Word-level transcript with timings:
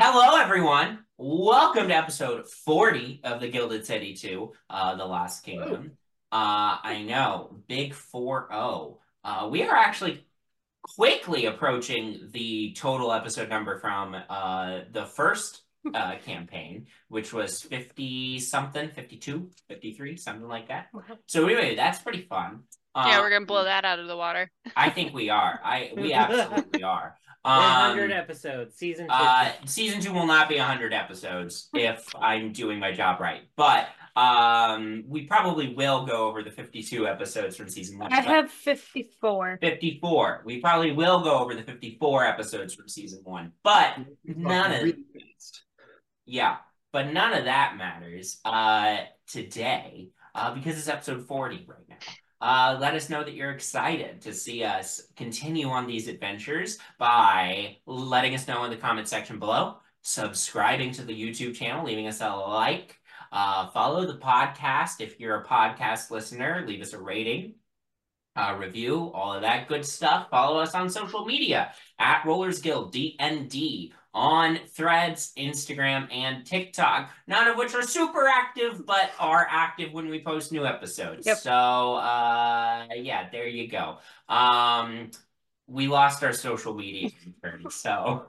Hello, 0.00 0.40
everyone. 0.40 1.00
Welcome 1.16 1.88
to 1.88 1.94
episode 1.96 2.48
40 2.48 3.20
of 3.24 3.40
the 3.40 3.48
Gilded 3.48 3.84
City 3.84 4.14
2, 4.14 4.52
uh, 4.70 4.94
The 4.94 5.04
Lost 5.04 5.42
Kingdom. 5.44 5.90
Uh, 6.30 6.78
I 6.84 7.02
know, 7.04 7.56
big 7.66 7.94
4-0. 7.94 8.98
Uh, 9.24 9.48
we 9.50 9.64
are 9.64 9.74
actually 9.74 10.24
quickly 10.82 11.46
approaching 11.46 12.28
the 12.30 12.74
total 12.78 13.12
episode 13.12 13.48
number 13.48 13.80
from 13.80 14.14
uh, 14.28 14.82
the 14.92 15.04
first 15.04 15.62
uh, 15.92 16.14
campaign, 16.24 16.86
which 17.08 17.32
was 17.32 17.60
50 17.62 18.38
something, 18.38 18.90
52, 18.90 19.50
53, 19.66 20.16
something 20.16 20.46
like 20.46 20.68
that. 20.68 20.90
So 21.26 21.44
anyway, 21.46 21.74
that's 21.74 21.98
pretty 22.00 22.22
fun. 22.22 22.60
yeah, 22.94 23.18
Uh, 23.18 23.20
we're 23.20 23.30
gonna 23.30 23.46
blow 23.46 23.64
that 23.64 23.84
out 23.84 23.98
of 23.98 24.06
the 24.06 24.16
water. 24.16 24.48
I 24.76 24.90
think 24.90 25.12
we 25.12 25.28
are. 25.28 25.58
I 25.64 25.90
we 25.96 26.12
absolutely 26.14 26.84
are. 26.84 27.16
One 27.42 27.60
hundred 27.62 28.10
Um, 28.12 28.18
episodes, 28.18 28.76
season 28.76 29.06
two. 29.06 29.12
uh, 29.14 29.52
season 29.64 30.00
two 30.00 30.12
will 30.12 30.26
not 30.26 30.48
be 30.48 30.56
100 30.56 30.92
episodes 30.92 31.68
if 31.72 32.04
I'm 32.20 32.52
doing 32.52 32.78
my 32.78 32.92
job 32.92 33.20
right, 33.20 33.42
but 33.56 33.88
um, 34.16 35.04
we 35.06 35.22
probably 35.26 35.72
will 35.74 36.04
go 36.04 36.26
over 36.26 36.42
the 36.42 36.50
52 36.50 37.06
episodes 37.06 37.56
from 37.56 37.68
season 37.68 37.98
one. 37.98 38.12
I 38.12 38.20
have 38.20 38.50
54. 38.50 39.58
54. 39.60 40.42
We 40.44 40.60
probably 40.60 40.90
will 40.92 41.20
go 41.22 41.38
over 41.38 41.54
the 41.54 41.62
54 41.62 42.26
episodes 42.26 42.74
from 42.74 42.88
season 42.88 43.20
one, 43.22 43.52
but 43.62 43.94
none 44.24 44.72
of 44.72 44.92
yeah, 46.26 46.56
but 46.92 47.12
none 47.12 47.32
of 47.34 47.44
that 47.44 47.76
matters 47.78 48.40
uh 48.44 48.98
today 49.28 50.08
uh 50.34 50.52
because 50.54 50.76
it's 50.76 50.88
episode 50.88 51.26
40 51.26 51.66
right 51.68 51.78
now. 51.88 51.96
Uh, 52.40 52.76
let 52.80 52.94
us 52.94 53.10
know 53.10 53.24
that 53.24 53.34
you're 53.34 53.50
excited 53.50 54.20
to 54.22 54.32
see 54.32 54.62
us 54.62 55.02
continue 55.16 55.68
on 55.68 55.86
these 55.86 56.06
adventures 56.06 56.78
by 56.98 57.76
letting 57.86 58.34
us 58.34 58.46
know 58.46 58.64
in 58.64 58.70
the 58.70 58.76
comment 58.76 59.08
section 59.08 59.38
below, 59.38 59.78
subscribing 60.02 60.92
to 60.92 61.02
the 61.02 61.12
YouTube 61.12 61.54
channel, 61.54 61.84
leaving 61.84 62.06
us 62.06 62.20
a 62.20 62.28
like, 62.28 62.98
uh, 63.32 63.68
follow 63.70 64.06
the 64.06 64.18
podcast 64.18 65.00
if 65.00 65.18
you're 65.18 65.40
a 65.40 65.44
podcast 65.44 66.10
listener, 66.10 66.64
leave 66.66 66.80
us 66.80 66.92
a 66.92 66.98
rating, 66.98 67.54
uh, 68.36 68.56
review, 68.58 69.10
all 69.12 69.34
of 69.34 69.42
that 69.42 69.68
good 69.68 69.84
stuff. 69.84 70.30
Follow 70.30 70.60
us 70.60 70.74
on 70.74 70.88
social 70.88 71.24
media 71.24 71.72
at 71.98 72.24
Rollers 72.24 72.60
Guild 72.60 72.94
DND 72.94 73.92
on 74.18 74.58
Threads, 74.66 75.32
Instagram, 75.38 76.12
and 76.12 76.44
TikTok. 76.44 77.10
None 77.28 77.46
of 77.46 77.56
which 77.56 77.72
are 77.74 77.82
super 77.82 78.26
active, 78.26 78.84
but 78.84 79.12
are 79.20 79.46
active 79.48 79.92
when 79.92 80.08
we 80.08 80.20
post 80.20 80.50
new 80.50 80.66
episodes. 80.66 81.24
Yep. 81.24 81.36
So, 81.38 81.52
uh, 81.52 82.88
yeah, 82.96 83.28
there 83.30 83.46
you 83.46 83.68
go. 83.68 83.98
Um, 84.28 85.12
we 85.68 85.86
lost 85.86 86.24
our 86.24 86.32
social 86.32 86.74
media 86.74 87.10
intern, 87.24 87.66
so. 87.70 88.26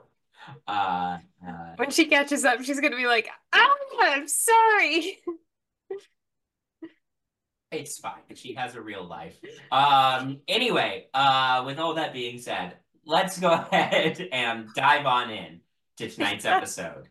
Uh, 0.66 1.18
uh, 1.46 1.74
When 1.76 1.90
she 1.90 2.06
catches 2.06 2.44
up, 2.44 2.62
she's 2.62 2.80
going 2.80 2.92
to 2.92 2.96
be 2.96 3.06
like, 3.06 3.28
ah, 3.52 3.74
I'm 4.00 4.28
sorry. 4.28 5.18
It's 7.72 7.98
fine. 7.98 8.22
She 8.34 8.54
has 8.54 8.74
a 8.74 8.80
real 8.80 9.04
life. 9.04 9.38
Um, 9.70 10.40
anyway, 10.48 11.06
uh, 11.14 11.62
with 11.66 11.78
all 11.78 11.94
that 11.94 12.12
being 12.12 12.38
said, 12.40 12.76
let's 13.04 13.38
go 13.38 13.52
ahead 13.72 14.28
and 14.32 14.68
dive 14.74 15.06
on 15.06 15.30
in 15.30 15.60
to 16.00 16.10
tonight's 16.10 16.46
episode. 16.46 17.09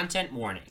Content 0.00 0.32
warning. 0.32 0.70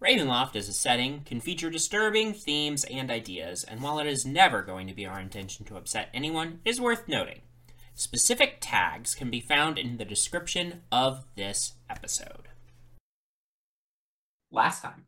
Ravenloft 0.00 0.54
as 0.54 0.68
a 0.68 0.72
setting 0.72 1.22
can 1.24 1.40
feature 1.40 1.70
disturbing 1.70 2.32
themes 2.32 2.84
and 2.84 3.10
ideas, 3.10 3.64
and 3.64 3.82
while 3.82 3.98
it 3.98 4.06
is 4.06 4.24
never 4.24 4.62
going 4.62 4.86
to 4.86 4.94
be 4.94 5.04
our 5.04 5.18
intention 5.18 5.66
to 5.66 5.76
upset 5.76 6.08
anyone, 6.14 6.60
it 6.64 6.70
is 6.70 6.80
worth 6.80 7.08
noting. 7.08 7.40
Specific 7.94 8.58
tags 8.60 9.16
can 9.16 9.28
be 9.28 9.40
found 9.40 9.76
in 9.76 9.96
the 9.96 10.04
description 10.04 10.82
of 10.92 11.24
this 11.34 11.72
episode. 11.90 12.46
Last 14.52 14.82
time, 14.82 15.06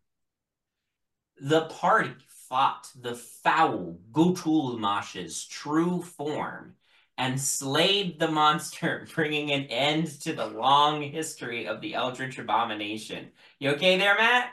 the 1.40 1.66
party 1.66 2.16
fought 2.26 2.88
the 3.00 3.14
foul 3.14 4.00
Gutulmash's 4.10 5.46
true 5.46 6.02
form 6.02 6.74
and 7.18 7.40
slayed 7.40 8.18
the 8.18 8.28
monster, 8.28 9.06
bringing 9.14 9.52
an 9.52 9.64
end 9.64 10.08
to 10.22 10.32
the 10.32 10.46
long 10.46 11.02
history 11.02 11.66
of 11.66 11.80
the 11.80 11.94
Eldritch 11.94 12.38
Abomination. 12.38 13.30
You 13.58 13.70
okay 13.70 13.98
there, 13.98 14.16
Matt? 14.16 14.52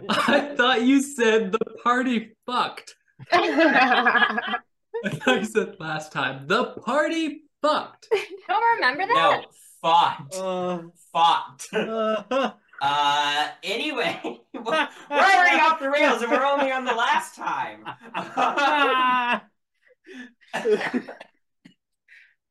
I 0.09 0.55
thought 0.57 0.83
you 0.83 1.01
said 1.01 1.53
the 1.53 1.59
party 1.83 2.33
fucked. 2.45 2.95
I 3.33 4.59
thought 5.07 5.39
you 5.41 5.45
said 5.45 5.77
last 5.79 6.13
time. 6.13 6.47
The 6.47 6.65
party 6.85 7.43
fucked. 7.63 8.09
Don't 8.49 8.63
remember 8.77 9.07
that. 9.07 9.15
No, 9.15 9.45
fought. 9.81 10.35
Uh, 10.35 10.83
Fought. 11.13 11.67
uh, 11.73 12.51
Uh, 12.83 13.49
anyway, 13.63 14.21
we're 14.53 14.89
already 15.11 15.61
off 15.61 15.81
the 15.81 15.89
rails 15.89 16.21
and 16.21 16.31
we're 16.31 16.45
only 16.45 16.71
on 16.71 16.85
the 16.85 16.93
last 16.93 17.35
time. 17.35 17.85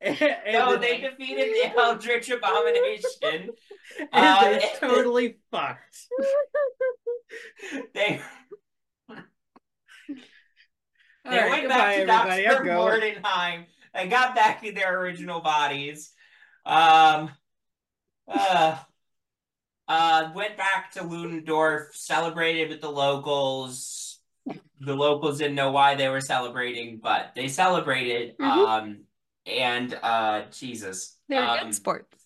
And 0.02 0.18
so 0.52 0.72
then- 0.72 0.82
they 0.82 0.98
defeated 1.02 1.50
the 1.54 1.80
Eldritch 1.80 2.30
Abomination. 2.30 3.50
and 4.14 4.62
they're 4.62 4.62
totally 4.80 5.38
fucked. 5.52 6.08
They 7.94 8.22
They 11.26 11.38
right, 11.40 11.50
went 11.50 11.70
back 11.70 11.96
to 11.96 12.06
Dr. 12.06 12.66
Mordenheim. 12.66 13.66
They 13.96 14.08
got 14.08 14.36
back 14.36 14.62
to 14.62 14.72
their 14.72 15.00
original 15.00 15.40
bodies. 15.42 16.14
Um, 16.68 17.32
uh, 18.28 18.78
uh, 19.88 20.32
went 20.36 20.56
back 20.56 20.92
to 20.94 21.04
Ludendorff, 21.04 21.96
celebrated 21.96 22.70
with 22.70 22.82
the 22.82 22.92
locals. 22.92 24.05
The 24.82 24.96
locals 24.96 25.38
didn't 25.38 25.56
know 25.56 25.72
why 25.72 25.96
they 25.96 26.10
were 26.10 26.22
celebrating, 26.22 27.00
but 27.02 27.32
they 27.36 27.48
celebrated. 27.48 28.38
Mhm. 28.38 28.68
Um, 28.68 28.98
and 29.46 29.94
uh, 30.02 30.44
Jesus. 30.52 31.18
They're 31.30 31.44
um, 31.44 31.60
good 31.66 31.76
sports. 31.76 32.26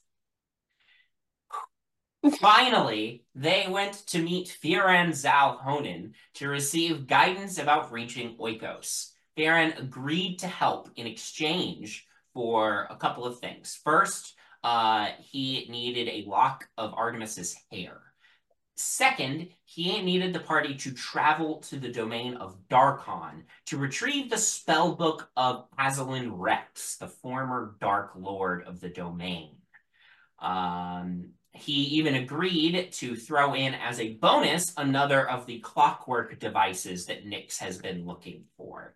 Finally, 2.40 3.24
they 3.34 3.68
went 3.70 3.94
to 4.08 4.22
meet 4.22 4.58
Firan 4.62 5.14
Zal 5.14 5.58
Honan 5.58 6.14
to 6.36 6.50
receive 6.50 7.08
guidance 7.08 7.58
about 7.58 7.92
reaching 7.94 8.36
Oikos. 8.38 9.12
Farron 9.38 9.74
agreed 9.78 10.40
to 10.40 10.48
help 10.48 10.90
in 10.98 11.08
exchange 11.08 12.06
for 12.34 12.88
a 12.90 12.98
couple 12.98 13.26
of 13.26 13.40
things. 13.40 13.80
First, 13.86 14.36
uh, 14.64 15.08
he 15.20 15.68
needed 15.70 16.10
a 16.10 16.30
lock 16.30 16.68
of 16.78 16.94
Artemis's 16.94 17.56
hair. 17.72 18.02
Second, 18.80 19.50
he 19.66 20.02
needed 20.02 20.32
the 20.32 20.40
party 20.40 20.74
to 20.74 20.94
travel 20.94 21.58
to 21.58 21.76
the 21.76 21.92
domain 21.92 22.36
of 22.36 22.58
Darkon 22.70 23.44
to 23.66 23.78
retrieve 23.78 24.30
the 24.30 24.38
spellbook 24.38 25.28
of 25.36 25.70
Azalin 25.78 26.30
Rex, 26.32 26.96
the 26.96 27.10
former 27.10 27.76
Dark 27.82 28.14
Lord 28.16 28.64
of 28.64 28.80
the 28.80 28.88
domain. 28.88 29.58
Um, 30.40 31.32
he 31.52 31.74
even 31.74 32.16
agreed 32.16 32.94
to 32.94 33.18
throw 33.18 33.54
in 33.54 33.74
as 33.74 34.00
a 34.00 34.14
bonus 34.14 34.74
another 34.78 35.30
of 35.30 35.46
the 35.46 35.60
clockwork 35.60 36.40
devices 36.40 37.06
that 37.08 37.26
Nyx 37.26 37.58
has 37.58 37.80
been 37.80 38.06
looking 38.06 38.46
for. 38.56 38.96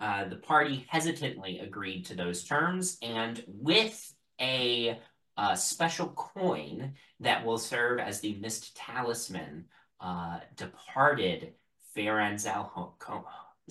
Uh, 0.00 0.28
the 0.28 0.36
party 0.36 0.86
hesitantly 0.88 1.58
agreed 1.58 2.06
to 2.06 2.14
those 2.14 2.44
terms, 2.44 2.96
and 3.02 3.44
with 3.46 4.14
a 4.40 4.98
uh, 5.40 5.54
special 5.54 6.08
coin 6.08 6.92
that 7.20 7.46
will 7.46 7.56
serve 7.56 7.98
as 7.98 8.20
the 8.20 8.34
mist 8.34 8.76
talisman, 8.76 9.64
uh, 9.98 10.38
departed 10.54 11.54
Farron 11.94 12.36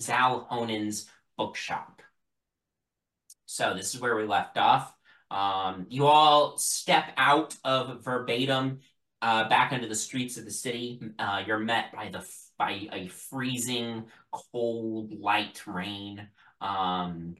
Zalhonen's 0.00 1.08
bookshop. 1.38 2.02
So 3.46 3.74
this 3.74 3.94
is 3.94 4.00
where 4.00 4.16
we 4.16 4.24
left 4.24 4.58
off. 4.58 4.92
Um, 5.30 5.86
you 5.88 6.06
all 6.06 6.58
step 6.58 7.12
out 7.16 7.54
of 7.62 8.02
verbatim 8.02 8.80
uh, 9.22 9.48
back 9.48 9.72
into 9.72 9.86
the 9.86 9.94
streets 9.94 10.38
of 10.38 10.44
the 10.44 10.50
city. 10.50 11.00
Uh, 11.20 11.44
you're 11.46 11.60
met 11.60 11.92
by 11.92 12.08
the 12.08 12.26
by 12.58 12.88
a 12.92 13.06
freezing, 13.06 14.06
cold, 14.32 15.12
light 15.12 15.64
rain. 15.68 16.26
Um. 16.60 17.36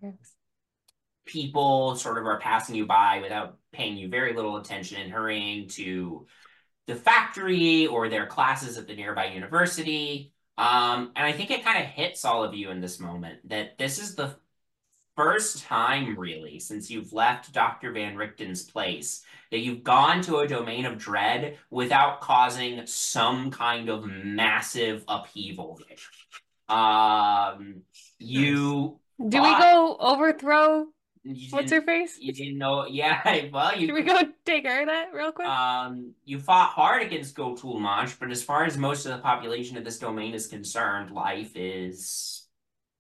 People 1.31 1.95
sort 1.95 2.19
of 2.19 2.27
are 2.27 2.41
passing 2.41 2.75
you 2.75 2.87
by 2.87 3.21
without 3.23 3.57
paying 3.73 3.97
you 3.97 4.09
very 4.09 4.33
little 4.35 4.57
attention 4.57 5.01
and 5.01 5.13
hurrying 5.13 5.69
to 5.69 6.27
the 6.89 6.97
factory 6.97 7.87
or 7.87 8.09
their 8.09 8.27
classes 8.27 8.77
at 8.77 8.89
the 8.89 8.97
nearby 8.97 9.27
university. 9.27 10.33
Um, 10.59 11.13
and 11.15 11.25
I 11.25 11.31
think 11.31 11.53
it 11.53 11.63
kind 11.63 11.81
of 11.81 11.89
hits 11.89 12.25
all 12.25 12.43
of 12.43 12.53
you 12.53 12.71
in 12.71 12.81
this 12.81 12.99
moment 12.99 13.49
that 13.49 13.79
this 13.79 14.01
is 14.01 14.17
the 14.17 14.35
first 15.17 15.63
time, 15.63 16.19
really, 16.19 16.59
since 16.59 16.91
you've 16.91 17.13
left 17.13 17.53
Dr. 17.53 17.93
Van 17.93 18.17
Richten's 18.17 18.65
place, 18.65 19.23
that 19.53 19.61
you've 19.61 19.85
gone 19.85 20.21
to 20.23 20.39
a 20.39 20.49
domain 20.49 20.85
of 20.85 20.99
dread 20.99 21.59
without 21.71 22.21
causing 22.21 22.87
some 22.87 23.53
kind 23.53 23.89
of 23.89 24.05
massive 24.05 25.05
upheaval. 25.07 25.79
Um, 26.69 27.83
you. 28.19 28.99
Do 29.19 29.43
we 29.43 29.55
go 29.59 29.97
overthrow 30.01 30.89
What's 31.51 31.71
her 31.71 31.83
face? 31.83 32.19
You 32.21 32.33
didn't 32.33 32.59
know. 32.59 32.87
Yeah, 32.91 33.47
well, 33.53 33.77
you. 33.77 33.87
Should 33.87 33.95
we 33.95 34.03
go 34.03 34.21
take 34.45 34.67
her 34.67 34.87
that 34.87 35.13
real 35.13 35.33
quick? 35.33 35.49
Um, 35.49 36.15
you 36.25 36.39
fought 36.41 36.71
hard 36.71 37.03
against 37.03 37.37
Gotulmanch, 37.37 38.19
but 38.19 38.31
as 38.31 38.43
far 38.43 38.65
as 38.65 38.79
most 38.79 39.07
of 39.07 39.13
the 39.13 39.19
population 39.19 39.77
of 39.77 39.85
this 39.85 39.99
domain 39.99 40.35
is 40.35 40.47
concerned, 40.47 41.11
life 41.11 41.53
is 41.55 42.47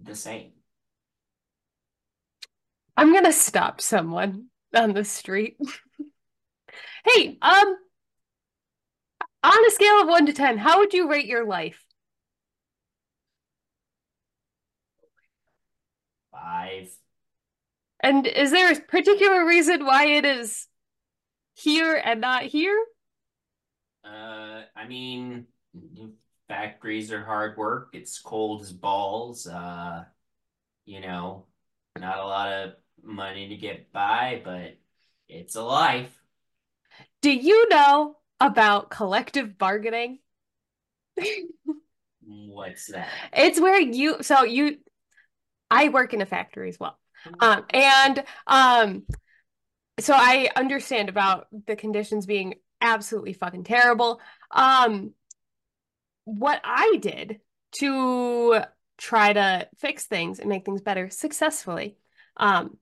the 0.00 0.14
same. 0.14 0.52
I'm 2.96 3.12
gonna 3.12 3.32
stop 3.32 3.80
someone 3.80 4.46
on 4.74 4.92
the 4.92 5.04
street. 5.04 5.56
hey, 7.04 7.38
um, 7.40 7.76
on 9.42 9.66
a 9.66 9.70
scale 9.70 10.02
of 10.02 10.08
one 10.08 10.26
to 10.26 10.32
ten, 10.34 10.58
how 10.58 10.78
would 10.78 10.92
you 10.92 11.08
rate 11.08 11.26
your 11.26 11.46
life? 11.46 11.82
Five. 16.30 16.90
And 18.02 18.26
is 18.26 18.50
there 18.50 18.72
a 18.72 18.80
particular 18.80 19.46
reason 19.46 19.84
why 19.84 20.06
it 20.06 20.24
is 20.24 20.66
here 21.54 22.00
and 22.02 22.20
not 22.20 22.44
here? 22.44 22.78
Uh, 24.04 24.62
I 24.74 24.86
mean, 24.88 25.46
factories 26.48 27.12
are 27.12 27.24
hard 27.24 27.56
work. 27.58 27.90
It's 27.92 28.18
cold 28.18 28.62
as 28.62 28.72
balls. 28.72 29.46
Uh, 29.46 30.04
you 30.86 31.00
know, 31.00 31.46
not 31.98 32.18
a 32.18 32.24
lot 32.24 32.52
of 32.52 32.72
money 33.02 33.48
to 33.48 33.56
get 33.56 33.92
by, 33.92 34.40
but 34.44 34.78
it's 35.28 35.56
a 35.56 35.62
life. 35.62 36.16
Do 37.20 37.30
you 37.30 37.68
know 37.68 38.16
about 38.40 38.90
collective 38.90 39.58
bargaining? 39.58 40.20
What's 42.22 42.86
that? 42.86 43.08
It's 43.32 43.60
where 43.60 43.80
you 43.80 44.22
so 44.22 44.44
you 44.44 44.78
I 45.70 45.88
work 45.88 46.14
in 46.14 46.22
a 46.22 46.26
factory 46.26 46.68
as 46.68 46.80
well. 46.80 46.99
Um, 47.40 47.64
and 47.70 48.24
um, 48.46 49.02
so 49.98 50.14
I 50.14 50.48
understand 50.56 51.08
about 51.08 51.46
the 51.66 51.76
conditions 51.76 52.26
being 52.26 52.54
absolutely 52.80 53.34
fucking 53.34 53.64
terrible. 53.64 54.20
Um, 54.50 55.12
what 56.24 56.60
I 56.64 56.98
did 57.00 57.40
to 57.80 58.60
try 58.98 59.32
to 59.32 59.68
fix 59.78 60.06
things 60.06 60.38
and 60.38 60.48
make 60.48 60.64
things 60.64 60.82
better 60.82 61.10
successfully 61.10 61.96
um, 62.36 62.76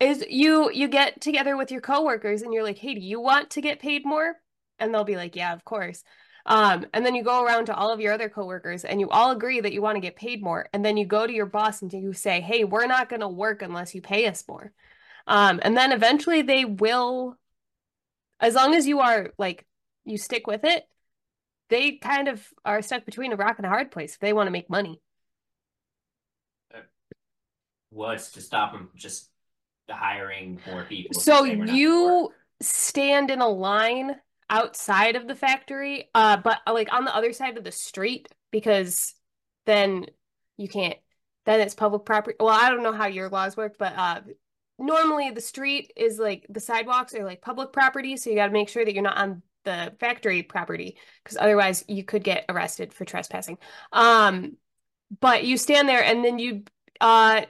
is 0.00 0.24
you 0.28 0.70
you 0.72 0.88
get 0.88 1.20
together 1.20 1.56
with 1.56 1.70
your 1.70 1.80
coworkers 1.80 2.42
and 2.42 2.52
you're 2.52 2.62
like, 2.62 2.78
hey, 2.78 2.94
do 2.94 3.00
you 3.00 3.20
want 3.20 3.50
to 3.50 3.60
get 3.60 3.80
paid 3.80 4.04
more? 4.04 4.34
And 4.78 4.92
they'll 4.92 5.04
be 5.04 5.16
like, 5.16 5.36
yeah, 5.36 5.52
of 5.52 5.64
course. 5.64 6.02
Um, 6.44 6.86
and 6.92 7.06
then 7.06 7.14
you 7.14 7.22
go 7.22 7.44
around 7.44 7.66
to 7.66 7.74
all 7.74 7.92
of 7.92 8.00
your 8.00 8.12
other 8.12 8.28
coworkers 8.28 8.84
and 8.84 9.00
you 9.00 9.08
all 9.10 9.30
agree 9.30 9.60
that 9.60 9.72
you 9.72 9.80
want 9.80 9.96
to 9.96 10.00
get 10.00 10.16
paid 10.16 10.42
more. 10.42 10.68
And 10.72 10.84
then 10.84 10.96
you 10.96 11.06
go 11.06 11.26
to 11.26 11.32
your 11.32 11.46
boss 11.46 11.82
and 11.82 11.92
you 11.92 12.12
say, 12.12 12.40
hey, 12.40 12.64
we're 12.64 12.86
not 12.86 13.08
going 13.08 13.20
to 13.20 13.28
work 13.28 13.62
unless 13.62 13.94
you 13.94 14.02
pay 14.02 14.26
us 14.26 14.42
more. 14.48 14.72
Um, 15.26 15.60
and 15.62 15.76
then 15.76 15.92
eventually 15.92 16.42
they 16.42 16.64
will, 16.64 17.36
as 18.40 18.54
long 18.54 18.74
as 18.74 18.86
you 18.86 19.00
are 19.00 19.30
like, 19.38 19.64
you 20.04 20.18
stick 20.18 20.48
with 20.48 20.64
it, 20.64 20.84
they 21.68 21.92
kind 21.92 22.26
of 22.26 22.44
are 22.64 22.82
stuck 22.82 23.04
between 23.04 23.32
a 23.32 23.36
rock 23.36 23.58
and 23.58 23.66
a 23.66 23.70
hard 23.70 23.92
place 23.92 24.14
if 24.14 24.20
they 24.20 24.32
want 24.32 24.48
to 24.48 24.52
make 24.52 24.68
money. 24.68 25.00
What's 27.90 28.32
to 28.32 28.40
stop 28.40 28.72
them 28.72 28.88
just 28.96 29.28
hiring 29.88 30.58
more 30.66 30.84
people? 30.84 31.20
So 31.20 31.44
you 31.44 32.32
stand 32.60 33.30
in 33.30 33.40
a 33.40 33.48
line 33.48 34.16
outside 34.52 35.16
of 35.16 35.26
the 35.26 35.34
factory, 35.34 36.10
uh, 36.14 36.36
but 36.36 36.60
uh, 36.66 36.72
like 36.72 36.92
on 36.92 37.04
the 37.04 37.16
other 37.16 37.32
side 37.32 37.56
of 37.58 37.64
the 37.64 37.72
street 37.72 38.28
because 38.52 39.14
then 39.66 40.06
you 40.56 40.68
can't. 40.68 40.96
Then 41.44 41.60
it's 41.60 41.74
public 41.74 42.04
property. 42.04 42.36
Well, 42.38 42.50
I 42.50 42.70
don't 42.70 42.84
know 42.84 42.92
how 42.92 43.06
your 43.06 43.28
laws 43.28 43.56
work, 43.56 43.74
but 43.76 43.94
uh, 43.96 44.20
normally 44.78 45.30
the 45.30 45.40
street 45.40 45.92
is 45.96 46.18
like 46.18 46.46
the 46.48 46.60
sidewalks 46.60 47.14
are 47.14 47.24
like 47.24 47.40
public 47.40 47.72
property, 47.72 48.16
so 48.16 48.30
you 48.30 48.36
got 48.36 48.46
to 48.46 48.52
make 48.52 48.68
sure 48.68 48.84
that 48.84 48.94
you're 48.94 49.02
not 49.02 49.16
on 49.16 49.42
the 49.64 49.92
factory 49.98 50.42
property 50.42 50.96
because 51.24 51.36
otherwise 51.36 51.84
you 51.88 52.04
could 52.04 52.22
get 52.22 52.44
arrested 52.48 52.92
for 52.92 53.04
trespassing. 53.04 53.58
Um, 53.92 54.56
but 55.20 55.44
you 55.44 55.56
stand 55.56 55.88
there 55.88 56.04
and 56.04 56.24
then 56.24 56.38
you 56.38 56.62
uh 57.00 57.42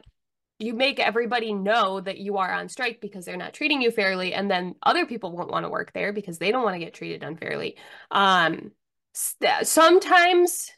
you 0.63 0.75
make 0.75 1.01
everybody 1.01 1.53
know 1.53 2.01
that 2.01 2.19
you 2.19 2.39
are 2.39 2.53
on 2.53 2.69
strike 2.69 3.01
because 3.01 3.25
they're 3.25 3.37
not 3.37 3.53
treating 3.53 3.83
you 3.83 3.91
fairly 3.91 4.33
and 4.35 4.51
then 4.51 4.75
other 4.83 5.07
people 5.07 5.33
won't 5.33 5.51
want 5.51 5.65
to 5.65 5.71
work 5.71 5.93
there 5.93 6.13
because 6.13 6.39
they 6.39 6.53
don't 6.53 6.63
want 6.65 6.75
to 6.75 6.85
get 6.85 6.95
treated 6.95 7.23
unfairly. 7.23 7.77
Um 8.11 8.73
sometimes 9.63 10.71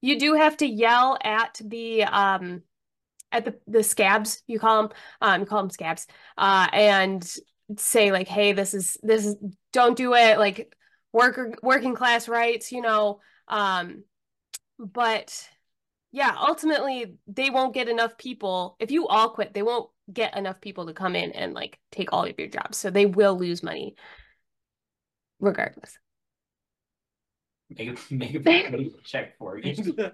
you 0.00 0.18
do 0.18 0.34
have 0.34 0.56
to 0.58 0.66
yell 0.66 1.18
at 1.22 1.60
the 1.64 2.04
um 2.04 2.62
at 3.32 3.44
the 3.44 3.58
the 3.66 3.82
scabs 3.82 4.42
you 4.46 4.58
call 4.58 4.82
them 4.82 4.92
um 5.20 5.40
you 5.40 5.46
call 5.46 5.62
them 5.62 5.70
scabs 5.70 6.06
uh 6.36 6.68
and 6.72 7.36
say 7.76 8.12
like 8.12 8.28
hey 8.28 8.52
this 8.52 8.74
is 8.74 8.96
this 9.02 9.26
is 9.26 9.36
don't 9.72 9.96
do 9.96 10.14
it 10.14 10.38
like 10.38 10.74
worker 11.12 11.54
working 11.62 11.94
class 11.94 12.28
rights 12.28 12.72
you 12.72 12.80
know 12.80 13.20
um 13.48 14.02
but 14.78 15.48
yeah, 16.12 16.34
ultimately 16.38 17.16
they 17.26 17.50
won't 17.50 17.74
get 17.74 17.88
enough 17.88 18.16
people. 18.16 18.76
If 18.78 18.90
you 18.90 19.06
all 19.06 19.30
quit, 19.30 19.54
they 19.54 19.62
won't 19.62 19.90
get 20.12 20.36
enough 20.36 20.60
people 20.60 20.86
to 20.86 20.92
come 20.94 21.14
in 21.14 21.32
and 21.32 21.54
like 21.54 21.78
take 21.92 22.12
all 22.12 22.24
of 22.24 22.38
your 22.38 22.48
jobs. 22.48 22.78
So 22.78 22.90
they 22.90 23.06
will 23.06 23.38
lose 23.38 23.62
money 23.62 23.94
regardless. 25.40 25.98
Make 27.70 27.88
a, 27.88 28.14
make 28.14 28.34
a 28.34 28.90
check 29.04 29.36
for 29.38 29.58
you. 29.58 29.74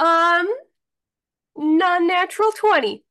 um, 0.00 0.48
non-natural 1.56 2.50
20. 2.52 3.04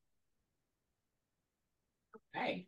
Okay. 2.36 2.68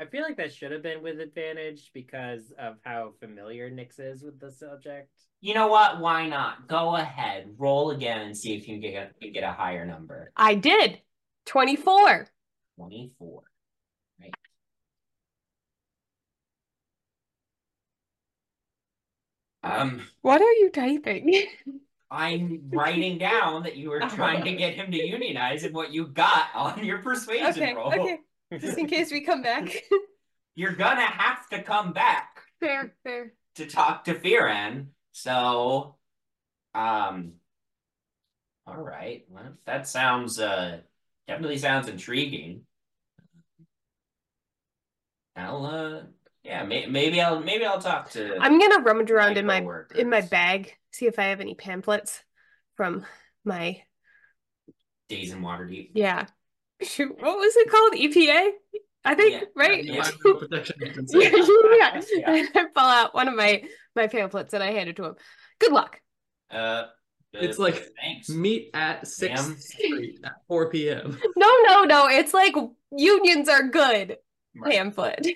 I 0.00 0.06
feel 0.06 0.22
like 0.22 0.38
that 0.38 0.54
should 0.54 0.72
have 0.72 0.82
been 0.82 1.02
with 1.02 1.20
advantage 1.20 1.90
because 1.92 2.54
of 2.58 2.76
how 2.84 3.12
familiar 3.20 3.70
Nyx 3.70 4.00
is 4.00 4.22
with 4.22 4.40
the 4.40 4.50
subject. 4.50 5.10
You 5.42 5.52
know 5.52 5.66
what? 5.66 6.00
Why 6.00 6.26
not? 6.26 6.66
Go 6.66 6.96
ahead, 6.96 7.54
roll 7.58 7.90
again, 7.90 8.22
and 8.22 8.34
see 8.34 8.54
if 8.54 8.66
you 8.66 8.80
can 8.80 8.80
get 8.80 9.12
a, 9.20 9.30
get 9.30 9.44
a 9.44 9.52
higher 9.52 9.84
number. 9.84 10.32
I 10.34 10.54
did. 10.54 11.02
24. 11.44 12.28
24. 12.78 13.42
Right. 14.18 14.34
Um, 19.62 20.00
What 20.22 20.40
are 20.40 20.52
you 20.52 20.70
typing? 20.70 21.44
I'm 22.10 22.62
writing 22.70 23.18
down 23.18 23.64
that 23.64 23.76
you 23.76 23.90
were 23.90 24.00
trying 24.00 24.44
to 24.44 24.52
get 24.52 24.74
him 24.74 24.90
to 24.90 24.96
unionize 24.96 25.62
and 25.62 25.74
what 25.74 25.92
you 25.92 26.06
got 26.06 26.46
on 26.54 26.82
your 26.84 27.02
persuasion 27.02 27.46
okay, 27.46 27.74
roll. 27.74 27.88
okay. 27.88 28.18
Just 28.58 28.78
in 28.78 28.86
case 28.86 29.12
we 29.12 29.20
come 29.22 29.42
back. 29.42 29.84
You're 30.54 30.72
gonna 30.74 31.02
have 31.02 31.48
to 31.50 31.62
come 31.62 31.92
back 31.92 32.42
fair, 32.58 32.94
fair. 33.04 33.32
to 33.54 33.66
talk 33.66 34.04
to 34.04 34.14
Firan. 34.14 34.86
So, 35.12 35.96
um, 36.74 37.34
all 38.66 38.76
right. 38.76 39.24
Well, 39.28 39.54
that 39.66 39.86
sounds 39.88 40.38
uh 40.40 40.80
definitely 41.28 41.58
sounds 41.58 41.88
intriguing. 41.88 42.62
I'll 45.36 45.64
uh 45.64 46.02
yeah 46.42 46.64
may- 46.64 46.86
maybe 46.86 47.20
I'll 47.20 47.40
maybe 47.40 47.64
I'll 47.64 47.80
talk 47.80 48.10
to 48.10 48.36
I'm 48.40 48.58
gonna 48.58 48.82
rummage 48.82 49.10
around 49.10 49.38
in 49.38 49.46
my 49.46 49.60
coworkers. 49.60 49.98
in 49.98 50.10
my 50.10 50.20
bag, 50.20 50.76
see 50.90 51.06
if 51.06 51.18
I 51.18 51.24
have 51.24 51.40
any 51.40 51.54
pamphlets 51.54 52.22
from 52.76 53.06
my 53.44 53.82
Days 55.08 55.32
in 55.32 55.40
Waterdeep. 55.40 55.90
yeah. 55.94 56.26
Shoot, 56.82 57.16
what 57.20 57.38
was 57.38 57.54
it 57.56 57.70
called? 57.70 57.92
EPA? 57.94 58.50
I 59.04 59.14
think, 59.14 59.32
Yeah, 59.32 59.40
right? 59.56 59.84
yeah. 59.84 59.94
Environmental 59.96 60.34
Protection 60.48 60.76
yeah, 61.14 61.30
yeah. 61.30 62.00
Yeah. 62.12 62.46
I 62.54 62.64
pull 62.74 62.84
out 62.84 63.14
one 63.14 63.28
of 63.28 63.34
my 63.34 63.64
my 63.96 64.06
pamphlets 64.06 64.52
and 64.54 64.62
I 64.62 64.72
hand 64.72 64.88
it 64.88 64.96
to 64.96 65.04
him. 65.04 65.14
Good 65.58 65.72
luck. 65.72 66.00
Uh, 66.50 66.84
It's 67.32 67.58
uh, 67.58 67.62
like 67.62 67.86
thanks. 68.00 68.28
Meet 68.28 68.70
at 68.74 69.04
6th 69.04 69.34
Ma'am. 69.34 69.56
Street 69.58 70.18
at 70.24 70.32
4 70.48 70.70
p.m. 70.70 71.18
No, 71.36 71.50
no, 71.66 71.84
no. 71.84 72.08
It's 72.08 72.34
like 72.34 72.54
unions 72.90 73.48
are 73.48 73.68
good. 73.68 74.18
Right. 74.56 74.72
Pamphlet. 74.74 75.26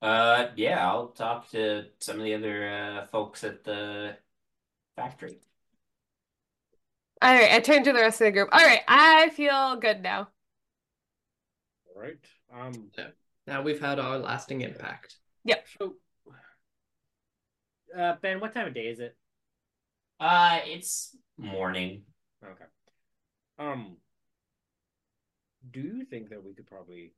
Uh, 0.00 0.48
yeah, 0.56 0.84
I'll 0.88 1.08
talk 1.08 1.48
to 1.50 1.84
some 2.00 2.18
of 2.18 2.24
the 2.24 2.34
other 2.34 2.68
uh 2.68 3.06
folks 3.06 3.44
at 3.44 3.62
the 3.62 4.16
factory. 4.96 5.38
All 7.22 7.32
right, 7.32 7.52
I 7.52 7.60
turn 7.60 7.84
to 7.84 7.92
the 7.92 8.00
rest 8.00 8.20
of 8.20 8.24
the 8.24 8.32
group. 8.32 8.48
All 8.50 8.66
right, 8.66 8.80
I 8.88 9.28
feel 9.28 9.76
good 9.76 10.02
now. 10.02 10.26
All 11.94 12.02
right. 12.02 12.18
Um. 12.52 12.90
Now 13.46 13.62
we've 13.62 13.80
had 13.80 14.00
our 14.00 14.18
lasting 14.18 14.62
impact. 14.62 15.14
Yeah. 15.44 15.58
So, 15.78 15.94
uh, 17.96 18.16
Ben, 18.20 18.40
what 18.40 18.52
time 18.52 18.66
of 18.66 18.74
day 18.74 18.88
is 18.88 18.98
it? 18.98 19.16
Uh, 20.18 20.58
it's 20.64 21.16
morning. 21.38 22.02
Okay. 22.44 22.64
Um. 23.56 23.98
Do 25.70 25.80
you 25.80 26.04
think 26.04 26.30
that 26.30 26.42
we 26.44 26.54
could 26.54 26.66
probably 26.66 27.12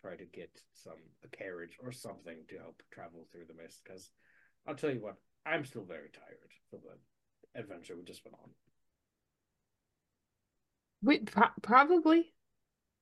try 0.00 0.14
to 0.14 0.24
get 0.24 0.56
some 0.72 0.98
a 1.24 1.36
carriage 1.36 1.78
or 1.82 1.90
something 1.90 2.36
to 2.48 2.58
help 2.58 2.80
travel 2.92 3.26
through 3.32 3.46
the 3.48 3.60
mist? 3.60 3.80
Because 3.82 4.08
I'll 4.68 4.76
tell 4.76 4.90
you 4.90 5.00
what, 5.00 5.16
I'm 5.44 5.64
still 5.64 5.84
very 5.84 6.10
tired 6.12 6.52
from 6.70 6.78
the 6.84 7.60
adventure 7.60 7.96
we 7.96 8.04
just 8.04 8.24
went 8.24 8.36
on. 8.40 8.50
We 11.02 11.18
pro- 11.20 11.50
probably. 11.62 12.32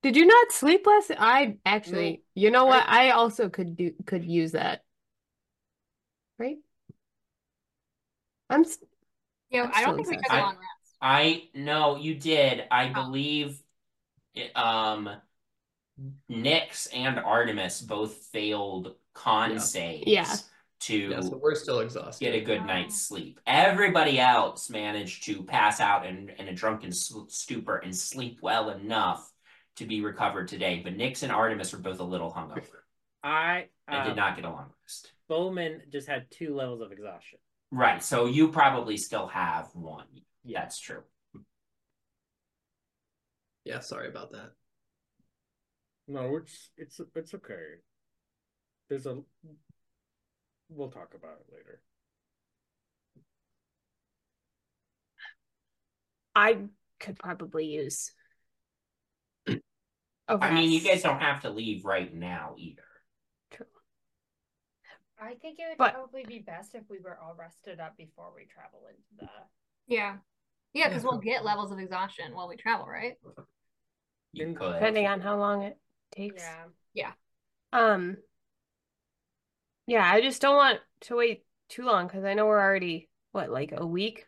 Did 0.03 0.15
you 0.15 0.25
not 0.25 0.51
sleep 0.51 0.85
last? 0.87 1.11
I 1.17 1.57
actually, 1.65 2.23
you 2.33 2.49
know 2.49 2.65
what? 2.65 2.83
I 2.87 3.11
also 3.11 3.49
could 3.49 3.75
do 3.77 3.93
could 4.05 4.25
use 4.25 4.53
that. 4.53 4.83
Right? 6.39 6.57
I'm 8.49 8.61
s- 8.61 8.79
Yeah, 9.51 9.63
I'm 9.63 9.71
I 9.73 9.81
still 9.81 9.85
don't 9.85 9.95
think 9.97 10.07
we 10.09 10.15
took 10.17 10.21
a 10.21 10.25
exhausted. 10.25 10.43
long 10.43 10.55
rest. 10.57 10.95
I 11.01 11.49
no, 11.53 11.95
you 11.97 12.15
did. 12.15 12.63
I 12.71 12.89
Oh. 12.89 12.93
believe 12.93 13.61
it, 14.33 14.55
um 14.57 15.09
Nyx 16.29 16.87
and 16.93 17.19
Artemis 17.19 17.81
both 17.81 18.15
failed 18.31 18.95
con 19.13 19.51
Yeah. 19.51 19.57
saves 19.59 20.03
Yeah. 20.07 20.35
To 20.81 20.97
Yeah, 20.97 21.21
so 21.21 21.37
we're 21.37 21.53
still 21.53 21.79
exhausted. 21.81 22.25
get 22.25 22.33
a 22.33 22.41
good 22.41 22.65
night's 22.65 23.07
sleep. 23.07 23.39
Everybody 23.45 24.19
else 24.19 24.69
managed 24.69 25.25
to 25.25 25.43
pass 25.43 25.79
out 25.79 26.07
in, 26.07 26.29
in 26.39 26.47
a 26.47 26.53
drunken 26.53 26.91
stupor 26.91 27.77
and 27.77 27.95
sleep 27.95 28.39
well 28.41 28.71
enough 28.71 29.31
to 29.75 29.85
be 29.85 30.01
recovered 30.01 30.47
today. 30.47 30.81
But 30.83 30.97
Nyx 30.97 31.21
and 31.21 31.31
Artemis 31.31 31.71
were 31.71 31.79
both 31.79 31.99
a 31.99 32.03
little 32.03 32.31
hungover 32.31 32.65
I 33.23 33.67
and 33.87 34.03
did 34.05 34.11
um, 34.11 34.17
not 34.17 34.35
get 34.35 34.45
a 34.45 34.49
long 34.49 34.71
rest. 34.81 35.11
Bowmin 35.29 35.81
just 35.91 36.07
had 36.07 36.31
two 36.31 36.55
levels 36.55 36.81
of 36.81 36.91
exhaustion. 36.91 37.39
Right, 37.71 38.03
so 38.03 38.25
you 38.25 38.49
probably 38.49 38.97
still 38.97 39.27
have 39.27 39.69
one. 39.73 40.07
Yeah, 40.43 40.61
That's 40.61 40.79
true. 40.79 41.03
Yeah, 43.63 43.79
sorry 43.79 44.07
about 44.09 44.31
that. 44.31 44.51
No, 46.07 46.37
it's 46.37 46.69
it's 46.77 46.99
it's 47.15 47.33
okay. 47.35 47.77
There's 48.89 49.05
a. 49.05 49.19
We'll 50.73 50.89
talk 50.89 51.13
about 51.13 51.37
it 51.41 51.53
later. 51.53 51.81
I 56.33 56.59
could 56.99 57.19
probably 57.19 57.65
use. 57.65 58.11
I 60.29 60.53
mean, 60.53 60.71
you 60.71 60.79
guys 60.79 61.01
don't 61.03 61.19
have 61.19 61.41
to 61.41 61.49
leave 61.49 61.83
right 61.83 62.13
now 62.13 62.55
either. 62.57 62.83
True. 63.51 63.65
I 65.19 65.33
think 65.35 65.59
it 65.59 65.65
would 65.69 65.77
But- 65.77 65.93
probably 65.93 66.23
be 66.23 66.39
best 66.39 66.73
if 66.73 66.83
we 66.89 66.99
were 66.99 67.17
all 67.19 67.35
rested 67.35 67.81
up 67.81 67.97
before 67.97 68.31
we 68.33 68.45
travel 68.45 68.87
into 68.87 69.01
the. 69.25 69.29
Yeah. 69.87 70.19
Yeah, 70.73 70.87
because 70.87 71.03
we'll 71.03 71.17
get 71.19 71.43
levels 71.43 71.73
of 71.73 71.79
exhaustion 71.79 72.33
while 72.33 72.47
we 72.47 72.55
travel, 72.55 72.87
right? 72.87 73.17
You 74.31 74.53
could. 74.53 74.71
depending 74.73 75.05
on 75.05 75.19
how 75.19 75.37
long 75.37 75.63
it 75.63 75.77
takes. 76.15 76.41
Yeah. 76.41 76.63
Yeah. 76.93 77.11
Um. 77.73 78.15
Yeah, 79.91 80.09
I 80.09 80.21
just 80.21 80.41
don't 80.41 80.55
want 80.55 80.79
to 81.01 81.17
wait 81.17 81.43
too 81.67 81.83
long 81.83 82.07
because 82.07 82.23
I 82.23 82.33
know 82.33 82.45
we're 82.45 82.61
already 82.61 83.09
what 83.33 83.49
like 83.49 83.73
a 83.75 83.85
week 83.85 84.25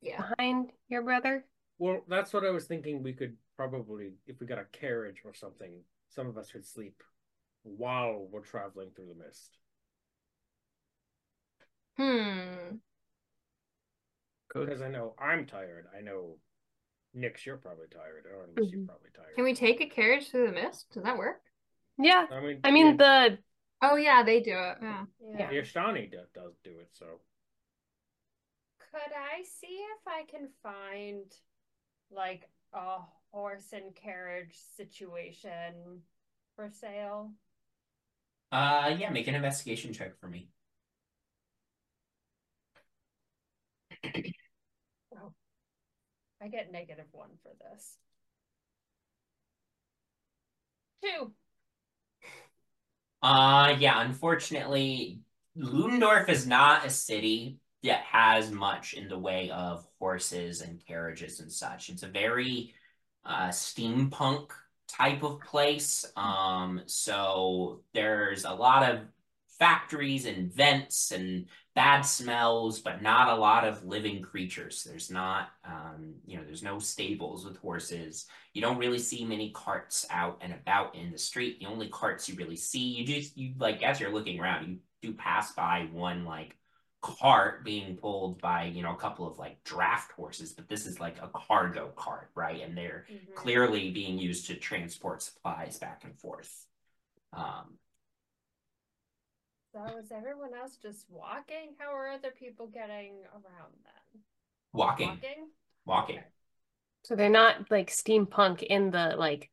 Yeah. 0.00 0.16
behind 0.16 0.70
your 0.86 1.02
brother. 1.02 1.44
Well, 1.78 2.04
that's 2.06 2.32
what 2.32 2.44
I 2.44 2.50
was 2.50 2.66
thinking. 2.66 3.02
We 3.02 3.14
could 3.14 3.36
probably, 3.56 4.12
if 4.28 4.38
we 4.38 4.46
got 4.46 4.60
a 4.60 4.66
carriage 4.66 5.22
or 5.24 5.34
something, 5.34 5.82
some 6.08 6.28
of 6.28 6.38
us 6.38 6.52
could 6.52 6.64
sleep 6.64 7.02
while 7.64 8.28
we're 8.30 8.42
traveling 8.44 8.92
through 8.94 9.08
the 9.08 9.24
mist. 9.24 9.58
Hmm. 11.96 12.76
Because 14.48 14.82
I 14.82 14.88
know 14.88 15.16
I'm 15.18 15.46
tired. 15.46 15.86
I 15.98 16.00
know, 16.00 16.36
Nyx, 17.16 17.44
you're 17.44 17.56
probably 17.56 17.88
tired. 17.88 18.24
Artemis, 18.32 18.70
you're 18.70 18.82
Mhm. 18.82 18.86
probably 18.86 19.10
tired. 19.16 19.34
Can 19.34 19.42
we 19.42 19.54
take 19.54 19.80
a 19.80 19.86
carriage 19.88 20.30
through 20.30 20.46
the 20.46 20.52
mist? 20.52 20.92
Does 20.92 21.02
that 21.02 21.18
work? 21.18 21.42
Yeah, 21.98 22.28
I 22.30 22.38
mean, 22.38 22.60
I 22.62 22.70
mean 22.70 22.96
the 22.96 23.38
Oh 23.90 23.96
yeah, 23.96 24.22
they 24.22 24.40
do 24.40 24.52
it. 24.52 24.78
Yeah. 24.80 25.04
Yeah. 25.38 25.50
the 25.50 25.56
Ashtani 25.56 26.10
do, 26.10 26.18
does 26.34 26.54
do 26.62 26.70
it. 26.78 26.88
So 26.92 27.06
Could 28.90 29.12
I 29.12 29.42
see 29.42 29.66
if 29.66 30.06
I 30.06 30.24
can 30.30 30.48
find 30.62 31.24
like 32.10 32.48
a 32.72 32.98
horse 33.30 33.72
and 33.72 33.94
carriage 33.94 34.56
situation 34.76 36.02
for 36.56 36.70
sale? 36.70 37.32
Uh, 38.52 38.94
yeah, 38.98 39.10
make 39.10 39.26
an 39.26 39.34
investigation 39.34 39.92
check 39.92 40.18
for 40.18 40.28
me. 40.28 40.48
Oh, 45.16 45.32
I 46.42 46.48
get 46.48 46.72
negative 46.72 47.06
one 47.12 47.30
for 47.42 47.52
this. 47.60 47.98
Two. 51.02 51.32
Uh, 53.24 53.74
yeah, 53.78 54.02
unfortunately, 54.02 55.18
Ludendorff 55.56 56.28
is 56.28 56.46
not 56.46 56.84
a 56.84 56.90
city 56.90 57.58
that 57.82 58.00
has 58.00 58.50
much 58.50 58.92
in 58.92 59.08
the 59.08 59.18
way 59.18 59.48
of 59.48 59.86
horses 59.98 60.60
and 60.60 60.84
carriages 60.86 61.40
and 61.40 61.50
such. 61.50 61.88
It's 61.88 62.02
a 62.02 62.08
very 62.08 62.74
uh, 63.24 63.48
steampunk 63.48 64.50
type 64.88 65.22
of 65.22 65.40
place. 65.40 66.04
Um, 66.16 66.82
so 66.84 67.80
there's 67.94 68.44
a 68.44 68.52
lot 68.52 68.92
of 68.92 69.00
factories 69.58 70.26
and 70.26 70.52
vents 70.52 71.10
and 71.10 71.46
bad 71.74 72.02
smells, 72.02 72.80
but 72.80 73.02
not 73.02 73.28
a 73.28 73.34
lot 73.40 73.64
of 73.66 73.84
living 73.84 74.22
creatures. 74.22 74.84
There's 74.84 75.10
not, 75.10 75.50
um, 75.64 76.14
you 76.26 76.36
know, 76.36 76.44
there's 76.44 76.62
no 76.62 76.78
stables 76.78 77.44
with 77.44 77.56
horses. 77.58 78.26
You 78.52 78.62
don't 78.62 78.78
really 78.78 78.98
see 78.98 79.24
many 79.24 79.50
carts 79.50 80.06
out 80.10 80.38
and 80.40 80.52
about 80.52 80.94
in 80.94 81.10
the 81.10 81.18
street. 81.18 81.58
The 81.60 81.66
only 81.66 81.88
carts 81.88 82.28
you 82.28 82.36
really 82.36 82.56
see, 82.56 82.80
you 82.80 83.04
just 83.06 83.36
you 83.36 83.54
like 83.58 83.82
as 83.82 84.00
you're 84.00 84.12
looking 84.12 84.40
around, 84.40 84.68
you 84.68 84.78
do 85.02 85.14
pass 85.14 85.52
by 85.52 85.88
one 85.92 86.24
like 86.24 86.56
cart 87.02 87.64
being 87.64 87.96
pulled 87.96 88.40
by, 88.40 88.64
you 88.64 88.82
know, 88.82 88.92
a 88.92 88.96
couple 88.96 89.26
of 89.26 89.38
like 89.38 89.62
draft 89.64 90.12
horses, 90.12 90.52
but 90.52 90.68
this 90.68 90.86
is 90.86 91.00
like 91.00 91.18
a 91.22 91.28
cargo 91.28 91.88
cart, 91.96 92.30
right? 92.34 92.62
And 92.62 92.76
they're 92.76 93.06
Mhm. 93.08 93.34
clearly 93.34 93.90
being 93.90 94.18
used 94.18 94.46
to 94.46 94.56
transport 94.56 95.22
supplies 95.22 95.78
back 95.78 96.02
and 96.04 96.18
forth. 96.18 96.66
Um, 97.32 97.78
So 99.74 99.98
is 99.98 100.12
everyone 100.12 100.54
else 100.54 100.76
just 100.80 101.06
walking? 101.10 101.74
How 101.78 101.92
are 101.92 102.08
other 102.12 102.30
people 102.30 102.68
getting 102.68 103.14
around 103.32 103.74
then? 103.82 104.22
walking, 104.72 105.08
Walking? 105.08 105.48
walking. 105.84 106.16
Okay. 106.18 106.24
so 107.04 107.14
they're 107.16 107.28
not 107.28 107.70
like 107.70 107.90
steampunk 107.90 108.62
in 108.62 108.90
the 108.92 109.14
like 109.18 109.50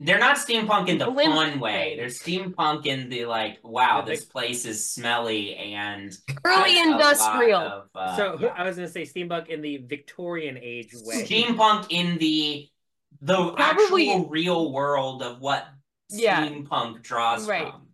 They're 0.00 0.18
not 0.18 0.36
steampunk 0.36 0.88
in 0.88 0.98
the 0.98 1.08
Limp 1.08 1.34
fun 1.34 1.60
way. 1.60 1.94
They're 1.96 2.06
steampunk 2.08 2.84
in 2.86 3.08
the 3.08 3.24
like, 3.24 3.58
wow, 3.62 4.00
Yeah, 4.00 4.04
this 4.04 4.24
place 4.26 4.66
is 4.66 4.90
smelly 4.90 5.54
and 5.56 6.14
Early 6.44 6.74
has 6.74 6.86
a 6.86 6.90
lot 6.90 7.00
industrial. 7.00 7.60
of, 7.60 7.88
uh, 7.94 8.16
so 8.16 8.38
yeah. 8.40 8.54
I 8.56 8.64
was 8.64 8.76
gonna 8.76 8.88
say 8.88 9.02
steampunk 9.02 9.48
in 9.48 9.62
the 9.62 9.78
Victorian 9.78 10.58
age 10.60 10.92
way. 11.04 11.24
steampunk 11.24 11.86
in 11.90 12.18
the 12.18 12.68
the 13.22 13.52
Probably- 13.52 14.10
actual 14.10 14.28
real 14.28 14.72
world 14.72 15.22
of 15.22 15.40
what 15.40 15.66
Yeah. 16.10 16.46
steampunk 16.46 17.02
draws 17.02 17.48
Right. 17.48 17.70
from. 17.70 17.88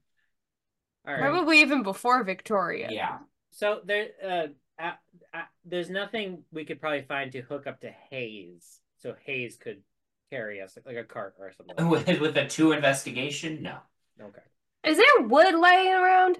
All 1.11 1.17
right. 1.17 1.31
Probably 1.31 1.61
even 1.61 1.83
before 1.83 2.23
Victoria. 2.23 2.88
Yeah. 2.90 3.19
So 3.50 3.81
there, 3.85 4.09
uh, 4.25 4.47
uh, 4.81 4.93
uh, 5.35 5.43
there's 5.64 5.90
nothing 5.90 6.45
we 6.52 6.64
could 6.64 6.81
probably 6.81 7.02
find 7.02 7.33
to 7.33 7.40
hook 7.40 7.67
up 7.67 7.81
to 7.81 7.90
Hayes, 8.11 8.81
so 8.99 9.14
Hayes 9.25 9.57
could 9.57 9.83
carry 10.31 10.61
us 10.61 10.79
like 10.87 10.97
a 10.97 11.05
cart 11.05 11.35
or 11.40 11.50
something. 11.52 11.88
With 11.88 12.07
with 12.21 12.37
a 12.37 12.47
two 12.47 12.73
investigation, 12.73 13.61
no. 13.62 13.79
Okay. 14.21 14.43
Is 14.85 14.99
there 14.99 15.26
wood 15.26 15.55
laying 15.55 15.93
around? 15.93 16.38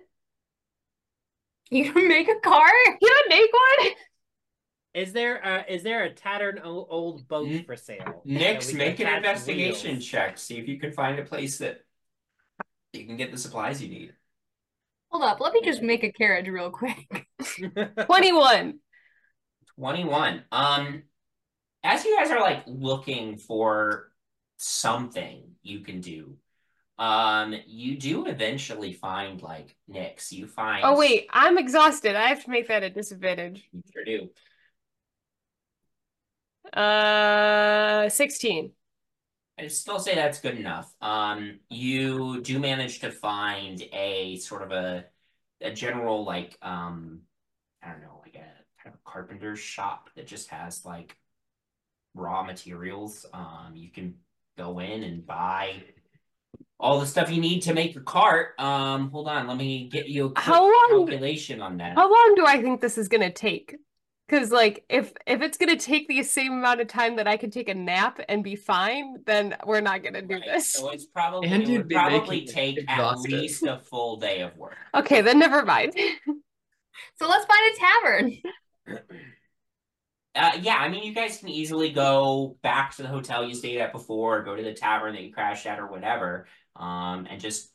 You 1.71 1.93
can 1.93 2.07
make 2.09 2.29
a 2.29 2.39
car? 2.39 2.71
Can 2.85 3.11
make 3.29 3.51
one? 3.53 3.93
Is 4.95 5.13
there 5.13 5.45
uh 5.45 5.63
is 5.69 5.83
there 5.83 6.05
a 6.05 6.13
tattered 6.13 6.61
old 6.65 7.27
boat 7.27 7.49
N- 7.49 7.65
for 7.65 7.77
sale? 7.77 8.23
Nyx, 8.25 8.73
make 8.75 9.01
an 9.01 9.17
investigation 9.17 9.93
wheels? 9.93 10.05
check. 10.05 10.39
See 10.39 10.59
if 10.59 10.69
you 10.69 10.79
can 10.79 10.93
find 10.93 11.19
a 11.19 11.25
place 11.25 11.59
that 11.59 11.85
you 12.93 13.05
can 13.05 13.17
get 13.17 13.33
the 13.33 13.39
supplies 13.39 13.83
you 13.83 13.89
need. 13.89 14.15
Hold 15.11 15.25
up, 15.25 15.41
let 15.41 15.53
me 15.53 15.61
just 15.63 15.83
make 15.83 16.05
a 16.05 16.13
carriage 16.13 16.49
real 16.49 16.71
quick. 16.71 17.27
21. 18.07 18.79
21. 19.77 20.45
Um, 20.53 21.03
as 21.83 22.05
you 22.05 22.17
guys 22.17 22.31
are 22.31 22.41
like 22.41 22.63
looking 22.67 23.37
for 23.37 24.13
something 24.57 25.43
you 25.63 25.81
can 25.81 26.01
do, 26.01 26.37
um, 26.99 27.55
you 27.67 27.97
do 27.99 28.27
eventually 28.27 28.93
find 28.93 29.43
like 29.43 29.75
Nyx. 29.91 30.33
You 30.33 30.47
find 30.47 30.85
Oh, 30.85 30.99
wait. 30.99 31.27
I'm 31.31 31.59
exhausted. 31.59 32.15
I 32.15 32.29
have 32.29 32.45
to 32.45 32.51
make 32.51 32.69
that 32.69 32.83
a 32.83 32.91
disadvantage. 32.91 33.69
You 33.73 33.83
sure 33.93 34.05
do. 34.05 34.29
Uh, 36.79 38.09
16. 38.11 38.73
I 39.61 39.69
still 39.69 39.99
say 39.99 40.15
that's 40.15 40.41
good 40.41 40.57
enough. 40.57 40.93
Um, 41.03 41.61
you 41.69 42.41
do 42.41 42.59
manage 42.59 43.01
to 43.01 43.11
find 43.11 43.83
a 43.93 44.37
sort 44.39 44.63
of 44.63 44.73
a 44.73 45.05
a 45.61 45.71
general 45.73 46.25
like 46.25 46.57
um 46.63 47.21
I 47.83 47.91
don't 47.91 48.01
know, 48.01 48.21
like 48.25 48.35
a 48.35 48.83
kind 48.83 48.95
of 48.95 49.05
carpenter's 49.05 49.59
shop 49.61 50.09
that 50.17 50.27
just 50.27 50.49
has 50.49 50.85
like 50.85 51.17
raw 52.15 52.43
materials. 52.43 53.27
Um, 53.33 53.73
you 53.75 53.91
can 53.91 54.15
go 54.57 54.79
in 54.79 55.03
and 55.03 55.27
buy 55.27 55.83
all 56.79 56.99
the 57.01 57.07
stuff 57.07 57.31
you 57.31 57.41
need 57.41 57.61
to 57.61 57.75
make 57.75 57.95
your 57.95 58.03
cart. 58.05 58.59
Um, 58.59 59.11
hold 59.11 59.29
on, 59.29 59.47
let 59.47 59.57
me 59.59 59.89
get 59.89 60.09
you 60.09 60.33
a 60.35 60.41
How 60.41 60.63
long- 60.63 61.07
calculation 61.07 61.61
on 61.61 61.77
that. 61.79 61.97
How 61.97 62.11
long 62.11 62.35
do 62.37 62.47
I 62.47 62.63
think 62.63 62.81
this 62.81 62.97
is 62.97 63.09
gonna 63.09 63.31
take? 63.33 63.77
Because 64.31 64.53
like 64.53 64.85
if 64.89 65.13
if 65.27 65.43
it's 65.43 65.59
gonna 65.59 65.77
take 65.77 66.07
the 66.07 66.23
same 66.23 66.53
amount 66.53 66.81
of 66.81 66.87
time 66.87 67.17
that 67.17 67.27
I 67.27 67.37
can 67.37 67.51
take 67.51 67.69
a 67.69 67.75
nap 67.75 68.21
and 68.29 68.45
be 68.45 68.55
fine, 68.55 69.17
then 69.27 69.57
we're 69.67 69.81
not 69.81 70.05
gonna 70.05 70.23
do 70.23 70.35
Right, 70.35 70.45
this. 70.47 70.73
So 70.73 70.91
it's 70.91 71.07
probably 71.13 71.49
And 71.49 71.65
it 71.65 71.69
you'd 71.69 71.89
be 71.89 71.97
probably 71.97 72.19
making 72.21 72.49
it 72.49 72.53
take 72.53 72.91
at 72.91 73.19
least 73.19 73.65
a 73.65 73.79
full 73.79 74.19
day 74.19 74.43
of 74.43 74.57
work. 74.57 74.77
Okay, 74.95 75.21
then 75.21 75.39
never 75.39 75.65
mind. 75.65 75.95
So 77.19 77.29
let's 77.29 77.47
find 77.47 77.75
a 77.75 77.79
tavern. 77.79 78.39
Uh, 80.35 80.59
yeah, 80.61 80.77
I 80.77 80.89
mean, 80.89 81.03
you 81.03 81.15
guys 81.15 81.39
can 81.39 81.49
easily 81.49 81.91
go 81.91 82.57
back 82.63 82.95
to 82.97 83.03
the 83.03 83.09
hotel 83.09 83.45
you 83.45 83.55
stayed 83.55 83.81
at 83.81 83.93
before, 83.93 84.43
go 84.43 84.55
to 84.55 84.63
the 84.63 84.73
tavern 84.75 85.15
that 85.15 85.23
you 85.23 85.33
crashed 85.33 85.67
at, 85.67 85.79
or 85.79 85.87
whatever. 85.87 86.47
Um, 86.77 87.27
and 87.29 87.41
just, 87.41 87.71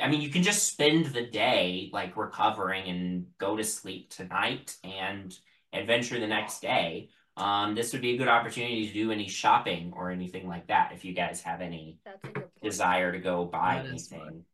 I 0.00 0.08
mean, 0.08 0.20
you 0.20 0.30
can 0.30 0.42
just 0.42 0.70
spend 0.70 1.06
the 1.06 1.26
day 1.26 1.90
like 1.92 2.16
recovering 2.16 2.88
and 2.88 3.26
go 3.38 3.56
to 3.56 3.64
sleep 3.64 4.10
tonight 4.10 4.76
and 4.84 5.36
adventure 5.78 6.18
the 6.20 6.26
next 6.26 6.60
day. 6.60 7.08
Um, 7.36 7.74
this 7.74 7.92
would 7.92 8.00
be 8.00 8.14
a 8.14 8.16
good 8.16 8.28
opportunity 8.28 8.86
to 8.86 8.92
do 8.92 9.12
any 9.12 9.28
shopping 9.28 9.92
or 9.94 10.10
anything 10.10 10.48
like 10.48 10.68
that 10.68 10.92
if 10.94 11.04
you 11.04 11.12
guys 11.12 11.42
have 11.42 11.60
any 11.60 11.98
That's 12.04 12.24
a 12.24 12.28
good 12.28 12.34
point. 12.34 12.62
desire 12.62 13.12
to 13.12 13.18
go 13.18 13.44
buy 13.44 13.82
That 13.82 13.94
is 13.94 14.10
anything. 14.10 14.44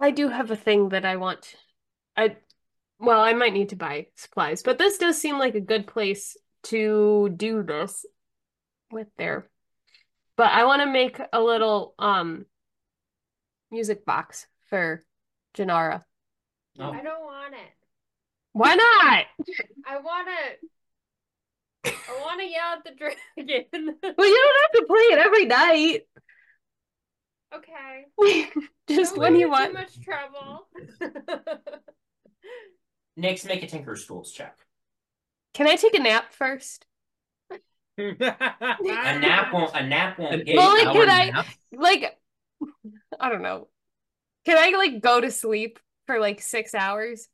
I 0.00 0.10
do 0.10 0.28
have 0.28 0.50
a 0.50 0.56
thing 0.56 0.88
that 0.90 1.04
I 1.04 1.16
want. 1.16 1.54
I 2.16 2.36
well, 2.98 3.20
I 3.20 3.32
might 3.34 3.52
need 3.52 3.68
to 3.68 3.76
buy 3.76 4.08
supplies, 4.16 4.62
but 4.64 4.78
this 4.78 4.98
does 4.98 5.20
seem 5.20 5.38
like 5.38 5.54
a 5.54 5.60
good 5.60 5.86
place 5.86 6.36
to 6.64 7.28
do 7.36 7.62
this 7.62 8.04
with 8.90 9.06
there. 9.16 9.48
But 10.36 10.50
I 10.50 10.64
want 10.64 10.82
to 10.82 10.86
make 10.86 11.20
a 11.32 11.40
little 11.40 11.94
um 11.98 12.46
music 13.70 14.04
box 14.04 14.46
for 14.68 15.04
Jinarra. 15.56 16.02
Oh. 16.80 16.90
I 16.90 17.02
don't 17.02 17.24
want 17.24 17.54
it. 17.54 17.77
Why 18.58 18.74
not? 18.74 19.24
I 19.86 19.98
want 20.00 20.26
to. 21.84 21.92
I 21.92 22.20
want 22.20 22.40
to 22.40 22.46
yell 22.46 22.72
at 22.76 22.84
the 22.84 22.90
dragon. 22.90 23.96
Well, 24.02 24.28
you 24.28 24.36
don't 24.36 24.62
have 24.62 24.72
to 24.72 24.84
play 24.88 25.06
it 25.12 25.18
every 25.18 25.44
night. 25.46 26.00
okay. 27.54 28.52
Just 28.88 29.14
Don't 29.14 29.22
when 29.22 29.36
you 29.36 29.48
want. 29.48 29.68
Too 29.68 29.74
much 29.74 30.00
trouble. 30.00 30.66
Next, 33.16 33.44
make 33.44 33.62
a 33.62 33.66
Tinker's 33.68 34.06
Tools 34.06 34.32
check. 34.32 34.56
Can 35.54 35.68
I 35.68 35.76
take 35.76 35.94
a 35.94 36.00
nap 36.00 36.32
first? 36.32 36.84
A 37.98 38.14
nap 38.18 39.52
won't. 39.52 39.74
A 39.74 39.86
nap 39.86 40.18
won't 40.18 40.34
An 40.34 40.44
get 40.44 40.56
Well, 40.56 40.70
like, 40.70 40.80
eight-hour 40.82 40.94
could 40.94 41.08
I- 41.08 41.30
nap? 41.30 41.46
Like, 41.72 42.18
I 43.20 43.28
don't 43.28 43.42
know. 43.42 43.68
Can 44.46 44.56
I 44.58 44.76
like 44.76 45.00
go 45.00 45.20
to 45.20 45.30
sleep 45.30 45.78
for 46.06 46.18
like 46.20 46.40
six 46.40 46.74
hours? 46.74 47.28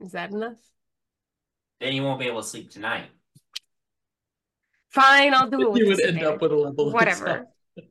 Is 0.00 0.12
that 0.12 0.30
enough? 0.30 0.58
Then 1.80 1.92
you 1.92 2.02
won't 2.02 2.20
be 2.20 2.26
able 2.26 2.42
to 2.42 2.48
sleep 2.48 2.70
tonight. 2.70 3.06
Fine, 4.90 5.34
I'll 5.34 5.50
do 5.50 5.60
it 5.60 5.72
with 5.72 5.82
You 5.82 5.88
would 5.88 6.00
end 6.00 6.22
up 6.22 6.40
with 6.40 6.52
a 6.52 6.56
level 6.56 6.88
of 6.88 6.94
Whatever. 6.94 7.46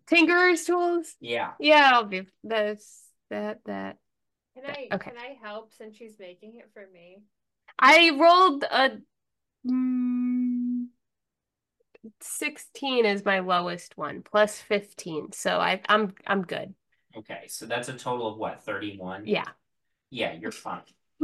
Tinkerer's 0.08 0.66
tools? 0.66 1.16
Yeah. 1.20 1.52
Yeah, 1.60 1.92
I'll 1.94 2.06
be 2.06 2.24
that's 2.44 3.04
that 3.30 3.60
that. 3.66 3.98
Can 4.56 4.66
I? 4.66 4.88
Okay. 4.96 5.12
Can 5.12 5.20
I 5.20 5.38
help 5.42 5.74
since 5.74 5.98
she's 5.98 6.18
making 6.20 6.56
it 6.56 6.70
for 6.74 6.86
me? 6.92 7.24
I 7.78 8.12
rolled 8.18 8.64
a 8.64 8.98
mm, 9.68 10.86
16 12.22 13.06
is 13.06 13.26
my 13.26 13.40
lowest 13.40 13.98
one, 13.98 14.24
plus 14.24 14.60
15. 14.60 15.32
So 15.34 15.60
I 15.60 15.82
I'm 15.90 16.14
I'm 16.26 16.44
good. 16.44 16.74
Okay, 17.18 17.44
so 17.48 17.66
that's 17.66 17.88
a 17.88 17.94
total 17.94 18.28
of 18.28 18.38
what, 18.38 18.64
31? 18.64 19.26
Yeah. 19.26 19.46
Yeah, 20.10 20.34
you're 20.34 20.52
fine. 20.52 20.82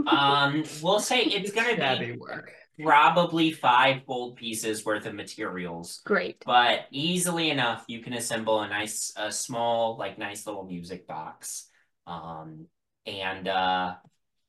Um, 0.08 0.64
we'll 0.82 1.00
say 1.00 1.22
it's 1.22 1.52
gonna 1.52 1.76
Shabby 1.76 2.12
be 2.14 2.18
work. 2.18 2.52
probably 2.82 3.52
five 3.52 4.06
gold 4.06 4.36
pieces 4.38 4.86
worth 4.86 5.06
of 5.06 5.14
materials, 5.14 6.02
Great. 6.06 6.44
but 6.46 6.86
easily 6.92 7.50
enough 7.50 7.84
you 7.88 8.00
can 8.00 8.14
assemble 8.14 8.62
a 8.62 8.68
nice, 8.68 9.14
a 9.16 9.32
small, 9.32 9.98
like 9.98 10.18
nice 10.18 10.46
little 10.48 10.64
music 10.66 11.08
box. 11.08 11.68
Um, 12.08 12.68
and 13.06 13.48
uh, 13.48 13.96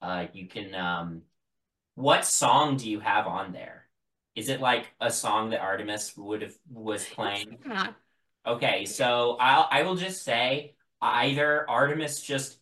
uh, 0.01 0.27
you 0.33 0.49
can 0.49 0.75
um, 0.75 1.23
what 1.95 2.25
song 2.25 2.77
do 2.77 2.91
you 2.91 3.01
have 3.01 3.27
on 3.27 3.53
there? 3.53 3.87
Is 4.35 4.49
it 4.49 4.61
like 4.61 4.91
a 5.01 5.11
song 5.11 5.51
that 5.51 5.61
Artemis 5.61 6.17
would 6.17 6.43
have 6.43 6.55
was 6.71 7.05
playing? 7.07 7.59
Ah, 7.69 7.95
Okay, 8.47 8.87
so 8.87 9.37
I'll 9.39 9.69
I 9.71 9.83
will 9.83 9.95
just 9.97 10.23
say 10.25 10.75
either 11.01 11.69
Artemis 11.69 12.23
just 12.23 12.59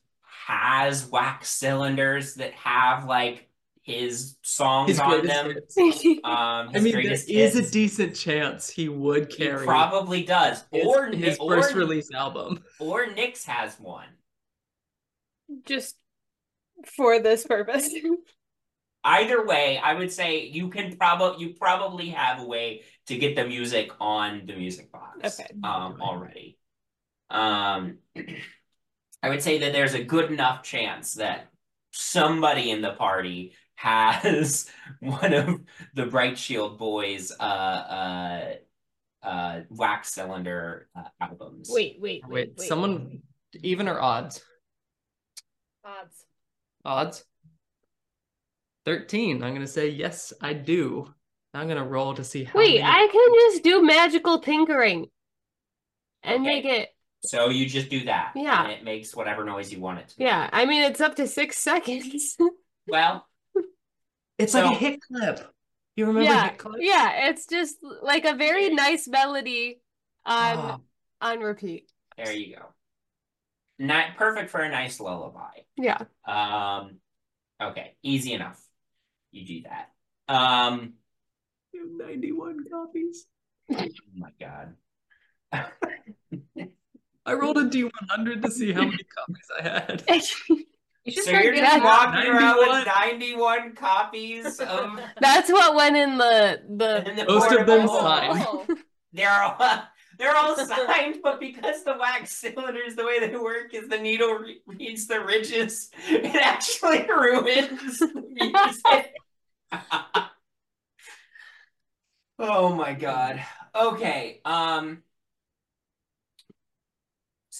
has 0.51 1.07
wax 1.07 1.49
cylinders 1.51 2.35
that 2.35 2.53
have 2.55 3.05
like 3.07 3.49
his 3.83 4.37
songs 4.43 4.91
His 4.91 5.01
on 5.01 5.27
them. 5.27 5.53
hits. 5.53 5.77
Um, 6.25 6.71
I 6.75 6.81
mean, 6.81 6.93
there 6.93 7.03
greatest 7.03 7.29
is 7.31 7.57
a 7.57 7.71
decent 7.71 8.15
chance 8.15 8.69
he 8.69 8.89
would 8.89 9.33
He 9.33 9.37
carry 9.39 9.65
probably 9.65 10.23
does, 10.23 10.65
his, 10.71 10.85
or 10.87 11.07
his 11.07 11.39
Ni- 11.41 11.49
first 11.49 11.75
release 11.75 12.13
album. 12.13 12.63
or 12.79 13.07
Nyx 13.07 13.45
has 13.47 13.79
one. 13.81 14.07
Just 15.65 15.97
for 16.97 17.21
this 17.21 17.47
purpose. 17.47 17.93
Either 19.05 19.47
way, 19.47 19.79
I 19.83 19.95
would 19.95 20.13
say 20.13 20.45
you 20.47 20.69
can 20.69 20.97
probably 20.97 21.47
you 21.47 21.55
probably 21.55 22.11
have 22.11 22.41
a 22.41 22.45
way 22.47 22.83
to 23.07 23.17
get 23.17 23.35
the 23.35 23.47
music 23.47 23.91
on 23.99 24.43
the 24.47 24.55
music 24.55 24.93
box. 24.93 25.41
Okay. 25.41 25.51
Um, 25.65 25.97
already. 26.03 26.59
Um, 27.31 27.99
I 29.23 29.29
would 29.29 29.43
say 29.43 29.59
that 29.59 29.73
there's 29.73 29.95
a 29.95 30.03
good 30.03 30.31
enough 30.31 30.63
chance 30.63 31.15
that 31.15 31.49
somebody 31.93 32.71
in 32.71 32.81
the 32.83 32.93
party 32.93 33.55
has 33.75 34.71
one 35.01 35.33
of 35.33 35.61
the 35.95 36.07
Bright 36.07 36.37
Shield 36.39 36.79
Boys' 36.79 37.33
uh 37.39 37.43
uh 37.43 38.55
uh 39.23 39.61
wax 39.71 40.13
cylinder 40.15 40.89
uh, 40.95 41.05
albums. 41.21 41.69
Wait, 41.73 41.97
wait, 42.01 42.23
wait, 42.27 42.33
Wait, 42.33 42.53
wait. 42.59 42.69
someone 42.69 43.23
even 43.63 43.89
or 43.89 44.01
odds? 44.01 44.43
Odds. 45.85 46.25
Odds. 46.85 47.25
13. 48.87 49.43
I'm 49.43 49.53
gonna 49.55 49.67
say 49.67 49.89
yes, 49.89 50.33
I 50.41 50.53
do. 50.55 51.13
I'm 51.53 51.69
gonna 51.69 51.85
roll 51.85 52.15
to 52.15 52.25
see 52.25 52.45
how 52.45 52.59
Wait, 52.59 52.81
many- 52.81 52.83
I 52.83 53.09
can 53.11 53.35
just 53.35 53.65
do 53.65 53.83
magical 53.83 54.39
tinkering. 54.41 55.11
and 56.23 56.43
Okay. 56.43 56.45
make 56.45 56.65
it. 56.65 56.89
So 57.23 57.49
you 57.51 57.67
just 57.67 57.91
do 57.91 58.05
that. 58.05 58.33
Yeah. 58.35 58.63
And 58.65 58.73
it 58.73 58.83
makes 58.85 59.15
whatever 59.15 59.45
noise 59.45 59.73
you 59.73 59.81
want 59.81 59.99
it 59.99 60.09
to. 60.09 60.15
Yeah, 60.19 60.49
I 60.53 60.65
mean 60.67 60.83
it's 60.83 61.01
up 61.01 61.17
to 61.17 61.27
six 61.27 61.59
seconds. 61.59 62.37
Well, 62.89 63.27
It's 64.39 64.53
So- 64.53 64.65
like 64.65 64.77
a 64.77 64.79
hit 64.79 65.01
clip. 65.03 65.41
You 65.97 66.07
remember 66.07 66.29
yeah, 66.31 66.49
hit 66.49 66.59
clip? 66.59 66.77
yeah, 66.81 67.29
it's 67.29 67.47
just 67.47 67.77
like 68.03 68.25
a 68.25 68.35
very 68.35 68.71
nice 68.71 69.07
melody 69.07 69.81
on 70.25 70.57
Ah, 70.59 70.79
on 71.21 71.41
repeat. 71.41 71.91
there 72.17 72.33
you 72.33 72.57
go. 72.57 72.63
Not 73.79 74.17
perfect 74.17 74.51
for 74.51 74.61
a 74.61 74.69
nice 74.71 74.99
lullaby. 74.99 75.61
Yeah. 75.77 76.03
Um, 76.27 76.97
okay, 77.63 77.97
easy 78.03 78.33
enough. 78.33 78.61
You 79.31 79.47
do 79.47 79.63
that. 79.69 79.91
Um, 80.35 80.95
you 81.73 81.83
have 81.99 82.09
91 82.09 82.65
copies. 82.73 83.27
oh 83.73 83.87
my 84.17 84.31
god. 84.41 84.75
I 87.27 87.35
rolled 87.35 87.59
a 87.59 87.65
D100 87.65 88.43
to 88.43 88.51
see 88.51 88.73
how 88.73 88.83
many 88.83 89.05
copies 89.17 89.47
I 89.59 89.63
had. 89.63 90.05
You 91.03 91.13
should 91.13 91.25
So 91.25 91.31
start 91.31 91.45
you're 91.45 91.55
getting 91.55 91.71
just 91.71 91.83
that. 91.83 92.13
walking 92.15 92.31
around 92.31 92.59
with 92.59 92.87
91 92.87 93.75
copies 93.75 94.61
of 94.61 95.01
That's 95.21 95.51
what 95.51 95.75
went 95.75 95.97
in 95.97 96.19
the 96.19 96.61
the 96.77 97.09
in 97.11 97.17
the 97.17 97.25
Most 97.25 97.51
of 97.53 97.67
them 97.67 97.89
signed. 97.89 98.45
Oh, 98.47 98.67
They're 99.15 99.31
all 99.43 99.83
they're 100.19 100.37
all 100.37 100.55
signed, 100.57 101.17
but 101.23 101.41
because 101.41 101.85
the 101.85 101.97
wax 101.99 102.33
cylinders, 102.33 102.97
the 102.97 103.07
way 103.07 103.19
they 103.19 103.35
work 103.35 103.73
is 103.73 103.89
the 103.89 103.97
needle 103.99 104.35
re- 104.35 104.61
reads 104.67 105.07
the 105.07 105.21
ridges, 105.25 105.91
it 106.07 106.37
actually 106.37 107.07
ruins 107.09 107.99
the 107.99 108.23
music. 108.29 109.15
oh 112.39 112.75
my 112.75 112.93
god. 112.93 113.43
Okay. 113.75 114.41
Um. 114.45 115.03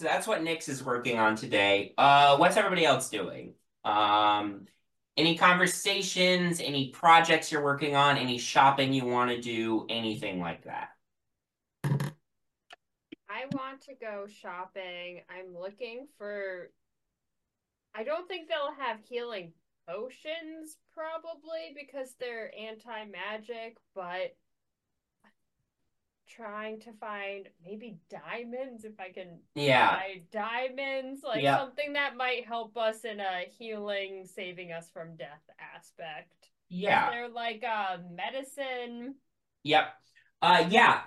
So 0.01 0.07
that's 0.07 0.27
what 0.27 0.41
Nyx 0.41 0.67
is 0.71 0.83
working 0.83 1.19
on 1.19 1.37
today. 1.37 1.93
Uh, 1.99 2.39
what's 2.39 2.57
everybody 2.57 2.87
else 2.87 3.11
doing? 3.11 3.53
Um, 3.85 4.65
any 5.19 5.37
conversations, 5.37 6.59
any 6.59 6.89
projects 6.89 7.53
you're 7.53 7.63
working 7.63 7.95
on, 7.95 8.17
any 8.17 8.39
shopping 8.39 8.95
you 8.95 9.05
want 9.05 9.31
to 9.31 9.39
do, 9.43 9.85
anything 9.91 10.41
like 10.41 10.65
that? 10.65 10.93
I 11.85 13.45
want 13.53 13.83
to 13.83 13.95
go 14.01 14.27
shopping. 14.27 15.21
I'm 15.29 15.55
looking 15.55 16.07
for. 16.17 16.71
I 17.95 18.03
don't 18.03 18.27
think 18.27 18.49
they'll 18.49 18.75
have 18.83 19.01
healing 19.07 19.53
potions, 19.87 20.79
probably 20.95 21.77
because 21.79 22.15
they're 22.19 22.51
anti 22.59 23.05
magic, 23.05 23.77
but 23.95 24.35
trying 26.37 26.81
to 26.81 26.93
find 26.95 27.49
maybe 27.65 27.99
diamonds 28.09 28.85
if 28.85 28.99
I 29.01 29.11
can 29.11 29.41
Yeah. 29.55 29.91
buy 29.97 30.23
diamonds, 30.31 31.23
like 31.25 31.43
Yeah. 31.43 31.59
something 31.59 31.95
that 31.95 32.17
might 32.17 32.47
help 32.47 32.77
us 32.77 33.05
in 33.05 33.21
a 33.21 33.47
healing, 33.59 34.27
saving 34.27 34.73
us 34.73 34.89
from 34.91 35.17
death 35.17 35.43
aspect. 35.59 36.51
Yeah. 36.69 37.11
They're 37.11 37.29
like 37.29 37.65
uh 37.65 37.99
medicine. 38.11 39.17
Yep. 39.65 39.93
Uh 40.41 40.67
yeah. 40.71 41.03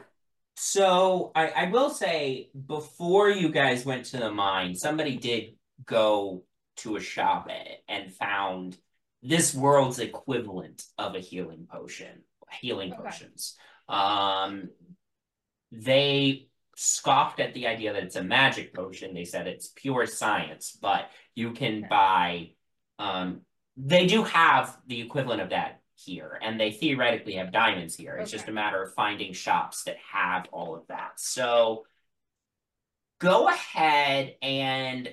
So 0.55 1.31
I, 1.35 1.47
I 1.49 1.65
will 1.69 1.89
say 1.89 2.49
before 2.67 3.29
you 3.29 3.49
guys 3.49 3.85
went 3.85 4.05
to 4.07 4.17
the 4.17 4.31
mine, 4.31 4.75
somebody 4.75 5.15
did 5.17 5.55
go 5.85 6.43
to 6.77 6.95
a 6.97 6.99
shop 7.01 7.49
and 7.87 8.13
found 8.13 8.77
this 9.21 9.55
world's 9.55 9.99
equivalent 9.99 10.83
of 10.97 11.15
a 11.15 11.19
healing 11.19 11.65
potion, 11.71 12.23
healing 12.59 12.93
Okay. 12.93 13.01
potions. 13.03 13.55
Um 13.87 14.69
they 15.73 16.47
scoffed 16.75 17.39
at 17.39 17.53
the 17.53 17.67
idea 17.67 17.93
that 17.93 18.03
it's 18.03 18.15
a 18.15 18.23
magic 18.23 18.73
potion. 18.73 19.13
They 19.13 19.25
said 19.25 19.47
it's 19.47 19.73
pure 19.75 20.05
science, 20.05 20.77
but 20.79 21.09
you 21.35 21.51
can 21.51 21.85
buy 21.89 22.51
um 22.99 23.41
they 23.75 24.05
do 24.05 24.23
have 24.23 24.77
the 24.85 25.01
equivalent 25.01 25.41
of 25.41 25.49
that 25.49 25.81
here, 25.95 26.39
and 26.43 26.59
they 26.59 26.71
theoretically 26.71 27.33
have 27.33 27.51
diamonds 27.51 27.95
here. 27.95 28.15
It's 28.17 28.29
just 28.29 28.47
a 28.47 28.51
matter 28.51 28.83
of 28.83 28.93
finding 28.93 29.33
shops 29.33 29.83
that 29.85 29.97
have 30.11 30.45
all 30.51 30.75
of 30.75 30.85
that. 30.87 31.13
So 31.19 31.85
go 33.19 33.47
ahead 33.47 34.35
and 34.41 35.09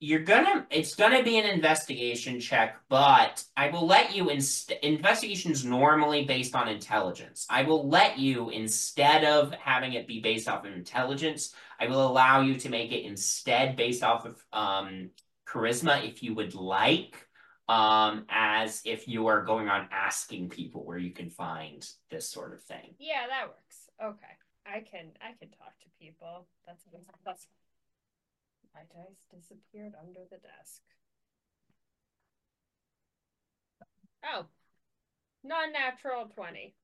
you're 0.00 0.20
gonna 0.20 0.66
it's 0.70 0.94
gonna 0.94 1.22
be 1.22 1.38
an 1.38 1.46
investigation 1.46 2.40
check, 2.40 2.76
but 2.88 3.42
I 3.56 3.68
will 3.68 3.86
let 3.86 4.14
you 4.14 4.28
inst 4.28 4.70
investigation's 4.82 5.64
normally 5.64 6.24
based 6.24 6.54
on 6.54 6.68
intelligence. 6.68 7.46
I 7.48 7.62
will 7.62 7.88
let 7.88 8.18
you 8.18 8.50
instead 8.50 9.24
of 9.24 9.52
having 9.54 9.94
it 9.94 10.06
be 10.06 10.20
based 10.20 10.48
off 10.48 10.64
of 10.66 10.72
intelligence, 10.72 11.54
I 11.80 11.86
will 11.86 12.06
allow 12.06 12.40
you 12.40 12.56
to 12.56 12.68
make 12.68 12.92
it 12.92 13.04
instead 13.04 13.76
based 13.76 14.02
off 14.02 14.26
of 14.26 14.44
um 14.52 15.10
charisma 15.46 16.06
if 16.06 16.22
you 16.22 16.34
would 16.34 16.54
like. 16.54 17.26
Um, 17.66 18.26
as 18.28 18.82
if 18.84 19.08
you 19.08 19.28
are 19.28 19.42
going 19.42 19.70
on 19.70 19.88
asking 19.90 20.50
people 20.50 20.84
where 20.84 20.98
you 20.98 21.12
can 21.12 21.30
find 21.30 21.82
this 22.10 22.28
sort 22.28 22.52
of 22.52 22.62
thing. 22.62 22.94
Yeah, 22.98 23.26
that 23.26 23.46
works. 23.46 23.88
Okay. 24.04 24.36
I 24.66 24.80
can 24.80 25.12
I 25.20 25.32
can 25.38 25.48
talk 25.48 25.72
to 25.80 25.88
people. 25.98 26.46
That's 26.66 26.84
that's 27.24 27.46
my 28.74 28.82
dice 28.92 29.24
disappeared 29.32 29.92
under 30.00 30.20
the 30.30 30.38
desk. 30.38 30.82
Oh. 34.24 34.46
Non-natural 35.42 36.30
20. 36.34 36.74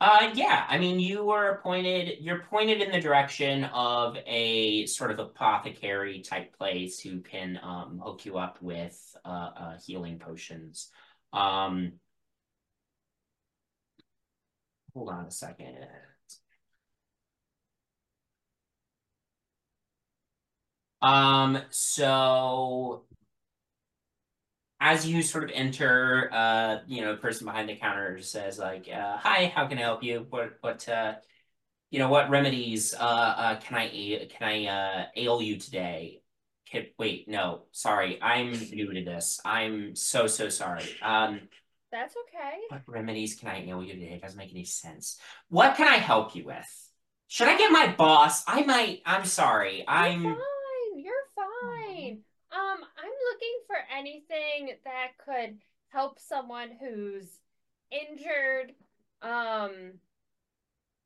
Uh, 0.00 0.30
yeah, 0.34 0.66
I 0.68 0.78
mean, 0.78 0.98
you 0.98 1.24
were 1.24 1.50
appointed, 1.50 2.18
you're 2.20 2.40
pointed 2.50 2.82
in 2.82 2.90
the 2.90 3.00
direction 3.00 3.64
of 3.64 4.18
a 4.26 4.84
sort 4.86 5.12
of 5.12 5.18
apothecary 5.18 6.20
type 6.20 6.56
place 6.58 7.00
who 7.00 7.20
can 7.20 7.58
um 7.62 8.00
hook 8.04 8.26
you 8.26 8.36
up 8.36 8.60
with 8.60 8.98
uh, 9.24 9.50
uh 9.56 9.76
healing 9.86 10.18
potions. 10.18 10.90
Um, 11.32 11.94
hold 14.92 15.08
on 15.08 15.26
a 15.26 15.30
second. 15.30 15.76
Um, 21.04 21.60
so 21.68 23.04
as 24.80 25.06
you 25.06 25.22
sort 25.22 25.44
of 25.44 25.50
enter, 25.52 26.30
uh, 26.32 26.78
you 26.86 27.02
know, 27.02 27.12
the 27.12 27.20
person 27.20 27.46
behind 27.46 27.68
the 27.68 27.76
counter 27.76 28.20
says 28.22 28.58
like, 28.58 28.88
uh, 28.88 29.18
"Hi, 29.18 29.52
how 29.54 29.66
can 29.66 29.76
I 29.76 29.82
help 29.82 30.02
you? 30.02 30.26
What, 30.30 30.54
what, 30.62 30.88
uh, 30.88 31.14
you 31.90 31.98
know, 31.98 32.08
what 32.08 32.30
remedies, 32.30 32.94
uh, 32.94 33.34
uh, 33.36 33.60
can 33.60 33.76
I, 33.76 34.28
can 34.30 34.48
I, 34.48 34.66
uh, 34.66 35.06
ail 35.14 35.42
you 35.42 35.58
today?" 35.58 36.22
Can, 36.70 36.86
wait, 36.98 37.28
no, 37.28 37.64
sorry, 37.72 38.18
I'm 38.22 38.52
new 38.52 38.92
to 38.94 39.04
this. 39.04 39.40
I'm 39.44 39.94
so, 39.94 40.26
so 40.26 40.48
sorry. 40.48 40.88
Um, 41.02 41.40
That's 41.92 42.14
okay. 42.28 42.60
what 42.68 42.80
remedies 42.86 43.34
can 43.34 43.48
I 43.48 43.66
ail 43.66 43.82
you 43.82 43.92
today? 43.92 44.14
It 44.14 44.22
doesn't 44.22 44.38
make 44.38 44.52
any 44.52 44.64
sense. 44.64 45.18
What 45.50 45.76
can 45.76 45.86
I 45.86 45.98
help 45.98 46.34
you 46.34 46.46
with? 46.46 46.90
Should 47.28 47.48
I 47.48 47.58
get 47.58 47.70
my 47.70 47.94
boss? 47.96 48.42
I 48.46 48.62
might, 48.62 49.02
I'm 49.04 49.26
sorry, 49.26 49.84
I'm. 49.86 50.24
You're 50.24 50.34
fine. 50.34 50.98
You're 51.04 51.12
fine. 51.34 52.18
Um, 52.52 52.78
I'm 52.96 53.12
looking 53.44 53.66
for 53.66 53.76
anything 53.96 54.76
that 54.84 55.08
could 55.24 55.58
help 55.88 56.18
someone 56.18 56.70
who's 56.80 57.40
injured, 57.90 58.72
um, 59.22 59.92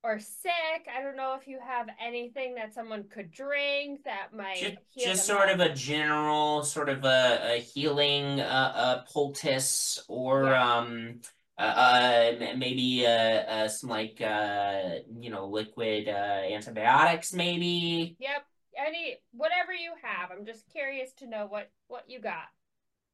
or 0.02 0.18
sick. 0.18 0.52
I 0.94 1.02
don't 1.02 1.16
know 1.16 1.36
if 1.40 1.48
you 1.48 1.58
have 1.64 1.88
anything 2.00 2.54
that 2.54 2.74
someone 2.74 3.04
could 3.04 3.30
drink 3.30 4.04
that 4.04 4.32
might 4.32 4.60
Just, 4.60 4.76
heal 4.94 5.04
just 5.04 5.26
sort 5.26 5.48
up. 5.48 5.54
of 5.54 5.60
a 5.60 5.74
general 5.74 6.62
sort 6.62 6.88
of 6.88 7.04
a, 7.04 7.56
a 7.56 7.60
healing 7.60 8.40
uh, 8.40 8.72
uh 8.74 9.02
poultice 9.12 10.02
or 10.08 10.44
Yeah. 10.44 10.74
um 10.78 11.20
uh, 11.58 11.62
uh 11.62 12.32
maybe 12.56 13.04
uh, 13.04 13.10
uh 13.10 13.68
some 13.68 13.90
like 13.90 14.20
uh 14.20 15.00
you 15.20 15.30
know 15.30 15.46
liquid 15.46 16.08
uh 16.08 16.12
antibiotics 16.12 17.32
maybe 17.32 18.16
Yep. 18.20 18.47
Any 18.78 19.16
whatever 19.32 19.74
you 19.74 19.92
have. 20.02 20.30
I'm 20.30 20.46
just 20.46 20.70
curious 20.70 21.12
to 21.14 21.26
know 21.26 21.46
what 21.46 21.70
what 21.88 22.08
you 22.08 22.20
got. 22.20 22.48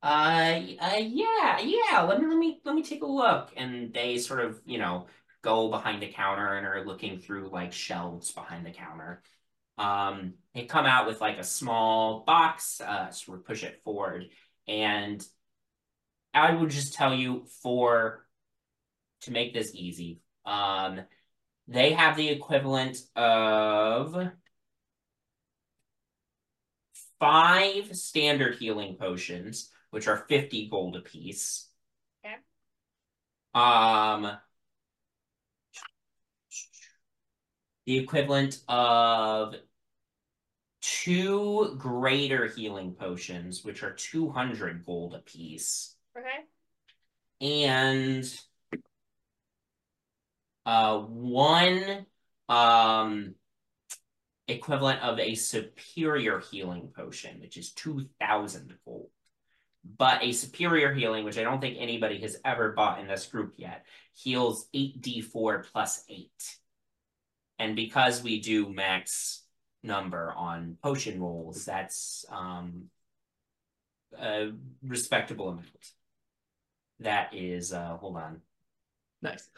uh, 0.03 0.61
uh 0.81 0.97
yeah 0.99 1.61
yeah 1.61 2.03
let 2.03 2.21
me 2.21 2.27
let 2.27 2.37
me 2.39 2.61
let 2.65 2.75
me 2.75 2.83
take 2.83 3.03
a 3.03 3.07
look 3.07 3.51
and 3.57 3.93
they 3.95 4.19
sort 4.19 4.41
of 4.41 4.61
you 4.67 4.79
know 4.79 5.07
go 5.43 5.71
behind 5.71 6.03
the 6.03 6.09
counter 6.09 6.55
and 6.55 6.67
are 6.67 6.85
looking 6.85 7.19
through 7.19 7.49
like 7.51 7.73
shelves 7.73 8.33
behind 8.33 8.67
the 8.67 8.71
counter 8.71 9.23
um 9.79 10.35
they 10.55 10.65
come 10.65 10.87
out 10.87 11.07
with 11.07 11.21
like 11.21 11.39
a 11.39 11.45
small 11.45 12.23
box 12.27 12.81
uh 12.81 13.11
sort 13.11 13.39
of 13.39 13.47
push 13.47 13.65
it 13.65 13.81
forward 13.85 14.27
and 14.69 15.27
I 16.35 16.53
would 16.55 16.71
just 16.71 16.95
tell 16.95 17.15
you 17.15 17.47
for 17.63 18.27
to 19.23 19.31
make 19.31 19.55
this 19.55 19.75
easy 19.75 20.21
um 20.47 21.01
they 21.69 21.93
have 21.93 22.17
the 22.17 22.29
equivalent 22.29 22.99
of 23.17 24.15
five 27.19 27.95
standard 27.97 28.57
healing 28.57 28.97
potions 28.97 29.71
which 29.91 30.09
are 30.09 30.25
50 30.29 30.69
gold 30.69 30.97
apiece 30.97 31.69
Okay. 32.25 32.37
um 33.55 34.37
the 37.87 37.99
equivalent 37.99 38.61
of 38.69 39.55
two 40.81 41.77
greater 41.79 42.47
healing 42.47 42.93
potions, 42.93 43.65
which 43.65 43.83
are 43.83 43.93
200 43.93 44.85
gold 44.85 45.15
apiece, 45.15 45.97
Okay. 46.17 46.45
and 47.41 48.39
uh, 50.67 50.99
one 50.99 52.07
um, 52.49 53.35
equivalent 54.49 55.03
of 55.03 55.19
a 55.19 55.35
superior 55.35 56.41
healing 56.41 56.93
potion, 56.95 57.41
which 57.41 57.57
is 57.57 57.73
2,000 57.73 58.75
gold. 58.85 59.09
But 59.99 60.23
a 60.23 60.33
superior 60.33 60.93
healing, 60.95 61.25
which 61.25 61.39
I 61.39 61.43
don't 61.43 61.61
think 61.61 61.77
anybody 61.79 62.19
has 62.21 62.39
ever 62.45 62.73
bought 62.73 63.01
in 63.01 63.07
this 63.07 63.27
group 63.27 63.55
yet, 63.57 63.85
heals 64.15 64.67
8d4 64.75 65.65
plus 65.73 66.05
8. 66.09 66.31
And 67.59 67.77
because 67.77 68.23
we 68.23 68.41
do 68.41 68.73
max 68.73 69.43
number 69.83 70.33
on 70.35 70.79
potion 70.83 71.21
rolls, 71.21 71.65
that's 71.67 72.25
um, 72.31 72.85
a 74.19 74.53
respectable 74.83 75.51
amount. 75.51 75.69
That 77.01 77.35
is, 77.35 77.73
uh, 77.73 77.97
hold 77.99 78.17
on, 78.17 78.41
Nice. 79.21 79.49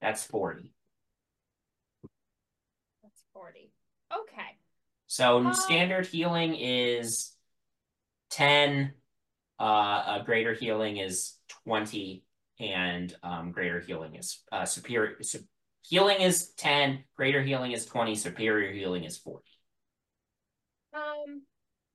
that's 0.00 0.24
40. 0.24 0.72
That's 3.02 3.22
40. 3.32 3.70
Okay. 4.22 4.56
So 5.06 5.38
Um, 5.38 5.54
standard 5.54 6.06
healing 6.06 6.56
is 6.56 7.36
10, 8.30 8.94
uh, 9.60 10.20
a 10.20 10.22
greater 10.24 10.52
healing 10.52 10.96
is 10.98 11.38
20, 11.64 12.24
and 12.58 13.14
um, 13.22 13.52
greater 13.52 13.80
healing 13.80 14.16
is 14.16 14.42
uh, 14.52 14.64
superior. 14.64 15.22
Su- 15.22 15.46
healing 15.82 16.20
is 16.20 16.50
10, 16.54 17.04
greater 17.16 17.42
healing 17.42 17.72
is 17.72 17.86
20, 17.86 18.14
superior 18.14 18.72
healing 18.72 19.04
is 19.04 19.16
40. 19.16 19.44
Um, 20.94 21.42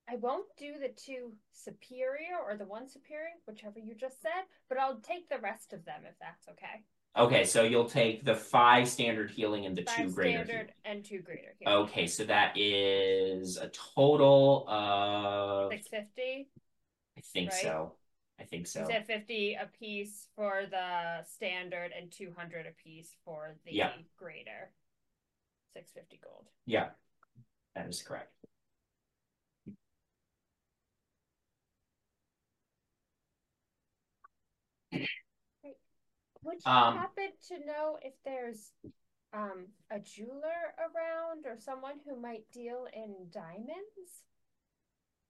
I 0.10 0.16
won't 0.16 0.48
do 0.58 0.74
the 0.80 0.90
two 0.90 1.34
superior 1.54 2.38
or 2.46 2.58
the 2.58 2.66
one 2.66 2.88
superior, 2.88 3.32
whichever 3.46 3.80
you 3.80 3.96
just 3.96 4.22
said, 4.22 4.46
but 4.70 4.78
I'll 4.78 5.00
take 5.00 5.30
the 5.30 5.40
rest 5.40 5.74
of 5.74 5.86
them 5.86 6.02
if 6.06 6.16
that's 6.20 6.48
okay. 6.50 6.84
Okay, 7.18 7.44
so 7.44 7.64
you'll 7.64 7.90
take 7.90 8.24
the 8.24 8.36
five 8.36 8.88
standard 8.88 9.32
healing 9.32 9.66
and 9.66 9.78
the 9.78 9.84
Five 9.84 9.96
two 9.96 10.10
greater 10.12 10.46
standard 10.46 10.72
and 10.86 11.04
two 11.04 11.20
greater 11.20 11.54
healing. 11.60 11.84
Okay, 11.84 12.08
so 12.08 12.24
that 12.24 12.58
is 12.58 13.58
a 13.58 13.70
total 13.96 14.66
of, 14.70 15.72
650. 15.72 16.50
I 17.18 17.22
think 17.34 17.50
right? 17.50 17.62
so. 17.62 17.94
I 18.40 18.44
think 18.44 18.66
so. 18.66 18.86
Said 18.88 19.06
50 19.06 19.56
a 19.56 19.70
piece 19.78 20.28
for 20.36 20.64
the 20.72 21.24
standard 21.26 21.92
and 21.96 22.10
200 22.12 22.66
a 22.66 22.72
piece 22.72 23.16
for 23.26 23.56
the 23.66 23.74
Yeah. 23.74 23.92
greater. 24.18 24.72
650 25.74 26.20
gold. 26.24 26.48
Yeah, 26.66 26.90
that 27.76 27.88
is 27.90 28.02
correct. 28.02 28.32
Would 36.44 36.68
you 36.68 36.72
Um, 36.72 36.94
happen 36.94 37.32
to 37.48 37.66
know 37.66 37.98
if 38.02 38.14
there's 38.24 38.74
um 39.34 39.68
a 39.90 40.00
jeweler 40.00 40.76
around 40.78 41.46
or 41.48 41.58
someone 41.58 42.00
who 42.06 42.16
might 42.16 42.52
deal 42.52 42.88
in 42.94 43.30
diamonds? 43.32 44.24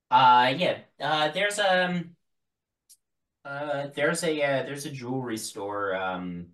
Uh, 0.10 0.54
yeah. 0.58 0.80
Uh, 1.00 1.30
there's 1.32 1.58
um, 1.60 2.16
uh, 3.46 3.88
there's 3.96 4.24
a 4.24 4.42
uh, 4.42 4.64
there's 4.64 4.86
a 4.86 4.92
jewelry 4.92 5.38
store 5.38 5.96
um, 5.96 6.48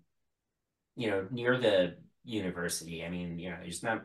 you 0.96 1.10
know, 1.10 1.26
near 1.30 1.56
the 1.58 1.96
university. 2.24 3.04
I 3.04 3.10
mean, 3.10 3.38
you 3.38 3.50
know, 3.50 3.56
there's 3.60 3.82
not 3.82 4.04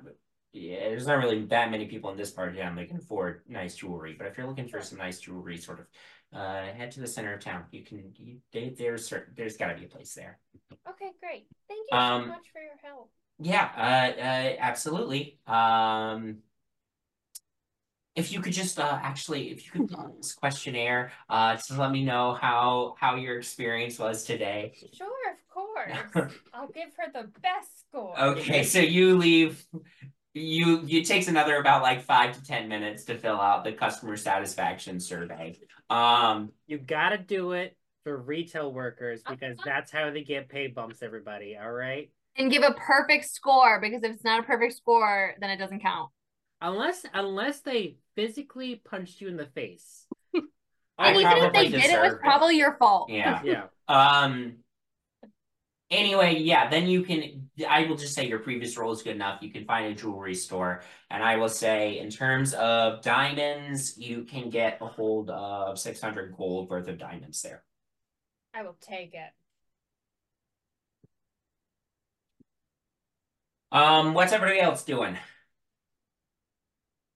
yeah, 0.51 0.89
there's 0.89 1.07
not 1.07 1.17
really 1.17 1.45
that 1.47 1.71
many 1.71 1.87
people 1.87 2.11
in 2.11 2.17
this 2.17 2.31
part 2.31 2.49
of 2.49 2.55
town 2.57 2.75
that 2.75 2.87
can 2.87 2.97
afford 2.97 3.41
nice 3.47 3.75
jewelry. 3.75 4.15
But 4.17 4.27
if 4.27 4.37
you're 4.37 4.47
looking 4.47 4.67
for 4.67 4.81
some 4.81 4.99
nice 4.99 5.19
jewelry, 5.19 5.57
sort 5.57 5.79
of, 5.79 5.87
uh, 6.33 6.63
head 6.73 6.91
to 6.91 6.99
the 6.99 7.07
center 7.07 7.33
of 7.33 7.39
town. 7.41 7.65
You 7.71 7.83
can 7.83 8.13
you, 8.17 8.37
they, 8.51 8.69
there's 8.77 9.07
certain, 9.07 9.33
there's 9.35 9.57
got 9.57 9.67
to 9.67 9.75
be 9.75 9.85
a 9.85 9.87
place 9.87 10.13
there. 10.13 10.39
Okay, 10.89 11.11
great. 11.19 11.47
Thank 11.67 11.87
you 11.91 11.97
Um, 11.97 12.23
so 12.23 12.27
much 12.29 12.47
for 12.51 12.61
your 12.61 12.77
help. 12.83 13.09
Yeah, 13.39 13.69
uh, 13.75 14.19
uh, 14.21 14.55
absolutely. 14.59 15.39
Um, 15.47 16.37
if 18.15 18.31
you 18.31 18.41
could 18.41 18.53
just 18.53 18.79
uh, 18.79 18.99
actually, 19.01 19.49
if 19.49 19.65
you 19.65 19.71
could 19.71 19.89
fill 19.89 20.13
this 20.17 20.33
questionnaire, 20.33 21.11
uh, 21.29 21.55
to 21.55 21.75
let 21.75 21.91
me 21.91 22.03
know 22.03 22.33
how 22.33 22.95
how 22.99 23.15
your 23.15 23.37
experience 23.37 23.97
was 23.97 24.23
today. 24.23 24.73
Sure, 24.93 25.07
of 25.31 25.49
course. 25.49 26.33
I'll 26.53 26.67
give 26.67 26.89
her 26.97 27.11
the 27.11 27.29
best 27.41 27.87
score. 27.87 28.19
Okay, 28.19 28.63
so 28.63 28.79
you 28.79 29.17
leave. 29.17 29.65
You 30.33 30.81
you 30.85 31.03
takes 31.03 31.27
another 31.27 31.57
about 31.57 31.83
like 31.83 32.01
five 32.01 32.33
to 32.35 32.43
ten 32.43 32.67
minutes 32.67 33.03
to 33.05 33.17
fill 33.17 33.39
out 33.39 33.63
the 33.63 33.71
customer 33.71 34.17
satisfaction 34.17 34.99
survey. 34.99 35.59
Um, 35.89 36.51
You 36.65 36.79
gotta 36.79 37.17
do 37.19 37.51
it 37.51 37.77
for 38.03 38.17
retail 38.17 38.71
workers 38.73 39.21
Uh-huh. 39.25 39.35
because 39.35 39.57
that's 39.63 39.91
how 39.91 40.09
they 40.11 40.23
get 40.23 40.49
pay 40.49 40.67
bumps, 40.67 41.03
everybody. 41.03 41.55
All 41.57 41.71
right. 41.71 42.09
And 42.35 42.49
give 42.51 42.63
a 42.63 42.73
perfect 42.73 43.25
score 43.25 43.79
because 43.79 44.03
if 44.03 44.11
it's 44.11 44.23
not 44.23 44.39
a 44.39 44.43
perfect 44.43 44.73
score, 44.75 45.35
then 45.39 45.51
it 45.51 45.57
doesn't 45.57 45.81
count. 45.81 46.09
Unless 46.61 47.05
unless 47.13 47.59
they 47.61 47.97
physically 48.15 48.81
punched 48.83 49.21
you 49.21 49.27
in 49.27 49.37
the 49.37 49.45
face. 49.45 50.07
I 50.97 51.09
and 51.09 51.17
even 51.17 51.37
if 51.37 51.53
they 51.53 51.69
did, 51.69 51.91
it 51.91 52.01
was 52.01 52.15
probably 52.19 52.57
your 52.57 52.75
fault. 52.77 53.09
yeah. 53.11 53.41
Yeah. 53.43 53.63
Um. 53.87 54.62
Anyway, 55.93 56.39
yeah, 56.39 56.69
then 56.69 56.87
you 56.87 57.03
can. 57.03 57.49
I 57.69 57.85
will 57.85 57.95
just 57.95 58.15
say 58.15 58.27
your 58.27 58.39
previous 58.39 58.75
role 58.77 58.91
is 58.91 59.03
good 59.03 59.15
enough. 59.15 59.43
You 59.43 59.51
can 59.51 59.63
find 59.65 59.85
a 59.85 59.93
jewelry 59.93 60.33
store, 60.33 60.81
and 61.11 61.21
I 61.21 61.37
will 61.37 61.49
say, 61.49 61.99
in 61.99 62.09
terms 62.09 62.55
of 62.55 63.03
diamonds, 63.03 63.95
you 63.97 64.23
can 64.23 64.49
get 64.49 64.79
a 64.81 64.87
hold 64.87 65.29
of 65.29 65.77
six 65.77 66.01
hundred 66.01 66.35
gold 66.35 66.69
worth 66.69 66.87
of 66.87 66.97
diamonds 66.97 67.43
there. 67.43 67.63
I 68.55 68.63
will 68.63 68.77
take 68.81 69.13
it. 69.13 69.31
Um, 73.71 74.15
what's 74.15 74.33
everybody 74.33 74.59
else 74.59 74.83
doing? 74.83 75.17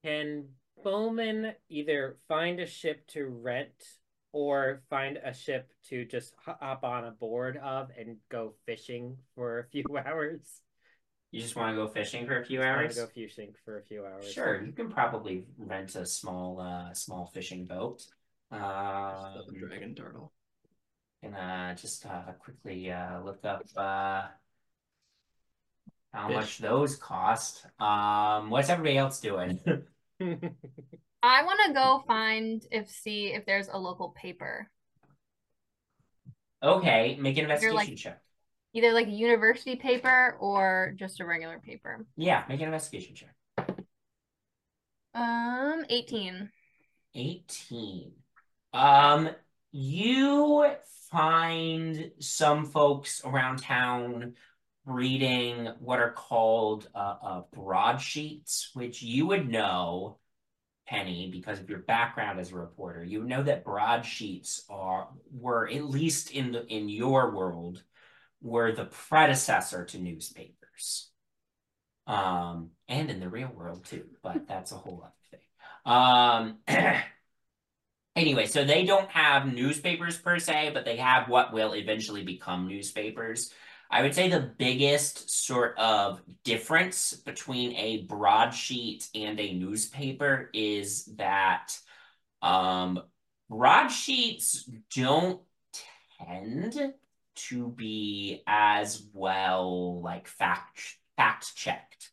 Can 0.03 0.49
Bowmin 0.85 1.53
either 1.69 2.17
find 2.27 2.59
a 2.59 2.67
ship 2.67 3.07
to 3.07 3.25
rent 3.25 3.73
or 4.37 4.83
find 4.87 5.17
a 5.17 5.33
ship 5.33 5.73
to 5.89 6.05
just 6.05 6.35
hop 6.45 6.83
on 6.83 7.05
a 7.05 7.11
board 7.11 7.57
of 7.57 7.89
and 7.97 8.17
go 8.29 8.53
fishing 8.67 9.17
for 9.33 9.59
a 9.59 9.63
few 9.63 9.83
hours? 10.05 10.61
You 11.31 11.41
just 11.41 11.55
want 11.55 11.75
to 11.75 11.81
go 11.81 11.87
fishing 11.87 12.27
for 12.27 12.39
a 12.39 12.45
few 12.45 12.61
hours? 12.61 12.95
Go 12.95 13.07
fishing 13.07 13.53
for 13.65 13.79
a 13.79 13.83
few 13.83 14.05
hours. 14.05 14.31
Sure, 14.31 14.63
you 14.63 14.71
can 14.71 14.89
probably 14.89 15.45
rent 15.57 15.95
a 15.95 16.05
small, 16.05 16.61
uh, 16.61 16.93
small 16.93 17.31
fishing 17.33 17.65
boat. 17.65 18.05
Um, 18.51 18.61
dragon 19.59 19.93
turtle. 19.95 20.31
and 21.23 21.35
uh, 21.35 21.73
just 21.73 22.05
uh, 22.05 22.31
quickly 22.39 22.91
uh, 22.91 23.21
look 23.21 23.43
up 23.43 23.63
uh, 23.75 24.27
how 26.13 26.27
Fish. 26.27 26.35
much 26.35 26.57
those 26.59 26.95
cost. 26.95 27.65
Um, 27.79 28.49
what's 28.49 28.69
everybody 28.69 28.97
else 28.97 29.19
doing? 29.19 29.59
I 31.23 31.43
want 31.43 31.59
to 31.65 31.73
go 31.73 32.03
find 32.07 32.65
if 32.71 32.89
see 32.89 33.27
if 33.33 33.45
there's 33.45 33.67
a 33.67 33.77
local 33.77 34.09
paper, 34.09 34.69
okay, 36.61 37.17
make 37.19 37.37
an 37.37 37.45
investigation 37.45 37.75
like- 37.75 37.97
check. 37.97 38.21
either 38.73 38.93
like 38.93 39.07
a 39.07 39.11
university 39.11 39.75
paper 39.75 40.37
or 40.39 40.93
just 40.95 41.19
a 41.19 41.25
regular 41.25 41.59
paper. 41.59 42.05
Yeah, 42.15 42.43
make 42.47 42.59
an 42.59 42.67
investigation 42.67 43.15
check. 43.15 43.35
Um, 45.15 45.85
18. 45.89 46.49
18. 47.15 48.11
Um, 48.73 49.29
you 49.71 50.71
find 51.09 52.11
some 52.19 52.65
folks 52.65 53.21
around 53.25 53.57
town 53.57 54.35
reading 54.85 55.69
what 55.79 55.99
are 55.99 56.11
called 56.11 56.87
uh, 56.93 57.15
uh, 57.21 57.41
broadsheets, 57.51 58.69
which 58.73 59.01
you 59.01 59.25
would 59.25 59.49
know, 59.49 60.19
Penny, 60.87 61.29
because 61.31 61.59
of 61.59 61.69
your 61.69 61.79
background 61.79 62.39
as 62.39 62.51
a 62.51 62.55
reporter. 62.55 63.03
You 63.03 63.23
know 63.23 63.43
that 63.43 63.65
broadsheets 63.65 64.63
are 64.69 65.09
were 65.31 65.67
at 65.67 65.83
least 65.83 66.31
in 66.31 66.51
the 66.51 66.65
in 66.65 66.89
your 66.89 67.35
world 67.35 67.83
were 68.41 68.71
the 68.71 68.85
predecessor 68.85 69.85
to 69.85 69.99
newspapers. 69.99 71.09
Um, 72.05 72.69
and 72.87 73.09
in 73.09 73.19
the 73.19 73.27
real 73.27 73.51
world 73.53 73.85
too, 73.85 74.05
but 74.23 74.47
that's 74.47 74.71
a 74.71 74.75
whole 74.75 75.03
other 75.03 75.13
thing. 75.29 75.41
Um, 75.85 76.59
anyway, 78.15 78.45
so 78.45 78.63
they 78.63 78.85
don't 78.85 79.09
have 79.09 79.53
newspapers 79.53 80.17
per 80.17 80.39
se, 80.39 80.71
but 80.73 80.85
they 80.85 80.97
have 80.97 81.27
what 81.27 81.51
will 81.53 81.75
eventually 81.75 82.23
become 82.23 82.67
newspapers. 82.67 83.51
I 83.89 84.01
would 84.01 84.13
say 84.13 84.29
the 84.29 84.51
biggest 84.57 85.45
sort 85.45 85.77
of 85.77 86.21
difference 86.43 87.13
between 87.13 87.73
a 87.75 88.03
broadsheet 88.03 89.07
and 89.15 89.39
a 89.39 89.53
newspaper 89.53 90.49
is 90.53 91.05
that 91.15 91.77
um, 92.41 93.01
broadsheets 93.49 94.69
don't 94.93 95.41
tend 96.19 96.93
to 97.35 97.67
be 97.69 98.43
as 98.47 99.03
well 99.13 100.01
like 100.01 100.27
fact 100.27 100.81
fact 101.15 101.55
checked. 101.55 102.11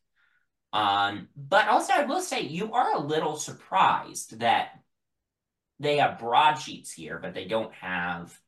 Um, 0.72 1.28
but 1.37 1.68
also 1.68 1.92
I 1.92 2.04
will 2.04 2.20
say 2.20 2.42
you 2.42 2.72
are 2.72 2.94
a 2.94 3.00
little 3.00 3.37
surprised 3.37 4.40
that 4.40 4.70
they 5.80 5.98
have 5.98 6.18
broadsheets 6.18 6.92
here, 6.92 7.18
but 7.20 7.34
they 7.34 7.46
don't 7.46 7.72
have 7.74 8.38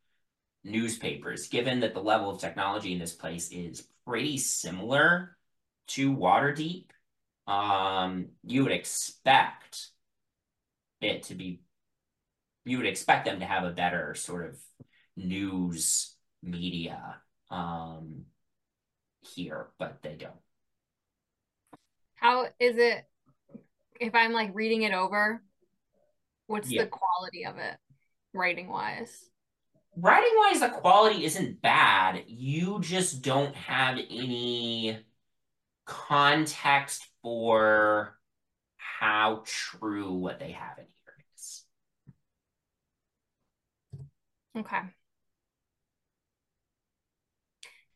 newspapers, 0.67 1.49
given 1.49 1.81
that 1.81 1.95
the 1.95 2.03
level 2.03 2.29
of 2.29 2.41
technology 2.41 2.93
in 2.93 2.99
this 2.99 3.15
place 3.15 3.51
is 3.51 3.89
pretty 4.07 4.37
similar 4.37 5.37
to 5.89 6.15
Waterdeep. 6.15 6.87
Um, 7.47 8.31
you 8.43 8.65
would 8.65 8.73
expect 8.73 9.89
it 11.01 11.23
to 11.25 11.35
be, 11.35 11.61
you 12.65 12.79
would 12.79 12.87
expect 12.87 13.25
them 13.25 13.41
to 13.41 13.47
have 13.47 13.65
a 13.65 13.71
better 13.71 14.15
sort 14.15 14.49
of 14.49 14.59
news 15.17 16.15
media 16.43 17.17
um, 17.51 18.25
here, 19.35 19.69
but 19.79 19.99
they 20.03 20.17
don't. 20.17 20.35
How 22.17 22.49
is 22.59 22.77
it 22.77 23.05
if 24.01 24.15
I'm 24.15 24.33
like 24.33 24.51
reading 24.55 24.83
it 24.83 24.93
over? 24.93 25.43
What's 26.49 26.71
Yeah. 26.71 26.83
the 26.83 26.89
quality 26.89 27.45
of 27.47 27.59
it, 27.59 27.77
writing 28.33 28.69
wise? 28.69 29.31
Writing 29.99 30.33
wise, 30.37 30.61
the 30.61 30.69
quality 30.69 31.25
isn't 31.25 31.63
bad. 31.63 32.25
You 32.27 32.81
just 32.81 33.23
don't 33.23 33.55
have 33.55 33.97
any 33.97 34.99
context 35.87 37.07
for 37.23 38.19
how 38.77 39.43
true 39.47 40.13
what 40.13 40.39
they 40.39 40.53
have 40.53 40.79
in 40.79 40.85
here 40.85 41.25
is. 41.35 41.65
Okay. 44.59 44.81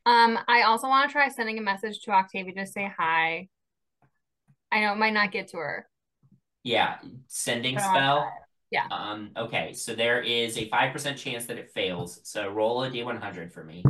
Um, 0.07 0.39
I 0.49 0.63
also 0.63 0.89
want 0.89 1.09
to 1.09 1.13
try 1.13 1.29
sending 1.29 1.59
a 1.59 1.63
message 1.63 2.01
to 2.01 2.13
Octavia 2.13 2.55
to 2.55 2.67
say 2.67 2.91
hi. 2.99 3.49
I 4.73 4.81
know 4.81 4.93
it 4.93 4.99
might 4.99 5.13
not 5.13 5.33
get 5.33 5.49
to 5.49 5.59
her. 5.59 5.87
Yeah, 6.63 6.97
sending 7.27 7.75
But 7.75 7.85
I 7.85 7.87
wanna 7.87 8.01
spell. 8.01 8.33
Try 8.73 8.81
it. 8.83 8.89
Yeah. 8.91 8.97
Um, 8.97 9.31
okay, 9.37 9.73
so 9.73 9.95
there 9.95 10.21
is 10.21 10.57
a 10.59 10.69
5% 10.69 11.17
chance 11.17 11.47
that 11.47 11.59
it 11.59 11.71
fails. 11.71 12.21
So 12.25 12.49
roll 12.49 12.85
a 12.85 12.91
d100 12.91 13.53
for 13.53 13.65
me. 13.65 13.85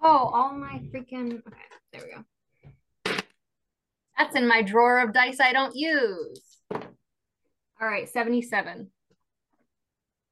Oh, 0.00 0.30
all 0.32 0.52
my 0.52 0.80
freaking 0.94 1.42
okay, 1.46 1.58
there 1.92 2.02
we 2.02 2.14
go. 2.14 2.24
That's 4.16 4.34
in 4.36 4.48
my 4.48 4.62
drawer 4.62 5.00
of 5.00 5.12
dice 5.12 5.38
I 5.40 5.52
don't 5.52 5.76
use. 5.76 6.40
All 6.70 7.86
right, 7.86 8.08
77. 8.08 8.90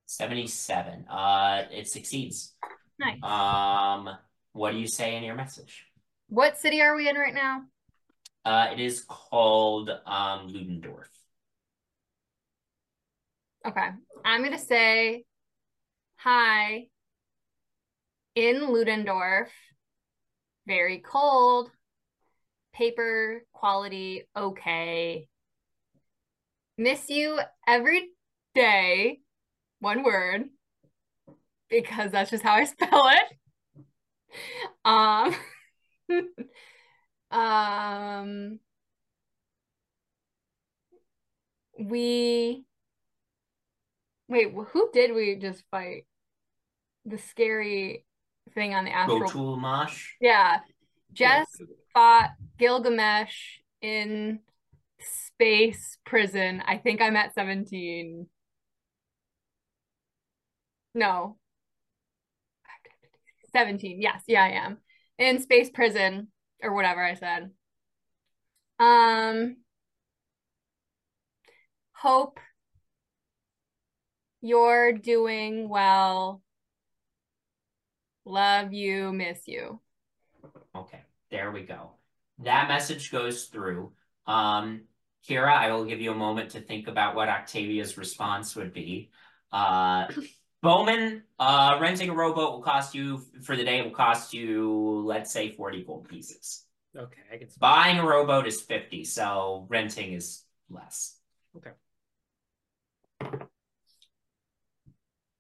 77. 0.07 1.05
Uh, 1.09 1.63
it 1.71 1.89
succeeds. 1.89 2.55
Nice. 2.99 3.23
Um, 3.23 4.09
what 4.53 4.73
do 4.73 4.79
you 4.79 4.87
say 4.87 5.17
in 5.17 5.23
your 5.23 5.35
message? 5.35 5.86
What 6.29 6.59
city 6.59 6.81
are 6.81 6.97
we 6.97 7.09
in 7.09 7.17
right 7.17 7.35
now? 7.35 7.63
Uh, 8.45 8.69
it 8.73 8.81
is 8.81 9.05
called 9.09 9.91
um 10.07 10.49
Ludendorff. 10.49 11.09
Okay. 13.67 13.89
I'm 14.25 14.43
going 14.43 14.53
to 14.53 14.59
say 14.59 15.25
hi 16.17 16.87
in 18.37 18.71
Ludendorff. 18.73 19.51
Very 20.67 20.99
cold. 20.99 21.71
Paper 22.75 23.43
quality 23.53 24.29
okay. 24.37 25.27
Miss 26.79 27.09
you 27.09 27.41
every 27.67 28.11
day. 28.55 29.21
One 29.81 30.05
word. 30.05 30.45
Because 31.71 32.13
that's 32.13 32.31
just 32.31 32.43
how 32.45 32.55
I 32.55 32.65
spell 32.65 33.09
it. 33.09 33.23
Um 34.85 35.35
um 37.31 38.59
we 41.79 42.65
Wait, 44.29 44.53
who 44.73 44.91
did 44.93 45.15
we 45.15 45.37
just 45.37 45.63
fight? 45.71 46.05
The 47.05 47.19
scary 47.19 48.05
thing 48.55 48.75
on 48.75 48.85
the 48.85 48.91
astral. 48.91 49.21
Gotulmash. 49.21 50.05
Yeah. 50.21 50.59
Jess 51.13 51.47
fought 51.95 52.31
Gilgamesh 52.59 53.61
in 53.81 54.41
space 54.99 55.99
prison. 56.05 56.63
I 56.67 56.79
think 56.79 57.01
I'm 57.01 57.17
at 57.17 57.35
17. 57.35 58.27
No. 60.95 61.37
17. 63.53 64.03
Yes, 64.03 64.23
yeah, 64.27 64.43
I 64.43 64.49
am. 64.49 64.79
In 65.19 65.41
space 65.41 65.71
prison 65.71 66.29
or 66.63 66.75
whatever 66.75 67.05
I 67.05 67.15
said. 67.15 67.51
Um 68.79 69.57
hope 71.93 72.39
you're 74.43 74.93
doing 74.93 75.69
well. 75.69 76.43
Love 78.25 78.73
you, 78.73 79.13
miss 79.13 79.41
you. 79.47 79.81
Okay, 80.75 81.01
there 81.31 81.51
we 81.51 81.63
go. 81.63 81.93
That 82.41 82.69
message 82.69 83.11
goes 83.11 83.45
through. 83.45 83.93
Um, 84.27 84.83
Kyra, 85.29 85.53
I 85.53 85.73
will 85.73 85.85
give 85.85 86.01
you 86.01 86.13
a 86.13 86.17
moment 86.17 86.51
to 86.51 86.61
think 86.61 86.87
about 86.87 87.15
what 87.15 87.29
Octavia's 87.29 87.97
response 87.97 88.55
would 88.57 88.73
be. 88.73 89.11
Uh, 89.53 90.07
Bowmin, 90.67 91.23
uh, 91.39 91.79
renting 91.81 92.11
a 92.11 92.15
rowboat 92.15 92.53
will 92.53 92.63
cost 92.63 92.95
you 92.95 93.23
for 93.43 93.57
the 93.57 93.65
day. 93.65 93.79
It 93.79 93.85
will 93.85 93.93
cost 93.93 94.35
you, 94.35 95.03
let's 95.07 95.33
say, 95.33 95.51
forty 95.51 95.85
gold 95.85 96.09
pieces. 96.09 96.65
Okay, 96.97 97.21
I 97.33 97.37
can. 97.37 97.49
Buying 97.59 97.99
a 97.99 98.07
rowboat 98.07 98.47
is 98.47 98.61
fifty, 98.61 99.05
so 99.05 99.67
renting 99.69 100.13
is 100.13 100.45
less. 100.69 101.19
Okay. 101.57 101.71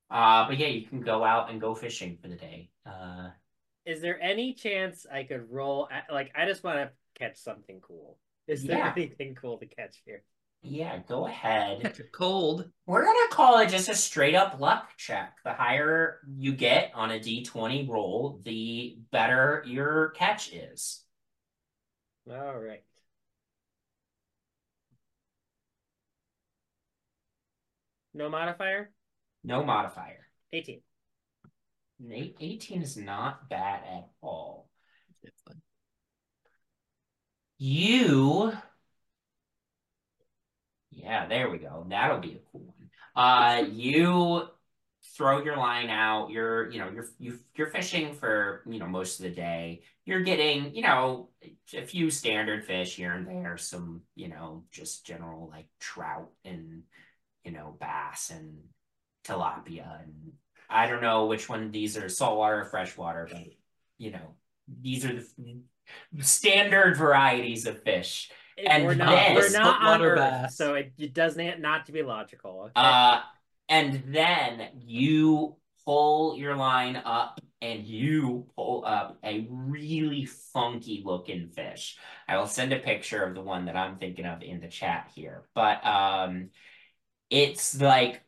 Uh, 0.09 0.47
but 0.49 0.57
yeah, 0.59 0.69
you 0.69 0.87
can 0.87 1.01
go 1.01 1.25
out 1.25 1.51
and 1.51 1.61
go 1.61 1.75
fishing 1.75 2.17
for 2.23 2.29
the 2.29 2.37
day. 2.37 2.71
Uh, 2.87 3.31
Is 3.85 4.01
there 4.01 4.21
any 4.23 4.55
chance 4.55 5.05
I 5.12 5.25
could 5.25 5.51
roll? 5.51 5.89
Like, 6.11 6.31
I 6.37 6.47
just 6.47 6.62
want 6.62 6.79
to 6.79 6.91
catch 7.17 7.37
something 7.37 7.81
cool. 7.81 8.19
Is 8.47 8.62
there 8.62 8.79
Yeah. 8.79 8.93
anything 8.97 9.35
cool 9.35 9.59
to 9.59 9.67
catch 9.67 9.97
here? 10.05 10.23
Yeah, 10.67 10.99
go 11.09 11.27
ahead. 11.27 11.83
Catch 11.83 12.01
a 12.01 12.05
cold. 12.05 12.71
We're 12.87 13.05
gonna 13.05 13.29
call 13.31 13.59
it 13.61 13.69
just 13.69 13.89
a 13.89 13.95
straight 13.95 14.35
up 14.35 14.61
luck 14.61 14.89
check. 14.97 15.35
The 15.45 15.53
higher 15.53 16.21
you 16.37 16.53
get 16.53 16.93
on 16.95 17.11
a 17.11 17.19
d20 17.19 17.89
roll, 17.89 18.41
the 18.45 18.99
better 19.11 19.63
your 19.67 20.11
catch 20.11 20.53
is. 20.53 21.05
All 22.31 22.59
right. 22.59 22.83
No 28.15 28.29
modifier. 28.29 28.91
No 29.45 29.63
modifier. 29.63 30.27
18. 30.53 30.81
Nate, 32.01 32.37
18 32.41 32.83
is 32.83 32.97
not 32.97 33.49
bad 33.49 33.83
at 33.85 34.09
all. 34.21 34.69
You. 37.59 38.53
Yeah, 41.07 41.27
there 41.29 41.49
we 41.49 41.59
go. 41.59 41.87
That'll 41.88 42.19
be 42.19 42.33
a 42.33 42.51
cool 42.51 42.62
one. 42.62 42.90
Uh, 43.14 43.62
you 43.71 44.42
throw 45.16 45.40
your 45.45 45.57
line 45.57 45.88
out. 45.88 46.31
You're, 46.31 46.69
you 46.69 46.81
know, 46.81 46.90
you're 46.90 47.07
you, 47.21 47.38
you're 47.55 47.71
fishing 47.71 48.12
for, 48.12 48.62
you 48.66 48.81
know, 48.81 48.88
most 48.88 49.21
of 49.21 49.23
the 49.23 49.31
day. 49.31 49.83
You're 50.05 50.23
getting, 50.23 50.75
you 50.75 50.83
know, 50.83 51.29
a 51.73 51.83
few 51.83 52.11
standard 52.11 52.64
fish 52.64 52.97
here 52.97 53.12
and 53.12 53.25
there. 53.25 53.57
Some, 53.57 54.03
you 54.16 54.27
know, 54.27 54.64
just 54.73 55.07
general 55.07 55.49
like 55.49 55.69
trout 55.79 56.33
and, 56.45 56.83
you 57.45 57.53
know, 57.53 57.77
bass 57.79 58.31
and 58.31 58.59
tilapia 59.25 60.03
and 60.03 60.33
I 60.69 60.89
don't 60.89 61.03
know 61.03 61.26
which 61.26 61.49
one 61.49 61.70
these 61.70 61.97
are 61.97 62.09
saltwater 62.09 62.62
or 62.62 62.64
freshwater, 62.64 63.28
but 63.31 63.45
you 63.99 64.11
know, 64.11 64.35
these 64.83 65.05
are 65.05 65.22
the 66.12 66.24
standard 66.24 66.97
varieties 66.97 67.66
of 67.66 67.83
fish. 67.85 68.33
And 68.65 68.85
we're 68.87 68.95
not, 68.95 69.11
then- 69.11 69.35
we're 69.35 69.51
not 69.51 69.83
on 69.83 70.03
Earth, 70.03 70.19
bass. 70.19 70.57
so 70.57 70.75
it, 70.75 70.93
it 70.99 71.13
does 71.15 71.37
not, 71.37 71.61
not 71.61 71.87
to 71.87 71.93
be 71.93 72.03
logical. 72.03 72.63
Okay? 72.63 72.73
Uh, 72.75 73.21
and 73.69 74.03
then 74.09 74.69
you 74.79 75.57
pull 75.85 76.37
your 76.37 76.57
line 76.57 76.97
up 76.97 77.41
and 77.63 77.85
you 77.85 78.47
pull 78.57 78.85
up 78.85 79.19
a 79.25 79.47
really 79.51 80.25
funky 80.25 81.03
looking 81.05 81.49
fish. 81.49 81.97
I 82.29 82.37
will 82.39 82.47
send 82.47 82.73
a 82.73 82.79
picture 82.79 83.23
of 83.25 83.35
the 83.35 83.41
one 83.41 83.67
that 83.67 83.77
I'm 83.77 83.97
thinking 83.99 84.27
of 84.27 84.43
in 84.43 84.61
the 84.61 84.69
chat 84.69 85.11
here. 85.15 85.45
But 85.55 85.85
um 85.87 86.51
it's 87.31 87.81
like 87.81 88.23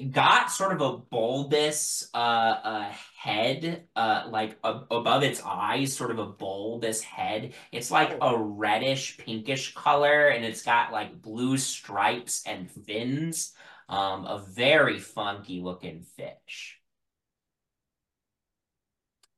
got 0.00 0.50
sort 0.50 0.72
of 0.72 0.80
a 0.80 0.96
bulbous 0.98 2.08
uh, 2.14 2.16
uh 2.16 2.92
head 3.16 3.86
uh 3.96 4.26
like 4.30 4.58
above 4.64 5.22
its 5.22 5.42
eyes 5.44 5.94
sort 5.96 6.10
of 6.10 6.18
a 6.18 6.26
bulbous 6.26 7.02
head. 7.02 7.54
It's 7.72 7.90
like 7.90 8.16
a 8.20 8.36
reddish 8.38 9.18
pinkish 9.18 9.74
color 9.74 10.28
and 10.28 10.44
it's 10.44 10.62
got 10.62 10.92
like 10.92 11.20
blue 11.22 11.58
stripes 11.58 12.42
and 12.46 12.70
fins. 12.70 13.52
Um 13.88 14.24
a 14.26 14.38
very 14.38 14.98
funky 14.98 15.60
looking 15.60 16.02
fish. 16.02 16.80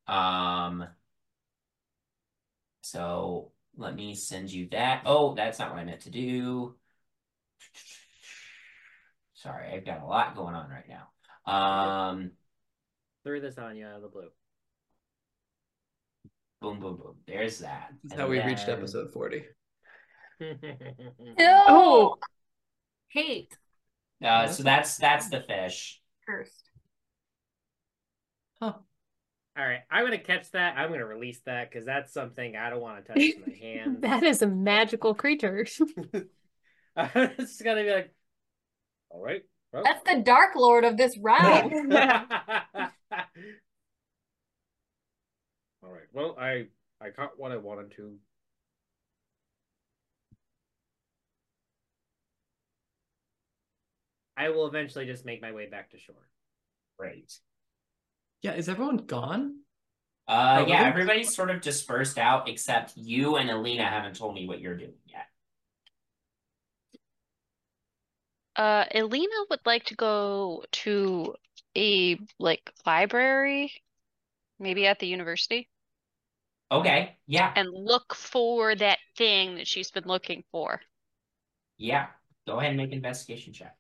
Um 0.07 0.87
so 2.83 3.53
let 3.77 3.95
me 3.95 4.15
send 4.15 4.53
you 4.53 4.69
that. 4.71 5.03
Oh 5.07 5.35
that's 5.35 5.59
not 5.59 5.71
what 5.71 5.81
I 5.81 5.85
meant 5.85 6.03
to 6.03 6.11
do 6.11 6.77
Sorry, 9.43 9.75
I've 9.75 9.85
got 9.85 10.03
a 10.03 10.07
lot 10.07 10.37
going 10.37 10.55
on 10.55 10.71
right 10.71 10.85
now. 10.89 11.53
Um, 11.53 12.31
Threw 13.25 13.41
this 13.41 13.59
on 13.59 13.77
you 13.77 13.87
out 13.87 13.97
of 13.97 14.03
the 14.03 14.09
blue. 14.09 14.29
Boom, 16.61 16.79
boom, 16.79 16.97
boom. 16.97 17.17
There's 17.27 17.59
that. 17.59 17.89
That's 18.05 18.21
how 18.21 18.29
we 18.29 18.39
then... 18.39 18.47
reached 18.47 18.69
episode 18.69 19.13
40. 19.13 19.43
oh, 21.41 22.17
hate. 23.09 23.57
Uh, 24.25 24.47
so 24.47 24.63
that's 24.63 24.97
that's 24.99 25.29
the 25.29 25.41
fish. 25.41 26.01
First. 26.25 26.71
Huh. 28.61 28.75
All 29.59 29.67
right, 29.67 29.81
I'm 29.91 30.05
gonna 30.05 30.19
catch 30.19 30.53
that. 30.53 30.79
I'm 30.79 30.91
gonna 30.91 31.05
release 31.05 31.41
that 31.47 31.69
because 31.69 31.85
that's 31.85 32.13
something 32.13 32.57
I 32.57 32.71
don't 32.71 32.81
want 32.81 33.05
to 33.05 33.13
touch 33.13 33.33
with 33.39 33.49
my 33.49 33.55
hands. 33.61 34.01
that 34.03 34.23
is 34.23 34.43
a 34.43 34.47
magical 34.47 35.15
creature. 35.15 35.67
it's 36.97 37.63
gonna 37.63 37.83
be 37.83 37.91
like, 37.91 38.15
all 39.13 39.23
right. 39.23 39.43
Well. 39.73 39.85
That's 39.85 40.03
the 40.05 40.23
Dark 40.23 40.55
Lord 40.57 40.85
of 40.85 40.97
this 40.97 41.17
round. 41.19 41.73
All 45.83 45.91
right. 45.91 46.09
Well, 46.13 46.37
I 46.39 46.67
I 47.01 47.11
caught 47.11 47.33
what 47.39 47.53
I 47.53 47.57
wanted 47.57 47.93
to. 47.97 48.17
I 54.37 54.49
will 54.49 54.67
eventually 54.67 55.07
just 55.07 55.25
make 55.25 55.43
my 55.43 55.53
way 55.53 55.69
back 55.69 55.91
to 55.91 55.99
shore. 55.99 56.17
Great. 56.99 57.33
Yeah, 58.43 58.55
is 58.55 58.69
everyone 58.69 58.99
gone? 58.99 59.61
Uh, 60.27 60.65
yeah, 60.69 60.83
everybody's 60.83 61.35
sort 61.35 61.51
of 61.51 61.61
dispersed 61.61 62.19
out 62.19 62.49
except 62.49 62.97
you 62.97 63.37
and 63.37 63.51
Elina 63.51 63.85
haven't 63.85 64.17
told 64.17 64.35
me 64.35 64.47
what 64.47 64.61
you're 64.61 64.77
doing 64.77 64.95
yet. 65.07 65.27
Uh, 68.57 68.85
Elina 68.91 69.47
would 69.51 69.61
like 69.67 69.85
to 69.87 69.95
go 69.97 70.65
to 70.73 71.35
a 71.77 72.19
like 72.39 72.71
library, 72.87 73.73
maybe 74.59 74.87
at 74.87 74.99
the 75.01 75.07
university, 75.09 75.69
Okay, 76.71 77.19
yeah, 77.27 77.57
and 77.57 77.71
look 77.73 78.15
for 78.15 78.75
that 78.75 78.99
thing 79.17 79.55
that 79.55 79.67
she's 79.67 79.91
been 79.91 80.05
looking 80.07 80.45
for. 80.51 80.83
yeah. 81.79 82.07
Go 82.47 82.59
ahead 82.59 82.71
and 82.71 82.77
make 82.79 82.89
an 82.91 82.95
investigation 82.97 83.53
check. 83.53 83.77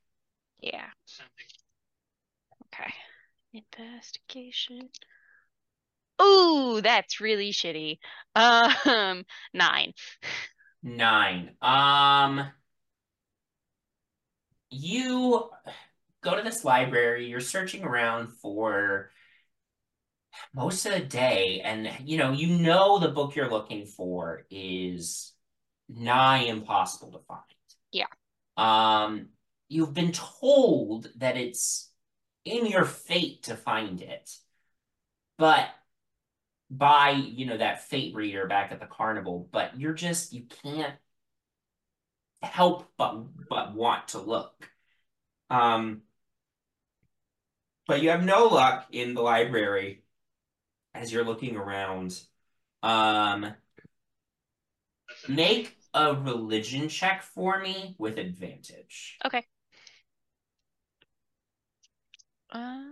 Yeah. 0.60 0.86
Okay. 2.66 2.92
Investigation. 3.52 4.90
Ooh, 6.22 6.80
that's 6.82 7.20
really 7.20 7.50
shitty. 7.52 7.98
Um, 8.34 9.24
nine. 9.52 9.92
Nine. 10.82 11.56
Um, 11.60 12.52
you 14.72 15.50
go 16.22 16.36
to 16.36 16.42
this 16.42 16.64
library, 16.64 17.26
you're 17.28 17.40
searching 17.40 17.84
around 17.84 18.28
for 18.28 19.10
most 20.54 20.86
of 20.86 20.92
the 20.92 21.00
day, 21.00 21.60
and 21.62 21.90
you 22.04 22.16
know, 22.16 22.32
you 22.32 22.58
know 22.58 22.98
the 22.98 23.08
book 23.08 23.36
you're 23.36 23.50
looking 23.50 23.86
for 23.86 24.44
is 24.50 25.32
nigh 25.88 26.44
impossible 26.44 27.12
to 27.12 27.18
find. 27.26 27.42
Yeah. 27.90 28.06
Um, 28.56 29.28
you've 29.68 29.94
been 29.94 30.12
told 30.12 31.08
that 31.16 31.36
it's 31.36 31.90
in 32.44 32.66
your 32.66 32.84
fate 32.84 33.44
to 33.44 33.56
find 33.56 34.00
it, 34.00 34.30
but 35.38 35.68
by 36.70 37.10
you 37.10 37.44
know 37.44 37.58
that 37.58 37.86
fate 37.88 38.14
reader 38.14 38.46
back 38.46 38.72
at 38.72 38.80
the 38.80 38.86
carnival, 38.86 39.48
but 39.52 39.78
you're 39.78 39.92
just 39.92 40.32
you 40.32 40.44
can't 40.62 40.94
help 42.42 42.90
but 42.96 43.24
but 43.48 43.74
want 43.74 44.08
to 44.08 44.18
look. 44.18 44.68
Um, 45.50 46.02
but 47.86 48.02
you 48.02 48.10
have 48.10 48.24
no 48.24 48.46
luck 48.46 48.86
in 48.90 49.14
the 49.14 49.22
library 49.22 50.02
as 50.94 51.12
you're 51.12 51.24
looking 51.24 51.56
around. 51.56 52.20
Um, 52.82 53.54
make 55.28 55.76
a 55.94 56.14
religion 56.14 56.88
check 56.88 57.22
for 57.22 57.60
me 57.60 57.94
with 57.98 58.18
advantage. 58.18 59.18
Okay. 59.24 59.44
Uh, 62.50 62.82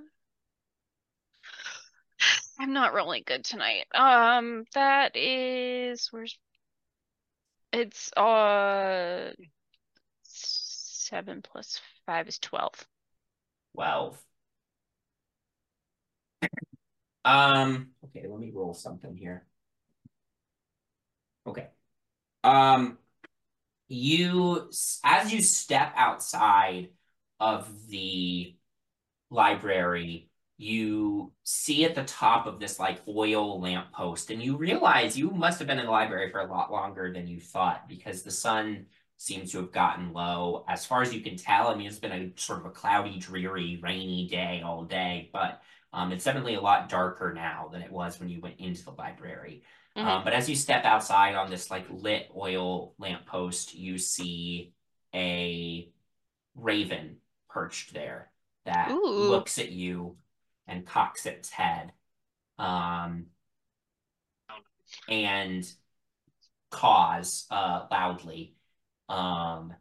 I'm 2.59 2.72
not 2.72 2.94
rolling 2.94 3.22
good 3.26 3.44
tonight. 3.44 3.86
Um, 3.94 4.64
that 4.74 5.16
is 5.16 6.09
where's 6.11 6.38
it's 7.73 8.12
uh 8.12 9.33
seven 10.23 11.43
plus 11.43 11.81
five 12.07 12.29
is 12.29 12.39
twelve. 12.39 12.87
Twelve. 13.75 14.23
Um, 17.25 17.89
okay, 18.05 18.27
let 18.27 18.41
me 18.41 18.51
roll 18.55 18.73
something 18.73 19.14
here. 19.14 19.45
Okay. 21.47 21.68
Um, 22.43 22.99
you, 23.89 24.71
as 25.05 25.33
you 25.33 25.43
step 25.43 25.93
outside 25.97 26.89
of 27.39 27.89
the 27.89 28.57
library, 29.31 30.30
you 30.61 31.32
see 31.42 31.86
at 31.86 31.94
the 31.94 32.04
top 32.04 32.46
of 32.46 32.61
this 32.61 32.78
like 32.78 33.00
oil 33.08 33.58
lamppost 33.58 34.30
and 34.30 34.42
you 34.42 34.58
realize 34.58 35.16
you 35.16 35.30
must 35.30 35.58
have 35.58 35.66
been 35.66 35.78
in 35.78 35.86
the 35.86 35.90
library 35.90 36.30
for 36.30 36.40
a 36.40 36.50
lot 36.50 36.70
longer 36.70 37.11
than 37.11 37.26
you 37.26 37.40
thought 37.40 37.88
because 37.88 38.22
the 38.22 38.30
sun 38.30 38.84
seems 39.16 39.52
to 39.52 39.56
have 39.56 39.72
gotten 39.72 40.12
low. 40.12 40.66
As 40.68 40.84
far 40.84 41.00
as 41.00 41.14
you 41.14 41.22
can 41.22 41.36
tell, 41.36 41.68
I 41.68 41.74
mean, 41.76 41.86
it's 41.86 41.98
been 41.98 42.12
a 42.12 42.38
sort 42.38 42.58
of 42.58 42.66
a 42.66 42.70
cloudy, 42.70 43.18
dreary, 43.18 43.80
rainy 43.82 44.28
day 44.28 44.61
all 44.62 44.84
day, 44.84 45.30
but 45.32 45.62
um, 45.94 46.12
it's 46.12 46.24
definitely 46.24 46.56
a 46.56 46.61
lot 46.61 46.90
darker 46.90 47.32
now 47.32 47.70
than 47.72 47.80
it 47.80 47.90
was 47.90 48.20
when 48.20 48.28
you 48.28 48.42
went 48.42 48.61
into 48.61 48.84
the 48.84 48.90
library. 48.90 49.62
Mm-hmm. 49.96 50.06
Um, 50.06 50.24
but 50.24 50.34
as 50.34 50.46
you 50.46 50.56
step 50.56 50.84
outside 50.84 51.36
on 51.36 51.48
this 51.48 51.70
like 51.70 51.86
lit 51.88 52.30
oil 52.36 52.92
lamppost, 52.98 53.74
you 53.74 53.96
see 53.96 54.74
a 55.14 55.88
raven 56.54 57.16
perched 57.48 57.94
there 57.94 58.30
that 58.66 58.90
Ooh. 58.90 59.30
looks 59.30 59.58
at 59.58 59.72
you 59.72 60.18
and 60.71 60.87
cocks 60.87 61.27
its 61.27 61.51
head 61.51 61.93
um, 62.59 63.27
and 65.09 65.71
caws 66.71 67.47
uh, 67.51 67.87
loudly. 67.91 68.55
Um, 69.09 69.75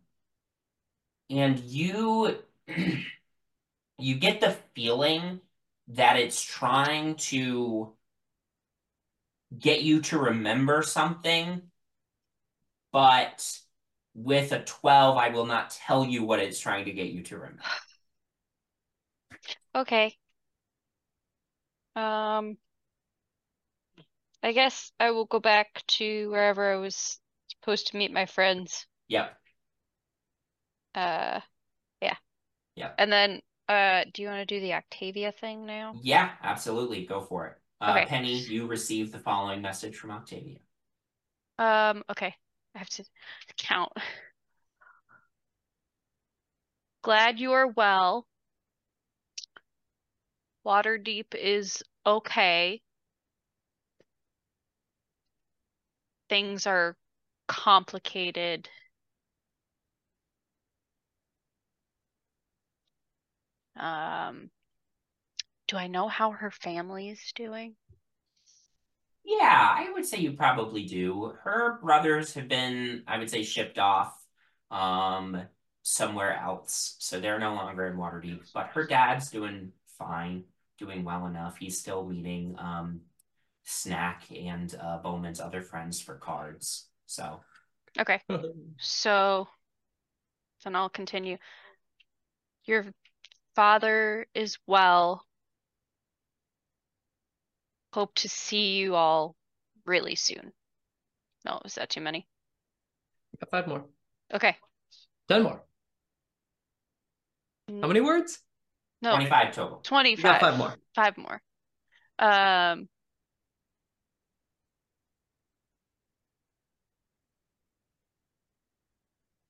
and 1.30 1.60
you 1.60 2.40
you 4.00 4.16
get 4.16 4.42
the 4.42 4.58
feeling 4.76 5.42
that 5.90 6.18
it's 6.18 6.42
trying 6.42 7.16
to 7.16 7.94
get 9.58 9.82
you 9.82 10.02
to 10.02 10.18
remember 10.18 10.84
something, 10.84 11.62
but 12.92 13.60
with 14.14 14.52
a 14.52 14.64
12, 14.64 15.18
I 15.18 15.30
will 15.30 15.46
not 15.46 15.72
tell 15.72 16.06
you 16.06 16.24
what 16.24 16.40
it's 16.40 16.60
trying 16.60 16.86
to 16.86 16.92
get 16.92 17.08
you 17.08 17.24
to 17.24 17.38
remember. 17.38 17.64
Okay. 19.76 20.18
Um, 22.00 22.58
I 24.42 24.54
guess 24.54 24.92
I 25.00 25.12
will 25.12 25.26
go 25.26 25.40
back 25.40 25.84
to 25.88 26.30
wherever 26.30 26.72
I 26.72 26.78
was 26.78 27.20
supposed 27.50 27.88
to 27.88 27.98
meet 27.98 28.14
my 28.14 28.26
friends. 28.26 28.86
Yep. 29.10 29.36
Uh, 30.96 31.42
yeah. 32.02 32.16
Yeah. 32.76 32.92
And 32.98 33.12
then, 33.12 33.42
uh, 33.68 34.06
do 34.14 34.22
you 34.22 34.30
want 34.30 34.48
to 34.48 34.56
do 34.56 34.62
the 34.62 34.76
Octavia 34.76 35.34
thing 35.34 35.66
now? 35.66 35.96
Yeah, 36.02 36.32
absolutely. 36.42 37.06
Go 37.06 37.22
for 37.22 37.48
it. 37.48 37.58
Uh, 37.82 37.92
okay. 37.92 38.06
Penny, 38.06 38.40
you 38.40 38.66
received 38.66 39.12
the 39.12 39.20
following 39.20 39.62
message 39.62 39.98
from 39.98 40.12
Octavia. 40.12 40.60
Um, 41.58 42.04
okay. 42.10 42.34
I 42.76 42.80
have 42.80 42.90
to 42.90 43.04
count. 43.58 43.92
Glad 47.02 47.40
you 47.40 47.52
are 47.52 47.68
well. 47.68 48.26
Waterdeep 50.66 51.36
is 51.36 51.84
okay. 52.06 52.82
Things 56.30 56.66
are 56.66 56.96
complicated. 57.48 58.70
Um, 63.76 64.52
do 65.70 65.78
I 65.78 65.88
know 65.88 66.10
how 66.10 66.32
her 66.32 66.52
family 66.52 67.08
is 67.08 67.32
doing? 67.34 67.78
Yeah, 69.24 69.74
I 69.78 69.92
would 69.92 70.06
say 70.06 70.18
you 70.20 70.34
probably 70.34 70.86
do. 70.86 71.34
Her 71.44 71.80
brothers 71.82 72.34
have 72.34 72.48
been, 72.48 73.04
I 73.08 73.18
would 73.20 73.30
say, 73.30 73.44
shipped 73.44 73.78
off 73.78 74.16
um 74.72 75.48
somewhere 75.84 76.38
else. 76.38 76.96
So 77.00 77.20
they're 77.20 77.40
no 77.40 77.54
longer 77.56 77.88
in 77.88 77.98
Waterdeep. 77.98 78.52
But 78.54 78.68
her 78.70 78.86
dad's 78.86 79.30
doing 79.32 79.72
fine, 79.98 80.46
doing 80.80 81.04
well 81.04 81.26
enough. 81.28 81.58
He's 81.58 81.80
still 81.80 82.06
meeting 82.06 82.56
um 82.58 83.02
Snack 83.64 84.24
and 84.36 84.74
uh 84.82 84.98
Bowmin's 84.98 85.40
other 85.40 85.62
friends 85.62 86.02
for 86.02 86.16
cards. 86.16 86.88
So 87.06 87.42
Okay. 88.00 88.22
So 88.78 89.48
then 90.64 90.76
I'll 90.76 90.90
continue. 90.90 91.38
Your 92.66 92.86
father 93.56 94.28
is 94.34 94.58
well. 94.68 95.26
Hope 97.94 98.14
to 98.16 98.30
see 98.30 98.78
you 98.78 98.96
all 98.96 99.36
really 99.86 100.16
soon. 100.16 100.54
No, 101.46 101.60
is 101.66 101.76
that 101.76 101.90
too 101.90 102.02
many? 102.02 102.28
Got 103.40 103.50
five 103.50 103.68
more. 103.68 103.86
Okay. 104.34 104.56
Ten 105.28 105.44
more. 105.44 105.64
How 107.82 107.88
many 107.88 108.02
words? 108.02 108.40
No, 109.02 109.12
25 109.12 109.54
total. 109.54 109.78
25. 109.84 110.24
got 110.24 110.42
five 110.42 110.58
more. 110.58 110.76
Five 110.96 111.18
more. 111.18 111.42
Um, 112.20 112.90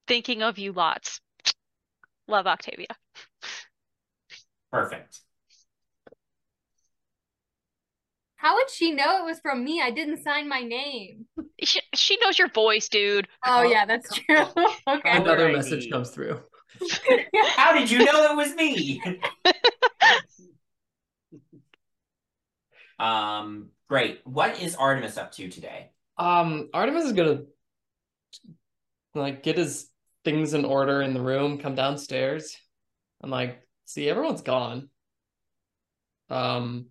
thinking 0.08 0.43
of 0.43 0.58
you 0.60 0.72
lots. 0.72 1.20
Love 2.28 2.45
Octavia. 2.45 2.88
Perfect. 4.72 5.22
How 8.36 8.56
would 8.56 8.70
she 8.70 8.93
know 8.93 9.18
it 9.18 9.26
was 9.26 9.39
from 9.41 9.66
me? 9.66 9.82
I 9.82 9.91
didn't 9.91 10.24
sign 10.24 10.47
my 10.47 10.62
name. 10.62 11.26
She, 11.62 11.82
she 11.93 12.18
knows 12.22 12.39
your 12.39 12.47
voice, 12.47 12.88
dude. 12.88 13.28
Oh 13.45 13.64
yeah, 13.64 13.86
that's 13.86 14.14
true. 14.14 14.38
okay. 14.88 15.18
Another 15.18 15.47
ID. 15.47 15.56
message 15.58 15.91
comes 15.91 16.12
through. 16.12 16.39
How 17.55 17.78
did 17.78 17.91
you 17.91 17.99
know 17.99 18.32
it 18.32 18.36
was 18.36 18.55
me? 18.55 19.01
um, 22.99 23.70
great. 23.88 24.22
What 24.26 24.61
is 24.61 24.76
Artemis 24.76 25.17
up 25.17 25.32
to 25.34 25.49
today? 25.49 25.91
Um, 26.17 26.70
Artemis 26.74 27.05
is 27.05 27.13
gonna 27.13 27.41
like 29.15 29.43
get 29.43 29.57
his 29.57 29.89
things 30.24 30.53
in 30.53 30.65
order 30.65 31.01
in 31.01 31.13
the 31.13 31.22
room, 31.22 31.57
come 31.57 31.76
downstairs, 31.76 32.55
and 33.22 33.32
like 33.32 33.61
see 33.86 34.09
everyone's 34.09 34.41
gone. 34.41 34.89
Um, 36.30 36.88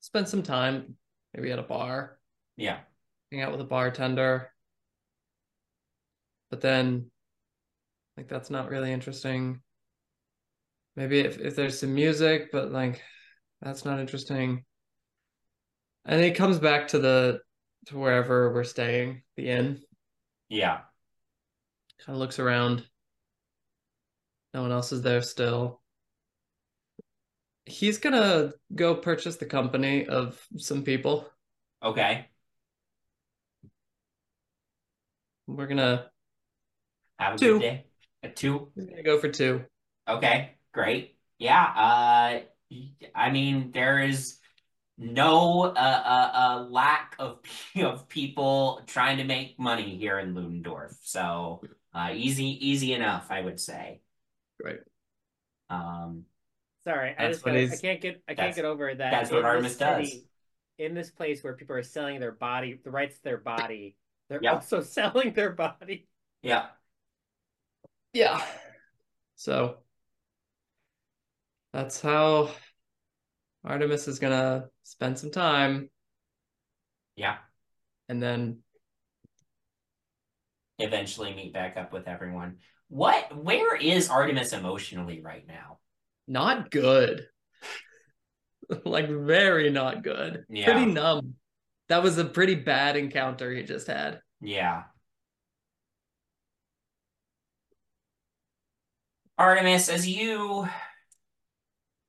spend 0.00 0.28
some 0.28 0.42
time 0.42 0.96
maybe 1.34 1.52
at 1.52 1.58
a 1.58 1.62
bar, 1.62 2.18
Yeah. 2.56 2.78
hang 3.30 3.42
out 3.42 3.52
with 3.52 3.60
a 3.60 3.64
bartender. 3.64 4.52
But 6.50 6.60
then, 6.60 7.10
like 8.20 8.28
that's 8.28 8.50
not 8.50 8.68
really 8.68 8.92
interesting. 8.92 9.62
Maybe 10.94 11.20
if, 11.20 11.38
if 11.38 11.56
there's 11.56 11.80
some 11.80 11.94
music, 11.94 12.52
but 12.52 12.70
like 12.70 13.00
that's 13.62 13.86
not 13.86 13.98
interesting. 13.98 14.66
And 16.04 16.22
he 16.22 16.32
comes 16.32 16.58
back 16.58 16.88
to 16.88 16.98
the 16.98 17.40
to 17.86 17.96
wherever 17.96 18.52
we're 18.52 18.64
staying, 18.64 19.22
the 19.38 19.48
inn. 19.48 19.80
Yeah. 20.50 20.80
Kind 22.04 22.14
of 22.14 22.16
looks 22.16 22.38
around. 22.38 22.86
No 24.52 24.60
one 24.60 24.72
else 24.72 24.92
is 24.92 25.00
there 25.00 25.22
still. 25.22 25.80
He's 27.64 27.96
gonna 27.96 28.52
go 28.74 28.96
purchase 28.96 29.36
the 29.36 29.46
company 29.46 30.06
of 30.06 30.38
some 30.58 30.82
people. 30.82 31.26
Okay. 31.82 32.26
We're 35.46 35.68
gonna 35.68 36.10
Have 37.18 37.36
a 37.36 37.38
Two. 37.38 37.54
good 37.54 37.60
day. 37.62 37.84
A 38.22 38.28
two. 38.28 38.70
we're 38.74 38.86
gonna 38.86 39.02
go 39.02 39.18
for 39.18 39.28
two. 39.28 39.64
Okay. 40.08 40.52
Great. 40.72 41.16
Yeah. 41.38 41.62
Uh, 41.62 42.40
I 43.14 43.30
mean, 43.30 43.70
there 43.72 44.00
is 44.00 44.38
no 44.98 45.62
uh, 45.62 45.68
uh, 45.74 46.30
uh 46.34 46.66
lack 46.68 47.16
of 47.18 47.38
of 47.76 48.08
people 48.08 48.82
trying 48.86 49.16
to 49.18 49.24
make 49.24 49.58
money 49.58 49.96
here 49.96 50.18
in 50.18 50.34
Ludendorff. 50.34 50.96
So 51.02 51.62
uh, 51.94 52.10
easy, 52.14 52.68
easy 52.68 52.92
enough, 52.92 53.28
I 53.30 53.40
would 53.40 53.58
say. 53.58 54.00
Great. 54.60 54.80
Um, 55.70 56.24
Sorry, 56.84 57.14
I 57.18 57.28
just 57.28 57.44
what 57.44 57.52
gotta, 57.52 57.72
I 57.72 57.76
can't 57.76 58.00
get 58.00 58.22
I 58.28 58.34
can't 58.34 58.54
get 58.54 58.64
over 58.64 58.94
that. 58.94 59.10
that's 59.10 59.30
what 59.30 59.38
in 59.38 59.62
this 59.62 59.80
Artemis 59.80 60.10
does. 60.10 60.14
In 60.78 60.94
this 60.94 61.10
place 61.10 61.44
where 61.44 61.52
people 61.54 61.76
are 61.76 61.82
selling 61.82 62.20
their 62.20 62.32
body, 62.32 62.78
the 62.82 62.90
rights 62.90 63.16
to 63.16 63.22
their 63.22 63.36
body, 63.38 63.96
they're 64.28 64.40
Yeah. 64.42 64.54
also 64.54 64.80
selling 64.82 65.32
their 65.34 65.50
body. 65.50 66.08
yeah. 66.42 66.66
Yeah. 68.12 68.42
So 69.36 69.76
that's 71.72 72.00
how 72.00 72.50
Artemis 73.64 74.08
is 74.08 74.18
gonna 74.18 74.66
spend 74.82 75.18
some 75.18 75.30
time 75.30 75.90
Yeah. 77.16 77.38
and 78.08 78.22
then 78.22 78.58
Eventually 80.78 81.34
meet 81.34 81.52
back 81.52 81.76
up 81.76 81.92
with 81.92 82.08
everyone. 82.08 82.56
What? 82.88 83.36
Where 83.36 83.76
is 83.76 84.08
Artemis 84.08 84.52
emotionally 84.54 85.20
right 85.22 85.46
now? 85.46 85.78
not 86.26 86.70
good. 86.70 87.26
Like 88.84 89.08
very 89.10 89.68
not 89.70 90.04
good. 90.04 90.44
Yeah. 90.48 90.66
Pretty 90.72 90.86
numb. 90.86 91.34
That 91.88 92.04
was 92.04 92.18
a 92.18 92.24
pretty 92.24 92.54
bad 92.54 92.96
encounter 92.96 93.50
he 93.52 93.64
just 93.64 93.88
had. 93.88 94.20
Yeah. 94.40 94.84
Artemis, 99.40 99.88
as 99.88 100.06
you 100.06 100.68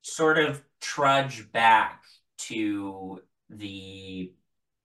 sort 0.02 0.38
of 0.38 0.62
trudge 0.82 1.50
back 1.54 2.04
to 2.38 3.22
the 3.50 4.34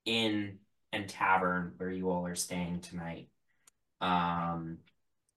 inn 0.05 0.59
and 0.93 1.09
tavern 1.09 1.73
where 1.77 1.91
you 1.91 2.09
all 2.09 2.25
are 2.25 2.37
staying 2.37 2.83
tonight, 2.83 3.31
um, 4.01 4.79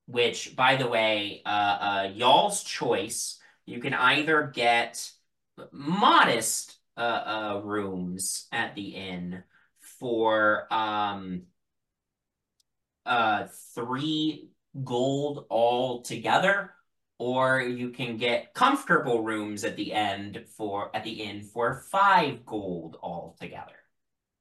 which, 0.06 0.56
by 0.56 0.76
the 0.76 0.88
way, 0.88 1.42
uh, 1.48 1.50
uh, 1.50 2.12
y'all's 2.14 2.64
choice, 2.64 3.40
you 3.66 3.80
can 3.80 3.96
either 3.96 4.52
get 4.54 5.12
modest 5.72 6.78
uh, 6.96 7.00
uh, 7.00 7.62
rooms 7.64 8.46
at 8.52 8.76
the 8.76 8.90
inn 8.90 9.44
for 9.80 10.72
um 10.72 11.42
uh 13.06 13.48
three 13.74 14.52
gold 14.84 15.46
all 15.50 16.02
together 16.04 16.72
or 17.20 17.62
you 17.62 17.90
can 17.90 18.18
get 18.18 18.54
comfortable 18.54 19.22
rooms 19.22 19.64
at 19.64 19.76
the 19.76 19.94
end 19.94 20.44
for 20.58 20.90
at 20.96 21.04
the 21.04 21.22
inn 21.22 21.44
for 21.44 21.84
five 21.92 22.46
gold 22.46 22.98
altogether. 23.04 23.76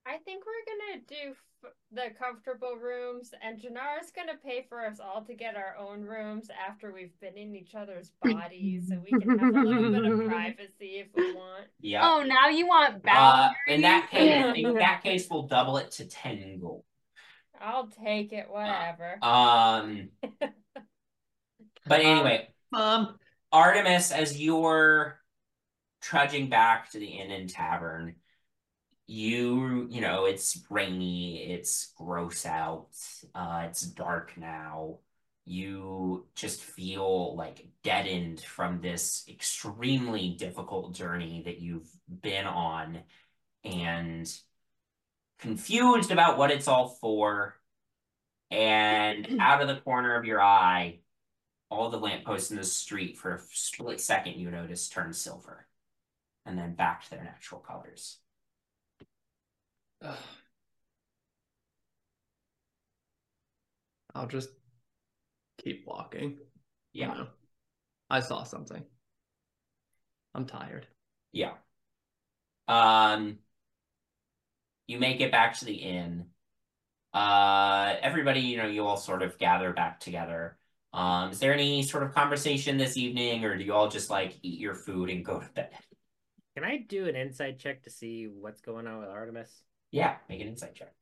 I 0.07 0.17
think 0.19 0.45
we're 0.47 0.65
gonna 0.95 1.03
do 1.07 1.35
f- 1.65 1.73
the 1.93 2.15
comfortable 2.17 2.77
rooms, 2.77 3.35
and 3.43 3.61
Jinarra's 3.61 4.11
gonna 4.15 4.39
pay 4.43 4.65
for 4.69 4.87
us 4.87 5.01
all 5.01 5.23
to 5.25 5.35
get 5.35 5.57
our 5.57 5.77
own 5.77 6.03
rooms 6.03 6.49
after 6.69 6.93
we've 6.93 7.19
been 7.21 7.37
in 7.37 7.55
each 7.55 7.75
other's 7.75 8.13
bodies, 8.23 8.89
so 8.89 9.03
we 9.05 9.11
can 9.19 9.39
have 9.39 9.55
a 9.55 9.61
little 9.61 9.91
bit 9.91 10.05
of 10.13 10.27
privacy 10.29 11.01
if 11.01 11.09
we 11.17 11.33
want. 11.35 11.65
yeah 11.81 12.09
Oh, 12.11 12.23
now 12.23 12.49
you 12.49 12.67
want 12.67 13.03
uh 13.07 13.51
in 13.67 13.81
that 13.83 14.09
case 14.11 14.53
in 14.57 14.75
that 14.75 15.03
case 15.03 15.27
we'll 15.29 15.49
double 15.49 15.77
it 15.79 15.91
to 15.93 16.07
10 16.07 16.61
gold 16.61 16.85
I'll 17.61 17.89
take 17.89 18.33
it, 18.33 18.49
whatever. 18.49 19.19
um 19.21 20.11
but 21.87 22.01
anyway 22.01 22.49
Mom. 22.71 23.19
Artemis, 23.51 24.13
as 24.13 24.39
you're 24.41 25.19
trudging 26.03 26.49
back 26.51 26.91
to 26.93 26.99
the 26.99 27.07
inn 27.07 27.31
and 27.31 27.49
tavern, 27.49 28.17
you 29.07 29.87
you 29.91 30.03
know 30.03 30.27
it's 30.27 30.63
rainy, 30.71 31.51
it's 31.51 31.93
gross 31.97 32.45
out, 32.45 32.89
uh, 33.35 33.65
it's 33.69 33.83
dark 33.83 34.37
now. 34.37 34.99
You 35.47 36.27
just 36.35 36.63
feel 36.63 37.35
like 37.37 37.69
deadened 37.83 38.41
from 38.41 38.83
this 38.83 39.25
extremely 39.29 40.35
difficult 40.39 40.95
journey 40.95 41.43
that 41.47 41.59
you've 41.59 41.91
been 42.09 42.47
on, 42.47 43.01
and 43.65 44.31
confused 45.39 46.11
about 46.11 46.37
what 46.39 46.51
it's 46.51 46.69
all 46.69 46.89
for. 47.01 47.55
And 48.51 49.39
out 49.41 49.63
of 49.63 49.69
the 49.69 49.81
corner 49.81 50.17
of 50.17 50.25
your 50.25 50.41
eye, 50.43 51.01
all 51.71 51.91
the 51.91 51.99
lampposts 51.99 52.51
in 52.51 52.57
the 52.57 52.65
street 52.65 53.17
for 53.19 53.35
a 53.35 53.41
split 53.53 54.01
second 54.01 54.35
you 54.41 54.51
notice 54.51 54.89
turn 54.89 55.13
silver 55.13 55.67
and 56.47 56.59
then 56.59 56.75
back 56.75 57.05
to 57.05 57.11
their 57.11 57.25
natural 57.25 57.61
colors. 57.61 58.19
Ugh. 60.03 60.17
I'll 64.15 64.27
just 64.27 64.51
keep 65.59 65.87
walking. 65.87 66.39
you 66.93 67.03
Yeah. 67.03 67.15
know. 67.15 67.29
I 68.11 68.21
saw 68.21 68.43
something. 68.43 68.85
I'm 70.35 70.47
tired. 70.47 70.87
Yeah. 71.33 71.55
Um, 72.67 73.39
you 74.87 74.99
make 74.99 75.21
it 75.21 75.31
back 75.33 75.59
to 75.59 75.65
the 75.65 75.75
inn. 75.75 76.31
Uh, 77.13 77.97
everybody, 78.03 78.41
you 78.41 78.57
know, 78.57 78.67
you 78.67 78.87
all 78.87 78.97
sort 78.97 79.23
of 79.23 79.39
gather 79.39 79.73
back 79.73 80.01
together. 80.01 80.58
Um, 80.93 81.31
is 81.31 81.39
there 81.39 81.53
any 81.53 81.83
sort 81.83 82.03
of 82.03 82.15
conversation 82.15 82.77
this 82.77 82.97
evening, 82.97 83.45
or 83.45 83.57
do 83.57 83.65
you 83.65 83.73
all 83.73 83.89
just 83.89 84.11
like 84.11 84.37
eat 84.43 84.59
your 84.59 84.75
food 84.75 85.11
and 85.11 85.25
go 85.25 85.41
to 85.41 85.49
bed? 85.51 85.71
Can 86.55 86.65
I 86.65 86.79
do 86.79 87.07
an 87.07 87.15
insight 87.15 87.59
check 87.59 87.83
to 87.85 87.91
see 87.91 88.27
what's 88.27 88.61
going 88.61 88.87
on 88.87 89.01
with 89.01 89.09
Artemis? 89.09 89.63
Yeah, 89.91 90.17
make 90.29 90.41
an 90.41 90.49
insight 90.49 90.75
check. 90.75 90.93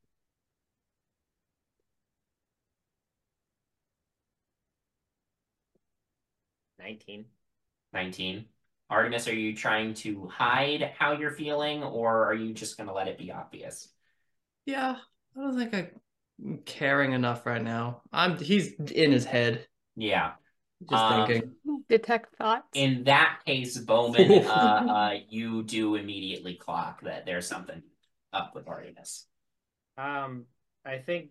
Nineteen. 6.79 7.27
19. 7.93 8.45
Artemis, 8.89 9.27
are 9.27 9.35
you 9.35 9.57
trying 9.57 9.95
to 9.95 10.29
hide 10.29 10.93
how 10.97 11.13
you're 11.13 11.33
feeling, 11.33 11.83
or 11.83 12.27
are 12.27 12.35
you 12.35 12.55
just 12.55 12.77
going 12.77 12.89
to 12.89 12.95
let 12.95 13.09
it 13.09 13.19
be 13.19 13.33
obvious? 13.33 13.89
Yeah, 14.65 14.97
I 15.37 15.41
don't 15.41 15.57
think 15.57 15.75
I'm 15.75 16.59
caring 16.65 17.13
enough 17.13 17.47
right 17.47 17.63
now. 17.63 18.03
I'm 18.13 18.39
he's 18.39 18.73
in 18.75 19.11
his 19.11 19.25
head, 19.25 19.67
Yeah. 19.97 20.33
just 20.89 21.03
Um, 21.03 21.27
thinking. 21.27 21.53
Detect 21.89 22.37
thoughts. 22.37 22.67
In 22.75 23.05
that 23.05 23.41
case, 23.47 23.79
Bowmin, 23.79 24.45
uh, 24.47 24.51
uh, 24.51 25.15
you 25.29 25.63
do 25.63 25.95
immediately 25.95 26.55
clock 26.55 27.03
that 27.03 27.25
there's 27.27 27.47
something 27.49 27.83
up 28.33 28.55
with 28.55 28.69
Artemis. 28.69 29.27
Um, 29.97 30.45
I 30.85 30.99
think 30.99 31.31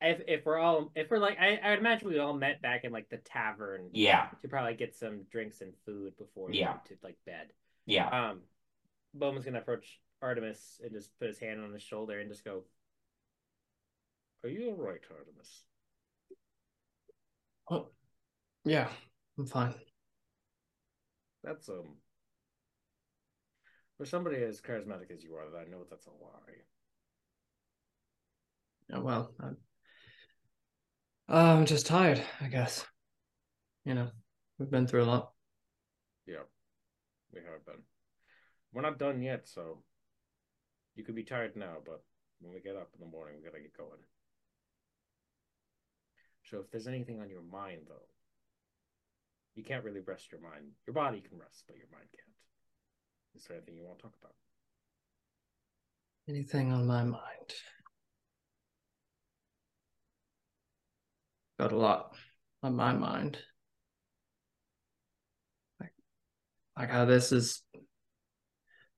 if 0.00 0.22
if 0.28 0.46
we're 0.46 0.58
all 0.58 0.92
if 0.94 1.10
we're 1.10 1.18
like 1.18 1.38
I, 1.40 1.56
I 1.62 1.70
would 1.70 1.80
imagine 1.80 2.08
we 2.08 2.18
all 2.18 2.32
met 2.32 2.62
back 2.62 2.84
in 2.84 2.92
like 2.92 3.08
the 3.10 3.16
tavern 3.18 3.90
Yeah, 3.92 4.28
to 4.42 4.48
probably 4.48 4.74
get 4.74 4.94
some 4.94 5.24
drinks 5.30 5.60
and 5.60 5.72
food 5.84 6.16
before 6.16 6.50
Yeah. 6.52 6.70
went 6.70 6.84
to 6.86 6.94
like 7.02 7.16
bed. 7.26 7.48
yeah. 7.84 8.08
Um, 8.30 8.40
Bowmin's 9.14 9.44
gonna 9.44 9.58
approach 9.58 10.00
Artemis 10.22 10.80
and 10.82 10.92
just 10.92 11.18
put 11.18 11.28
his 11.28 11.38
hand 11.38 11.60
on 11.60 11.72
his 11.72 11.82
shoulder 11.82 12.20
and 12.20 12.30
just 12.30 12.44
go, 12.44 12.64
"Are 14.44 14.48
you 14.48 14.68
all 14.70 14.76
right, 14.76 15.00
Artemis?" 15.10 15.64
Oh, 17.70 17.88
yeah, 18.64 18.88
I'm 19.38 19.46
fine. 19.46 19.74
That's 21.42 21.68
um. 21.68 21.96
For 23.96 24.06
somebody 24.06 24.36
as 24.36 24.60
charismatic 24.60 25.10
as 25.12 25.24
you 25.24 25.34
are, 25.34 25.46
I 25.60 25.68
know 25.68 25.84
that's 25.90 26.06
a 26.06 26.10
lie. 26.10 26.54
Yeah, 28.88 28.98
well, 29.00 29.34
I'm, 29.40 29.56
I'm 31.28 31.66
just 31.66 31.86
tired, 31.86 32.22
I 32.40 32.46
guess. 32.46 32.86
You 33.84 33.94
know, 33.94 34.08
we've 34.58 34.70
been 34.70 34.86
through 34.86 35.02
a 35.02 35.04
lot. 35.04 35.32
Yeah, 36.26 36.46
we 37.34 37.40
have 37.40 37.66
been. 37.66 37.82
We're 38.72 38.82
not 38.82 38.98
done 38.98 39.20
yet, 39.20 39.48
so 39.48 39.82
you 40.94 41.04
could 41.04 41.16
be 41.16 41.24
tired 41.24 41.56
now, 41.56 41.78
but 41.84 42.04
when 42.40 42.54
we 42.54 42.60
get 42.60 42.76
up 42.76 42.90
in 42.94 43.00
the 43.00 43.10
morning, 43.10 43.34
we 43.36 43.44
gotta 43.44 43.60
get 43.60 43.76
going. 43.76 43.98
So 46.50 46.58
if 46.58 46.70
there's 46.70 46.86
anything 46.86 47.20
on 47.20 47.28
your 47.28 47.42
mind, 47.42 47.82
though, 47.88 47.94
you 49.54 49.62
can't 49.62 49.84
really 49.84 50.00
rest 50.00 50.32
your 50.32 50.40
mind. 50.40 50.70
Your 50.86 50.94
body 50.94 51.20
can 51.20 51.38
rest, 51.38 51.64
but 51.66 51.76
your 51.76 51.88
mind 51.92 52.06
can't. 52.10 52.28
Is 53.36 53.46
there 53.46 53.56
anything 53.56 53.76
you 53.76 53.84
want 53.84 53.98
to 53.98 54.02
talk 54.04 54.14
about? 54.20 54.34
Anything 56.28 56.72
on 56.72 56.86
my 56.86 57.04
mind? 57.04 57.52
Got 61.58 61.72
a 61.72 61.76
lot 61.76 62.14
on 62.62 62.76
my 62.76 62.92
mind. 62.92 63.38
Like, 65.80 65.92
like 66.78 66.90
how 66.90 67.04
this 67.04 67.32
is 67.32 67.62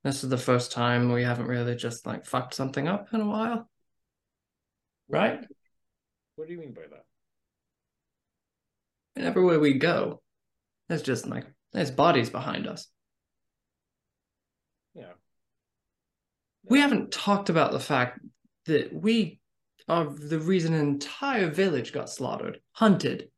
this 0.05 0.25
is 0.25 0.31
the 0.31 0.39
first 0.39 0.73
time 0.73 1.13
we 1.13 1.23
haven't 1.23 1.47
really 1.47 1.75
just 1.75 2.07
like 2.07 2.27
fucked 2.27 2.55
something 2.55 2.87
up 2.87 3.09
in 3.13 3.21
a 3.21 3.27
while. 3.27 3.69
Right? 5.09 5.45
What 6.37 6.49
do 6.49 6.55
you 6.55 6.61
mean 6.61 6.73
by 6.73 6.83
that? 6.91 7.05
And 9.21 9.29
everywhere 9.29 9.61
we 9.61 9.75
go, 9.75 10.23
there's 10.89 11.03
just 11.03 11.27
like 11.27 11.45
there's 11.75 11.91
bodies 11.91 12.31
behind 12.31 12.67
us. 12.67 12.89
Yeah. 14.95 15.13
We 16.65 16.81
haven't 16.81 17.13
talked 17.13 17.51
about 17.51 17.73
the 17.73 17.81
fact 17.81 18.21
that 18.65 18.95
we 18.95 19.39
are 19.87 20.07
the 20.07 20.39
reason 20.39 20.73
an 20.73 20.81
entire 20.81 21.51
village 21.51 21.93
got 21.93 22.09
slaughtered, 22.09 22.61
hunted. 22.73 23.29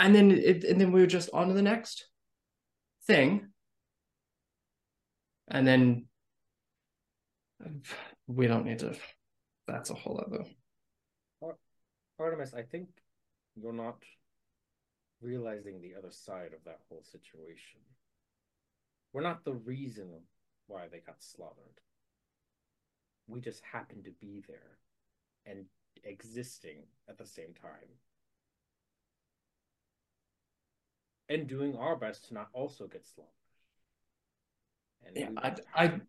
And 0.00 0.12
then 0.12 0.32
it, 0.32 0.64
and 0.64 0.80
then 0.80 0.90
we 0.90 1.00
were 1.00 1.06
just 1.06 1.30
on 1.32 1.46
to 1.46 1.54
the 1.54 1.62
next 1.62 2.08
thing. 3.06 3.50
And 5.46 5.64
then 5.64 6.06
we 8.26 8.48
don't 8.48 8.66
need 8.66 8.80
to 8.80 8.96
that's 9.68 9.90
a 9.90 9.94
whole 9.94 10.20
other 10.26 10.44
Artemis, 12.18 12.52
I 12.52 12.62
think 12.62 12.88
you're 13.54 13.72
not 13.72 14.02
realizing 15.20 15.80
the 15.80 15.94
other 15.96 16.10
side 16.10 16.52
of 16.54 16.64
that 16.64 16.80
whole 16.88 17.02
situation. 17.02 17.80
We're 19.12 19.22
not 19.22 19.44
the 19.44 19.54
reason 19.54 20.08
why 20.66 20.88
they 20.90 20.98
got 20.98 21.22
slaughtered. 21.22 21.80
We 23.28 23.40
just 23.40 23.62
happen 23.62 24.02
to 24.04 24.10
be 24.20 24.42
there 24.48 24.78
and 25.46 25.66
existing 26.04 26.84
at 27.08 27.18
the 27.18 27.26
same 27.26 27.54
time. 27.60 27.88
And 31.28 31.46
doing 31.46 31.76
our 31.76 31.96
best 31.96 32.28
to 32.28 32.34
not 32.34 32.48
also 32.52 32.86
get 32.86 33.06
slaughtered. 33.06 33.30
And 35.06 35.16
yeah 35.16 35.28
we 35.30 35.36
I, 35.36 35.84
I. 35.84 36.00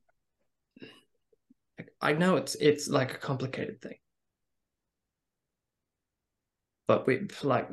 I 2.02 2.14
know 2.14 2.36
it's 2.36 2.56
it's 2.56 2.88
like 2.88 3.14
a 3.14 3.18
complicated 3.18 3.82
thing. 3.82 3.96
But 6.88 7.08
we 7.08 7.28
like 7.44 7.70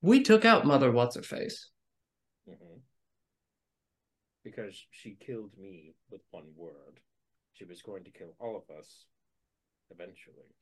we 0.00 0.22
took 0.22 0.44
out 0.44 0.66
Mother 0.66 0.90
What's 0.90 1.16
Her 1.16 1.22
Face. 1.22 1.70
Mhm. 2.48 2.80
Because 4.44 4.86
she 4.90 5.16
killed 5.16 5.56
me 5.58 5.94
with 6.10 6.22
one 6.30 6.54
word. 6.54 7.00
She 7.54 7.64
was 7.64 7.82
going 7.82 8.04
to 8.04 8.10
kill 8.10 8.34
all 8.38 8.56
of 8.56 8.76
us 8.76 9.06
eventually. 9.90 10.54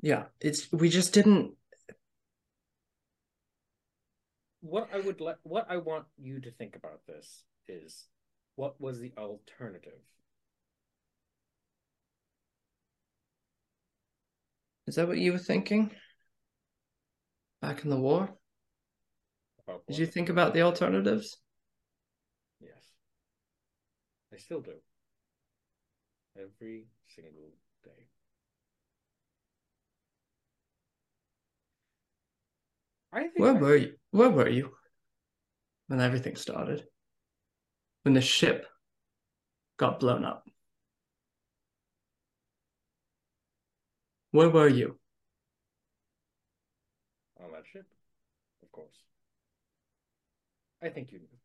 Yeah, 0.00 0.26
it's 0.40 0.70
we 0.72 0.88
just 0.88 1.12
didn't 1.12 1.56
What 4.60 4.88
I 4.92 4.98
would 5.00 5.20
let 5.20 5.38
what 5.44 5.66
I 5.70 5.76
want 5.76 6.06
you 6.18 6.40
to 6.40 6.50
think 6.50 6.74
about 6.76 7.06
this 7.06 7.44
is 7.68 8.06
what 8.56 8.80
was 8.80 8.98
the 8.98 9.12
alternative? 9.16 10.00
Is 14.86 14.94
that 14.94 15.08
what 15.08 15.18
you 15.18 15.32
were 15.32 15.38
thinking? 15.38 15.90
Back 17.60 17.84
in 17.84 17.90
the 17.90 17.96
war? 17.96 18.36
Did 19.88 19.98
you 19.98 20.06
think 20.06 20.28
about 20.28 20.54
the 20.54 20.62
alternatives? 20.62 21.38
Yes. 22.60 22.82
I 24.32 24.36
still 24.36 24.60
do. 24.60 24.74
Every 26.36 26.86
single 27.08 27.50
day. 27.84 28.06
I 33.12 33.22
think 33.22 33.38
Where 33.38 33.56
I- 33.56 33.60
were 33.60 33.76
you? 33.76 33.98
Where 34.10 34.30
were 34.30 34.48
you 34.48 34.76
when 35.88 36.00
everything 36.00 36.36
started? 36.36 36.86
When 38.02 38.14
the 38.14 38.20
ship 38.20 38.66
got 39.78 39.98
blown 39.98 40.24
up? 40.24 40.45
Where 44.36 44.50
were 44.50 44.68
you? 44.68 44.98
on 47.42 47.52
that 47.52 47.64
ship? 47.72 47.86
Of 48.62 48.70
course. 48.70 48.98
I 50.82 50.90
think 50.90 51.10
you 51.10 51.20
knew. 51.20 51.38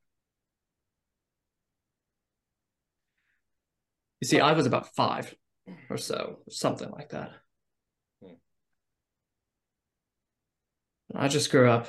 You 4.19 4.27
see, 4.27 4.41
I 4.41 4.51
was 4.51 4.65
about 4.65 4.93
five 4.93 5.33
or 5.89 5.95
so, 5.95 6.39
something 6.49 6.91
like 6.91 7.11
that. 7.11 7.31
Hmm. 8.21 8.33
I 11.15 11.29
just 11.29 11.49
grew 11.49 11.69
up 11.69 11.87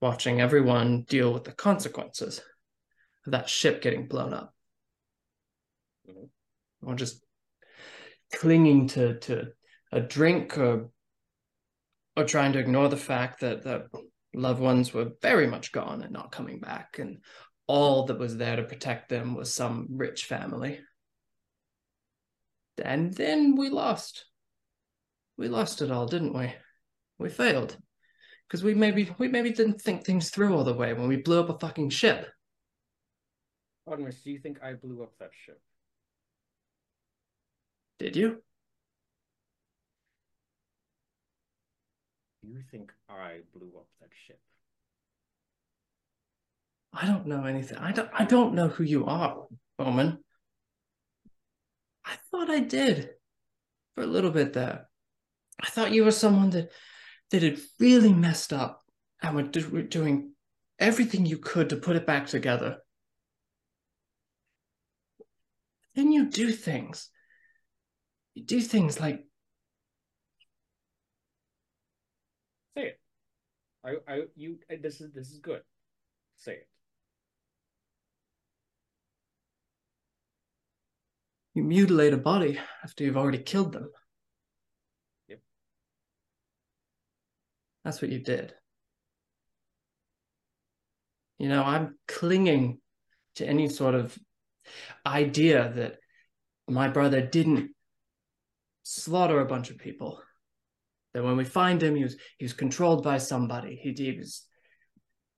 watching 0.00 0.40
everyone 0.40 1.02
deal 1.02 1.34
with 1.34 1.44
the 1.44 1.52
consequences 1.52 2.40
of 3.26 3.32
that 3.32 3.50
ship 3.50 3.82
getting 3.82 4.08
blown 4.08 4.32
up. 4.32 4.54
Mhm. 6.08 6.30
Or 6.80 6.94
just 6.94 7.22
clinging 8.32 8.88
to, 8.88 9.18
to 9.18 9.52
a 9.94 10.00
drink 10.00 10.58
or 10.58 10.90
or 12.16 12.24
trying 12.24 12.52
to 12.52 12.58
ignore 12.58 12.88
the 12.88 12.96
fact 12.96 13.40
that 13.40 13.64
that 13.64 13.86
loved 14.34 14.60
ones 14.60 14.92
were 14.92 15.12
very 15.22 15.46
much 15.46 15.72
gone 15.72 16.02
and 16.02 16.12
not 16.12 16.32
coming 16.32 16.60
back 16.60 16.98
and 16.98 17.18
all 17.66 18.04
that 18.06 18.18
was 18.18 18.36
there 18.36 18.56
to 18.56 18.64
protect 18.64 19.08
them 19.08 19.34
was 19.34 19.54
some 19.54 19.86
rich 19.90 20.24
family 20.24 20.80
and 22.84 23.14
then 23.14 23.56
we 23.56 23.68
lost 23.68 24.26
we 25.38 25.48
lost 25.48 25.80
it 25.80 25.90
all 25.90 26.06
didn't 26.06 26.36
we 26.36 26.52
we 27.18 27.28
failed 27.28 27.76
because 28.54 28.62
we 28.62 28.74
maybe 28.74 29.10
we 29.18 29.28
maybe 29.28 29.50
didn't 29.50 29.80
think 29.80 30.04
things 30.04 30.30
through 30.30 30.56
all 30.56 30.64
the 30.64 30.74
way 30.74 30.92
when 30.92 31.08
we 31.08 31.16
blew 31.16 31.40
up 31.40 31.48
a 31.48 31.58
fucking 31.58 31.90
ship. 31.90 32.26
Artemis, 33.86 34.22
do 34.22 34.30
you 34.30 34.38
think 34.38 34.62
I 34.62 34.74
blew 34.74 35.02
up 35.02 35.12
that 35.18 35.30
ship? 35.32 35.60
Did 37.98 38.16
you? 38.16 38.42
You 42.46 42.60
think 42.70 42.92
I 43.08 43.38
blew 43.54 43.72
up 43.76 43.86
that 44.00 44.10
ship? 44.26 44.38
I 46.92 47.06
don't 47.06 47.26
know 47.26 47.44
anything. 47.44 47.78
I 47.78 47.92
don't 47.92 48.10
I 48.12 48.24
don't 48.24 48.54
know 48.54 48.68
who 48.68 48.84
you 48.84 49.06
are, 49.06 49.46
Bowmin. 49.78 50.18
I 52.04 52.16
thought 52.30 52.50
I 52.50 52.60
did 52.60 53.10
for 53.94 54.02
a 54.02 54.06
little 54.06 54.30
bit 54.30 54.52
there. 54.52 54.88
I 55.62 55.68
thought 55.70 55.92
you 55.92 56.04
were 56.04 56.10
someone 56.10 56.50
that 56.50 56.70
that 57.30 57.42
had 57.42 57.58
really 57.80 58.12
messed 58.12 58.52
up 58.52 58.82
and 59.22 59.34
were, 59.34 59.42
do, 59.42 59.68
were 59.70 59.82
doing 59.82 60.32
everything 60.78 61.24
you 61.24 61.38
could 61.38 61.70
to 61.70 61.76
put 61.76 61.96
it 61.96 62.06
back 62.06 62.26
together. 62.26 62.78
Then 65.94 66.12
you 66.12 66.28
do 66.28 66.52
things. 66.52 67.08
You 68.34 68.44
do 68.44 68.60
things 68.60 69.00
like 69.00 69.24
Say 72.76 72.86
it. 72.86 73.00
I, 73.84 73.90
I, 74.08 74.22
you. 74.34 74.58
This 74.80 75.00
is 75.00 75.12
this 75.12 75.30
is 75.30 75.38
good. 75.38 75.60
Say 76.36 76.52
it. 76.52 76.68
you 81.54 81.62
mutilate 81.62 82.12
a 82.12 82.18
body 82.18 82.58
after 82.82 83.04
you've 83.04 83.16
already 83.16 83.38
killed 83.38 83.72
them. 83.72 83.88
Yep. 85.28 85.40
That's 87.84 88.02
what 88.02 88.10
you 88.10 88.18
did. 88.18 88.52
You 91.38 91.48
know, 91.48 91.62
I'm 91.62 91.96
clinging 92.08 92.80
to 93.36 93.46
any 93.46 93.68
sort 93.68 93.94
of 93.94 94.16
idea 95.06 95.72
that 95.76 95.96
my 96.68 96.88
brother 96.88 97.20
didn't 97.20 97.70
slaughter 98.82 99.40
a 99.40 99.46
bunch 99.46 99.70
of 99.70 99.78
people. 99.78 100.20
That 101.14 101.24
when 101.24 101.36
we 101.36 101.44
find 101.44 101.82
him, 101.82 101.94
he 101.94 102.02
was 102.02 102.16
he 102.38 102.44
was 102.44 102.52
controlled 102.52 103.02
by 103.02 103.18
somebody. 103.18 103.78
He, 103.80 103.92
he 103.92 104.18
was 104.18 104.44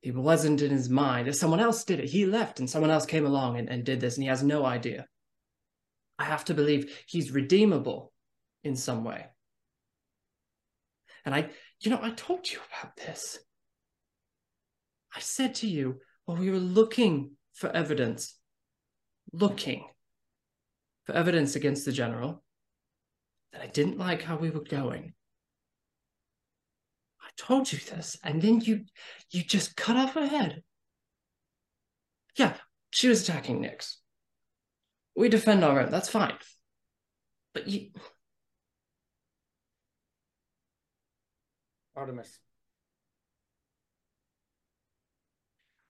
he 0.01 0.11
wasn't 0.11 0.63
in 0.63 0.71
his 0.71 0.89
mind. 0.89 1.29
If 1.29 1.37
someone 1.37 1.61
else 1.61 1.85
did 1.85 2.01
it, 2.01 2.09
he 2.09 2.27
left 2.27 2.61
and 2.61 2.69
someone 2.69 2.91
else 2.91 3.07
came 3.07 3.27
along 3.27 3.59
and, 3.59 3.69
and 3.69 3.85
did 3.85 4.01
this, 4.01 4.17
and 4.17 4.23
he 4.23 4.29
has 4.29 4.43
no 4.43 4.65
idea. 4.65 5.07
I 6.19 6.25
have 6.25 6.45
to 6.47 6.55
believe 6.55 7.05
he's 7.07 7.31
redeemable 7.31 8.13
in 8.65 8.77
some 8.77 9.05
way. 9.05 9.27
And 11.25 11.35
I, 11.35 11.51
you 11.81 11.91
know, 11.91 11.99
I 12.01 12.11
told 12.11 12.51
you 12.51 12.59
about 12.81 12.97
this. 12.97 13.39
I 15.15 15.21
said 15.21 15.57
to 15.57 15.67
you 15.67 16.01
while 16.25 16.39
we 16.39 16.51
were 16.51 16.59
looking 16.59 17.33
for 17.53 17.69
evidence, 17.71 18.39
looking 19.33 19.85
for 21.05 21.15
evidence 21.15 21.57
against 21.57 21.85
the 21.85 21.93
general, 21.93 22.45
that 23.53 23.63
I 23.63 23.67
didn't 23.67 23.99
like 23.99 24.23
how 24.23 24.37
we 24.37 24.51
were 24.51 24.63
going. 24.63 25.15
Told 27.37 27.71
you 27.71 27.79
this, 27.79 28.17
and 28.23 28.41
then 28.41 28.61
you 28.61 28.85
you 29.31 29.43
just 29.43 29.77
cut 29.77 29.97
off 29.97 30.15
her 30.15 30.27
head. 30.27 30.63
Yeah, 32.37 32.55
she 32.91 33.09
was 33.09 33.23
attacking 33.23 33.63
Nyx. 33.63 33.97
We 35.15 35.29
defend 35.29 35.65
our 35.65 35.81
own, 35.81 35.91
that's 35.91 36.09
fine. 36.09 36.35
But 37.53 37.69
you 37.69 37.91
Artemis. 41.97 42.39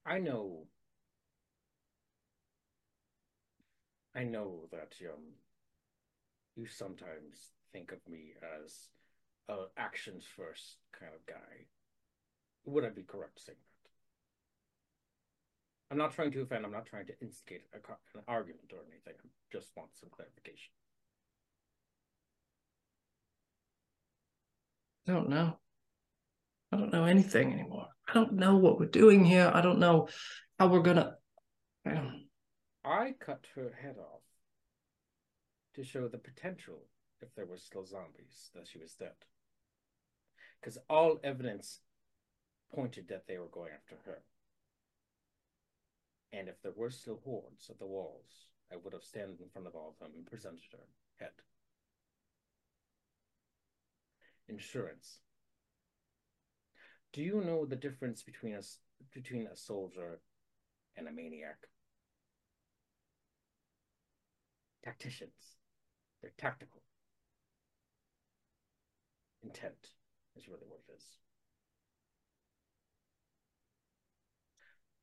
I 0.04 0.20
know. 0.20 0.66
I 4.14 4.22
know 4.22 4.68
that 4.70 4.94
um, 5.12 5.34
you 6.54 6.66
sometimes 6.66 7.50
think 7.72 7.90
of 7.90 7.98
me 8.08 8.34
as 8.64 8.88
a 9.48 9.66
actions 9.76 10.24
first 10.36 10.76
kind 10.98 11.12
of 11.14 11.24
guy. 11.26 11.66
Would 12.64 12.84
I 12.84 12.90
be 12.90 13.02
correct 13.02 13.40
saying 13.44 13.58
that? 13.58 13.90
I'm 15.90 15.98
not 15.98 16.14
trying 16.14 16.32
to 16.32 16.40
offend. 16.40 16.64
I'm 16.64 16.72
not 16.72 16.86
trying 16.86 17.06
to 17.06 17.20
instigate 17.20 17.62
a, 17.72 17.76
an 18.18 18.24
argument 18.26 18.72
or 18.72 18.80
anything. 18.90 19.14
I 19.22 19.28
just 19.52 19.70
want 19.76 19.90
some 19.94 20.08
clarification. 20.10 20.72
I 25.08 25.12
don't 25.12 25.28
know. 25.28 25.56
I 26.72 26.76
don't 26.76 26.92
know 26.92 27.04
anything 27.04 27.52
anymore. 27.52 27.86
I 28.08 28.14
don't 28.14 28.32
know 28.32 28.56
what 28.56 28.80
we're 28.80 28.86
doing 28.86 29.24
here. 29.24 29.50
I 29.54 29.60
don't 29.60 29.78
know 29.78 30.08
how 30.58 30.66
we're 30.66 30.80
gonna. 30.80 31.14
Um, 31.86 32.26
I 32.84 33.14
cut 33.20 33.46
her 33.54 33.72
head 33.80 33.96
off 33.98 34.22
to 35.74 35.84
show 35.84 36.08
the 36.08 36.18
potential 36.18 36.82
if 37.20 37.32
there 37.36 37.46
were 37.46 37.58
still 37.58 37.86
zombies 37.86 38.50
that 38.54 38.66
she 38.66 38.78
was 38.78 38.94
dead. 38.94 39.14
Because 40.66 40.82
all 40.90 41.20
evidence 41.22 41.78
pointed 42.74 43.06
that 43.06 43.28
they 43.28 43.38
were 43.38 43.46
going 43.46 43.70
after 43.72 43.94
her. 44.04 44.24
And 46.32 46.48
if 46.48 46.60
there 46.60 46.72
were 46.74 46.90
still 46.90 47.20
hordes 47.24 47.70
at 47.70 47.78
the 47.78 47.86
walls, 47.86 48.48
I 48.72 48.74
would 48.74 48.92
have 48.92 49.04
stand 49.04 49.38
in 49.40 49.48
front 49.48 49.68
of 49.68 49.76
all 49.76 49.90
of 49.90 49.98
them 50.00 50.16
and 50.16 50.26
presented 50.26 50.72
her 50.72 50.78
head. 51.20 51.30
Insurance. 54.48 55.20
Do 57.12 57.22
you 57.22 57.44
know 57.44 57.64
the 57.64 57.76
difference 57.76 58.24
between 58.24 58.56
us 58.56 58.78
between 59.14 59.46
a 59.46 59.54
soldier 59.54 60.18
and 60.96 61.06
a 61.06 61.12
maniac? 61.12 61.58
Tacticians. 64.82 65.58
They're 66.20 66.32
tactical. 66.36 66.82
Intent 69.44 69.90
is 70.36 70.48
really 70.48 70.66
what 70.68 70.80
it 70.88 70.92
is. 70.96 71.04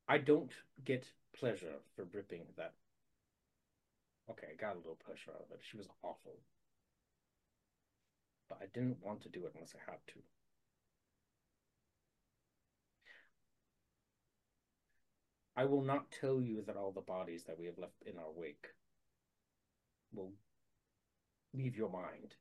I 0.08 0.18
don't 0.18 0.52
get 0.84 1.06
pleasure 1.38 1.80
for 1.96 2.06
ripping 2.12 2.42
that. 2.56 2.74
Okay, 4.30 4.48
I 4.52 4.56
got 4.60 4.74
a 4.74 4.78
little 4.78 4.98
pleasure 5.04 5.30
out 5.34 5.44
of 5.46 5.52
it. 5.52 5.60
She 5.62 5.76
was 5.76 5.88
awful. 6.02 6.38
But 8.48 8.58
I 8.62 8.66
didn't 8.72 9.02
want 9.02 9.22
to 9.22 9.28
do 9.28 9.46
it 9.46 9.52
unless 9.54 9.74
I 9.74 9.90
had 9.90 10.00
to. 10.08 10.20
I 15.56 15.64
will 15.64 15.82
not 15.82 16.10
tell 16.10 16.40
you 16.40 16.62
that 16.66 16.76
all 16.76 16.92
the 16.92 17.00
bodies 17.00 17.44
that 17.44 17.58
we 17.58 17.66
have 17.66 17.78
left 17.78 18.02
in 18.04 18.18
our 18.18 18.30
wake 18.34 18.66
will 20.12 20.32
leave 21.52 21.76
your 21.76 21.90
mind. 21.90 22.34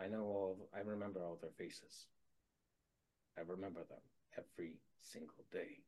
I 0.00 0.08
know 0.08 0.22
all, 0.22 0.68
I 0.74 0.80
remember 0.80 1.24
all 1.24 1.38
their 1.40 1.50
faces. 1.56 2.06
I 3.38 3.42
remember 3.42 3.80
them 3.80 4.00
every 4.36 4.74
single 4.98 5.44
day 5.52 5.80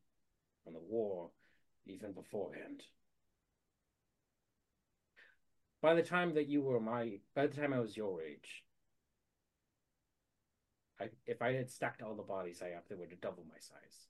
from 0.63 0.73
the 0.73 0.79
war, 0.79 1.29
even 1.85 2.11
beforehand. 2.11 2.83
By 5.81 5.93
the 5.93 6.03
time 6.03 6.33
that 6.33 6.47
you 6.47 6.61
were 6.61 6.79
my, 6.79 7.19
by 7.35 7.47
the 7.47 7.55
time 7.55 7.73
I 7.73 7.79
was 7.79 7.95
your 7.95 8.21
age, 8.21 8.63
I, 10.99 11.09
if 11.25 11.41
I 11.41 11.53
had 11.53 11.69
stacked 11.69 12.01
all 12.01 12.15
the 12.15 12.23
bodies 12.23 12.61
I 12.61 12.69
have, 12.69 12.83
they 12.89 12.95
would 12.95 13.11
have 13.11 13.21
doubled 13.21 13.47
my 13.47 13.59
size. 13.59 14.07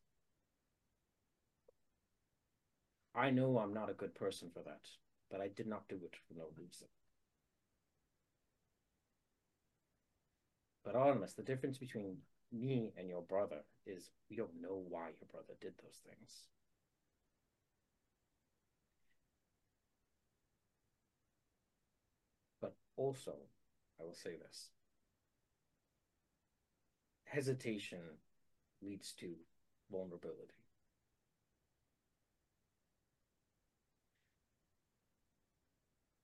I 3.14 3.30
know 3.30 3.60
I'm 3.60 3.74
not 3.74 3.89
a 3.89 3.93
good 3.93 4.16
person 4.16 4.50
for 4.54 4.64
that, 4.64 4.88
but 5.30 5.41
I 5.41 5.50
did 5.50 5.68
not 5.68 5.88
do 5.88 5.95
it 6.04 6.16
for 6.28 6.36
no 6.38 6.45
reason. 6.58 6.88
But 10.92 10.98
Artemis, 10.98 11.34
the 11.34 11.44
difference 11.44 11.78
between 11.78 12.18
me 12.52 12.94
and 12.98 13.08
your 13.08 13.22
brother 13.22 13.60
is 13.86 14.10
we 14.28 14.36
don't 14.36 14.60
know 14.60 14.82
why 14.90 15.10
your 15.10 15.28
brother 15.32 15.54
did 15.62 15.74
those 15.84 16.02
things. 16.04 16.46
But 22.60 22.74
also, 22.98 23.34
I 24.00 24.04
will 24.04 24.16
say 24.16 24.32
this 24.32 24.70
hesitation 27.26 28.00
leads 28.82 29.14
to 29.20 29.28
vulnerability. 29.92 30.66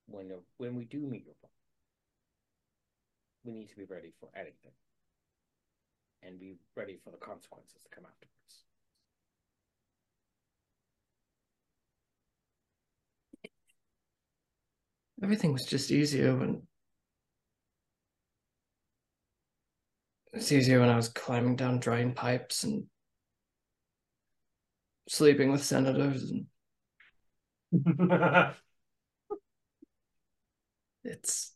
When, 0.07 0.31
when 0.57 0.75
we 0.75 0.85
do 0.85 1.01
meet 1.01 1.25
your 1.27 1.35
brother, 1.39 1.54
we 3.45 3.53
need 3.53 3.69
to 3.69 3.75
be 3.75 3.85
ready 3.85 4.11
for 4.19 4.29
anything 4.35 4.71
and 6.23 6.39
be 6.39 6.55
ready 6.75 6.97
for 7.03 7.11
the 7.11 7.17
consequences 7.17 7.77
to 7.83 7.95
come 7.95 8.05
afterwards. 8.05 8.31
everything 15.23 15.53
was 15.53 15.65
just 15.65 15.91
easier 15.91 16.35
when 16.35 16.61
It's 20.35 20.51
easier 20.51 20.81
when 20.81 20.89
I 20.89 20.97
was 20.97 21.07
climbing 21.07 21.55
down 21.55 21.79
drain 21.79 22.13
pipes 22.13 22.65
and 22.65 22.83
sleeping 25.07 25.49
with 25.49 25.63
senators 25.63 26.29
and 26.29 26.45
it's 31.05 31.54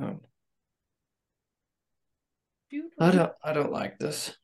um, 0.00 0.20
Do 2.70 2.76
you, 2.76 2.90
I 2.98 3.10
don't 3.10 3.32
I 3.42 3.52
don't 3.52 3.72
like 3.72 3.98
this. 3.98 4.36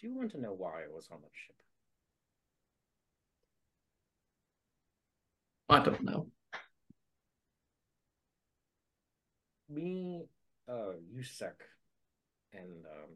do 0.00 0.06
you 0.06 0.14
want 0.14 0.30
to 0.32 0.40
know 0.40 0.52
why 0.52 0.82
I 0.84 0.88
was 0.94 1.08
on 1.10 1.20
that 1.22 1.30
ship? 1.34 1.56
I 5.68 5.80
don't 5.84 6.02
know. 6.02 6.26
Me, 9.68 10.24
uh, 10.68 10.94
Yusek, 11.14 11.60
and 12.52 12.84
um, 12.86 13.10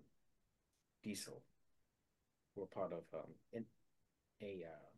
Diesel 1.02 1.42
were 2.54 2.66
part 2.66 2.92
of 2.92 3.02
um, 3.12 3.30
in, 3.52 3.64
a 4.40 4.64
uh, 4.64 4.90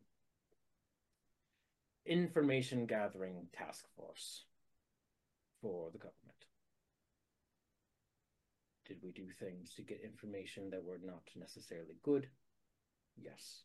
information 2.05 2.85
gathering 2.85 3.47
task 3.57 3.85
force 3.95 4.43
for 5.61 5.89
the 5.91 5.97
government. 5.97 6.45
Did 8.87 8.97
we 9.03 9.11
do 9.11 9.27
things 9.39 9.73
to 9.75 9.81
get 9.81 10.01
information 10.01 10.69
that 10.69 10.83
were 10.83 10.99
not 11.03 11.23
necessarily 11.35 11.97
good? 12.03 12.27
Yes. 13.17 13.63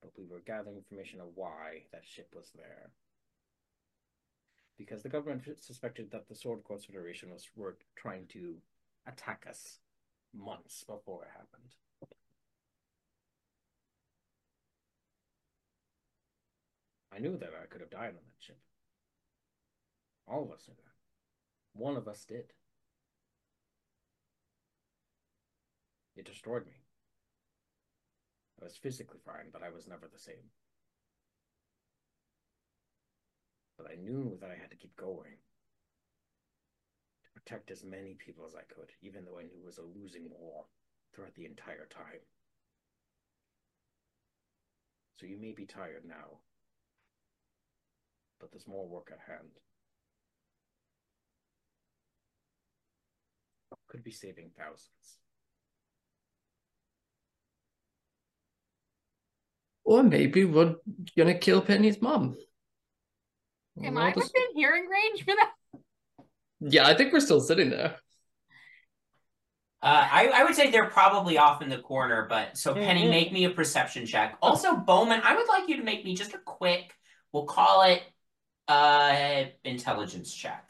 But 0.00 0.12
we 0.16 0.24
were 0.24 0.40
gathering 0.46 0.76
information 0.76 1.20
of 1.20 1.28
why 1.34 1.82
that 1.92 2.06
ship 2.06 2.28
was 2.34 2.50
there. 2.54 2.90
Because 4.78 5.02
the 5.02 5.08
government 5.08 5.42
suspected 5.60 6.10
that 6.12 6.28
the 6.28 6.34
Sword 6.34 6.64
Coast 6.64 6.86
Federation 6.86 7.30
was 7.30 7.48
were 7.56 7.76
trying 7.96 8.26
to 8.28 8.54
attack 9.06 9.46
us 9.48 9.78
months 10.32 10.84
before 10.84 11.24
it 11.24 11.30
happened. 11.32 11.74
I 17.12 17.18
knew 17.18 17.36
that 17.36 17.50
I 17.60 17.66
could 17.66 17.80
have 17.80 17.90
died 17.90 18.10
on 18.10 18.14
that 18.14 18.38
ship. 18.38 18.58
All 20.28 20.44
of 20.44 20.52
us 20.52 20.62
knew 20.68 20.74
that. 20.76 20.89
One 21.72 21.96
of 21.96 22.08
us 22.08 22.24
did. 22.24 22.52
It 26.16 26.26
destroyed 26.26 26.66
me. 26.66 26.72
I 28.60 28.64
was 28.64 28.76
physically 28.76 29.20
fine, 29.24 29.46
but 29.52 29.62
I 29.62 29.70
was 29.70 29.88
never 29.88 30.06
the 30.06 30.18
same. 30.18 30.52
But 33.78 33.90
I 33.90 33.94
knew 33.94 34.36
that 34.40 34.50
I 34.50 34.60
had 34.60 34.70
to 34.70 34.76
keep 34.76 34.94
going 34.96 35.38
to 37.24 37.30
protect 37.40 37.70
as 37.70 37.82
many 37.82 38.14
people 38.14 38.44
as 38.46 38.54
I 38.54 38.68
could, 38.68 38.90
even 39.00 39.24
though 39.24 39.38
I 39.38 39.44
knew 39.44 39.56
it 39.62 39.64
was 39.64 39.78
a 39.78 39.98
losing 39.98 40.28
war 40.28 40.64
throughout 41.14 41.34
the 41.34 41.46
entire 41.46 41.88
time. 41.90 42.20
So 45.18 45.26
you 45.26 45.38
may 45.38 45.52
be 45.52 45.64
tired 45.64 46.04
now, 46.06 46.40
but 48.38 48.52
there's 48.52 48.68
more 48.68 48.86
work 48.86 49.10
at 49.12 49.20
hand. 49.26 49.60
Could 53.90 54.04
be 54.04 54.12
saving 54.12 54.52
thousands. 54.56 55.18
Or 59.84 60.04
maybe 60.04 60.44
we're 60.44 60.76
gonna 61.16 61.34
kill 61.38 61.60
Penny's 61.60 62.00
mom. 62.00 62.36
Am 63.82 63.94
Well, 63.94 64.04
I 64.04 64.12
just- 64.12 64.32
within 64.32 64.54
hearing 64.54 64.86
range 64.86 65.24
for 65.24 65.34
that? 65.34 65.54
Yeah, 66.60 66.86
I 66.86 66.94
think 66.94 67.12
we're 67.12 67.18
still 67.20 67.40
sitting 67.40 67.70
there. 67.70 67.98
Uh, 69.82 70.08
I, 70.12 70.26
I 70.28 70.44
would 70.44 70.54
say 70.54 70.70
they're 70.70 70.90
probably 70.90 71.38
off 71.38 71.62
in 71.62 71.70
the 71.70 71.78
corner, 71.80 72.26
but 72.28 72.56
so 72.58 72.74
Penny, 72.74 73.06
Mhm. 73.06 73.10
make 73.10 73.32
me 73.32 73.44
a 73.46 73.50
perception 73.50 74.04
check. 74.06 74.36
Also, 74.42 74.76
Bowmin, 74.76 75.22
I 75.22 75.34
would 75.34 75.48
like 75.48 75.68
you 75.68 75.78
to 75.78 75.82
make 75.82 76.04
me 76.04 76.14
just 76.14 76.34
a 76.34 76.38
quick, 76.38 76.94
we'll 77.32 77.46
call 77.46 77.82
it 77.82 78.02
uh 78.68 79.46
intelligence 79.64 80.32
check. 80.32 80.69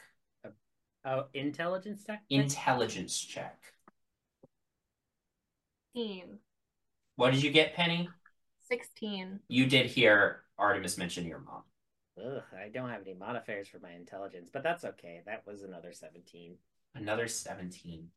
Oh, 1.03 1.25
intelligence 1.33 2.03
check? 2.05 2.21
Intelligence 2.29 3.19
check. 3.19 3.57
16. 5.95 6.37
What 7.15 7.33
did 7.33 7.43
you 7.43 7.51
get, 7.51 7.75
Penny? 7.75 8.07
16. 8.69 9.39
You 9.47 9.65
did 9.65 9.87
hear 9.87 10.43
Artemis 10.57 10.97
mention 10.97 11.25
your 11.25 11.39
mom. 11.39 11.63
Ugh, 12.17 12.43
I 12.57 12.69
don't 12.69 12.89
have 12.89 13.01
any 13.01 13.15
modifiers 13.15 13.67
for 13.67 13.79
my 13.79 13.91
intelligence, 13.91 14.49
but 14.51 14.63
that's 14.63 14.83
okay. 14.83 15.21
That 15.25 15.43
was 15.47 15.63
another 15.63 15.91
17. 15.91 16.55
Another 16.93 17.27
17. 17.27 18.07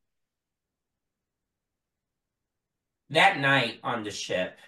That 3.10 3.38
night 3.38 3.78
on 3.82 4.02
the 4.02 4.10
ship, 4.10 4.58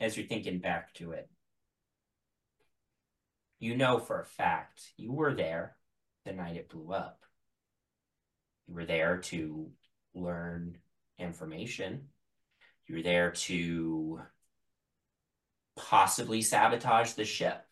as 0.00 0.16
you're 0.16 0.26
thinking 0.26 0.60
back 0.60 0.94
to 0.94 1.12
it, 1.12 1.28
you 3.58 3.76
know 3.76 3.98
for 3.98 4.20
a 4.20 4.24
fact 4.24 4.82
you 4.96 5.12
were 5.12 5.34
there 5.34 5.76
the 6.24 6.32
night 6.32 6.56
it 6.56 6.68
blew 6.68 6.92
up. 6.92 7.20
You 8.66 8.74
were 8.74 8.86
there 8.86 9.18
to 9.18 9.70
learn 10.14 10.78
information. 11.18 12.08
You 12.86 12.96
were 12.96 13.02
there 13.02 13.30
to 13.30 14.20
possibly 15.76 16.42
sabotage 16.42 17.12
the 17.12 17.24
ship. 17.24 17.64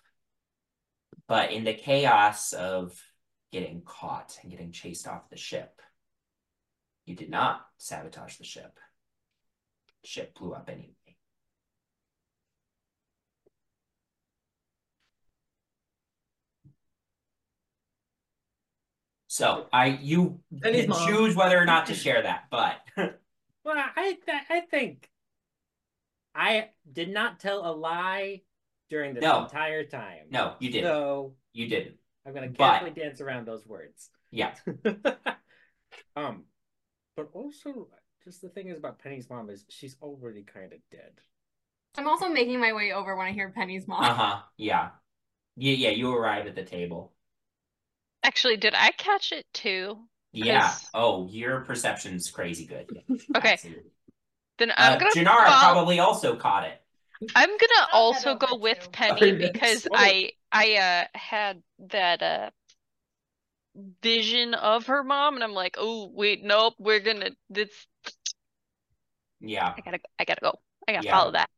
But 1.29 1.53
in 1.53 1.65
the 1.65 1.75
chaos 1.75 2.53
of 2.53 3.01
getting 3.53 3.83
caught 3.85 4.39
and 4.43 4.51
getting 4.51 4.73
chased 4.73 5.07
off 5.07 5.31
the 5.31 5.37
ship, 5.37 5.81
you 7.07 7.15
did 7.15 7.31
not 7.31 7.67
sabotage 7.79 8.37
the 8.37 8.45
ship. 8.45 8.79
Ship 10.05 10.35
blew 10.35 10.53
up 10.53 10.69
anyway. 10.69 10.95
So 19.33 19.67
I 19.73 19.87
you 19.87 20.41
Penny's 20.61 20.87
can 20.87 21.07
choose 21.07 21.37
whether 21.37 21.57
or 21.57 21.65
not 21.65 21.87
to 21.87 21.95
share 22.05 22.21
that, 22.23 22.47
but 22.51 22.81
Well, 23.65 23.77
I 23.97 24.19
th- 24.27 24.43
I 24.51 24.61
think 24.63 25.09
I 26.35 26.71
did 26.93 27.11
not 27.11 27.39
tell 27.39 27.65
a 27.65 27.71
lie 27.71 28.41
during 28.89 29.15
this 29.15 29.23
No. 29.23 29.45
entire 29.45 29.85
time. 29.85 30.27
no, 30.31 30.55
you 30.59 30.73
didn't. 30.73 30.89
So 30.91 31.35
You 31.53 31.69
didn't. 31.69 31.95
I'm 32.27 32.35
gonna 32.35 32.49
But- 32.49 32.81
carefully 32.81 32.91
dance 32.91 33.21
around 33.21 33.47
those 33.47 33.65
words. 33.65 34.11
Yeah. 34.33 34.53
um, 36.17 36.43
but 37.17 37.31
also 37.33 37.87
just 38.25 38.43
the 38.43 38.49
thing 38.49 38.67
is 38.69 38.79
about 38.79 38.99
Penny's 38.99 39.31
mom 39.31 39.49
is 39.49 39.65
she's 39.69 39.97
already 40.03 40.43
kind 40.43 40.73
of 40.73 40.81
dead. 40.91 41.21
I'm 41.97 42.09
also 42.09 42.29
making 42.29 42.59
my 42.59 42.73
way 42.73 42.93
over 42.93 43.15
when 43.15 43.29
I 43.29 43.33
hear 43.33 43.51
Penny's 43.51 43.87
mom. 43.87 44.03
Uh-huh. 44.03 44.41
Yeah. 44.57 44.89
Yeah, 45.57 45.75
yeah, 45.75 45.91
you 45.91 46.13
arrive 46.13 46.49
at 46.49 46.57
the 46.57 46.65
table. 46.65 47.13
Actually, 48.23 48.57
did 48.57 48.75
I 48.75 48.91
catch 48.93 49.33
it 49.33 49.47
too? 49.53 49.99
Yeah. 50.33 50.61
'Cause- 50.69 50.91
Oh, 50.95 51.27
your 51.29 51.61
perception's 51.63 52.31
crazy 52.31 52.67
good. 52.67 52.89
Okay. 53.37 53.53
Absolutely. 53.55 53.91
Then 54.59 54.73
I'm 54.77 54.95
Uh, 54.95 54.99
gonna 54.99 55.13
Jinarra 55.13 55.47
follow- 55.47 55.73
probably 55.75 55.99
also 56.01 56.37
caught 56.37 56.65
it. 56.65 56.81
I'm 57.35 57.49
gonna 57.51 57.89
I'll 57.93 58.01
also 58.03 58.35
go 58.35 58.57
with 58.57 58.81
too. 58.83 58.91
Penny 58.91 59.19
Sorry, 59.19 59.33
because 59.33 59.85
Whoa. 59.85 59.97
I 59.99 60.33
I 60.53 60.75
uh 60.77 61.19
had 61.19 61.63
that 61.91 62.23
uh 62.23 62.51
vision 64.03 64.55
of 64.55 64.87
her 64.87 65.03
mom 65.03 65.35
and 65.35 65.45
I'm 65.45 65.53
like, 65.55 65.77
oh 65.79 66.09
wait, 66.13 66.43
nope, 66.43 66.75
we're 66.79 67.01
gonna 67.01 67.31
this 67.49 67.71
Yeah. 69.41 69.75
I 69.77 69.81
gotta 69.81 70.01
I 70.19 70.25
gotta 70.25 70.41
go. 70.41 70.61
I 70.91 70.95
gotta 70.95 71.07
Yeah. 71.07 71.19
follow 71.19 71.31
that. 71.33 71.51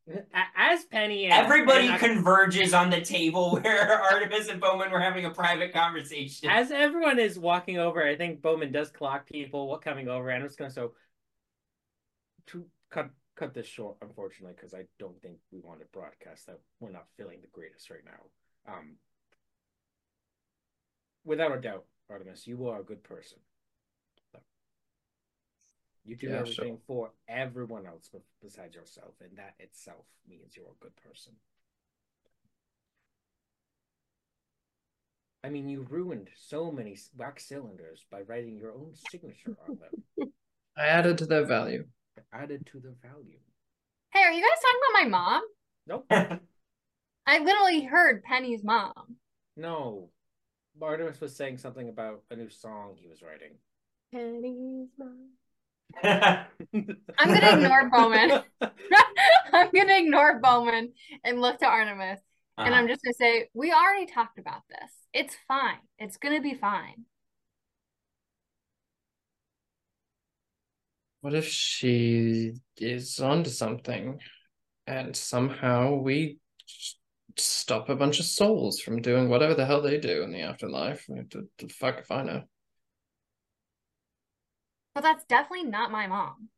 As 0.55 0.85
Penny 0.87 1.25
and 1.25 1.33
Everybody 1.33 1.89
and 1.89 1.99
converges 1.99 2.75
on 2.75 2.91
the 2.91 3.01
table 3.01 3.57
where 3.63 3.91
Artemis 4.03 4.49
and 4.49 4.61
Bowmin 4.61 4.91
were 4.91 5.01
having 5.01 5.25
a 5.25 5.31
private 5.31 5.73
conversation. 5.73 6.51
as 6.51 6.71
everyone 6.71 7.19
is 7.19 7.39
walking 7.39 7.79
over, 7.79 8.07
I 8.07 8.17
think 8.17 8.43
Bowmin 8.43 8.73
does 8.73 8.91
clock 8.91 9.27
people 9.27 9.69
what 9.69 9.81
coming 9.81 10.09
over, 10.09 10.29
and 10.29 10.43
I'm 10.43 10.49
just 10.49 10.59
gonna 10.59 10.71
so 10.71 10.93
to 12.49 12.67
cut 12.91 13.11
cut 13.37 13.55
this 13.55 13.67
short, 13.67 13.97
unfortunately, 14.03 14.55
because 14.55 14.75
I 14.75 14.85
don't 14.99 15.21
think 15.23 15.39
we 15.51 15.61
want 15.61 15.81
to 15.81 15.87
broadcast 15.93 16.47
that 16.47 16.59
we're 16.81 16.91
not 16.91 17.07
feeling 17.17 17.41
the 17.41 17.49
greatest 17.49 17.89
right 17.89 18.05
now. 18.05 18.73
Um, 18.75 18.97
without 21.25 21.57
a 21.57 21.61
doubt, 21.61 21.87
Artemis, 22.11 22.47
you 22.47 22.69
are 22.69 22.81
a 22.81 22.85
good 22.85 23.03
person. 23.03 23.39
You 26.05 26.17
do 26.17 26.29
Yeah, 26.29 26.41
everything 26.41 26.79
for 26.87 27.13
everyone 27.29 27.87
else 27.87 28.11
besides 28.43 28.75
yourself, 28.75 29.15
and 29.21 29.37
that 29.39 29.55
itself 29.59 30.05
means 30.29 30.57
you're 30.57 30.67
a 30.67 30.83
good 30.85 30.97
person. 30.97 31.33
I 35.45 35.49
mean, 35.49 35.69
you 35.69 35.87
ruined 35.89 36.29
so 36.37 36.71
many 36.71 36.97
wax 37.17 37.47
cylinders 37.47 38.05
by 38.11 38.23
writing 38.23 38.57
your 38.57 38.73
own 38.73 38.95
signature 38.95 39.57
on 39.69 39.79
them. 39.79 40.33
I 40.77 40.87
added 40.87 41.19
to 41.19 41.27
their 41.27 41.45
value. 41.45 41.87
I 42.33 42.43
Added 42.43 42.67
to 42.73 42.81
the 42.81 42.95
value. 43.03 43.39
Hey, 44.13 44.23
are 44.23 44.33
you 44.33 44.43
guys 44.43 44.61
talking 44.61 44.81
about 44.91 45.03
my 45.03 45.09
mom? 45.19 45.43
Nope. 45.87 46.07
I 47.27 47.39
literally 47.39 47.83
heard 47.85 48.23
Penny's 48.25 48.63
mom. 48.63 49.17
No. 49.57 50.11
Artemis 50.81 51.21
was 51.21 51.37
saying 51.37 51.59
something 51.59 51.89
about 51.89 52.23
a 52.31 52.37
new 52.37 52.49
song 52.49 52.95
he 52.97 53.09
was 53.09 53.23
writing. 53.23 53.53
Penny's 54.13 54.91
mine. 54.99 55.31
I'm 56.05 56.47
gonna 57.19 57.57
ignore 57.57 57.91
Bowmin. 57.91 58.43
I'm 59.53 59.71
gonna 59.75 59.97
ignore 59.99 60.41
Bowmin 60.41 60.89
and 61.25 61.41
look 61.41 61.59
to 61.61 61.67
Artemis. 61.67 62.21
And 62.59 62.69
Uh-huh. 62.69 62.81
I'm 62.81 62.89
just 62.89 63.03
gonna 63.03 63.15
say, 63.15 63.49
we 63.55 63.73
already 63.73 64.07
talked 64.07 64.39
about 64.39 64.63
this. 64.69 64.91
It's 65.13 65.37
fine. 65.49 65.79
It's 65.99 66.17
gonna 66.17 66.41
be 66.41 66.55
fine. 66.55 67.05
What 71.21 71.35
if 71.35 71.47
she 71.47 72.55
is 72.77 73.21
onto 73.21 73.51
something 73.51 74.19
and 74.87 75.15
somehow 75.17 75.95
we 75.95 76.39
stop 77.37 77.89
a 77.89 77.95
bunch 77.97 78.19
of 78.19 78.27
souls 78.27 78.81
from 78.81 79.01
doing 79.01 79.29
whatever 79.29 79.55
the 79.55 79.65
hell 79.65 79.81
they 79.83 79.99
do 79.99 80.23
in 80.23 80.33
the 80.33 80.41
afterlife? 80.41 81.07
The, 81.07 81.49
the 81.59 81.69
fuck 81.69 81.99
if 82.01 82.11
I 82.11 82.23
know. 82.25 82.43
But 84.95 85.03
that's 85.03 85.25
definitely 85.25 85.65
not 85.65 85.91
my 85.91 86.07
mom. 86.07 86.49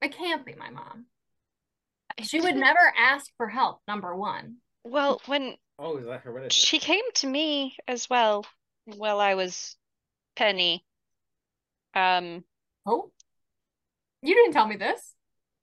It 0.00 0.12
can't 0.16 0.44
be 0.44 0.54
my 0.54 0.70
mom. 0.70 1.06
She 2.22 2.40
would 2.40 2.56
never 2.56 2.92
ask 2.96 3.30
for 3.36 3.48
help, 3.48 3.80
number 3.86 4.14
one. 4.14 4.56
Well, 4.84 5.20
when 5.26 5.56
Oh, 5.78 5.96
is 5.96 6.06
that 6.06 6.20
hereditary? 6.20 6.50
she 6.50 6.78
came 6.78 7.04
to 7.14 7.26
me 7.26 7.76
as 7.88 8.08
well 8.10 8.46
while 8.84 9.20
I 9.20 9.34
was 9.34 9.76
Penny. 10.36 10.84
Um, 11.94 12.44
Oh? 12.86 13.10
You 14.22 14.34
didn't 14.34 14.52
tell 14.52 14.66
me 14.66 14.76
this. 14.76 15.14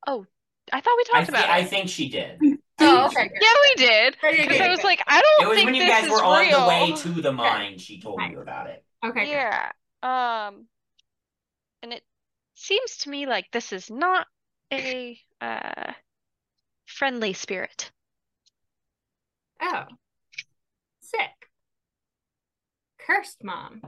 oh, 0.08 0.26
I 0.72 0.82
thought 0.82 0.98
we 0.98 1.04
I, 1.04 1.06
talked 1.06 1.26
thi- 1.28 1.30
about 1.34 1.50
I 1.50 1.64
think 1.64 1.90
she 1.90 2.10
did. 2.10 2.40
Oh, 2.82 3.08
okay. 3.08 3.30
Yeah, 3.42 3.54
we 3.76 3.86
did. 3.86 4.16
Okay, 4.24 4.42
Because 4.44 4.62
I 4.62 4.70
was 4.70 4.84
like, 4.86 5.04
I 5.06 5.22
don't 5.22 5.26
think. 5.38 5.42
It 5.42 5.50
was 5.50 5.58
think 5.58 5.66
when 5.66 5.76
you 5.76 5.92
guys 5.92 6.04
is 6.06 6.10
were 6.12 6.24
on 6.24 6.50
the 6.50 6.68
way 6.68 6.92
to 7.14 7.22
the 7.22 7.32
mine. 7.34 7.78
She 7.78 8.00
told 8.00 8.22
you 8.22 8.40
about 8.40 8.68
it. 8.68 8.84
Okay, 9.04 9.26
good. 9.26 9.32
Yeah. 9.32 9.72
Um, 10.02 10.68
and 11.84 11.93
it 11.93 12.04
seems 12.54 12.97
to 13.00 13.10
me 13.10 13.26
like 13.26 13.47
this 13.52 13.74
is 13.74 13.89
not 13.89 14.28
a 14.72 15.20
uh 15.41 15.93
friendly 16.86 17.34
spirit. 17.34 17.91
Oh. 19.62 19.86
Sick. 21.02 21.50
Cursed 23.00 23.43
mom. 23.43 23.82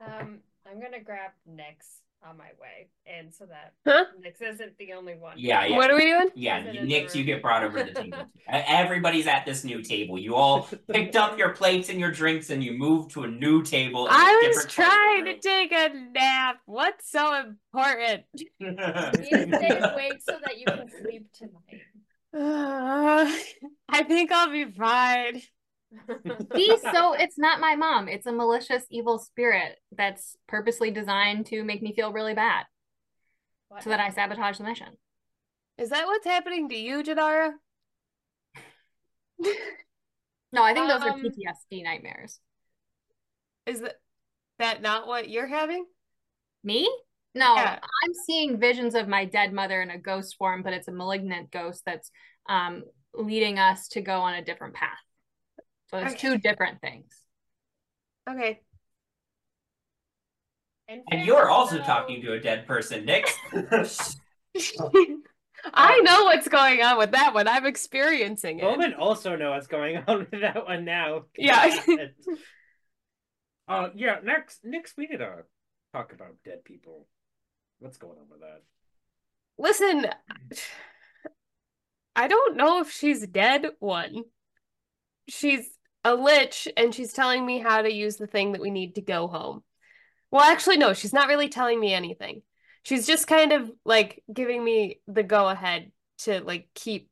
Um, 0.00 0.40
I'm 0.66 0.80
gonna 0.80 1.00
grab 1.02 1.32
Nyx 1.48 2.00
on 2.28 2.36
my 2.36 2.50
way, 2.60 2.88
and 3.06 3.32
so 3.32 3.46
that 3.46 3.72
Huh? 3.86 4.04
Nyx 4.24 4.40
isn't 4.54 4.78
the 4.78 4.92
only 4.92 5.14
one. 5.16 5.34
Yeah, 5.38 5.64
yeah. 5.64 5.76
What 5.76 5.90
are 5.90 5.96
we 5.96 6.04
doing? 6.06 6.28
Yeah, 6.34 6.60
Is 6.60 6.66
it 6.68 6.74
you- 6.74 6.80
Nyx, 6.82 7.14
you 7.14 7.24
get 7.24 7.42
brought 7.42 7.64
over 7.64 7.82
to 7.84 7.92
the 7.92 8.00
table. 8.00 8.24
Everybody's 8.48 9.26
at 9.26 9.44
this 9.46 9.64
new 9.64 9.82
table. 9.82 10.18
You 10.18 10.34
all 10.34 10.68
picked 10.92 11.16
up 11.16 11.36
your 11.38 11.50
plates 11.50 11.88
and 11.88 11.98
your 11.98 12.10
drinks 12.10 12.50
and 12.50 12.62
you 12.62 12.72
moved 12.72 13.10
to 13.12 13.24
a 13.24 13.28
new 13.28 13.62
table. 13.62 14.06
I 14.10 14.52
was 14.54 14.66
trying 14.66 15.24
to 15.26 15.38
take 15.38 15.72
a 15.72 15.88
nap. 16.14 16.58
What's 16.66 17.10
so 17.10 17.34
important? 17.40 18.24
room. 18.60 18.76
You 19.18 19.46
stay 19.46 19.78
awake 19.78 20.20
so 20.28 20.36
that 20.44 20.58
you 20.58 20.64
can 20.66 20.88
sleep 21.02 21.26
tonight. 21.32 21.82
Uh, 22.34 23.30
I 23.88 24.02
think 24.04 24.32
I'll 24.32 24.50
be 24.50 24.64
fine. 24.64 25.42
See, 26.54 26.76
so 26.92 27.12
it's 27.12 27.38
not 27.38 27.60
my 27.60 27.76
mom. 27.76 28.08
It's 28.08 28.26
a 28.26 28.32
malicious, 28.32 28.84
evil 28.90 29.18
spirit 29.18 29.78
that's 29.96 30.36
purposely 30.48 30.90
designed 30.90 31.46
to 31.46 31.64
make 31.64 31.82
me 31.82 31.94
feel 31.94 32.12
really 32.12 32.34
bad 32.34 32.64
so 33.80 33.90
that 33.90 34.00
I 34.00 34.10
sabotage 34.10 34.58
the 34.58 34.64
mission. 34.64 34.88
Is 35.78 35.90
that 35.90 36.06
what's 36.06 36.26
happening 36.26 36.68
to 36.68 36.76
you, 36.76 37.02
Jinarra? 37.02 37.52
No, 40.52 40.62
I 40.62 40.74
think 40.74 40.88
those 40.88 41.00
are 41.00 41.12
Um, 41.12 41.22
PTSD 41.22 41.82
nightmares. 41.82 42.38
Is 43.66 43.80
that 43.80 43.96
that 44.58 44.82
not 44.82 45.06
what 45.06 45.28
you're 45.28 45.46
having? 45.46 45.86
Me? 46.62 46.88
No, 47.34 47.54
Yeah. 47.54 47.78
I'm 47.82 48.14
seeing 48.26 48.60
visions 48.60 48.94
of 48.94 49.08
my 49.08 49.24
dead 49.24 49.52
mother 49.52 49.80
in 49.80 49.90
a 49.90 49.98
ghost 49.98 50.36
form, 50.36 50.62
but 50.62 50.74
it's 50.74 50.88
a 50.88 50.92
malignant 50.92 51.50
ghost 51.50 51.82
that's 51.86 52.10
um, 52.48 52.84
leading 53.14 53.58
us 53.58 53.88
to 53.88 54.02
go 54.02 54.20
on 54.20 54.34
a 54.34 54.44
different 54.44 54.74
path. 54.74 54.98
So 55.92 55.98
it's 55.98 56.14
Okay. 56.14 56.18
two 56.18 56.38
different 56.38 56.80
things. 56.80 57.12
Okay. 58.28 58.62
In 60.88 61.04
and 61.10 61.26
you're 61.26 61.48
also 61.48 61.78
though, 61.78 61.84
talking 61.84 62.22
to 62.22 62.32
a 62.32 62.40
dead 62.40 62.66
person, 62.66 63.06
Nyx. 63.06 63.28
I 65.74 66.00
know 66.00 66.24
what's 66.24 66.48
going 66.48 66.82
on 66.82 66.98
with 66.98 67.12
that 67.12 67.34
one. 67.34 67.46
I'm 67.46 67.66
experiencing 67.66 68.58
it. 68.58 68.64
Bowmin 68.64 68.98
also 68.98 69.36
know 69.36 69.50
what's 69.50 69.66
going 69.66 70.02
on 70.06 70.26
with 70.30 70.40
that 70.40 70.64
one 70.66 70.84
now. 70.84 71.26
Yeah. 71.36 71.78
uh, 73.68 73.90
yeah. 73.94 74.18
Next, 74.24 74.64
next 74.64 74.96
we 74.96 75.06
need 75.06 75.18
to 75.18 75.44
talk 75.92 76.12
about 76.12 76.36
dead 76.44 76.64
people. 76.64 77.06
What's 77.78 77.98
going 77.98 78.18
on 78.18 78.28
with 78.30 78.40
that? 78.40 78.62
Listen, 79.58 80.06
I 82.16 82.28
don't 82.28 82.56
know 82.56 82.80
if 82.80 82.90
she's 82.90 83.26
dead, 83.26 83.66
one. 83.78 84.24
She's 85.28 85.68
a 86.04 86.14
lich, 86.14 86.68
and 86.76 86.94
she's 86.94 87.12
telling 87.12 87.44
me 87.44 87.58
how 87.58 87.82
to 87.82 87.92
use 87.92 88.16
the 88.16 88.26
thing 88.26 88.52
that 88.52 88.60
we 88.60 88.70
need 88.70 88.94
to 88.96 89.00
go 89.00 89.28
home. 89.28 89.62
Well, 90.30 90.42
actually, 90.42 90.78
no, 90.78 90.94
she's 90.94 91.12
not 91.12 91.28
really 91.28 91.48
telling 91.48 91.78
me 91.78 91.94
anything. 91.94 92.42
She's 92.82 93.06
just 93.06 93.26
kind 93.26 93.52
of 93.52 93.70
like 93.84 94.22
giving 94.32 94.64
me 94.64 95.00
the 95.06 95.22
go 95.22 95.48
ahead 95.48 95.92
to 96.20 96.40
like 96.40 96.68
keep 96.74 97.08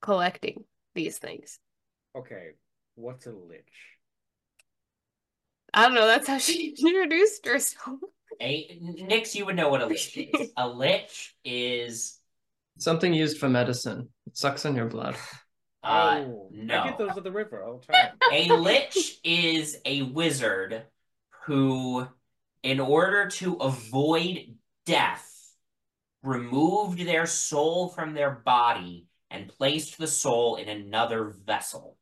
collecting 0.00 0.64
these 0.94 1.18
things. 1.18 1.58
Okay, 2.16 2.50
what's 2.94 3.26
a 3.26 3.32
lich? 3.32 3.64
I 5.74 5.82
don't 5.82 5.94
know, 5.94 6.06
that's 6.06 6.28
how 6.28 6.38
she 6.38 6.74
introduced 6.78 7.44
herself. 7.44 7.98
a, 8.40 8.80
Nyx, 8.82 9.34
you 9.34 9.44
would 9.44 9.56
know 9.56 9.68
what 9.68 9.82
a 9.82 9.86
lich 9.86 10.16
is. 10.16 10.50
A 10.56 10.66
lich 10.68 11.34
is 11.44 12.20
Something 12.78 13.14
used 13.14 13.38
for 13.38 13.48
medicine. 13.48 14.08
It 14.26 14.36
sucks 14.36 14.64
in 14.64 14.76
your 14.76 14.86
blood. 14.86 15.16
uh 15.86 16.24
oh, 16.26 16.48
no. 16.52 16.80
I 16.80 16.88
get 16.88 16.98
those 16.98 17.16
at 17.16 17.24
the 17.24 17.30
river 17.30 17.62
all 17.62 17.78
the 17.78 17.92
time. 17.92 18.12
A 18.32 18.48
lich 18.56 19.20
is 19.22 19.78
a 19.84 20.02
wizard 20.02 20.84
who, 21.44 22.06
in 22.62 22.80
order 22.80 23.28
to 23.28 23.54
avoid 23.54 24.56
death, 24.84 25.32
removed 26.22 26.98
their 26.98 27.26
soul 27.26 27.88
from 27.88 28.14
their 28.14 28.30
body 28.32 29.06
and 29.30 29.48
placed 29.48 29.98
the 29.98 30.08
soul 30.08 30.56
in 30.56 30.68
another 30.68 31.34
vessel, 31.46 31.96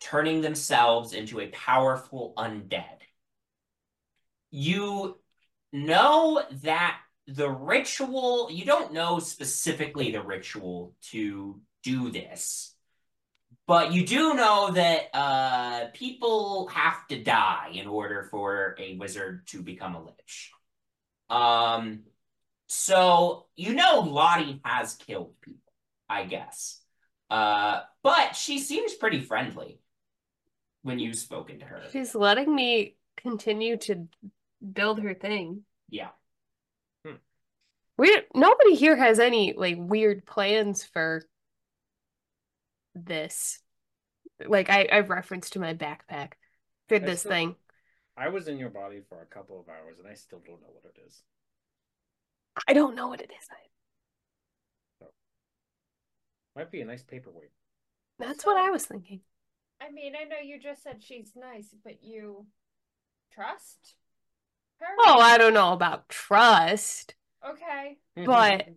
turning 0.00 0.40
themselves 0.40 1.12
into 1.12 1.40
a 1.40 1.48
powerful 1.48 2.32
undead. 2.36 2.98
You 4.50 5.18
know 5.72 6.42
that 6.62 6.98
the 7.26 7.48
ritual, 7.48 8.48
you 8.50 8.64
don't 8.64 8.92
know 8.92 9.18
specifically 9.18 10.10
the 10.12 10.22
ritual 10.22 10.94
to 11.10 11.60
do 11.84 12.10
this. 12.10 12.74
But 13.66 13.92
you 13.92 14.04
do 14.04 14.34
know 14.34 14.72
that 14.72 15.08
uh, 15.14 15.86
people 15.94 16.68
have 16.68 17.06
to 17.08 17.22
die 17.22 17.70
in 17.72 17.86
order 17.86 18.26
for 18.30 18.74
a 18.78 18.96
wizard 18.96 19.46
to 19.48 19.62
become 19.62 19.94
a 19.94 20.02
lich. 20.02 20.50
Um, 21.30 22.00
so 22.66 23.46
you 23.56 23.74
know 23.74 24.00
Lottie 24.00 24.60
has 24.64 24.94
killed 24.94 25.40
people, 25.40 25.72
I 26.08 26.24
guess. 26.24 26.80
Uh, 27.30 27.80
but 28.02 28.36
she 28.36 28.58
seems 28.58 28.92
pretty 28.94 29.22
friendly 29.22 29.80
when 30.82 30.98
you've 30.98 31.16
spoken 31.16 31.60
to 31.60 31.64
her. 31.64 31.82
She's 31.90 32.14
letting 32.14 32.54
me 32.54 32.96
continue 33.16 33.78
to 33.78 34.08
build 34.72 35.00
her 35.00 35.14
thing. 35.14 35.62
Yeah. 35.88 36.10
We 37.96 38.22
nobody 38.34 38.74
here 38.74 38.96
has 38.96 39.20
any 39.20 39.54
like 39.56 39.76
weird 39.78 40.26
plans 40.26 40.84
for 40.84 41.22
this. 42.94 43.60
Like 44.46 44.68
I 44.70 44.88
I've 44.90 45.10
referenced 45.10 45.52
to 45.54 45.60
my 45.60 45.74
backpack 45.74 46.32
for 46.88 46.96
I 46.96 46.98
this 46.98 47.20
still- 47.20 47.32
thing. 47.32 47.56
I 48.16 48.28
was 48.28 48.46
in 48.46 48.58
your 48.58 48.70
body 48.70 49.00
for 49.08 49.20
a 49.22 49.26
couple 49.26 49.58
of 49.58 49.68
hours, 49.68 49.98
and 49.98 50.06
I 50.06 50.14
still 50.14 50.40
don't 50.46 50.60
know 50.60 50.68
what 50.72 50.84
it 50.84 51.00
is. 51.04 51.20
I 52.68 52.72
don't 52.72 52.94
know 52.94 53.08
what 53.08 53.20
it 53.20 53.32
is. 53.36 53.48
So, 55.00 55.06
Might 56.54 56.70
be 56.70 56.80
a 56.80 56.84
nice 56.84 57.02
paperweight. 57.02 57.50
That's 58.20 58.46
what 58.46 58.56
I 58.56 58.70
was 58.70 58.86
thinking. 58.86 59.20
I 59.80 59.90
mean, 59.90 60.14
I 60.14 60.22
know 60.24 60.36
you 60.40 60.60
just 60.60 60.84
said 60.84 61.02
she's 61.02 61.32
nice, 61.34 61.74
but 61.84 62.04
you 62.04 62.46
trust 63.32 63.96
her? 64.80 64.86
Oh, 65.00 65.18
I 65.18 65.36
don't 65.36 65.54
know 65.54 65.72
about 65.72 66.08
trust. 66.08 67.16
Okay. 67.44 67.98
Mm-hmm. 68.16 68.26
But- 68.26 68.68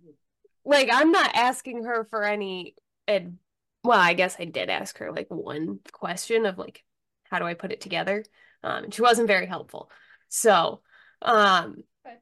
Like 0.65 0.89
I'm 0.91 1.11
not 1.11 1.35
asking 1.35 1.83
her 1.83 2.05
for 2.09 2.23
any 2.23 2.73
ad 3.07 3.37
well, 3.83 3.99
I 3.99 4.13
guess 4.13 4.35
I 4.39 4.45
did 4.45 4.69
ask 4.69 4.97
her 4.97 5.11
like 5.11 5.27
one 5.29 5.79
question 5.91 6.45
of 6.45 6.57
like 6.57 6.83
how 7.23 7.39
do 7.39 7.45
I 7.45 7.53
put 7.53 7.71
it 7.71 7.81
together? 7.81 8.23
Um 8.63 8.85
and 8.85 8.93
she 8.93 9.01
wasn't 9.01 9.27
very 9.27 9.45
helpful. 9.45 9.89
So, 10.29 10.81
um 11.21 11.83
Okay. 12.05 12.17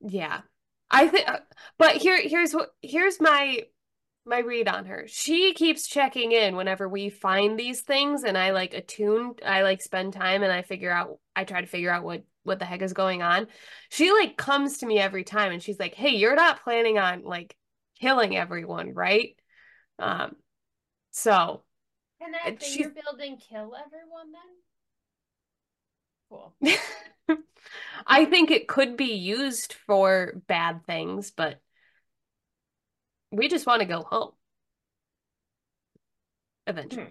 yeah. 0.00 0.40
I 0.90 1.08
think 1.08 1.28
but 1.78 1.96
here 1.96 2.20
here's 2.20 2.52
what 2.52 2.70
here's 2.82 3.20
my 3.20 3.60
my 4.26 4.38
read 4.40 4.68
on 4.68 4.86
her. 4.86 5.06
She 5.08 5.54
keeps 5.54 5.88
checking 5.88 6.32
in 6.32 6.56
whenever 6.56 6.88
we 6.88 7.10
find 7.10 7.58
these 7.58 7.80
things 7.80 8.24
and 8.24 8.36
I 8.38 8.50
like 8.52 8.74
attune, 8.74 9.34
I 9.44 9.62
like 9.62 9.82
spend 9.82 10.12
time 10.12 10.42
and 10.42 10.52
I 10.52 10.62
figure 10.62 10.90
out 10.90 11.18
I 11.34 11.44
try 11.44 11.60
to 11.60 11.66
figure 11.66 11.90
out 11.92 12.04
what 12.04 12.24
what 12.44 12.58
the 12.58 12.64
heck 12.64 12.82
is 12.82 12.92
going 12.92 13.22
on. 13.22 13.48
She 13.90 14.12
like 14.12 14.36
comes 14.36 14.78
to 14.78 14.86
me 14.86 14.98
every 14.98 15.24
time 15.24 15.52
and 15.52 15.62
she's 15.62 15.78
like, 15.78 15.94
"Hey, 15.94 16.10
you're 16.16 16.34
not 16.36 16.62
planning 16.62 16.98
on 16.98 17.22
like 17.24 17.56
killing 18.00 18.36
everyone, 18.36 18.94
right?" 18.94 19.36
Um 19.98 20.36
so 21.10 21.62
Can 22.20 22.32
that 22.32 22.42
And 22.46 22.60
thing 22.60 22.68
she's- 22.68 22.80
you're 22.80 22.90
building 23.04 23.38
kill 23.38 23.74
everyone 23.76 24.32
then? 24.32 24.42
Cool. 26.28 26.54
I 28.06 28.24
think 28.24 28.50
it 28.50 28.68
could 28.68 28.96
be 28.96 29.14
used 29.14 29.72
for 29.86 30.40
bad 30.46 30.84
things, 30.86 31.30
but 31.32 31.60
we 33.32 33.48
just 33.48 33.66
want 33.66 33.80
to 33.80 33.86
go 33.86 34.02
home. 34.02 34.32
Eventually. 36.66 37.04
Hmm. 37.04 37.10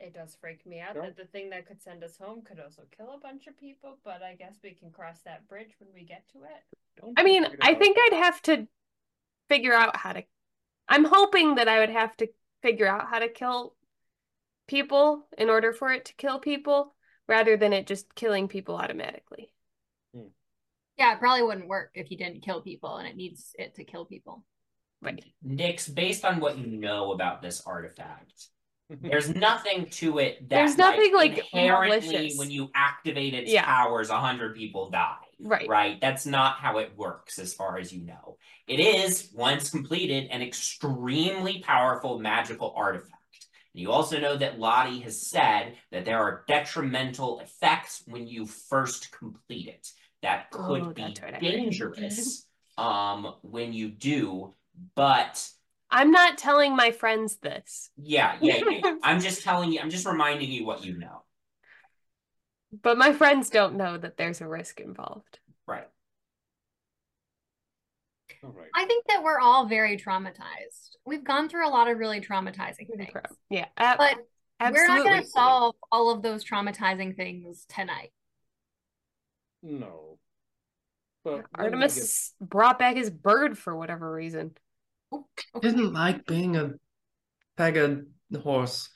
It 0.00 0.14
does 0.14 0.36
freak 0.40 0.64
me 0.66 0.80
out 0.80 0.92
Sure. 0.94 1.02
that 1.02 1.16
the 1.16 1.24
thing 1.24 1.50
that 1.50 1.66
could 1.66 1.82
send 1.82 2.04
us 2.04 2.16
home 2.18 2.42
could 2.42 2.60
also 2.60 2.82
kill 2.96 3.10
a 3.14 3.18
bunch 3.18 3.46
of 3.48 3.58
people, 3.58 3.98
but 4.04 4.22
I 4.22 4.34
guess 4.34 4.54
we 4.62 4.70
can 4.72 4.90
cross 4.90 5.20
that 5.22 5.48
bridge 5.48 5.74
when 5.80 5.88
we 5.92 6.04
get 6.04 6.28
to 6.32 6.44
it. 6.44 6.76
Don't 7.00 7.18
I 7.18 7.24
mean, 7.24 7.44
I 7.60 7.74
think. 7.74 7.96
I'd 7.98 8.18
have 8.18 8.40
to 8.42 8.68
figure 9.48 9.72
out 9.74 9.96
how 9.96 10.12
to. 10.12 10.22
I'm 10.88 11.04
hoping 11.04 11.56
that 11.56 11.68
I 11.68 11.80
would 11.80 11.90
have 11.90 12.16
to 12.18 12.28
figure 12.62 12.86
out 12.86 13.08
how 13.08 13.18
to 13.18 13.28
kill 13.28 13.74
people 14.66 15.26
in 15.36 15.48
order 15.50 15.72
for 15.72 15.90
it 15.92 16.04
to 16.06 16.14
kill 16.14 16.38
people, 16.38 16.94
rather 17.26 17.56
than 17.56 17.72
it 17.72 17.86
just 17.86 18.14
killing 18.14 18.48
people 18.48 18.76
automatically. 18.76 19.52
Hmm. 20.14 20.28
Yeah, 20.96 21.14
it 21.14 21.20
probably 21.20 21.42
wouldn't 21.42 21.68
work 21.68 21.90
if 21.94 22.10
you 22.10 22.16
didn't 22.18 22.42
kill 22.42 22.60
people 22.60 22.96
and 22.96 23.06
it 23.08 23.16
needs 23.16 23.54
it 23.58 23.74
to 23.76 23.84
kill 23.84 24.04
people. 24.04 24.44
Right. 25.00 25.24
Nix, 25.42 25.88
based 25.88 26.24
on 26.24 26.40
what 26.40 26.58
you 26.58 26.66
know 26.66 27.12
about 27.12 27.40
this 27.40 27.62
artifact, 27.64 28.48
there's 28.90 29.28
nothing 29.34 29.86
to 29.90 30.18
it 30.18 30.48
that 30.48 30.56
There's 30.56 30.76
nothing, 30.76 31.14
like, 31.14 31.38
inherently 31.52 32.00
malicious. 32.00 32.38
when 32.38 32.50
you 32.50 32.70
activate 32.74 33.34
its 33.34 33.52
Yeah. 33.52 33.64
powers, 33.64 34.10
a 34.10 34.18
hundred 34.18 34.56
people 34.56 34.90
die. 34.90 35.16
Right. 35.40 35.68
Right? 35.68 36.00
That's 36.00 36.24
not 36.26 36.56
how 36.58 36.78
it 36.78 36.96
works, 36.96 37.38
as 37.38 37.52
far 37.54 37.78
as 37.78 37.92
you 37.92 38.04
know. 38.04 38.38
It 38.66 38.80
is, 38.80 39.30
once 39.34 39.70
completed, 39.70 40.28
an 40.30 40.40
extremely 40.42 41.60
powerful 41.60 42.18
magical 42.18 42.72
artifact. 42.76 43.12
And 43.74 43.82
you 43.82 43.90
also 43.92 44.18
know 44.18 44.36
that 44.36 44.58
Lottie 44.58 45.00
has 45.00 45.20
said 45.20 45.76
that 45.92 46.04
there 46.04 46.20
are 46.20 46.44
detrimental 46.48 47.40
effects 47.40 48.02
when 48.06 48.26
you 48.26 48.46
first 48.46 49.12
complete 49.12 49.68
it 49.68 49.88
that 50.22 50.50
could 50.50 50.82
Oh, 50.88 50.92
be 50.94 51.04
that's 51.04 51.22
right, 51.22 51.34
I 51.34 51.38
heard. 51.40 51.64
dangerous 51.64 52.46
um 52.78 53.34
when 53.42 53.72
you 53.72 53.88
do, 53.88 54.54
but 54.94 55.44
I'm 55.90 56.10
not 56.10 56.38
telling 56.38 56.76
my 56.76 56.90
friends 56.92 57.36
this, 57.36 57.90
yeah, 57.96 58.38
yeah, 58.40 58.56
yeah. 58.68 58.82
I'm 59.02 59.20
just 59.20 59.42
telling 59.42 59.72
you, 59.72 59.80
I'm 59.80 59.90
just 59.90 60.06
reminding 60.06 60.50
you 60.50 60.64
what 60.64 60.84
you 60.84 60.96
know. 60.98 61.22
But 62.72 62.98
my 62.98 63.12
friends 63.12 63.50
don't 63.50 63.76
know 63.76 63.96
that 63.96 64.16
there's 64.16 64.40
a 64.40 64.48
risk 64.48 64.80
involved. 64.80 65.38
Right. 65.66 65.88
All 68.44 68.50
right. 68.50 68.68
I 68.74 68.84
think 68.84 69.06
that 69.08 69.22
we're 69.22 69.40
all 69.40 69.66
very 69.66 69.96
traumatized. 69.96 70.96
We've 71.04 71.24
gone 71.24 71.48
through 71.48 71.66
a 71.66 71.70
lot 71.70 71.88
of 71.88 71.98
really 71.98 72.20
traumatizing 72.20 72.86
things. 72.96 73.10
Yeah, 73.50 73.66
ab- 73.76 73.98
But 73.98 74.18
we're 74.60 74.86
not 74.86 75.04
going 75.04 75.22
to 75.22 75.28
solve 75.28 75.74
all 75.90 76.10
of 76.10 76.22
those 76.22 76.44
traumatizing 76.44 77.16
things 77.16 77.64
tonight. 77.68 78.12
No. 79.62 80.18
But 81.24 81.32
when 81.32 81.42
we 81.42 81.64
Artemis 81.64 82.32
brought 82.40 82.78
back 82.78 82.96
his 82.96 83.10
bird 83.10 83.58
for 83.58 83.74
whatever 83.76 84.10
reason. 84.12 84.52
Didn't 85.60 85.92
like 85.92 86.26
being 86.26 86.56
a 86.56 86.72
pega 87.58 88.04
horse. 88.40 88.90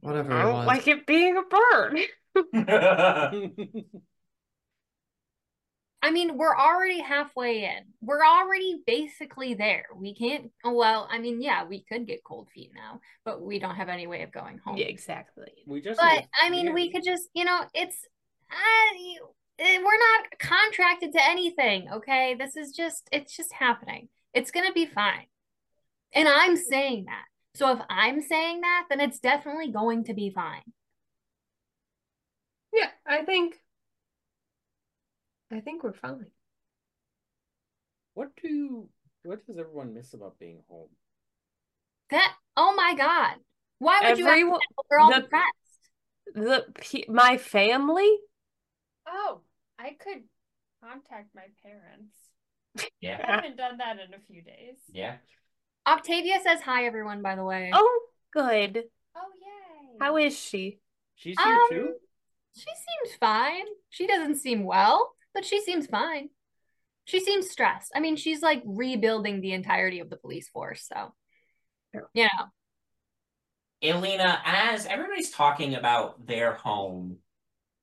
Whatever 0.00 0.32
I 0.32 0.42
don't 0.42 0.54
was. 0.54 0.66
like 0.66 0.86
it 0.86 1.06
being 1.06 1.36
a 1.36 1.42
bird. 1.42 1.98
get- 2.52 3.84
I 6.02 6.12
mean, 6.12 6.36
we're 6.38 6.56
already 6.56 7.00
halfway 7.00 7.64
in. 7.64 7.82
We're 8.00 8.24
already 8.24 8.80
basically 8.86 9.54
there. 9.54 9.86
We 9.96 10.14
can't, 10.14 10.52
oh, 10.64 10.72
well, 10.72 11.08
I 11.10 11.18
mean, 11.18 11.42
yeah, 11.42 11.64
we 11.64 11.82
could 11.82 12.06
get 12.06 12.22
cold 12.22 12.48
feet 12.54 12.70
now, 12.76 13.00
but 13.24 13.42
we 13.42 13.58
don't 13.58 13.74
have 13.74 13.88
any 13.88 14.06
way 14.06 14.22
of 14.22 14.30
going 14.30 14.58
home. 14.58 14.76
Yeah, 14.76 14.86
exactly. 14.86 15.50
we 15.66 15.80
just 15.80 15.98
But 15.98 16.12
need- 16.14 16.28
I 16.40 16.50
mean, 16.50 16.72
we 16.74 16.92
could 16.92 17.02
just, 17.02 17.28
you 17.34 17.44
know, 17.44 17.60
it's, 17.74 17.96
uh, 18.52 19.18
eh, 19.58 19.78
we're 19.78 19.98
not 19.98 20.38
contracted 20.38 21.12
to 21.12 21.24
anything, 21.28 21.88
okay? 21.90 22.36
This 22.38 22.56
is 22.56 22.70
just, 22.70 23.08
it's 23.10 23.36
just 23.36 23.52
happening. 23.52 24.08
It's 24.32 24.52
gonna 24.52 24.72
be 24.72 24.86
fine. 24.86 25.26
And 26.12 26.28
I'm 26.28 26.56
saying 26.56 27.06
that. 27.06 27.24
So 27.56 27.72
if 27.72 27.80
I'm 27.90 28.20
saying 28.20 28.60
that, 28.60 28.84
then 28.90 29.00
it's 29.00 29.18
definitely 29.18 29.72
going 29.72 30.04
to 30.04 30.14
be 30.14 30.30
fine. 30.30 30.62
Yeah, 32.76 32.90
I 33.06 33.24
think 33.24 33.56
I 35.50 35.60
think 35.60 35.82
we're 35.82 35.92
fine. 35.94 36.26
What 38.14 38.28
do 38.42 38.88
what 39.24 39.44
does 39.46 39.58
everyone 39.58 39.94
miss 39.94 40.14
about 40.14 40.38
being 40.38 40.62
home? 40.68 40.88
That, 42.10 42.34
oh 42.56 42.74
my 42.76 42.94
God. 42.94 43.36
Why 43.78 44.00
would 44.10 44.18
you 44.18 44.26
Everyone 44.28 44.54
ask 44.54 44.60
that? 44.76 44.84
We're 44.90 44.98
all 45.00 45.10
the- 45.12 45.20
depressed. 45.22 45.54
the 46.34 47.04
my 47.08 47.36
family 47.38 48.10
Oh, 49.08 49.40
I 49.78 49.90
could 49.98 50.22
contact 50.82 51.34
my 51.34 51.46
parents. 51.62 52.16
Yeah, 53.00 53.24
I 53.26 53.30
haven't 53.36 53.56
done 53.56 53.78
that 53.78 53.96
in 53.98 54.12
a 54.14 54.18
few 54.26 54.42
days. 54.42 54.76
Yeah. 54.92 55.16
Octavia 55.86 56.40
says 56.42 56.60
hi, 56.60 56.84
everyone, 56.86 57.22
by 57.22 57.36
the 57.36 57.44
way. 57.44 57.70
Oh, 57.72 58.00
good. 58.32 58.84
Oh, 59.16 59.20
yay. 59.40 59.96
How 60.00 60.16
is 60.16 60.36
she? 60.38 60.80
She's 61.14 61.36
here 61.40 61.54
Um, 61.54 61.66
too? 61.70 61.94
She 62.56 62.64
seems 62.64 63.16
fine. 63.18 63.66
She 63.90 64.06
doesn't 64.06 64.36
seem 64.36 64.64
well, 64.64 65.14
but 65.34 65.44
she 65.44 65.60
seems 65.60 65.86
fine. 65.86 66.30
She 67.04 67.20
seems 67.20 67.50
stressed. 67.50 67.92
I 67.94 68.00
mean, 68.00 68.16
she's 68.16 68.40
like 68.40 68.62
rebuilding 68.64 69.42
the 69.42 69.52
entirety 69.52 70.00
of 70.00 70.08
the 70.08 70.16
police 70.16 70.48
force, 70.48 70.88
so 70.90 71.12
you 72.14 72.24
know. 72.24 72.46
Elina, 73.82 74.40
as 74.44 74.86
everybody's 74.86 75.30
talking 75.30 75.74
about 75.74 76.26
their 76.26 76.54
home, 76.54 77.18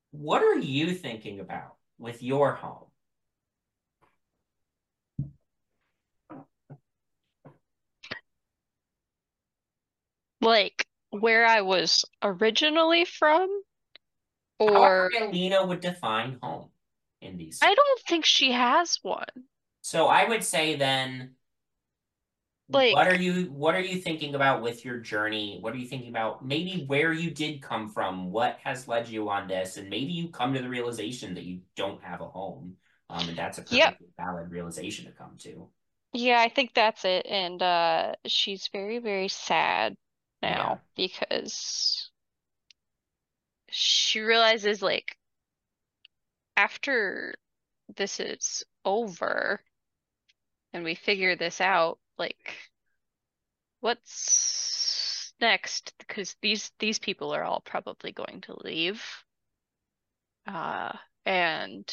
what 0.10 0.42
are 0.42 0.58
you 0.58 0.94
thinking 0.94 1.40
about 1.40 1.76
with 2.00 2.24
your 2.24 2.56
home? 2.56 2.88
Like 10.42 10.88
where 11.12 11.46
I 11.46 11.62
was 11.62 12.06
originally 12.24 13.06
from, 13.06 13.48
However 14.60 15.06
or 15.08 15.12
Elina 15.24 15.66
would 15.66 15.82
define 15.82 16.40
home 16.42 16.70
in 17.22 17.38
these. 17.38 17.60
I 17.62 17.74
don't 17.74 18.00
think 18.08 18.26
she 18.26 18.52
has 18.52 19.00
one. 19.02 19.26
So 19.82 20.08
I 20.08 20.28
would 20.28 20.44
say 20.44 20.76
then, 20.76 21.36
Like- 22.70 22.96
what 22.96 23.08
are 23.08 23.16
you 23.16 23.52
what 23.52 23.76
are 23.76 23.82
you 23.82 23.98
thinking 24.00 24.36
about 24.36 24.62
with 24.62 24.86
your 24.86 25.00
journey? 25.00 25.60
What 25.60 25.74
are 25.74 25.78
you 25.78 25.88
thinking 25.88 26.10
about 26.10 26.46
maybe 26.46 26.86
where 26.86 27.12
you 27.12 27.30
did 27.32 27.62
come 27.62 27.90
from? 27.90 28.32
What 28.32 28.58
has 28.64 28.88
led 28.88 29.10
you 29.10 29.30
on 29.30 29.48
this? 29.48 29.78
And 29.78 29.90
maybe 29.90 30.14
you 30.14 30.30
come 30.30 30.54
to 30.54 30.62
the 30.62 30.70
realization 30.70 31.34
that 31.36 31.44
you 31.44 31.62
don't 31.76 32.02
have 32.04 32.22
a 32.22 32.28
home. 32.28 32.78
Um, 33.10 33.30
and 33.30 33.38
that's 33.38 33.60
a 33.60 33.66
Yep. 33.70 33.98
valid 34.18 34.50
realization 34.50 35.06
to 35.06 35.12
come 35.12 35.38
to. 35.40 35.70
Yeah, 36.14 36.40
I 36.40 36.50
think 36.50 36.74
that's 36.74 37.06
it. 37.06 37.26
And 37.28 37.62
uh 37.62 38.14
she's 38.26 38.70
very, 38.72 39.00
very 39.00 39.28
sad 39.28 39.98
Yeah. 40.42 40.52
now 40.56 40.82
because 40.96 42.10
she 43.74 44.22
realizes 44.22 44.82
like 44.82 45.18
after 46.56 47.34
this 47.98 48.20
is 48.20 48.64
over 48.86 49.60
and 50.72 50.84
we 50.84 50.96
figure 50.96 51.36
this 51.36 51.60
out, 51.62 52.00
like 52.18 52.56
what's 53.80 55.34
next? 55.42 55.94
Because 56.00 56.36
these 56.42 56.72
these 56.80 57.00
people 57.00 57.34
are 57.34 57.44
all 57.44 57.62
probably 57.66 58.12
going 58.12 58.42
to 58.42 58.56
leave 58.64 59.04
uh 60.48 60.92
and 61.26 61.92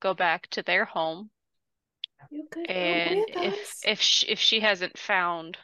go 0.00 0.14
back 0.14 0.46
to 0.48 0.62
their 0.62 0.84
home. 0.84 1.30
And 2.68 3.24
if 3.28 3.78
if 3.84 4.00
she, 4.00 4.26
if 4.28 4.38
she 4.38 4.60
hasn't 4.60 4.98
found 4.98 5.58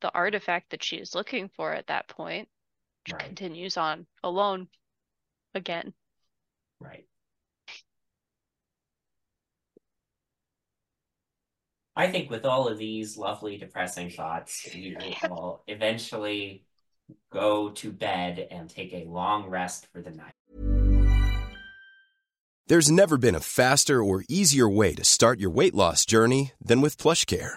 the 0.00 0.12
artifact 0.12 0.70
that 0.70 0.82
she 0.82 0.96
is 0.96 1.14
looking 1.14 1.48
for 1.48 1.72
at 1.72 1.86
that 1.86 2.08
point, 2.08 2.48
Right. 3.10 3.24
continues 3.24 3.76
on 3.76 4.06
alone 4.22 4.68
again. 5.54 5.92
Right. 6.80 7.06
I 11.94 12.10
think 12.10 12.30
with 12.30 12.44
all 12.44 12.68
of 12.68 12.78
these 12.78 13.18
lovely 13.18 13.58
depressing 13.58 14.10
thoughts, 14.10 14.68
we 14.72 14.96
will 15.28 15.62
eventually 15.66 16.64
go 17.30 17.70
to 17.70 17.92
bed 17.92 18.46
and 18.50 18.70
take 18.70 18.94
a 18.94 19.04
long 19.04 19.48
rest 19.48 19.88
for 19.92 20.00
the 20.00 20.10
night. 20.10 20.32
There's 22.68 22.90
never 22.90 23.18
been 23.18 23.34
a 23.34 23.40
faster 23.40 24.02
or 24.02 24.24
easier 24.28 24.68
way 24.68 24.94
to 24.94 25.04
start 25.04 25.40
your 25.40 25.50
weight 25.50 25.74
loss 25.74 26.06
journey 26.06 26.52
than 26.64 26.80
with 26.80 26.96
PlushCare. 26.96 27.56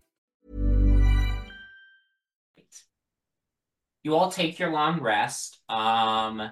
You 4.03 4.15
all 4.15 4.31
take 4.31 4.57
your 4.59 4.71
long 4.71 4.99
rest. 4.99 5.59
Um, 5.69 6.51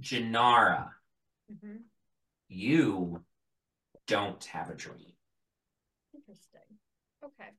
Jinarra, 0.00 0.92
Mhm. 1.50 1.84
you 2.48 3.24
don't 4.06 4.44
have 4.46 4.70
a 4.70 4.74
dream. 4.74 5.16
Interesting. 6.12 6.78
Okay. 7.22 7.50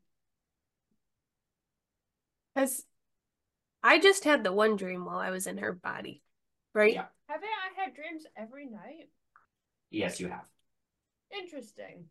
As 2.56 2.86
I 3.84 4.00
just 4.00 4.24
had 4.24 4.44
the 4.44 4.54
one 4.54 4.78
dream 4.78 5.06
while 5.06 5.20
I 5.20 5.30
was 5.30 5.48
in 5.48 5.58
her 5.58 5.74
body, 5.74 6.24
right? 6.74 6.94
Yeah. 6.94 7.08
Haven't 7.28 7.50
I 7.50 7.82
had 7.82 7.94
dreams 7.96 8.26
every 8.36 8.66
night? 8.66 9.10
Yes, 9.90 10.20
you 10.20 10.30
have. 10.30 10.48
Interesting. 11.32 12.10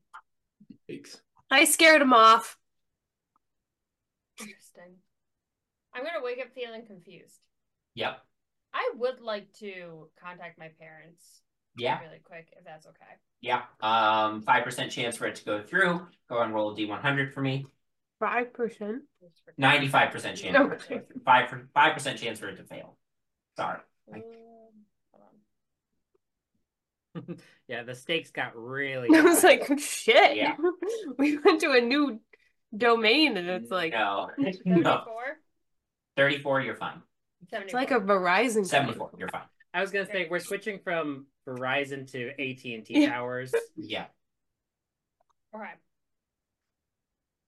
I 1.50 1.64
scared 1.64 2.02
him 2.02 2.12
off. 2.12 2.58
Interesting. 4.38 5.02
I'm 5.94 6.04
gonna 6.04 6.22
wake 6.24 6.38
up 6.40 6.52
feeling 6.54 6.84
confused. 6.86 7.40
Yep. 7.94 8.18
I 8.72 8.90
would 8.96 9.20
like 9.20 9.52
to 9.60 10.08
contact 10.20 10.58
my 10.58 10.68
parents 10.80 11.40
Yeah. 11.76 12.00
really 12.00 12.20
quick, 12.24 12.48
if 12.58 12.64
that's 12.64 12.86
okay. 12.86 13.04
Yeah. 13.40 13.62
Um, 13.80 14.42
five 14.42 14.64
percent 14.64 14.90
chance 14.90 15.16
for 15.16 15.26
it 15.26 15.36
to 15.36 15.44
go 15.44 15.62
through. 15.62 16.06
Go 16.28 16.40
and 16.42 16.52
roll 16.54 16.72
a 16.72 16.76
D 16.76 16.86
one 16.86 17.00
hundred 17.00 17.32
for 17.32 17.40
me. 17.40 17.66
Five 18.18 18.52
percent. 18.52 19.02
Ninety-five 19.58 20.10
percent 20.10 20.38
chance. 20.38 20.56
for 20.56 20.72
it 20.72 20.80
to 20.80 20.94
Okay. 20.94 21.04
Five 21.24 21.54
five 21.74 21.94
percent 21.94 22.18
chance 22.18 22.38
for 22.40 22.48
it 22.48 22.56
to 22.56 22.64
fail. 22.64 22.96
Sorry. 23.56 23.78
Um, 24.12 24.22
hold 25.12 25.24
on. 27.28 27.36
yeah, 27.68 27.82
the 27.84 27.94
stakes 27.94 28.30
got 28.30 28.56
really. 28.56 29.08
I 29.16 29.20
was 29.20 29.44
like, 29.44 29.78
shit. 29.78 30.36
Yeah. 30.36 30.56
we 31.18 31.38
went 31.38 31.60
to 31.60 31.72
a 31.72 31.80
new 31.80 32.20
domain 32.76 33.36
and 33.36 33.48
it's 33.48 33.70
like 33.70 33.92
No. 33.92 34.30
no. 34.64 35.04
74? 36.16 36.24
Thirty-four. 36.24 36.60
You're 36.62 36.76
fine. 36.76 37.02
it's 37.52 37.74
like 37.74 37.90
a 37.90 38.00
Verizon. 38.00 38.66
Seventy-four. 38.66 39.10
You're 39.18 39.28
fine. 39.28 39.42
I 39.72 39.80
was 39.80 39.90
gonna 39.90 40.06
say 40.06 40.28
we're 40.30 40.38
switching 40.38 40.78
from 40.78 41.26
Verizon 41.48 42.10
to 42.12 42.28
AT 42.30 42.64
and 42.64 42.84
T 42.84 43.06
towers. 43.06 43.52
Yeah. 43.76 44.06
Okay. 45.54 45.64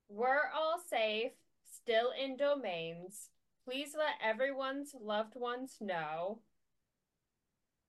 We're 0.09 0.48
all 0.55 0.78
safe, 0.88 1.32
still 1.64 2.12
in 2.22 2.36
domains. 2.36 3.28
Please 3.64 3.94
let 3.97 4.14
everyone's 4.22 4.94
loved 5.01 5.34
ones 5.34 5.76
know. 5.80 6.40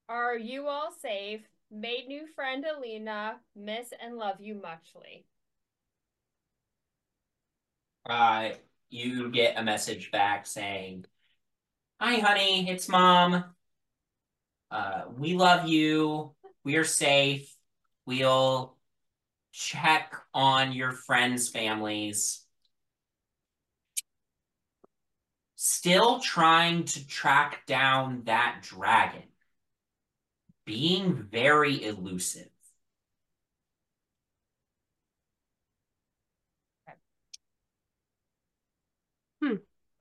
Are 0.09 0.37
you 0.37 0.67
all 0.67 0.91
safe? 0.91 1.41
Made 1.69 2.07
new 2.07 2.25
friend 2.33 2.65
Elina, 2.65 3.35
miss 3.55 3.93
and 4.01 4.15
love 4.15 4.37
you 4.39 4.55
muchly. 4.55 5.25
Uh, 8.09 8.51
you 8.89 9.31
get 9.31 9.57
a 9.57 9.63
message 9.63 10.11
back 10.11 10.45
saying, 10.45 11.05
"Hi, 11.99 12.15
honey. 12.15 12.69
It's 12.69 12.89
mom. 12.89 13.55
Uh, 14.71 15.05
we 15.15 15.33
love 15.35 15.67
you. 15.67 16.35
We 16.63 16.75
are 16.77 16.83
safe. 16.83 17.53
We'll 18.05 18.77
check 19.51 20.13
on 20.33 20.73
your 20.73 20.91
friends' 20.91 21.49
families." 21.49 22.43
Still 25.55 26.19
trying 26.19 26.85
to 26.85 27.07
track 27.07 27.65
down 27.65 28.23
that 28.25 28.59
dragon. 28.61 29.23
Being 30.65 31.23
very 31.23 31.83
elusive. 31.83 32.49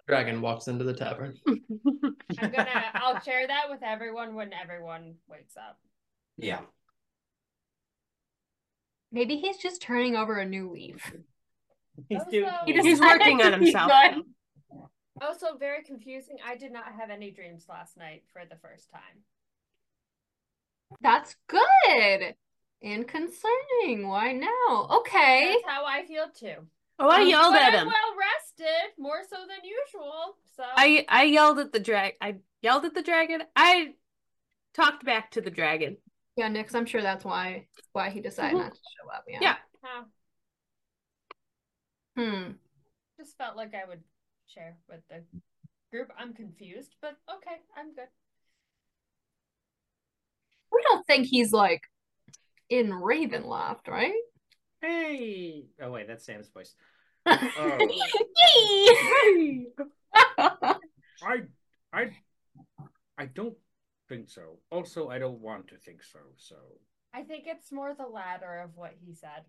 Dragon 0.07 0.41
walks 0.41 0.69
into 0.69 0.85
the 0.85 0.95
tavern. 0.95 1.37
I'm 1.49 2.51
gonna 2.51 2.85
I'll 2.95 3.21
share 3.21 3.47
that 3.47 3.69
with 3.69 3.83
everyone 3.83 4.35
when 4.35 4.53
everyone 4.53 5.15
wakes 5.29 5.57
up. 5.57 5.79
Yeah. 6.37 6.61
Maybe 9.11 9.37
he's 9.37 9.57
just 9.57 9.83
turning 9.83 10.15
over 10.17 10.39
a 10.39 10.45
new 10.47 10.71
leaf. 10.71 11.13
He's 12.11 12.19
Also- 12.19 12.31
doing. 12.31 12.51
He 12.67 12.83
He's 12.83 13.01
working 13.01 13.41
on 13.41 13.53
himself. 13.55 13.91
Also 15.23 15.57
very 15.59 15.83
confusing. 15.83 16.37
I 16.47 16.57
did 16.57 16.71
not 16.71 16.93
have 17.01 17.09
any 17.09 17.31
dreams 17.31 17.65
last 17.71 17.97
night 17.97 18.25
for 18.33 18.43
the 18.45 18.57
first 18.57 18.91
time. 18.91 19.25
That's 21.01 21.35
good 21.49 22.35
and 22.83 23.09
concerning. 23.09 24.09
Why 24.09 24.33
now? 24.33 24.89
Okay. 24.99 25.53
That's 25.55 25.75
how 25.75 25.87
I 25.87 26.05
feel 26.05 26.27
too. 26.39 26.67
Oh, 26.99 27.09
I 27.11 27.21
Um, 27.23 27.29
yelled 27.29 27.53
but 27.53 27.63
at 27.63 27.75
I'm 27.75 27.81
him. 27.81 27.87
well 27.89 28.17
rested, 28.17 28.93
more 28.99 29.23
so 29.29 29.37
than 29.47 29.59
usual. 29.65 30.37
So 30.57 30.65
I 30.65 31.05
I 31.09 31.25
yelled 31.25 31.59
at 31.59 31.73
the 31.73 31.81
drag. 31.81 32.15
I 32.21 32.37
yelled 32.63 32.85
at 32.87 32.95
the 32.95 33.03
dragon. 33.03 33.43
I 33.55 33.95
talked 34.75 35.05
back 35.05 35.31
to 35.33 35.41
the 35.41 35.51
dragon. 35.51 35.99
Yeah, 36.37 36.49
Nyx, 36.49 36.75
I'm 36.75 36.87
sure 36.87 37.03
that's 37.03 37.25
why 37.25 37.69
why 37.93 38.11
he 38.11 38.21
decided 38.21 38.57
Mhm. 38.57 38.63
not 38.63 38.75
to 38.75 38.81
show 38.81 39.11
up. 39.11 39.25
Yeah. 39.29 39.39
Yeah. 39.41 39.57
Huh. 39.83 40.05
Hmm. 42.17 42.53
just 43.19 43.37
felt 43.37 43.57
like 43.57 43.75
I 43.75 43.85
would 43.87 44.03
share 44.47 44.77
with 44.89 45.01
the 45.09 45.23
group. 45.91 46.11
I'm 46.19 46.33
confused, 46.35 46.95
but 47.03 47.17
okay, 47.31 47.61
I'm 47.77 47.95
good. 47.95 48.09
We 50.73 50.83
don't 50.83 51.07
think 51.07 51.27
he's 51.27 51.53
like 51.53 51.83
in 52.69 52.89
Ravenloft, 52.91 53.89
right? 53.89 54.15
Hey. 54.81 55.67
Oh 55.81 55.91
wait, 55.93 56.09
that's 56.09 56.25
Sam's 56.25 56.49
voice. 56.49 56.75
Oh. 57.27 57.79
I, 61.23 61.43
I, 61.93 62.11
I 63.19 63.27
don't 63.27 63.57
think 64.09 64.29
so. 64.29 64.59
Also, 64.71 65.09
I 65.09 65.19
don't 65.19 65.41
want 65.41 65.69
to 65.69 65.77
think 65.77 66.03
so. 66.03 66.21
So 66.37 66.57
I 67.13 67.23
think 67.23 67.45
it's 67.47 67.73
more 67.73 67.95
the 67.95 68.07
latter 68.07 68.61
of 68.63 68.77
what 68.77 68.95
he 69.05 69.15
said. 69.15 69.45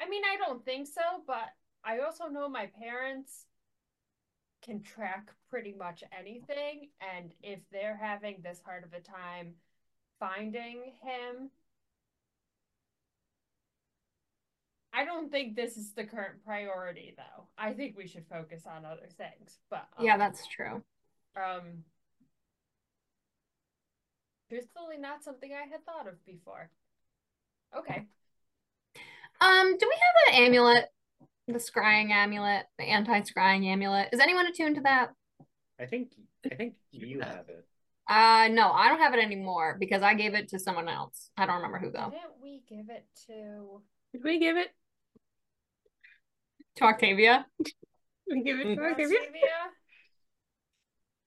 I 0.00 0.08
mean, 0.08 0.22
I 0.24 0.36
don't 0.36 0.64
think 0.64 0.86
so, 0.86 1.00
but 1.26 1.50
I 1.84 2.00
also 2.00 2.26
know 2.26 2.48
my 2.48 2.68
parents 2.78 3.46
can 4.62 4.82
track 4.82 5.30
pretty 5.50 5.74
much 5.78 6.02
anything, 6.16 6.88
and 7.00 7.32
if 7.42 7.60
they're 7.70 7.98
having 8.00 8.36
this 8.42 8.60
hard 8.64 8.84
of 8.84 8.92
a 8.92 9.00
time 9.00 9.54
finding 10.18 10.92
him, 11.02 11.50
I 14.96 15.04
don't 15.04 15.30
think 15.30 15.56
this 15.56 15.76
is 15.76 15.92
the 15.92 16.04
current 16.04 16.44
priority, 16.44 17.14
though. 17.16 17.48
I 17.58 17.72
think 17.72 17.96
we 17.96 18.06
should 18.06 18.26
focus 18.28 18.62
on 18.66 18.84
other 18.84 19.08
things. 19.16 19.58
But 19.70 19.86
Yeah, 19.98 20.14
um, 20.14 20.18
that's 20.20 20.46
true. 20.46 20.82
um 21.36 21.84
truthfully 24.48 24.98
not 24.98 25.24
something 25.24 25.50
I 25.52 25.66
had 25.68 25.84
thought 25.84 26.06
of 26.06 26.24
before. 26.24 26.70
Okay. 27.76 28.06
Um, 29.40 29.76
do 29.76 29.88
we 29.88 29.94
have 29.96 30.34
an 30.34 30.44
amulet? 30.44 30.84
The 31.48 31.54
scrying 31.54 32.10
amulet, 32.10 32.66
the 32.78 32.84
anti-scrying 32.84 33.66
amulet. 33.66 34.08
Is 34.12 34.20
anyone 34.20 34.46
attuned 34.46 34.76
to 34.76 34.82
that? 34.82 35.10
I 35.78 35.86
think 35.86 36.12
I 36.50 36.54
think 36.54 36.74
you 36.92 37.20
have 37.20 37.48
it. 37.48 37.66
Uh, 38.08 38.48
no, 38.52 38.70
I 38.70 38.88
don't 38.88 39.00
have 39.00 39.14
it 39.14 39.22
anymore 39.22 39.76
because 39.80 40.02
I 40.02 40.14
gave 40.14 40.34
it 40.34 40.48
to 40.50 40.58
someone 40.58 40.88
else. 40.88 41.30
I 41.36 41.46
don't 41.46 41.56
remember 41.56 41.78
who 41.78 41.90
though. 41.90 42.10
Didn't 42.10 42.40
we 42.42 42.62
give 42.68 42.88
it 42.90 43.06
to 43.26 43.82
Did 44.12 44.22
we 44.24 44.38
give 44.38 44.56
it? 44.56 44.68
To 46.76 46.84
Octavia. 46.84 47.46
We 48.30 48.42
give 48.42 48.58
it 48.60 48.74
to 48.74 48.82
Octavia? 48.82 49.18
Octavia? 49.18 49.50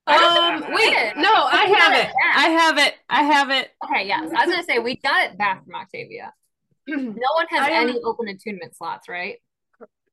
Um, 0.07 0.73
wait, 0.73 1.13
no, 1.17 1.33
I 1.33 1.65
have 1.77 1.93
it 1.93 2.07
it. 2.07 2.13
I 2.35 2.47
have 2.49 2.77
it. 2.77 2.95
I 3.09 3.23
have 3.23 3.49
it. 3.49 3.69
Okay, 3.83 4.07
yes. 4.07 4.31
I 4.35 4.45
was 4.45 4.55
gonna 4.55 4.63
say 4.63 4.79
we 4.79 4.95
got 4.95 5.29
it 5.31 5.37
back 5.37 5.65
from 5.65 5.75
Octavia. 5.75 6.33
No 6.87 6.95
one 7.35 7.47
has 7.49 7.67
any 7.69 7.99
open 8.01 8.29
attunement 8.29 8.75
slots, 8.75 9.09
right? 9.09 9.37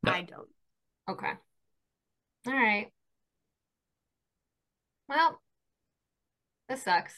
I 0.05 0.23
don't. 0.23 0.48
Okay. 1.09 1.32
All 2.47 2.52
right. 2.52 2.89
Well, 5.09 5.40
this 6.69 6.82
sucks. 6.82 7.15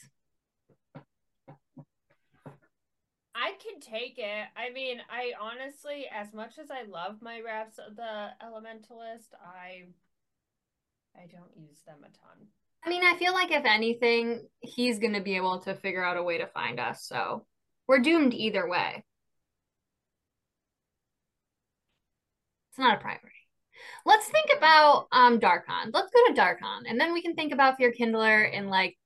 I 3.37 3.53
can 3.63 3.81
take 3.81 4.15
it. 4.17 4.47
I 4.57 4.71
mean, 4.73 4.99
I 5.11 5.33
honestly, 5.39 6.07
as 6.11 6.33
much 6.33 6.59
as 6.59 6.71
I 6.71 6.85
love 6.89 7.21
my 7.21 7.41
reps, 7.41 7.77
the 7.77 8.31
Elementalist, 8.43 9.35
I 9.45 9.85
I 11.15 11.27
don't 11.31 11.55
use 11.55 11.81
them 11.87 11.99
a 12.01 12.09
ton. 12.09 12.49
I 12.83 12.89
mean, 12.89 13.03
I 13.05 13.17
feel 13.19 13.35
like 13.35 13.51
if 13.51 13.65
anything, 13.67 14.49
he's 14.61 14.99
gonna 14.99 15.21
be 15.21 15.37
able 15.37 15.61
to 15.61 15.75
figure 15.75 16.03
out 16.03 16.17
a 16.17 16.23
way 16.23 16.39
to 16.39 16.47
find 16.47 16.81
us, 16.81 17.05
so 17.05 17.45
we're 17.87 18.01
doomed 18.01 18.33
either 18.33 18.67
way. 18.67 19.05
It's 22.71 22.79
not 22.79 22.97
a 22.97 23.01
priority. 23.01 23.27
Let's 24.07 24.29
think 24.29 24.51
about 24.57 25.09
um 25.13 25.41
Darkon. 25.41 25.91
Let's 25.93 26.11
go 26.11 26.27
to 26.29 26.41
Darkon, 26.41 26.85
and 26.89 26.99
then 26.99 27.13
we 27.13 27.21
can 27.21 27.35
think 27.35 27.53
about 27.53 27.77
Fear 27.77 27.93
Kindler 27.93 28.45
in 28.45 28.69
like 28.69 28.97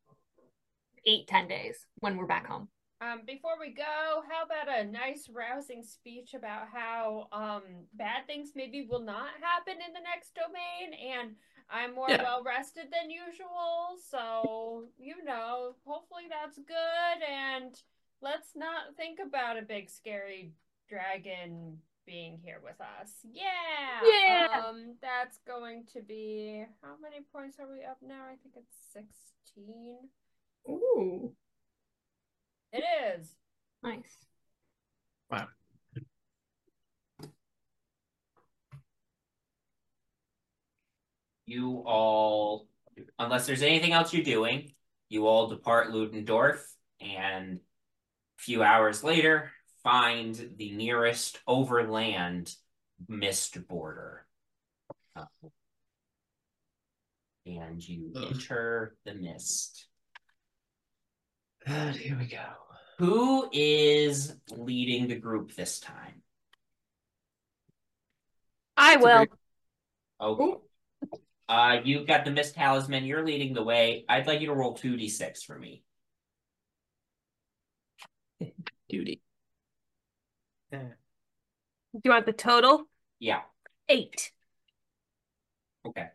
eight, 1.05 1.27
ten 1.27 1.49
days 1.49 1.85
when 1.99 2.17
we're 2.17 2.27
back 2.27 2.47
home. 2.47 2.69
Um, 3.03 3.23
before 3.27 3.53
we 3.59 3.71
go, 3.71 4.23
how 4.29 4.45
about 4.45 4.69
a 4.69 4.85
nice 4.85 5.29
rousing 5.33 5.83
speech 5.83 6.35
about 6.35 6.69
how 6.73 7.29
um 7.33 7.63
bad 7.95 8.27
things 8.27 8.51
maybe 8.55 8.87
will 8.89 9.01
not 9.03 9.31
happen 9.41 9.75
in 9.87 9.93
the 9.95 10.01
next 10.01 10.35
domain 10.35 10.93
and 11.17 11.35
I'm 11.71 11.95
more 11.95 12.11
Yeah. 12.11 12.23
well 12.23 12.43
rested 12.43 12.89
than 12.93 13.11
usual, 13.11 13.97
so 14.11 14.85
you 14.99 15.25
know, 15.25 15.77
hopefully 15.87 16.25
that's 16.29 16.59
good 16.59 17.23
and 17.27 17.75
let's 18.21 18.51
not 18.55 18.95
think 18.97 19.19
about 19.19 19.57
a 19.59 19.63
big 19.63 19.89
scary 19.89 20.53
dragon 20.89 21.79
being 22.07 22.39
here 22.45 22.61
with 22.63 22.81
us. 22.81 23.13
Yeah. 23.33 24.03
Yeah. 24.05 24.63
Um 24.69 24.97
that's 25.01 25.39
going 25.47 25.85
to 25.95 26.03
be 26.03 26.67
how 26.83 26.97
many 27.01 27.25
points 27.33 27.59
are 27.61 27.71
we 27.73 27.83
up 27.85 27.99
now? 28.03 28.25
I 28.25 28.37
think 28.43 28.57
it's 28.57 28.77
16. 28.93 29.97
Ooh, 30.69 31.33
It 32.73 32.85
is. 33.19 33.35
nice. 33.83 34.17
Wow. 35.31 35.49
You 41.47 41.83
all, 41.85 42.69
unless 43.19 43.47
there's 43.47 43.63
anything 43.63 43.93
else 43.93 44.13
you're 44.13 44.23
doing, 44.23 44.73
you 45.09 45.27
all 45.27 45.49
depart 45.49 45.91
Ludendorff 45.91 46.65
and 47.01 47.57
a 47.57 48.43
few 48.43 48.63
hours 48.63 49.03
later 49.03 49.51
find 49.83 50.53
the 50.57 50.71
nearest 50.71 51.41
overland 51.47 52.55
mist 53.09 53.67
border. 53.67 54.27
Uh, 55.17 55.25
and 57.47 57.87
you 57.87 58.13
Ugh. 58.15 58.29
enter 58.31 58.97
the 59.05 59.15
mist. 59.15 59.90
And 61.67 61.95
here 61.97 62.17
we 62.19 62.27
go. 62.27 62.45
Who 62.99 63.49
is 63.53 64.35
leading 64.51 65.09
the 65.09 65.17
group 65.17 65.55
this 65.55 65.81
time? 65.81 66.23
I 68.77 68.95
That's 68.95 69.05
will. 69.05 69.17
great- 69.19 69.31
Okay. 70.23 70.55
Uh, 71.49 71.79
you've 71.83 72.07
got 72.07 72.27
the 72.27 72.31
mist 72.31 72.55
talisman. 72.55 73.05
You're 73.05 73.25
leading 73.25 73.55
the 73.55 73.63
way. 73.63 74.05
I'd 74.07 74.27
like 74.27 74.41
you 74.43 74.49
to 74.49 74.55
roll 74.55 74.75
two 74.75 74.97
d 74.99 75.09
six 75.09 75.43
for 75.43 75.59
me. 75.59 75.83
Duty. 78.91 79.21
Do 80.71 80.79
you 82.05 82.11
want 82.11 82.27
the 82.27 82.33
total? 82.35 82.85
Yeah. 83.19 83.41
Eight. 83.89 84.31
Okay. 85.87 86.09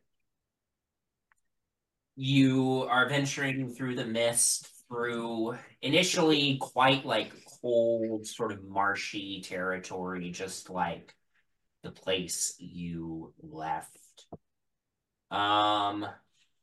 You 2.16 2.88
are 2.90 3.10
venturing 3.10 3.74
through 3.74 3.96
the 3.96 4.06
mist 4.06 4.70
through 4.88 5.58
initially 5.82 6.58
quite 6.58 7.06
like 7.06 7.32
cold, 7.62 8.28
sort 8.28 8.52
of 8.52 8.64
marshy 8.64 9.42
territory, 9.42 10.32
just 10.32 10.70
like 10.70 11.14
the 11.84 11.92
place 11.92 12.56
you 12.60 13.34
left. 13.42 14.26
Um, 15.32 16.06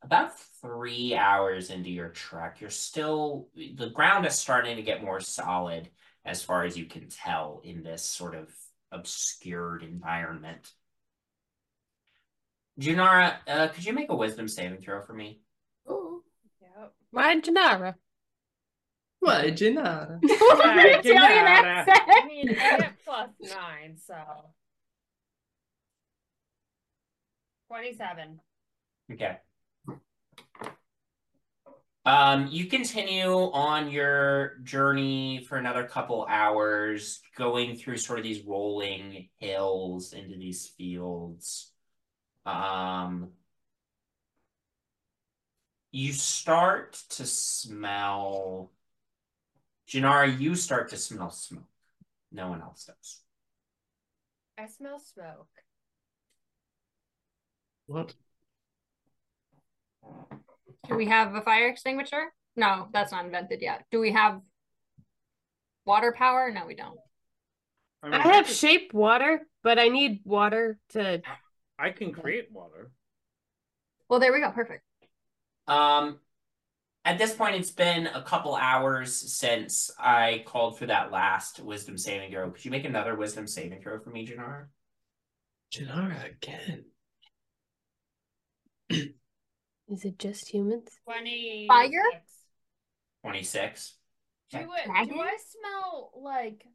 about 0.01 0.39
three 0.61 1.15
hours 1.15 1.69
into 1.69 1.89
your 1.89 2.09
trek, 2.09 2.61
you're 2.61 2.69
still 2.69 3.47
the 3.55 3.89
ground 3.89 4.25
is 4.25 4.37
starting 4.37 4.75
to 4.77 4.83
get 4.83 5.03
more 5.03 5.19
solid 5.19 5.89
as 6.25 6.43
far 6.43 6.63
as 6.63 6.77
you 6.77 6.85
can 6.85 7.09
tell 7.09 7.61
in 7.63 7.83
this 7.83 8.03
sort 8.03 8.35
of 8.35 8.49
obscured 8.91 9.83
environment. 9.83 10.71
Jinarra, 12.79 13.35
uh, 13.47 13.67
could 13.67 13.85
you 13.85 13.93
make 13.93 14.09
a 14.09 14.15
wisdom 14.15 14.47
saving 14.47 14.79
throw 14.79 15.01
for 15.01 15.13
me? 15.13 15.41
Yep. 16.61 16.93
Why 17.11 17.39
Jinarra? 17.39 17.95
Why, 19.23 19.51
Jinarra? 19.51 20.19
What 20.21 20.75
did 20.75 20.85
it 20.85 21.03
tell 21.03 21.13
you 21.13 21.15
that 21.15 21.85
I 21.87 22.17
said? 22.19 22.27
mean, 22.27 22.49
I 22.49 22.77
get 22.77 22.93
plus 23.05 23.29
nine, 23.39 23.95
so. 23.95 24.15
27. 27.69 28.41
Okay. 29.13 29.37
Um, 32.05 32.49
you 32.51 32.65
continue 32.65 33.31
on 33.31 33.89
your 33.89 34.57
journey 34.63 35.45
for 35.47 35.57
another 35.57 35.85
couple 35.85 36.25
hours, 36.29 37.21
going 37.37 37.77
through 37.77 37.99
sort 37.99 38.19
of 38.19 38.25
these 38.25 38.41
rolling 38.41 39.29
hills 39.37 40.11
into 40.11 40.37
these 40.37 40.67
fields. 40.67 41.71
Um, 42.45 43.29
you 45.93 46.11
start 46.11 47.01
to 47.11 47.25
smell, 47.25 48.72
Jinarra, 49.87 50.39
you 50.39 50.55
start 50.55 50.89
to 50.89 50.97
smell 50.97 51.29
smoke. 51.29 51.63
No 52.31 52.49
one 52.49 52.61
else 52.61 52.85
does. 52.85 53.21
I 54.57 54.67
smell 54.67 54.99
smoke. 54.99 55.47
What? 57.85 58.13
Do 60.87 60.95
we 60.95 61.05
have 61.07 61.35
a 61.35 61.41
fire 61.41 61.67
extinguisher? 61.67 62.33
No, 62.55 62.87
that's 62.93 63.11
not 63.11 63.25
invented 63.25 63.61
yet. 63.61 63.85
Do 63.91 63.99
we 63.99 64.11
have 64.11 64.39
water 65.85 66.13
power? 66.17 66.51
No, 66.51 66.65
we 66.65 66.75
don't. 66.75 66.97
mean, 68.03 68.13
I 68.13 68.19
have 68.19 68.45
can- 68.45 68.53
shape 68.53 68.93
water, 68.93 69.41
but 69.63 69.79
I 69.79 69.89
need 69.89 70.21
water 70.23 70.79
to. 70.89 71.21
I 71.79 71.89
can 71.89 72.11
create 72.11 72.51
water. 72.51 72.91
Well, 74.07 74.19
there 74.19 74.31
we 74.31 74.39
go. 74.39 74.51
Perfect. 74.51 74.83
Um, 75.67 76.19
at 77.05 77.17
this 77.17 77.33
point, 77.33 77.55
it's 77.55 77.71
been 77.71 78.07
a 78.07 78.21
couple 78.21 78.55
hours 78.55 79.13
since 79.13 79.91
I 79.99 80.43
called 80.45 80.79
for 80.79 80.85
that 80.85 81.11
last 81.11 81.59
wisdom 81.59 81.97
saving 81.97 82.31
throw. 82.31 82.49
Could 82.49 82.63
you 82.63 82.71
make 82.71 82.85
another 82.85 83.15
wisdom 83.15 83.45
saving 83.45 83.81
throw 83.81 83.99
for 83.99 84.09
me, 84.09 84.25
Jinarra? 84.25 84.67
Jinarra 85.73 86.31
again. 86.31 86.85
Is 88.89 90.05
it 90.05 90.17
just 90.17 90.47
humans? 90.47 90.89
20. 91.05 91.65
Fire? 91.67 91.89
26. 93.23 93.95
Do, 94.51 94.57
it, 94.59 94.65
do 94.65 95.19
I 95.19 95.37
smell 95.49 96.11
like. 96.15 96.65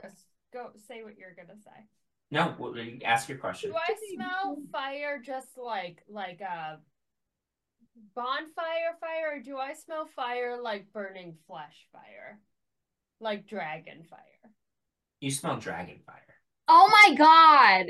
Just 0.00 0.26
go 0.52 0.70
say 0.86 1.02
what 1.02 1.16
you're 1.18 1.34
gonna 1.34 1.58
say. 1.58 1.86
No, 2.30 2.54
ask 3.04 3.28
your 3.28 3.38
question. 3.38 3.70
Do 3.70 3.76
I 3.76 3.94
smell 4.14 4.58
fire 4.72 5.20
just 5.24 5.56
like 5.56 6.02
like 6.08 6.40
a 6.40 6.78
bonfire 8.14 8.96
fire, 9.00 9.36
or 9.36 9.40
do 9.40 9.56
I 9.58 9.74
smell 9.74 10.06
fire 10.16 10.60
like 10.60 10.92
burning 10.92 11.36
flesh 11.46 11.86
fire, 11.92 12.40
like 13.20 13.46
dragon 13.46 14.04
fire? 14.08 14.20
You 15.20 15.30
smell 15.30 15.56
dragon 15.58 16.00
fire. 16.04 16.20
Oh 16.68 16.90
my 16.90 17.14
God. 17.16 17.86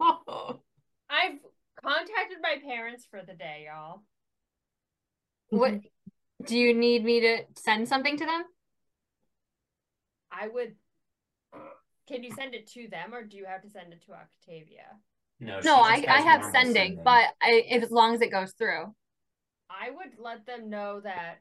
I've 1.10 1.38
contacted 1.82 2.38
my 2.42 2.56
parents 2.64 3.06
for 3.10 3.22
the 3.26 3.34
day, 3.34 3.68
y'all. 3.68 4.02
What 5.50 5.80
do 6.44 6.58
you 6.58 6.74
need 6.74 7.04
me 7.04 7.20
to 7.20 7.38
send 7.56 7.88
something 7.88 8.16
to 8.16 8.24
them? 8.24 8.44
I 10.30 10.48
would. 10.48 10.74
Can 12.08 12.22
you 12.22 12.32
send 12.32 12.54
it 12.54 12.68
to 12.72 12.88
them, 12.88 13.14
or 13.14 13.24
do 13.24 13.36
you 13.36 13.46
have 13.46 13.62
to 13.62 13.70
send 13.70 13.92
it 13.92 14.04
to 14.06 14.12
Octavia? 14.12 14.96
No, 15.40 15.60
she 15.60 15.66
No, 15.66 15.76
I, 15.76 16.04
I 16.08 16.20
have 16.20 16.40
normal 16.42 16.60
sending, 16.60 17.00
but 17.04 17.24
I, 17.42 17.62
if 17.68 17.82
as 17.82 17.90
long 17.90 18.14
as 18.14 18.20
it 18.22 18.30
goes 18.30 18.52
through. 18.52 18.94
I 19.68 19.90
would 19.90 20.18
let 20.18 20.46
them 20.46 20.70
know 20.70 21.00
that. 21.04 21.36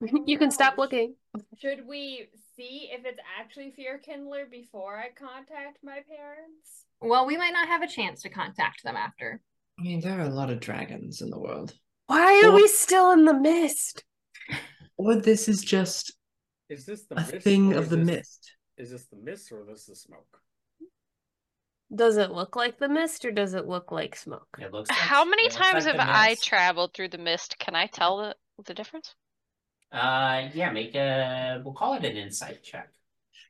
You 0.26 0.38
can 0.38 0.50
stop 0.50 0.78
looking. 0.78 1.14
Should 1.58 1.86
we 1.86 2.28
see 2.56 2.88
if 2.90 3.04
it's 3.04 3.20
actually 3.38 3.70
Fear 3.72 3.98
Kindler 3.98 4.46
before 4.50 4.96
I 4.98 5.10
contact 5.16 5.78
my 5.84 6.00
parents? 6.08 6.86
Well, 7.02 7.26
we 7.26 7.36
might 7.36 7.52
not 7.52 7.68
have 7.68 7.82
a 7.82 7.86
chance 7.86 8.22
to 8.22 8.30
contact 8.30 8.82
them 8.82 8.96
after. 8.96 9.40
I 9.78 9.82
mean, 9.82 10.00
there 10.00 10.18
are 10.18 10.22
a 10.24 10.30
lot 10.30 10.48
of 10.50 10.60
dragons 10.60 11.20
in 11.20 11.28
the 11.30 11.38
world. 11.38 11.74
Why 12.06 12.42
are 12.44 12.50
Or- 12.50 12.54
we 12.56 12.66
still 12.68 13.12
in 13.12 13.24
the 13.26 13.34
mist? 13.38 14.02
Or 14.96 15.16
this 15.16 15.48
is 15.48 15.62
just 15.62 16.14
Is 16.70 16.86
this 16.86 17.04
the 17.06 17.16
a 17.16 17.20
mist 17.20 17.44
thing 17.44 17.74
of 17.74 17.88
the 17.90 17.96
this- 17.96 18.06
mist. 18.06 18.52
Is 18.78 18.90
this 18.90 19.06
the 19.06 19.16
mist 19.16 19.52
or 19.52 19.64
this 19.64 19.84
the 19.84 19.94
smoke? 19.96 20.40
Does 21.94 22.16
it 22.16 22.30
look 22.30 22.54
like 22.54 22.78
the 22.78 22.88
mist 22.88 23.24
or 23.24 23.32
does 23.32 23.54
it 23.54 23.66
look 23.66 23.90
like 23.90 24.14
smoke? 24.14 24.46
It 24.60 24.72
looks 24.72 24.88
like 24.88 24.98
How 24.98 25.24
many 25.24 25.42
it 25.42 25.46
looks 25.46 25.56
times 25.56 25.86
like 25.86 25.96
have 25.96 26.06
the 26.06 26.12
I 26.16 26.30
mist. 26.30 26.44
traveled 26.44 26.94
through 26.94 27.08
the 27.08 27.18
mist? 27.18 27.58
Can 27.58 27.74
I 27.74 27.86
tell 27.86 28.18
the 28.18 28.36
the 28.64 28.74
difference? 28.74 29.14
Uh, 29.90 30.48
yeah, 30.54 30.70
make 30.70 30.94
a. 30.94 31.60
We'll 31.64 31.74
call 31.74 31.94
it 31.94 32.04
an 32.04 32.16
insight 32.16 32.62
check. 32.62 32.90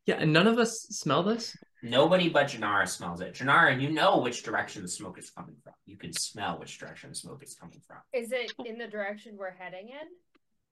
Yeah, 0.06 0.16
and 0.16 0.32
none 0.32 0.46
of 0.46 0.58
us 0.58 0.80
smell 0.90 1.22
this. 1.22 1.54
Nobody 1.82 2.28
but 2.28 2.46
Jinarra 2.46 2.88
smells 2.88 3.20
it. 3.20 3.34
Jinarra, 3.34 3.80
you 3.80 3.90
know 3.90 4.18
which 4.18 4.42
direction 4.42 4.82
the 4.82 4.88
smoke 4.88 5.18
is 5.18 5.30
coming 5.30 5.56
from. 5.62 5.74
You 5.86 5.96
can 5.96 6.12
smell 6.12 6.58
which 6.58 6.78
direction 6.78 7.10
the 7.10 7.16
smoke 7.16 7.42
is 7.42 7.54
coming 7.54 7.80
from. 7.86 7.98
Is 8.12 8.32
it 8.32 8.52
in 8.64 8.78
the 8.78 8.86
direction 8.86 9.36
we're 9.38 9.50
heading 9.52 9.88
in? 9.88 10.06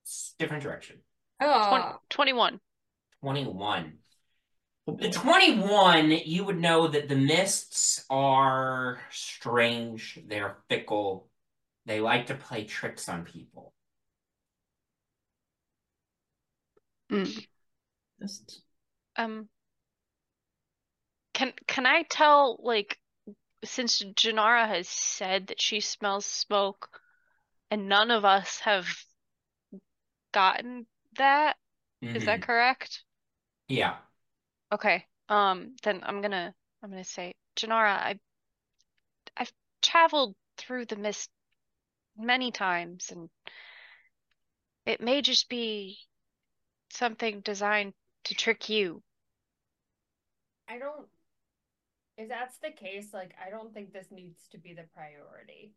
It's 0.03 0.35
different 0.39 0.63
direction. 0.63 0.97
Oh, 1.41 1.97
21. 2.11 2.61
21. 3.23 3.93
The 4.97 5.11
21, 5.11 6.11
you 6.11 6.45
would 6.45 6.59
know 6.59 6.89
that 6.89 7.09
the 7.09 7.15
mists 7.15 8.05
are 8.09 9.01
strange. 9.11 10.19
They're 10.27 10.57
fickle. 10.69 11.29
They 11.87 12.01
like 12.01 12.27
to 12.27 12.35
play 12.35 12.65
tricks 12.65 13.09
on 13.09 13.25
people. 13.25 13.75
Mist. 18.19 18.63
Um, 19.17 19.49
can 21.33 21.53
can 21.67 21.87
I 21.87 22.03
tell 22.03 22.59
like 22.63 22.99
since 23.65 24.03
Jinarra 24.03 24.69
has 24.69 24.89
said 24.89 25.49
that 25.49 25.61
she 25.61 25.81
smells 25.81 26.27
smoke, 26.27 27.01
and 27.71 27.89
none 27.89 28.11
of 28.11 28.25
us 28.25 28.61
have 28.61 28.87
gotten 30.33 30.87
that? 31.17 31.57
Is 32.03 32.25
that 32.25 32.41
Mhm. 32.41 32.43
correct? 32.43 33.05
Yeah. 33.69 33.99
Okay. 34.73 35.05
Um, 35.29 35.77
then 35.83 36.03
I'm 36.05 36.23
gonna 36.23 36.55
I'm 36.83 36.91
gonna 36.91 37.05
say, 37.05 37.35
Jinarra, 37.57 37.97
I 37.97 38.19
I've 39.37 39.53
traveled 39.83 40.35
through 40.57 40.87
the 40.87 40.97
mist 40.97 41.31
many 42.17 42.51
times, 42.51 43.11
and 43.11 43.29
it 44.87 45.01
may 45.01 45.23
just 45.23 45.49
be 45.49 45.99
something 46.91 47.41
designed 47.41 47.93
to 48.25 48.35
trick 48.35 48.69
you. 48.69 49.03
I 50.69 50.79
don't. 50.79 51.07
If 52.17 52.29
that's 52.29 52.59
the 52.59 52.71
case, 52.71 53.15
like, 53.15 53.35
I 53.45 53.51
don't 53.51 53.73
think 53.73 53.93
this 53.93 54.09
needs 54.11 54.49
to 54.51 54.59
be 54.59 54.75
the 54.75 54.85
priority. 54.95 55.73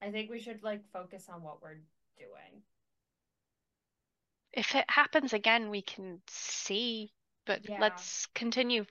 I 0.00 0.10
think 0.10 0.30
we 0.30 0.40
should, 0.40 0.62
like, 0.62 0.82
focus 0.92 1.28
on 1.28 1.42
what 1.42 1.60
we're 1.60 1.80
doing. 2.16 2.62
If 4.52 4.74
it 4.74 4.84
happens 4.88 5.32
again, 5.32 5.68
we 5.68 5.82
can 5.82 6.22
see, 6.28 7.12
but 7.50 7.68
Yeah. 7.68 7.80
let's 7.80 8.26
continue 8.26 8.84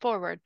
forward. 0.00 0.40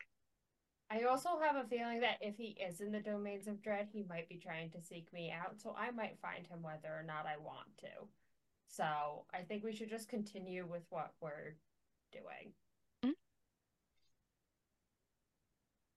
I 0.91 1.03
also 1.03 1.39
have 1.39 1.55
a 1.55 1.69
feeling 1.69 2.01
that 2.01 2.19
if 2.21 2.37
he 2.37 2.49
is 2.61 2.81
in 2.81 2.91
the 2.91 2.99
domains 2.99 3.47
of 3.47 3.63
dread, 3.63 3.89
he 3.93 4.03
might 4.03 4.29
be 4.29 4.39
trying 4.39 4.71
to 4.71 4.81
seek 4.83 5.13
me 5.13 5.31
out, 5.31 5.61
so 5.61 5.73
I 5.79 5.93
might 5.93 6.19
find 6.19 6.45
him 6.49 6.63
whether 6.63 6.89
or 6.89 7.05
not 7.05 7.27
I 7.27 7.37
want 7.37 7.69
to. 7.79 8.09
So 8.67 9.25
I 9.33 9.43
think 9.43 9.63
we 9.63 9.73
should 9.73 9.89
just 9.89 10.09
continue 10.09 10.67
with 10.67 10.83
what 10.91 11.13
we're 11.21 11.55
doing. 12.11 12.53
Mm. 13.05 13.15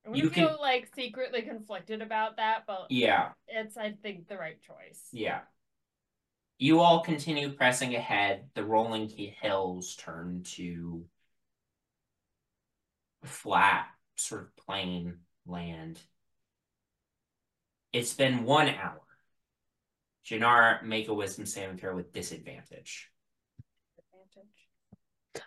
And 0.06 0.16
You 0.16 0.26
we 0.26 0.30
can- 0.30 0.48
feel 0.50 0.62
like 0.62 0.94
secretly 0.94 1.42
conflicted 1.42 2.04
about 2.04 2.36
that, 2.36 2.68
but 2.68 2.92
Yeah. 2.92 3.34
it's 3.48 3.78
I 3.78 3.94
think 3.94 4.28
the 4.28 4.38
right 4.38 4.62
choice. 4.62 5.10
Yeah. 5.12 5.42
You 6.60 6.82
all 6.82 7.02
continue 7.02 7.52
pressing 7.54 7.96
ahead. 7.96 8.52
The 8.54 8.64
rolling 8.64 9.10
hills 9.10 9.96
turn 9.96 10.44
to 10.44 11.10
flat, 13.24 13.88
sort 14.16 14.42
of 14.44 14.56
plain 14.66 15.20
land. 15.46 16.00
It's 17.92 18.14
been 18.14 18.44
one 18.44 18.70
hour. 18.70 19.02
Jinarra, 20.26 20.84
make 20.84 21.10
a 21.10 21.14
wisdom 21.14 21.46
saving 21.46 21.78
throw 21.78 21.96
with 21.96 22.14
disadvantage. 22.14 23.10
Advantage. 24.00 25.44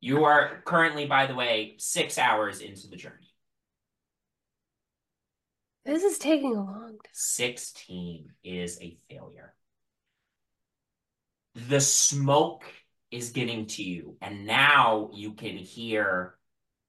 You 0.00 0.24
are 0.24 0.62
currently, 0.64 1.06
by 1.06 1.26
the 1.26 1.34
way, 1.34 1.74
six 1.78 2.18
hours 2.18 2.60
into 2.60 2.88
the 2.88 2.96
journey. 2.96 3.32
This 5.84 6.04
is 6.04 6.18
taking 6.18 6.54
a 6.54 6.64
long 6.64 6.90
time. 6.90 7.12
16 7.12 8.32
is 8.44 8.80
a 8.80 8.96
failure. 9.10 9.54
The 11.54 11.80
smoke 11.80 12.64
is 13.10 13.30
getting 13.30 13.66
to 13.66 13.82
you, 13.82 14.16
and 14.22 14.46
now 14.46 15.10
you 15.12 15.34
can 15.34 15.56
hear 15.56 16.36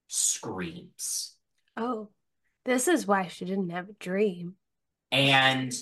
screams. 0.07 1.35
Oh, 1.75 2.09
this 2.65 2.87
is 2.87 3.07
why 3.07 3.27
she 3.27 3.45
didn't 3.45 3.69
have 3.69 3.89
a 3.89 3.93
dream. 3.93 4.55
And 5.11 5.73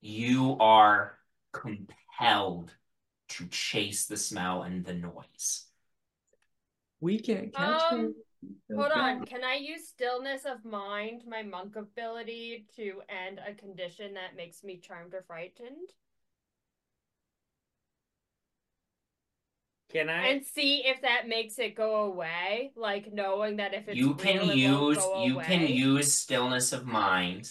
you 0.00 0.56
are 0.60 1.18
compelled 1.52 2.72
to 3.28 3.46
chase 3.48 4.06
the 4.06 4.16
smell 4.16 4.62
and 4.62 4.84
the 4.84 4.94
noise. 4.94 5.66
We 7.00 7.18
can't 7.18 7.52
catch 7.54 7.92
Um, 7.92 7.98
him. 7.98 8.14
Hold 8.76 8.92
on, 8.92 9.24
can 9.24 9.42
I 9.42 9.54
use 9.54 9.88
stillness 9.88 10.44
of 10.44 10.64
mind, 10.64 11.22
my 11.26 11.42
monk 11.42 11.76
ability, 11.76 12.66
to 12.76 13.02
end 13.08 13.40
a 13.44 13.54
condition 13.54 14.14
that 14.14 14.36
makes 14.36 14.62
me 14.62 14.78
charmed 14.78 15.14
or 15.14 15.22
frightened? 15.22 15.90
Can 19.92 20.08
I? 20.10 20.26
And 20.28 20.44
see 20.44 20.82
if 20.84 21.02
that 21.02 21.28
makes 21.28 21.58
it 21.58 21.74
go 21.76 22.04
away, 22.04 22.72
like 22.76 23.12
knowing 23.12 23.56
that 23.56 23.72
if 23.72 23.88
it's 23.88 23.96
You 23.96 24.08
real, 24.08 24.16
can 24.16 24.36
it 24.36 24.40
won't 24.40 24.58
use 24.58 24.96
go 24.98 25.24
you 25.24 25.36
can 25.40 25.66
use 25.68 26.12
stillness 26.12 26.72
of 26.72 26.86
mind. 26.86 27.50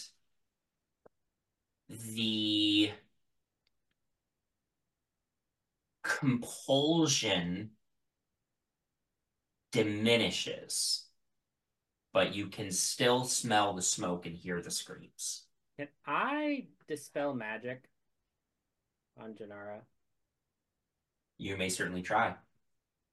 The 1.87 2.91
compulsion 6.03 7.71
diminishes, 9.71 11.05
but 12.13 12.33
you 12.33 12.47
can 12.47 12.71
still 12.71 13.23
smell 13.23 13.73
the 13.73 13.81
smoke 13.81 14.25
and 14.25 14.35
hear 14.35 14.61
the 14.61 14.71
screams. 14.71 15.43
Can 15.77 15.87
I 16.05 16.67
dispel 16.87 17.33
magic 17.33 17.83
on 19.17 19.33
Jinarra? 19.33 19.81
You 21.37 21.57
may 21.57 21.69
certainly 21.69 22.01
try. 22.01 22.35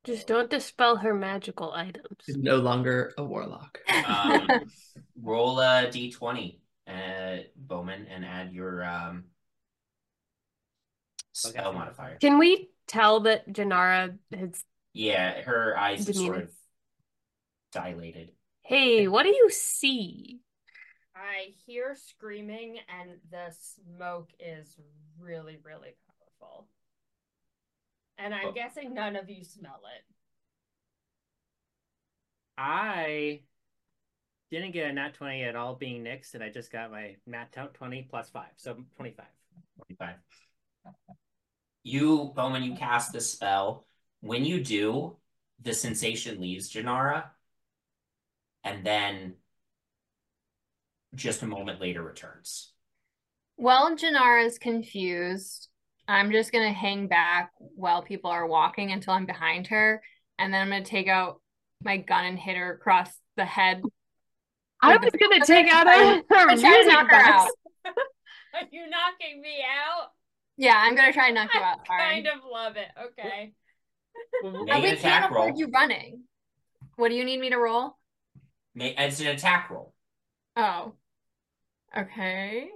Just 0.04 0.26
don't 0.26 0.50
dispel 0.50 0.96
her 0.96 1.14
magical 1.14 1.72
items. 1.72 2.06
She's 2.24 2.36
no 2.36 2.56
longer 2.56 3.12
a 3.16 3.24
warlock. 3.24 3.80
Um, 3.88 4.48
roll 5.22 5.60
a 5.60 5.86
d20, 5.86 6.58
uh, 6.88 6.92
Bowmin, 7.56 8.06
and 8.10 8.24
add 8.24 8.52
your 8.52 8.84
um, 8.84 9.24
spell 11.32 11.68
Okay. 11.68 11.78
modifier. 11.78 12.16
Can 12.20 12.38
we 12.38 12.70
tell 12.88 13.20
that 13.20 13.48
Jinarra 13.48 14.18
has, 14.36 14.64
Yeah, 14.92 15.42
her 15.42 15.78
eyes 15.78 16.08
are 16.08 16.12
sort 16.12 16.38
of 16.42 16.50
dilated. 17.72 18.32
hey, 18.62 19.06
what 19.08 19.22
do 19.22 19.28
you 19.30 19.50
see? 19.50 20.40
I 21.14 21.54
hear 21.66 21.94
screaming, 21.94 22.78
and 22.88 23.18
the 23.30 23.54
smoke 23.96 24.30
is 24.40 24.76
really, 25.20 25.58
really 25.62 25.94
powerful. 26.40 26.66
And 28.18 28.34
I'm 28.34 28.44
Well- 28.44 28.52
guessing 28.52 28.94
none 28.94 29.16
of 29.16 29.28
you 29.28 29.44
smell 29.44 29.82
it. 29.96 30.04
I 32.56 33.42
didn't 34.50 34.72
get 34.72 34.90
a 34.90 34.92
nat 34.92 35.14
20 35.14 35.42
at 35.44 35.56
all 35.56 35.74
being 35.74 36.04
Nyx, 36.04 36.34
and 36.34 36.44
I 36.44 36.50
just 36.50 36.70
got 36.70 36.90
my 36.90 37.16
nat 37.26 37.52
20 37.72 38.02
plus 38.02 38.28
5, 38.30 38.52
so 38.56 38.74
25. 38.96 39.26
25. 39.76 40.16
You, 41.82 42.32
Bowmin, 42.36 42.62
you 42.62 42.76
cast 42.76 43.12
this 43.12 43.32
spell. 43.32 43.86
When 44.20 44.44
you 44.44 44.62
do, 44.62 45.16
the 45.60 45.72
sensation 45.72 46.40
leaves 46.40 46.72
Jinarra, 46.72 47.30
and 48.62 48.84
then 48.86 49.36
just 51.14 51.42
a 51.42 51.46
moment 51.46 51.80
later 51.80 52.02
returns. 52.02 52.72
While 53.56 53.96
Jinarra's 53.96 54.58
confused, 54.58 55.68
I'm 56.08 56.30
just 56.32 56.52
gonna 56.52 56.72
hang 56.72 57.06
back 57.06 57.52
while 57.58 58.02
people 58.02 58.30
are 58.30 58.46
walking 58.46 58.92
until 58.92 59.14
I'm 59.14 59.26
behind 59.26 59.68
her, 59.68 60.02
and 60.38 60.52
then 60.52 60.60
I'm 60.62 60.68
gonna 60.68 60.84
take 60.84 61.08
out 61.08 61.40
my 61.82 61.96
gun 61.96 62.24
and 62.24 62.38
hit 62.38 62.56
her 62.56 62.72
across 62.74 63.10
the 63.36 63.44
head. 63.44 63.82
I 64.82 64.96
was 64.96 65.10
gonna 65.18 65.44
take 65.46 65.72
out 65.72 65.86
I'm 65.86 66.06
her, 66.06 66.22
her 66.28 66.46
try 66.46 66.54
to 66.56 66.56
music 66.56 66.92
knock 66.92 67.08
her 67.08 67.16
out. 67.16 67.48
box. 67.84 67.96
Are 68.54 68.68
you 68.70 68.88
knocking 68.90 69.40
me 69.40 69.62
out? 69.62 70.08
Yeah, 70.56 70.74
I'm 70.76 70.94
gonna 70.94 71.12
try 71.12 71.26
and 71.26 71.34
knock 71.36 71.50
you 71.54 71.60
out. 71.60 71.78
Sorry. 71.86 72.00
kind 72.00 72.26
of 72.26 72.40
love 72.50 72.76
it. 72.76 72.88
Okay. 73.02 73.52
Make 74.42 74.54
we 74.54 74.66
can't 74.66 74.98
attack 74.98 75.30
afford 75.30 75.50
roll. 75.50 75.58
you 75.58 75.68
running. 75.68 76.22
What 76.96 77.08
do 77.08 77.14
you 77.14 77.24
need 77.24 77.40
me 77.40 77.50
to 77.50 77.56
roll? 77.58 77.96
Ma- 78.74 78.84
It's 78.98 79.20
an 79.20 79.28
attack 79.28 79.70
roll. 79.70 79.94
Oh. 80.56 80.92
Okay. 81.96 82.68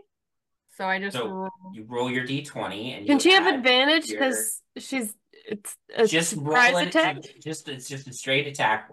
So 0.76 0.86
I 0.86 0.98
just 1.00 1.16
So 1.16 1.26
roll. 1.26 1.50
you 1.72 1.84
roll 1.88 2.10
your 2.10 2.24
d20 2.26 2.98
and 2.98 3.06
Can 3.06 3.18
she 3.18 3.32
have 3.32 3.46
add 3.46 3.54
advantage 3.56 4.08
your- 4.08 4.18
because 4.20 4.62
she's 4.76 5.14
it's 5.48 5.76
a 5.94 6.06
just 6.06 6.30
surprise 6.30 6.72
roll 6.72 6.82
it- 6.82 6.88
attack? 6.88 7.16
Just 7.42 7.68
it's 7.68 7.88
just 7.88 8.06
a 8.08 8.12
straight 8.12 8.46
attack. 8.46 8.90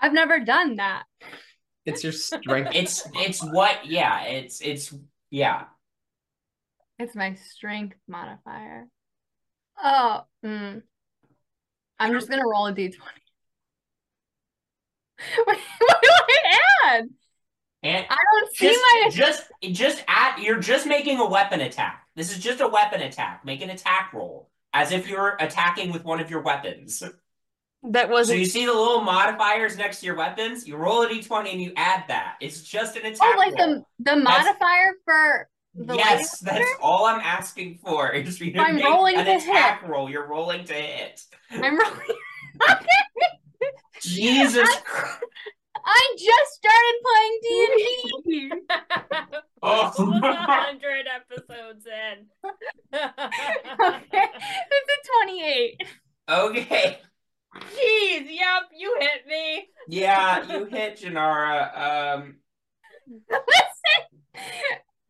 I've 0.00 0.12
never 0.12 0.40
done 0.40 0.76
that. 0.76 1.04
It's 1.86 2.02
your 2.02 2.12
strength. 2.30 2.72
It's 2.74 3.06
it's 3.14 3.44
what 3.44 3.86
yeah, 3.86 4.22
it's 4.24 4.60
it's 4.60 4.92
yeah. 5.30 5.64
It's 6.98 7.14
my 7.14 7.34
strength 7.34 7.96
modifier. 8.08 8.86
Oh, 9.82 10.22
mm. 10.44 10.82
I'm 11.98 12.12
just 12.12 12.28
gonna 12.28 12.46
roll 12.46 12.66
a 12.66 12.72
d20. 12.74 12.92
what 15.44 15.58
do 15.58 16.08
I 16.10 16.58
add? 16.86 17.04
And 17.84 18.06
I 18.08 18.16
don't 18.32 18.56
see 18.56 18.68
just, 18.68 18.80
my. 18.80 19.10
just 19.10 19.50
just 19.72 20.04
at 20.08 20.38
you're 20.38 20.58
just 20.58 20.86
making 20.86 21.18
a 21.18 21.28
weapon 21.28 21.60
attack. 21.60 22.06
This 22.16 22.32
is 22.32 22.42
just 22.42 22.62
a 22.62 22.66
weapon 22.66 23.02
attack. 23.02 23.44
Make 23.44 23.60
an 23.60 23.68
attack 23.68 24.12
roll. 24.14 24.48
As 24.72 24.90
if 24.90 25.06
you're 25.08 25.36
attacking 25.38 25.92
with 25.92 26.02
one 26.02 26.18
of 26.18 26.30
your 26.30 26.40
weapons. 26.40 27.02
That 27.90 28.08
wasn't 28.08 28.38
you 28.38 28.46
see 28.46 28.64
the 28.64 28.72
little 28.72 29.02
modifiers 29.02 29.76
next 29.76 30.00
to 30.00 30.06
your 30.06 30.14
weapons? 30.16 30.66
You 30.66 30.76
roll 30.76 31.02
a 31.02 31.08
d20 31.08 31.52
and 31.52 31.62
you 31.62 31.72
add 31.76 32.04
that. 32.08 32.36
It's 32.40 32.62
just 32.62 32.96
an 32.96 33.02
oh, 33.04 33.08
attack. 33.08 33.34
Oh, 33.34 33.38
like 33.38 33.58
roll. 33.58 33.84
the 33.98 34.12
the 34.12 34.16
modifier 34.16 34.94
for 35.04 35.48
the 35.74 35.94
yes, 35.94 36.38
that's 36.38 36.64
all 36.80 37.04
I'm 37.04 37.20
asking 37.20 37.80
for. 37.84 38.10
Is 38.12 38.38
for 38.38 38.44
you 38.44 38.58
I'm 38.58 38.80
rolling 38.82 39.16
an 39.16 39.26
to 39.26 39.36
attack 39.36 39.86
roll. 39.86 40.08
You're 40.08 40.26
rolling 40.26 40.64
to 40.64 40.72
hit. 40.72 41.20
I'm 41.50 41.78
rolling. 41.78 42.16
Jesus 44.00 44.68
Christ. 44.84 45.20
I 45.86 46.16
just 46.18 46.54
started 46.54 46.96
playing 47.04 47.38
D 47.42 47.46
and 47.68 48.24
D. 48.24 48.50
Oh. 49.66 49.90
Hundred 49.96 51.06
episodes 51.08 51.86
in. 51.86 52.26
Okay, 52.94 54.28
it's 54.70 54.90
a 54.90 54.98
twenty-eight. 55.24 55.82
Okay. 56.28 56.98
Jeez, 57.56 58.26
yep, 58.28 58.64
you 58.76 58.96
hit 59.00 59.26
me. 59.26 59.68
Yeah, 59.88 60.44
you 60.52 60.64
hit 60.66 60.98
Jinarra. 61.00 61.76
Um 62.16 62.36
Listen, 63.30 64.00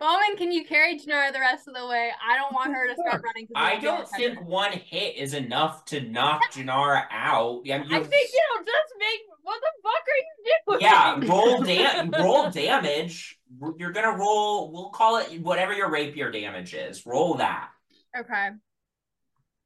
Bowmin, 0.01 0.37
can 0.37 0.51
you 0.51 0.65
carry 0.65 0.99
Jinarra 0.99 1.33
the 1.33 1.39
rest 1.41 1.69
of 1.69 1.75
the 1.75 1.87
way? 1.87 2.11
I 2.23 2.37
don't 2.37 2.53
want 2.53 2.75
her 2.75 2.89
to 2.89 2.95
start 2.95 3.23
running. 3.25 3.47
'cause 3.47 3.55
we 3.55 3.61
I 3.61 3.79
don't 3.79 4.09
think 4.11 4.39
her. 4.39 4.43
one 4.45 4.73
hit 4.73 5.17
is 5.17 5.35
enough 5.35 5.85
to 5.87 6.01
knock 6.01 6.43
Jinarra 6.53 7.05
out. 7.11 7.61
I, 7.71 7.79
mean, 7.79 7.93
I 7.95 7.99
you- 7.99 8.05
think 8.05 8.31
it'll 8.31 8.65
just 8.65 8.95
make. 8.99 9.21
What 9.43 9.61
the 9.61 9.71
fuck 9.83 10.03
are 10.03 10.17
you 10.17 10.25
doing? 10.67 10.81
yeah, 10.81 11.21
roll 11.33 11.63
dam 11.63 12.11
roll 12.11 12.51
damage. 12.51 13.39
You're 13.79 13.93
gonna 13.93 14.17
roll. 14.17 14.73
We'll 14.73 14.91
call 14.91 15.19
it 15.19 15.41
whatever 15.41 15.73
your 15.73 15.91
rapier 15.91 16.31
damage 16.31 16.75
is. 16.75 17.07
Roll 17.07 17.35
that. 17.35 17.71
Okay. 18.17 18.51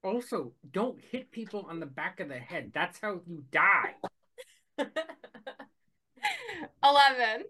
Also, 0.04 0.52
don't 0.70 1.00
hit 1.10 1.30
people 1.30 1.66
on 1.70 1.80
the 1.80 1.86
back 1.86 2.20
of 2.20 2.28
the 2.28 2.38
head. 2.38 2.70
That's 2.74 3.00
how 3.00 3.20
you 3.26 3.44
die. 3.50 3.94
Eleven. 6.84 7.44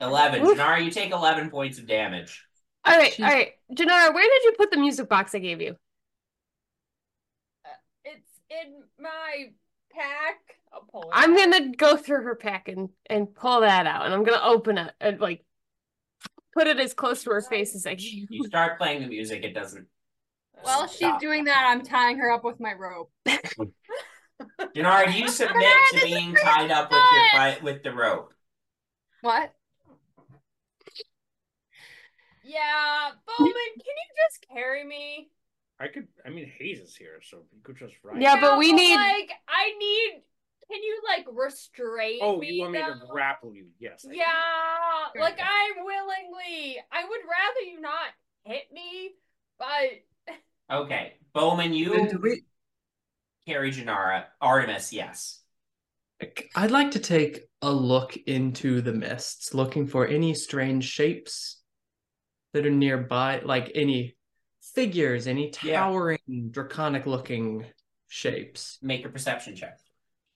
Eleven. 0.00 0.44
Oof. 0.44 0.56
Jinarra, 0.58 0.84
you 0.84 0.90
take 0.90 1.12
eleven 1.12 1.50
points 1.50 1.78
of 1.78 1.86
damage. 1.86 2.44
all 2.84 2.96
right, 2.96 3.12
She's- 3.12 3.28
all 3.28 3.34
right. 3.34 3.52
Jinarra, 3.72 4.12
where 4.14 4.22
did 4.24 4.44
you 4.44 4.52
put 4.56 4.70
the 4.70 4.76
music 4.76 5.08
box 5.08 5.34
I 5.34 5.38
gave 5.38 5.60
you? 5.60 5.76
Uh, 7.64 7.68
it's 8.04 8.40
in 8.50 8.82
my 9.00 9.46
pack. 9.92 10.38
I'll 10.72 10.82
pull 10.82 11.02
it 11.02 11.08
I'm 11.12 11.34
gonna 11.36 11.74
go 11.74 11.96
through 11.96 12.22
her 12.24 12.34
pack 12.36 12.68
and 12.68 12.90
and 13.08 13.34
pull 13.34 13.60
that 13.62 13.86
out, 13.86 14.04
and 14.04 14.14
I'm 14.14 14.24
gonna 14.24 14.42
open 14.44 14.78
it 14.78 14.92
and 15.00 15.20
like 15.20 15.44
put 16.52 16.66
it 16.66 16.78
as 16.78 16.94
close 16.94 17.22
to 17.24 17.30
her 17.30 17.40
face 17.40 17.74
as 17.74 17.86
I 17.86 17.94
can. 17.94 18.26
You 18.30 18.44
start 18.44 18.78
playing 18.78 19.02
the 19.02 19.08
music. 19.08 19.44
It 19.44 19.54
doesn't. 19.54 19.86
While 20.62 20.86
she's 20.86 20.98
Stop. 20.98 21.20
doing 21.20 21.44
that, 21.44 21.66
I'm 21.68 21.82
tying 21.82 22.18
her 22.18 22.30
up 22.30 22.44
with 22.44 22.60
my 22.60 22.72
rope. 22.72 23.10
Jinarra, 24.74 25.14
you 25.14 25.28
submit 25.28 25.74
to 25.92 26.00
being 26.02 26.34
tied 26.34 26.70
up 26.70 26.90
with 26.90 27.00
your 27.34 27.62
with 27.62 27.82
the 27.82 27.92
rope? 27.92 28.32
What? 29.22 29.52
Yeah, 32.46 33.10
Bowmin, 33.26 33.52
can 33.74 33.94
you 33.96 34.08
just 34.28 34.46
carry 34.52 34.84
me? 34.84 35.30
I 35.80 35.88
could. 35.88 36.06
I 36.24 36.30
mean, 36.30 36.50
Hayes 36.58 36.80
is 36.80 36.96
here, 36.96 37.20
so 37.22 37.38
you 37.52 37.60
could 37.62 37.76
just 37.76 37.94
ride. 38.02 38.22
Yeah, 38.22 38.40
but 38.40 38.58
we 38.58 38.72
need- 38.72 38.94
like 38.94 39.30
I 39.48 39.72
need. 39.78 40.22
Can 40.70 40.82
you 40.82 41.00
like 41.06 41.26
restrain 41.30 42.18
Oh, 42.22 42.38
me? 42.38 42.52
you 42.52 42.60
want 42.62 42.72
me 42.72 42.78
to 42.82 42.98
though? 43.00 43.06
grapple 43.06 43.54
you? 43.54 43.66
Yes. 43.78 44.04
I. 44.08 44.12
Yeah, 44.12 45.12
Sure. 45.12 45.22
like 45.22 45.38
I'm 45.40 45.84
willingly. 45.84 46.78
I 46.90 47.04
would 47.04 47.20
rather 47.28 47.60
you 47.60 47.80
not 47.80 48.08
hit 48.44 48.72
me, 48.72 49.14
but 49.58 50.36
Okay, 50.68 51.14
Bowmin, 51.34 51.70
Do 51.70 51.76
you 51.76 52.18
we- 52.20 52.44
carry 53.46 53.70
Jinarra. 53.70 54.26
Artemis, 54.40 54.92
yes. 54.92 55.42
I'd 56.56 56.70
like 56.72 56.90
to 56.92 56.98
take 56.98 57.48
a 57.62 57.70
look 57.70 58.16
into 58.16 58.80
the 58.80 58.92
mists, 58.92 59.54
looking 59.54 59.86
for 59.86 60.06
any 60.06 60.34
strange 60.34 60.84
shapes 60.84 61.62
that 62.56 62.66
are 62.66 62.70
nearby, 62.70 63.40
like 63.44 63.70
any 63.74 64.16
figures, 64.74 65.26
any 65.26 65.52
Yeah. 65.62 65.80
towering, 65.80 66.48
draconic 66.50 67.06
looking 67.06 67.64
shapes. 68.08 68.78
Make 68.82 69.04
a 69.04 69.08
perception 69.08 69.54
check. 69.54 69.78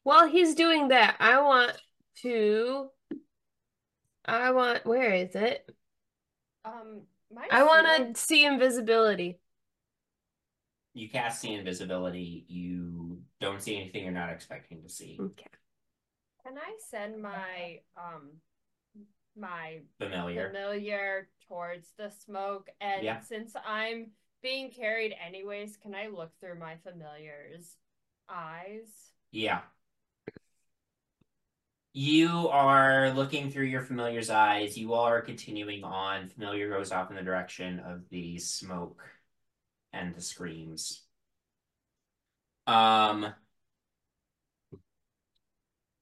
While 0.02 0.28
he's 0.28 0.55
doing 0.55 0.88
that, 0.88 1.16
I 1.18 1.40
want 1.40 1.72
to. 2.22 2.90
I 4.24 4.52
want. 4.52 4.86
Where 4.86 5.12
is 5.14 5.34
it? 5.34 5.68
um, 6.64 7.02
my 7.32 7.47
I 7.51 7.62
want 7.62 8.14
to 8.14 8.20
see 8.20 8.44
invisibility. 8.44 9.40
You 10.92 11.09
cast 11.09 11.40
see 11.40 11.55
invisibility. 11.55 12.44
You 12.48 13.22
don't 13.40 13.62
see 13.62 13.76
anything 13.76 14.05
you're 14.05 14.12
not 14.12 14.30
expecting 14.30 14.82
to 14.82 14.88
see. 14.88 15.16
Okay. 15.18 15.47
Can 16.44 16.59
I 16.59 16.76
send 16.90 17.22
my 17.22 17.80
um 17.97 18.30
my 19.40 19.80
Familiar. 19.98 20.48
familiar 20.48 21.28
towards 21.48 21.88
the 21.96 22.10
smoke? 22.10 22.68
And 22.80 23.02
Yeah. 23.02 23.20
since 23.20 23.54
I'm 23.66 24.12
being 24.42 24.70
carried 24.70 25.14
anyways, 25.24 25.76
can 25.76 25.94
I 25.94 26.06
look 26.08 26.38
through 26.40 26.58
my 26.58 26.76
familiar's 26.76 27.76
eyes? 28.28 29.12
Yeah. 29.32 29.62
You 31.92 32.48
are 32.48 33.10
looking 33.10 33.50
through 33.50 33.64
your 33.64 33.82
familiar's 33.82 34.30
eyes. 34.30 34.78
You 34.78 34.94
all 34.94 35.04
are 35.06 35.20
continuing 35.20 35.82
on. 35.82 36.28
Familiar 36.28 36.68
goes 36.70 36.92
off 36.92 37.10
in 37.10 37.16
the 37.16 37.22
direction 37.22 37.80
of 37.80 38.08
the 38.10 38.38
smoke 38.38 39.02
and 39.92 40.14
the 40.14 40.20
screams. 40.20 41.02
Um, 42.66 43.34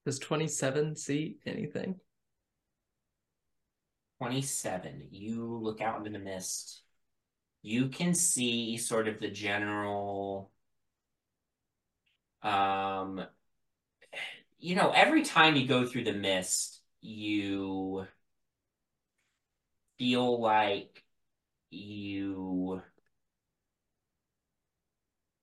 Does 0.04 0.18
27 0.18 0.96
see 0.96 1.36
anything? 1.46 2.00
27. 4.18 5.08
You 5.10 5.58
look 5.58 5.80
out 5.80 5.98
into 5.98 6.10
the 6.10 6.18
mist. 6.24 6.82
You 7.62 7.88
can 7.88 8.14
see 8.14 8.76
sort 8.78 9.08
of 9.08 9.20
the 9.20 9.30
general 9.30 10.52
um 12.42 13.26
you 14.58 14.74
know, 14.74 14.90
every 14.90 15.22
time 15.22 15.56
you 15.56 15.66
go 15.66 15.86
through 15.86 16.04
the 16.04 16.12
mist, 16.12 16.80
you 17.00 18.06
feel 19.98 20.40
like 20.40 21.04
you 21.70 22.82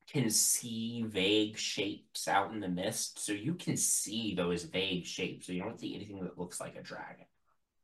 can 0.08 0.30
see 0.30 1.04
vague 1.04 1.58
shapes 1.58 2.28
out 2.28 2.52
in 2.54 2.60
the 2.60 2.68
mist. 2.68 3.20
So 3.20 3.34
you 3.34 3.54
can 3.56 3.76
see 3.78 4.34
those 4.36 4.64
vague 4.64 5.06
shapes. 5.06 5.48
So 5.48 5.54
you 5.54 5.62
don't 5.64 5.80
see 5.80 5.96
anything 5.96 6.24
that 6.24 6.38
looks 6.40 6.60
like 6.60 6.76
a 6.76 6.82
dragon. 6.82 7.26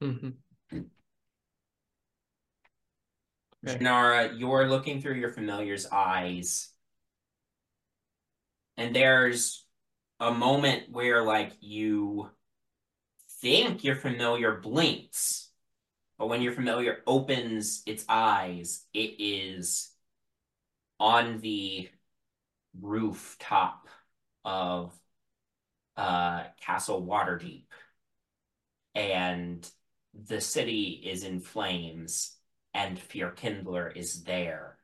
hmm 0.02 0.42
Jinarra, 3.66 4.40
you're 4.40 4.68
looking 4.68 5.02
through 5.02 5.16
your 5.16 5.30
familiar's 5.30 5.86
eyes, 5.92 6.70
and 8.78 8.96
there's 8.96 9.66
a 10.20 10.34
moment 10.34 10.92
where, 10.92 11.22
like, 11.22 11.54
you 11.60 12.30
think 13.42 13.84
your 13.84 13.96
familiar 13.96 14.56
blinks, 14.56 15.50
but 16.18 16.28
when 16.28 16.42
your 16.42 16.54
familiar 16.54 17.02
opens 17.06 17.84
its 17.86 18.04
eyes, 18.10 18.86
it 18.94 19.16
is 19.20 19.92
on 21.00 21.40
the 21.40 21.90
rooftop 22.80 23.88
of 24.44 24.94
uh, 25.98 26.44
Castle 26.60 27.06
Waterdeep, 27.06 27.66
and 28.96 29.70
the 30.14 30.42
city 30.42 31.02
is 31.06 31.24
in 31.24 31.40
flames 31.40 32.36
and 32.74 33.00
Fear 33.00 33.32
Kindler 33.32 33.90
is 33.90 34.24
there 34.24 34.78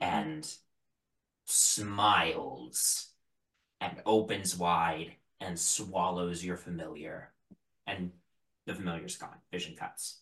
and 0.00 0.46
smiles 1.46 3.08
and 3.80 4.02
opens 4.04 4.56
wide 4.56 5.12
and 5.40 5.58
swallows 5.58 6.44
your 6.44 6.56
familiar. 6.56 7.32
And 7.86 8.10
the 8.66 8.74
familiar's 8.74 9.16
gone. 9.16 9.36
Vision 9.52 9.76
cuts. 9.76 10.20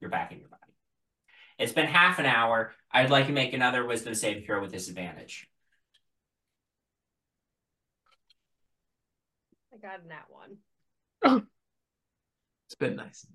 You're 0.00 0.10
back 0.10 0.32
in 0.32 0.38
your 0.38 0.48
body. 0.48 0.62
It's 1.58 1.72
been 1.72 1.86
half 1.86 2.18
an 2.18 2.26
hour. 2.26 2.74
I'd 2.92 3.10
like 3.10 3.26
to 3.26 3.32
make 3.32 3.54
another 3.54 3.84
wisdom 3.86 4.14
save 4.14 4.44
throw 4.44 4.60
with 4.60 4.72
disadvantage. 4.72 5.48
I 9.72 9.78
got 9.78 10.00
in 10.00 10.08
that 10.08 10.26
one. 10.28 10.56
Oh. 11.24 11.42
It's 12.66 12.74
been 12.74 12.96
nice. 12.96 13.26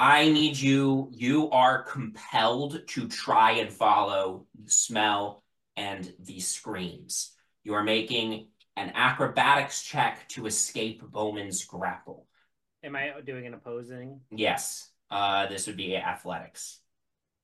I 0.00 0.30
need 0.30 0.56
you, 0.56 1.10
you 1.12 1.50
are 1.50 1.82
compelled 1.82 2.80
to 2.88 3.06
try 3.06 3.52
and 3.52 3.70
follow 3.70 4.46
the 4.64 4.70
smell 4.70 5.44
and 5.76 6.10
the 6.20 6.40
screams. 6.40 7.32
You 7.64 7.74
are 7.74 7.82
making 7.82 8.48
an 8.76 8.92
acrobatics 8.94 9.82
check 9.82 10.26
to 10.30 10.46
escape 10.46 11.02
Bowmin's 11.02 11.66
grapple. 11.66 12.26
Am 12.82 12.96
I 12.96 13.12
doing 13.26 13.46
an 13.46 13.52
opposing? 13.52 14.22
Yes, 14.30 14.90
uh, 15.10 15.48
this 15.48 15.66
would 15.66 15.76
be 15.76 15.94
athletics. 15.94 16.78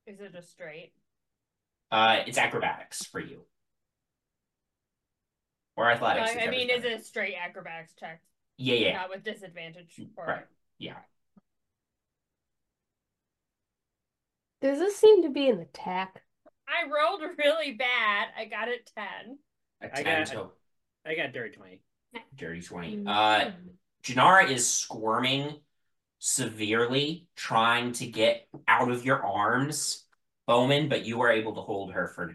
Is 0.06 0.18
it 0.20 0.32
just 0.32 0.50
straight? 0.50 0.92
Uh, 1.92 2.20
it's 2.26 2.38
acrobatics 2.38 3.04
for 3.04 3.20
you. 3.20 3.42
Or 5.76 5.90
athletics. 5.90 6.30
I, 6.34 6.46
I 6.46 6.50
mean, 6.50 6.70
is 6.70 6.84
it 6.84 7.00
a 7.00 7.04
straight 7.04 7.34
acrobatics 7.38 7.92
check? 8.00 8.22
Yeah, 8.56 8.76
yeah. 8.76 8.92
Not 8.94 9.10
with 9.10 9.24
disadvantage. 9.24 10.00
Or... 10.16 10.26
Right. 10.26 10.46
Yeah. 10.78 10.96
Does 14.66 14.80
this 14.80 14.97
seem 14.97 15.22
to 15.22 15.30
be 15.30 15.48
an 15.48 15.60
attack? 15.60 16.22
I 16.66 16.90
rolled 16.90 17.20
really 17.38 17.74
bad. 17.74 18.26
I 18.36 18.47
got 18.47 18.66
it 18.66 18.90
10. 18.97 19.38
A 19.80 19.86
I 19.97 20.02
10 20.02 20.24
got- 20.24 20.26
to 20.32 20.51
I 21.09 21.14
got 21.14 21.32
dirty 21.32 21.55
twenty. 21.55 21.82
dirty 22.34 22.60
20. 22.60 23.05
Uh, 23.06 23.52
Jinarra 24.02 24.51
is 24.51 24.68
squirming 24.68 25.60
severely, 26.18 27.28
trying 27.36 27.93
to 27.93 28.09
get 28.09 28.48
out 28.66 28.90
of 28.90 29.05
your 29.05 29.24
arms, 29.24 30.05
Bowmin, 30.48 30.88
but 30.88 31.05
you 31.05 31.20
are 31.20 31.30
able 31.30 31.55
to 31.55 31.60
hold 31.60 31.93
her 31.93 32.09
for 32.09 32.26
now. 32.26 32.34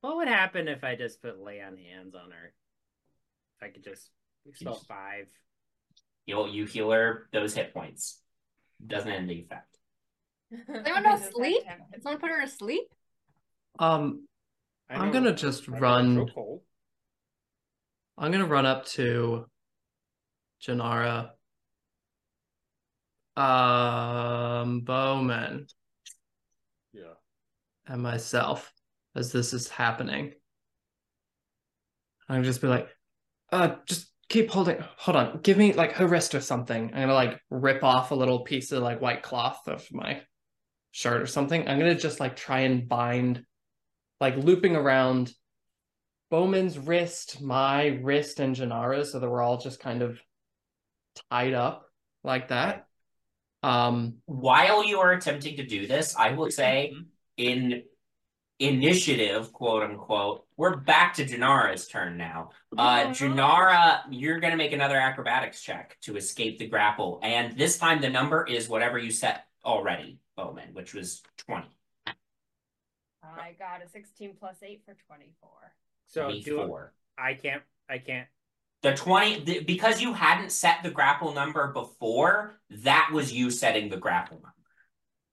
What 0.00 0.16
would 0.16 0.28
happen 0.28 0.68
if 0.68 0.84
I 0.84 0.96
just 0.96 1.20
put 1.20 1.38
lay 1.38 1.60
on 1.60 1.76
hands 1.76 2.14
on 2.14 2.30
her? 2.30 2.54
If 3.60 3.68
I 3.68 3.68
could 3.68 3.84
just 3.84 4.08
expel 4.46 4.76
five. 4.88 5.26
You'll, 6.24 6.48
you 6.48 6.64
heal 6.64 6.90
her 6.92 7.28
those 7.30 7.54
hit 7.54 7.74
points. 7.74 8.22
Doesn't 8.86 9.10
end 9.12 9.28
the 9.28 9.34
effect. 9.40 9.69
Anyone 10.68 11.02
know 11.02 11.16
sleep? 11.32 11.62
Did 11.92 12.02
someone 12.02 12.20
put 12.20 12.30
her 12.30 12.40
to 12.42 12.48
sleep? 12.48 12.84
Um, 13.78 14.26
I 14.88 14.94
I'm 14.94 15.06
know- 15.06 15.12
gonna 15.12 15.34
just 15.34 15.68
I 15.68 15.78
run- 15.78 16.16
chokehold. 16.16 16.60
I'm 18.18 18.32
gonna 18.32 18.46
run 18.46 18.66
up 18.66 18.84
to 18.86 19.46
Jinarra. 20.62 21.30
Um, 23.36 24.82
Bowmin 24.84 25.66
Yeah. 26.92 27.14
and 27.86 28.02
myself 28.02 28.72
as 29.14 29.32
this 29.32 29.54
is 29.54 29.68
happening. 29.68 30.34
I'm 32.28 32.36
gonna 32.36 32.44
just 32.44 32.60
be 32.60 32.66
like, 32.66 32.88
uh, 33.52 33.76
just 33.86 34.12
keep 34.28 34.50
holding. 34.50 34.78
Hold 34.98 35.16
on, 35.16 35.40
give 35.40 35.56
me 35.56 35.72
like 35.72 35.92
her 35.92 36.06
wrist 36.06 36.34
or 36.34 36.40
something. 36.40 36.86
I'm 36.92 37.00
gonna 37.02 37.14
like 37.14 37.40
rip 37.50 37.82
off 37.82 38.10
a 38.10 38.14
little 38.14 38.40
piece 38.40 38.72
of 38.72 38.82
like 38.82 39.00
white 39.00 39.22
cloth 39.22 39.66
of 39.66 39.86
my 39.92 40.22
shirt 40.92 41.22
or 41.22 41.26
something. 41.26 41.68
I'm 41.68 41.78
gonna 41.78 41.94
just 41.94 42.20
like 42.20 42.36
try 42.36 42.60
and 42.60 42.88
bind, 42.88 43.44
like 44.20 44.36
looping 44.36 44.76
around 44.76 45.32
Bowmin's 46.30 46.78
wrist, 46.78 47.40
my 47.40 47.86
wrist, 48.02 48.40
and 48.40 48.54
Jinarra's, 48.54 49.12
so 49.12 49.18
that 49.18 49.28
we're 49.28 49.42
all 49.42 49.58
just 49.58 49.80
kind 49.80 50.02
of 50.02 50.20
tied 51.30 51.54
up 51.54 51.86
like 52.22 52.48
that. 52.48 52.86
Um, 53.62 54.18
While 54.26 54.84
you 54.84 55.00
are 55.00 55.12
attempting 55.12 55.56
to 55.56 55.66
do 55.66 55.86
this, 55.86 56.14
I 56.16 56.32
will 56.32 56.50
say 56.50 56.92
Mm-hmm. 56.94 57.02
in 57.36 57.82
initiative, 58.60 59.52
quote 59.54 59.82
unquote, 59.82 60.44
we're 60.56 60.76
back 60.76 61.14
to 61.14 61.24
Jinarra's 61.24 61.88
turn 61.88 62.18
now. 62.18 62.50
Uh, 62.76 63.06
Jinarra, 63.06 64.00
you're 64.10 64.38
going 64.38 64.50
to 64.50 64.56
make 64.58 64.72
another 64.72 64.96
acrobatics 64.98 65.62
check 65.62 65.96
to 66.02 66.16
escape 66.16 66.58
the 66.58 66.66
grapple. 66.68 67.20
And 67.22 67.56
this 67.56 67.78
time 67.78 68.02
the 68.02 68.10
number 68.10 68.46
is 68.46 68.68
whatever 68.68 68.98
you 68.98 69.10
set 69.10 69.46
already, 69.64 70.18
Bowmin, 70.38 70.72
which 70.72 70.94
was 70.94 71.22
20. 71.38 71.66
I 73.22 73.54
got 73.58 73.84
a 73.84 73.88
16 73.88 74.34
plus 74.38 74.56
8 74.62 74.82
for 74.84 74.96
24. 75.06 75.50
So 76.06 76.30
do 76.30 76.56
24. 76.56 76.92
I 77.18 77.34
can't. 77.34 77.62
I 77.88 77.98
can't. 77.98 78.26
The 78.82 78.94
20, 78.94 79.44
the, 79.44 79.60
because 79.60 80.00
you 80.00 80.14
hadn't 80.14 80.52
set 80.52 80.82
the 80.82 80.90
grapple 80.90 81.34
number 81.34 81.72
before, 81.72 82.58
that 82.70 83.10
was 83.12 83.32
you 83.32 83.50
setting 83.50 83.90
the 83.90 83.98
grapple 83.98 84.36
number. 84.36 84.54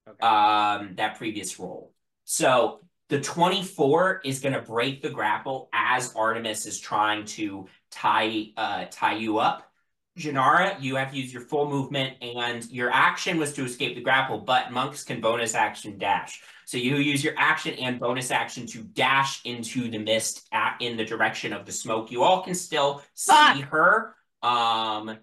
Okay. 0.08 0.26
um 0.26 0.94
that 0.96 1.16
previous 1.18 1.58
roll. 1.58 1.92
So 2.24 2.80
the 3.08 3.20
24 3.20 4.22
is 4.24 4.40
going 4.40 4.54
to 4.54 4.62
break 4.62 5.02
the 5.02 5.10
grapple 5.10 5.68
as 5.72 6.14
Artemis 6.14 6.66
is 6.66 6.78
trying 6.78 7.24
to 7.26 7.68
tie 7.90 8.46
uh 8.56 8.86
tie 8.90 9.16
you 9.16 9.38
up. 9.38 9.67
Jinarra, 10.18 10.80
you 10.80 10.96
have 10.96 11.10
to 11.12 11.16
use 11.16 11.32
your 11.32 11.42
full 11.42 11.68
movement 11.70 12.16
and 12.20 12.68
your 12.70 12.90
action 12.90 13.38
was 13.38 13.52
to 13.54 13.64
escape 13.64 13.94
the 13.94 14.02
grapple, 14.02 14.38
but 14.38 14.72
monks 14.72 15.04
can 15.04 15.20
bonus 15.20 15.54
action 15.54 15.96
dash. 15.98 16.42
So 16.66 16.76
you 16.76 16.96
use 16.96 17.24
your 17.24 17.34
action 17.38 17.74
and 17.74 17.98
bonus 17.98 18.30
action 18.30 18.66
to 18.66 18.82
dash 18.82 19.40
into 19.44 19.90
the 19.90 19.98
mist 19.98 20.46
at, 20.52 20.76
in 20.80 20.96
the 20.96 21.04
direction 21.04 21.52
of 21.52 21.64
the 21.64 21.72
smoke. 21.72 22.10
You 22.10 22.22
all 22.22 22.42
can 22.42 22.54
still 22.54 23.02
see 23.14 23.32
Fuck. 23.32 23.62
her. 23.70 24.14
Um 24.42 25.18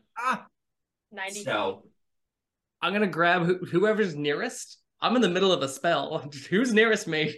90 1.11 1.43
so 1.43 1.85
I'm 2.81 2.93
gonna 2.93 3.07
grab 3.07 3.43
who- 3.45 3.65
whoever's 3.65 4.15
nearest. 4.15 4.79
I'm 5.01 5.15
in 5.15 5.21
the 5.21 5.29
middle 5.29 5.51
of 5.51 5.61
a 5.61 5.67
spell. 5.69 6.29
Who's 6.49 6.73
nearest 6.73 7.07
me? 7.07 7.35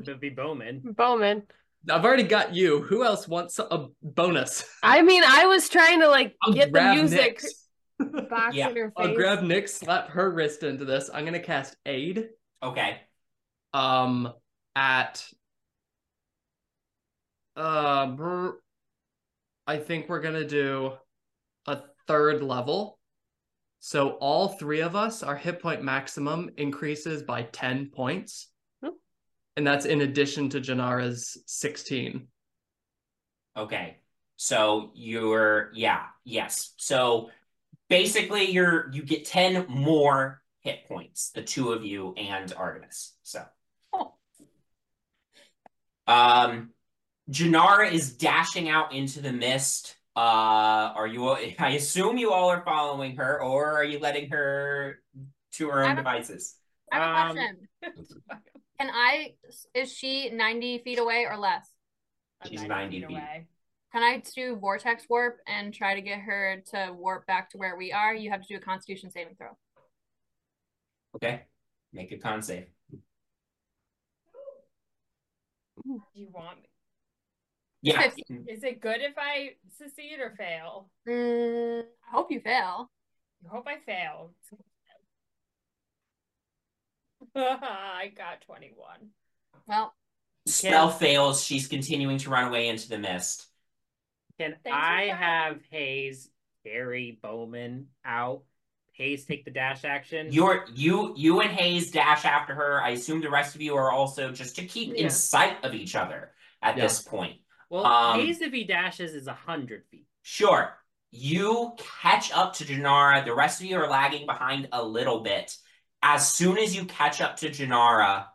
It'd 0.00 0.20
be 0.20 0.30
Bowmin. 0.30 0.82
Bowmin. 0.94 1.42
I've 1.90 2.04
already 2.04 2.24
got 2.24 2.54
you. 2.54 2.82
Who 2.82 3.04
else 3.04 3.28
wants 3.28 3.58
a 3.58 3.86
bonus? 4.02 4.64
I 4.82 5.02
mean, 5.02 5.22
I 5.24 5.46
was 5.46 5.68
trying 5.68 6.00
to 6.00 6.08
like 6.08 6.34
I'll 6.42 6.52
get 6.52 6.72
the 6.72 6.94
music 6.94 7.42
Nyx. 8.00 8.28
box 8.30 8.54
Yeah, 8.54 8.68
in 8.70 8.76
her 8.76 8.92
I'll 8.96 9.14
grab 9.14 9.40
Nyx, 9.40 9.70
slap 9.70 10.08
her 10.10 10.30
wrist 10.30 10.62
into 10.62 10.84
this. 10.84 11.10
I'm 11.12 11.24
gonna 11.24 11.40
cast 11.40 11.76
aid. 11.86 12.28
okay. 12.62 13.00
Um, 13.74 14.32
at 14.74 15.24
uh, 17.56 18.50
I 19.66 19.76
think 19.78 20.08
we're 20.08 20.20
gonna 20.20 20.46
do 20.46 20.92
a 21.66 21.82
third 22.06 22.42
level. 22.42 22.98
So 23.80 24.10
all 24.10 24.48
three 24.48 24.80
of 24.80 24.96
us, 24.96 25.22
our 25.22 25.36
hit 25.36 25.60
point 25.60 25.82
maximum 25.82 26.50
increases 26.56 27.22
by 27.22 27.42
10 27.42 27.90
points. 27.90 28.48
And 29.58 29.66
that's 29.66 29.86
in 29.86 30.02
addition 30.02 30.48
to 30.50 30.60
Jinarra's 30.60 31.36
16. 31.46 32.28
Okay. 33.56 33.96
So 34.36 34.92
you're 34.94 35.72
yeah, 35.74 36.04
yes. 36.24 36.74
So 36.76 37.30
basically 37.88 38.52
you're 38.52 38.88
you 38.92 39.02
get 39.02 39.24
10 39.24 39.66
more 39.68 40.40
hit 40.60 40.86
points, 40.86 41.32
the 41.32 41.42
two 41.42 41.72
of 41.72 41.84
you 41.84 42.14
and 42.16 42.52
Artemis. 42.56 43.16
So 43.24 43.42
um 46.06 46.70
Jinarra 47.28 47.90
is 47.90 48.12
dashing 48.16 48.68
out 48.68 48.92
into 48.94 49.20
the 49.20 49.32
mist. 49.32 49.96
Uh 50.14 50.20
are 50.94 51.08
you 51.08 51.28
I 51.58 51.70
assume 51.70 52.16
you 52.16 52.30
all 52.32 52.48
are 52.50 52.62
following 52.64 53.16
her 53.16 53.42
or 53.42 53.72
are 53.72 53.82
you 53.84 53.98
letting 53.98 54.30
her 54.30 55.00
to 55.54 55.68
her 55.68 55.80
own 55.82 55.88
don't- 55.88 55.96
devices? 55.96 56.54
I 56.92 56.96
have 56.98 57.36
a 57.36 57.40
Um, 57.40 57.56
question. 57.82 58.22
Can 58.78 58.90
I? 58.92 59.34
Is 59.74 59.92
she 59.92 60.30
ninety 60.30 60.78
feet 60.78 60.98
away 60.98 61.26
or 61.28 61.36
less? 61.36 61.68
She's 62.46 62.62
90 62.62 63.00
feet. 63.00 63.10
away. 63.10 63.46
Can 63.92 64.02
I 64.02 64.22
do 64.36 64.54
vortex 64.56 65.04
warp 65.08 65.38
and 65.46 65.74
try 65.74 65.94
to 65.94 66.00
get 66.00 66.20
her 66.20 66.62
to 66.70 66.92
warp 66.92 67.26
back 67.26 67.50
to 67.50 67.58
where 67.58 67.76
we 67.76 67.90
are? 67.92 68.14
You 68.14 68.30
have 68.30 68.42
to 68.42 68.48
do 68.48 68.56
a 68.56 68.60
Constitution 68.60 69.10
saving 69.10 69.34
throw. 69.36 69.56
Okay. 71.16 71.42
Make 71.92 72.12
a 72.12 72.18
con 72.18 72.42
save. 72.42 72.66
Do 75.84 76.02
you 76.14 76.28
want 76.32 76.58
me? 76.58 76.68
Yeah. 77.82 78.02
Fifty. 78.02 78.24
Is 78.46 78.62
it 78.62 78.80
good 78.80 79.00
if 79.00 79.14
I 79.16 79.52
succeed 79.76 80.18
or 80.20 80.34
fail? 80.36 80.90
Mm, 81.08 81.82
I 81.82 82.10
hope 82.10 82.30
you 82.30 82.40
fail. 82.40 82.90
I 83.44 83.48
hope 83.48 83.66
I 83.66 83.78
fail. 83.86 84.32
I 87.34 88.12
got 88.16 88.40
21. 88.42 88.86
Well, 89.66 89.94
Spell 90.46 90.90
fails. 90.90 91.44
She's 91.44 91.66
continuing 91.68 92.18
to 92.18 92.30
run 92.30 92.48
away 92.48 92.68
into 92.68 92.88
the 92.88 92.98
mist. 92.98 93.46
Can 94.38 94.56
Thanks 94.64 94.78
I 94.78 95.02
have 95.14 95.58
Hayes 95.70 96.30
carry 96.64 97.18
Bowmin 97.22 97.84
out? 98.04 98.42
Hayes 98.92 99.24
take 99.24 99.44
the 99.44 99.50
dash 99.50 99.84
action. 99.84 100.28
You're 100.32 100.64
you 100.74 101.14
you 101.16 101.40
and 101.40 101.50
Hayes 101.50 101.90
dash 101.90 102.24
after 102.24 102.54
her. 102.54 102.82
I 102.82 102.90
assume 102.90 103.20
the 103.20 103.30
rest 103.30 103.54
of 103.54 103.60
you 103.60 103.76
are 103.76 103.92
also 103.92 104.32
just 104.32 104.56
to 104.56 104.64
keep 104.64 104.94
Yeah. 104.94 105.04
in 105.04 105.10
sight 105.10 105.64
of 105.64 105.74
each 105.74 105.94
other 105.94 106.32
at 106.62 106.76
Yeah. 106.76 106.82
this 106.84 107.00
point. 107.02 107.40
well, 107.70 107.84
um, 107.86 108.20
Hayes 108.20 108.40
if 108.40 108.52
he 108.52 108.64
dashes 108.64 109.14
is 109.14 109.26
a 109.26 109.34
hundred 109.34 109.84
feet. 109.90 110.06
Sure. 110.22 110.74
You 111.10 111.74
catch 112.00 112.32
up 112.32 112.54
to 112.54 112.64
Jinarra. 112.64 113.24
The 113.24 113.34
rest 113.34 113.60
of 113.60 113.66
you 113.66 113.76
are 113.78 113.88
lagging 113.88 114.26
behind 114.26 114.68
a 114.72 114.82
little 114.82 115.20
bit. 115.20 115.56
As 116.02 116.30
soon 116.32 116.58
as 116.58 116.76
you 116.76 116.84
catch 116.84 117.20
up 117.20 117.36
to 117.38 117.50
Jinarra, 117.50 118.26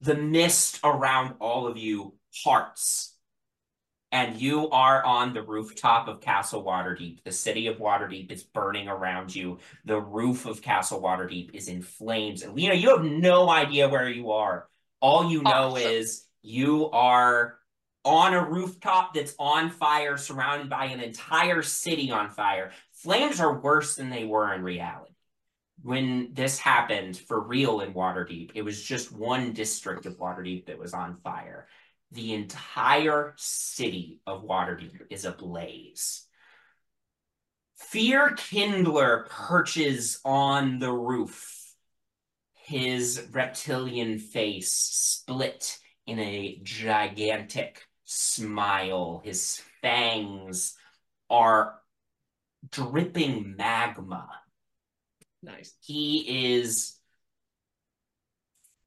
the 0.00 0.14
mist 0.14 0.80
around 0.84 1.34
all 1.40 1.66
of 1.66 1.76
you 1.76 2.14
parts. 2.44 3.14
And 4.12 4.40
you 4.40 4.68
are 4.70 5.04
on 5.04 5.34
the 5.34 5.42
rooftop 5.42 6.08
of 6.08 6.20
Castle 6.20 6.64
Waterdeep. 6.64 7.22
The 7.22 7.30
city 7.30 7.68
of 7.68 7.76
Waterdeep 7.78 8.32
is 8.32 8.42
burning 8.42 8.88
around 8.88 9.34
you. 9.34 9.58
The 9.84 10.00
roof 10.00 10.46
of 10.46 10.62
Castle 10.62 11.00
Waterdeep 11.00 11.54
is 11.54 11.68
in 11.68 11.80
flames. 11.82 12.42
And 12.42 12.54
Lena, 12.54 12.74
you 12.74 12.88
have 12.96 13.04
no 13.04 13.48
idea 13.48 13.88
where 13.88 14.08
you 14.08 14.32
are. 14.32 14.68
All 15.00 15.30
you 15.30 15.42
know 15.42 15.50
Awesome. 15.76 15.88
is 15.88 16.26
you 16.42 16.90
are 16.90 17.58
on 18.04 18.34
a 18.34 18.44
rooftop 18.44 19.14
that's 19.14 19.34
on 19.38 19.70
fire, 19.70 20.16
surrounded 20.16 20.68
by 20.68 20.86
an 20.86 21.00
entire 21.00 21.62
city 21.62 22.10
on 22.10 22.30
fire. 22.30 22.72
Flames 22.92 23.38
are 23.38 23.60
worse 23.60 23.94
than 23.94 24.10
they 24.10 24.24
were 24.24 24.52
in 24.54 24.62
reality. 24.62 25.09
When 25.82 26.34
this 26.34 26.58
happened 26.58 27.16
for 27.16 27.40
real 27.40 27.80
in 27.80 27.94
Waterdeep, 27.94 28.52
it 28.54 28.62
was 28.62 28.82
just 28.82 29.12
one 29.12 29.52
district 29.52 30.04
of 30.06 30.18
Waterdeep 30.18 30.66
that 30.66 30.78
was 30.78 30.92
on 30.92 31.16
fire. 31.24 31.68
The 32.12 32.34
entire 32.34 33.34
city 33.36 34.20
of 34.26 34.44
Waterdeep 34.44 35.02
is 35.10 35.24
ablaze. 35.24 36.26
Fear 37.76 38.32
Kindler 38.32 39.26
perches 39.30 40.20
on 40.24 40.80
the 40.80 40.92
roof, 40.92 41.74
his 42.52 43.28
reptilian 43.32 44.18
face 44.18 44.70
split 44.70 45.78
in 46.06 46.18
a 46.18 46.60
gigantic 46.62 47.86
smile. 48.04 49.22
His 49.24 49.62
fangs 49.80 50.76
are 51.30 51.80
dripping 52.70 53.56
magma. 53.56 54.39
Nice. 55.42 55.74
He 55.80 56.54
is 56.54 56.96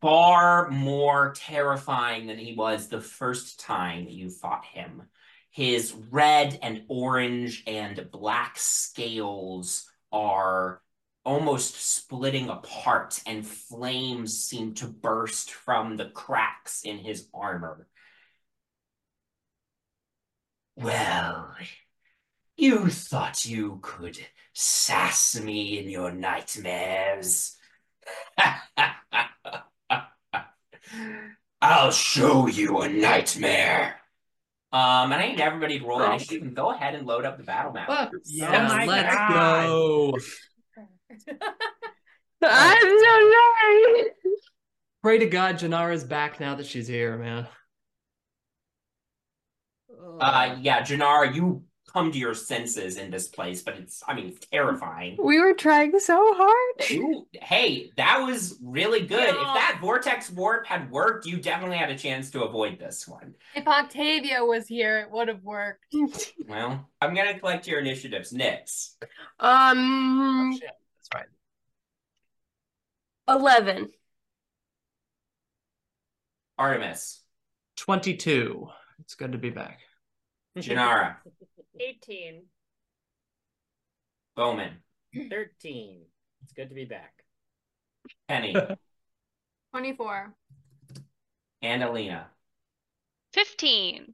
far 0.01 0.69
more 0.69 1.33
terrifying 1.35 2.27
than 2.27 2.37
he 2.37 2.53
was 2.55 2.87
the 2.87 3.01
first 3.01 3.59
time 3.59 4.07
you 4.09 4.29
fought 4.29 4.65
him. 4.65 5.03
His 5.49 5.93
red 6.11 6.59
and 6.61 6.83
orange 6.87 7.63
and 7.67 8.09
black 8.11 8.57
scales 8.57 9.89
are 10.11 10.81
almost 11.25 11.75
splitting 11.95 12.49
apart, 12.49 13.21
and 13.25 13.47
flames 13.47 14.43
seem 14.43 14.73
to 14.73 14.87
burst 14.87 15.51
from 15.51 15.95
the 15.95 16.09
cracks 16.09 16.81
in 16.83 16.97
his 16.97 17.27
armor. 17.33 17.87
Well, 20.75 21.55
you 22.57 22.89
thought 22.89 23.45
you 23.45 23.79
could 23.81 24.17
sass 24.53 25.39
me 25.39 25.79
in 25.79 25.89
your 25.89 26.11
nightmares. 26.11 27.55
I'll 31.61 31.91
show 31.91 32.47
you 32.47 32.79
a 32.81 32.89
nightmare. 32.89 33.99
Um, 34.71 35.11
and 35.11 35.21
I 35.21 35.27
need 35.29 35.39
everybody 35.39 35.79
to 35.79 35.85
roll 35.85 36.01
Oh. 36.01 36.09
initiative 36.11 36.41
and 36.41 36.55
go 36.55 36.71
ahead 36.71 36.95
and 36.95 37.05
load 37.07 37.25
up 37.25 37.37
the 37.37 37.43
battle 37.43 37.71
map. 37.71 37.87
Fuck 37.87 38.11
yeah, 38.25 38.51
yeah, 38.51 38.85
let's 38.85 39.15
God. 39.15 39.67
go. 39.67 40.17
I'm 42.43 42.81
so 42.81 43.31
sorry. 43.31 44.03
Pray 45.01 45.19
to 45.19 45.25
God 45.27 45.55
Jinarra's 45.57 46.03
back 46.03 46.39
now 46.39 46.55
that 46.55 46.65
she's 46.65 46.87
here, 46.87 47.17
man. 47.17 47.47
Uh, 50.19 50.57
yeah, 50.59 50.81
Jinarra, 50.81 51.33
you 51.33 51.63
come 51.93 52.11
to 52.11 52.17
your 52.17 52.33
senses 52.33 52.97
in 52.97 53.11
this 53.11 53.27
place, 53.27 53.61
but 53.61 53.75
it's, 53.75 54.01
I 54.07 54.15
mean, 54.15 54.27
it's 54.27 54.47
terrifying. 54.47 55.15
We 55.21 55.39
were 55.39 55.53
trying 55.53 55.99
so 55.99 56.33
hard. 56.35 56.89
You, 56.89 57.27
hey, 57.33 57.91
that 57.97 58.19
was 58.25 58.57
really 58.63 59.05
good. 59.05 59.29
If 59.29 59.35
that 59.35 59.77
vortex 59.79 60.31
warp 60.31 60.65
had 60.65 60.89
worked, 60.89 61.27
you 61.27 61.37
definitely 61.37 61.77
had 61.77 61.91
a 61.91 61.97
chance 61.97 62.31
to 62.31 62.43
avoid 62.43 62.79
this 62.79 63.07
one. 63.07 63.35
If 63.55 63.67
Octavia 63.67 64.43
was 64.43 64.67
here, 64.67 64.99
it 65.01 65.11
would 65.11 65.27
have 65.27 65.43
worked. 65.43 65.85
Well, 66.47 66.89
I'm 67.01 67.15
gonna 67.15 67.39
collect 67.39 67.67
your 67.67 67.79
initiatives. 67.79 68.33
Nyx. 68.33 68.95
Um, 69.39 70.53
Shit, 70.53 70.69
that's 70.69 71.09
right. 71.13 71.25
eleven. 73.27 73.89
Artemis. 76.57 77.21
22. 77.77 78.67
It's 78.99 79.15
good 79.15 79.31
to 79.31 79.37
be 79.37 79.49
back. 79.49 79.79
Jinarra. 80.57 81.15
18. 81.79 82.43
Bowmin. 84.37 84.73
13. 85.29 86.01
It's 86.43 86.53
good 86.53 86.69
to 86.69 86.75
be 86.75 86.85
back. 86.85 87.13
Penny. 88.27 88.55
24. 89.71 90.33
and 91.63 91.81
Elina. 91.81 92.27
15. 93.33 94.13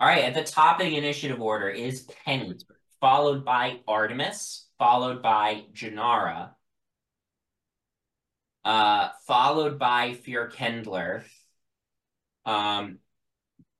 All 0.00 0.08
right, 0.08 0.24
at 0.24 0.34
the 0.34 0.42
top 0.42 0.80
of 0.80 0.86
the 0.86 0.96
initiative 0.96 1.40
order 1.40 1.68
is 1.68 2.08
Penny, 2.24 2.54
followed 3.00 3.44
by 3.44 3.80
Artemis, 3.86 4.68
followed 4.78 5.22
by 5.22 5.64
Jinarra, 5.74 6.50
uh, 8.64 9.10
followed 9.26 9.78
by 9.78 10.14
Fear 10.14 10.48
Kindler, 10.48 11.24
um, 12.46 12.98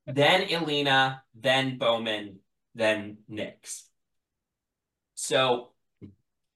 then 0.07 0.43
Elina, 0.49 1.23
then 1.33 1.77
Bowmin, 1.77 2.37
then 2.75 3.17
Nyx. 3.31 3.83
So, 5.15 5.69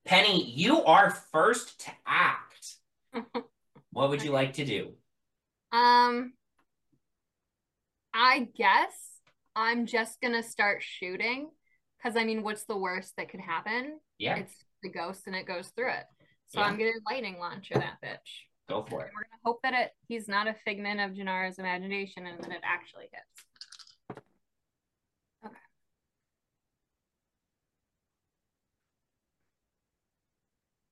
Penny, 0.06 0.44
you 0.52 0.84
are 0.84 1.12
first 1.32 1.82
to 1.82 1.92
act. 2.06 2.76
What 3.92 4.12
would 4.12 4.22
you 4.22 4.30
like 4.30 4.54
to 4.54 4.66
do? 4.66 4.92
Um, 5.72 6.34
I 8.14 8.48
guess 8.56 8.94
I'm 9.56 9.88
just 9.88 10.22
gonna 10.22 10.44
start 10.44 10.84
shooting. 10.84 11.50
Because, 11.98 12.16
I 12.16 12.24
mean, 12.24 12.44
what's 12.44 12.66
the 12.66 12.78
worst 12.78 13.14
that 13.18 13.30
could 13.30 13.40
happen? 13.40 14.00
Yeah, 14.20 14.36
It's 14.38 14.54
the 14.84 14.90
ghost 14.90 15.26
and 15.26 15.36
it 15.36 15.48
goes 15.48 15.70
through 15.70 15.90
it. 15.90 16.04
So 16.50 16.60
Yeah. 16.60 16.68
I'm 16.68 16.78
gonna 16.78 16.92
lightning 17.10 17.40
launcher 17.40 17.74
that 17.74 17.98
bitch. 18.04 18.47
Go 18.68 18.84
for 18.84 19.06
it. 19.06 19.12
We're 19.14 19.24
gonna 19.24 19.42
hope 19.46 19.62
that 19.64 19.74
it 19.74 19.92
he's 20.08 20.28
not 20.28 20.48
a 20.48 20.54
figment 20.66 21.00
of 21.00 21.12
Jinarra's 21.12 21.58
imagination 21.58 22.26
and 22.26 22.40
that 22.44 22.52
it 22.52 22.62
actually 22.64 23.06
hits. 23.12 23.46
Okay. 25.46 25.56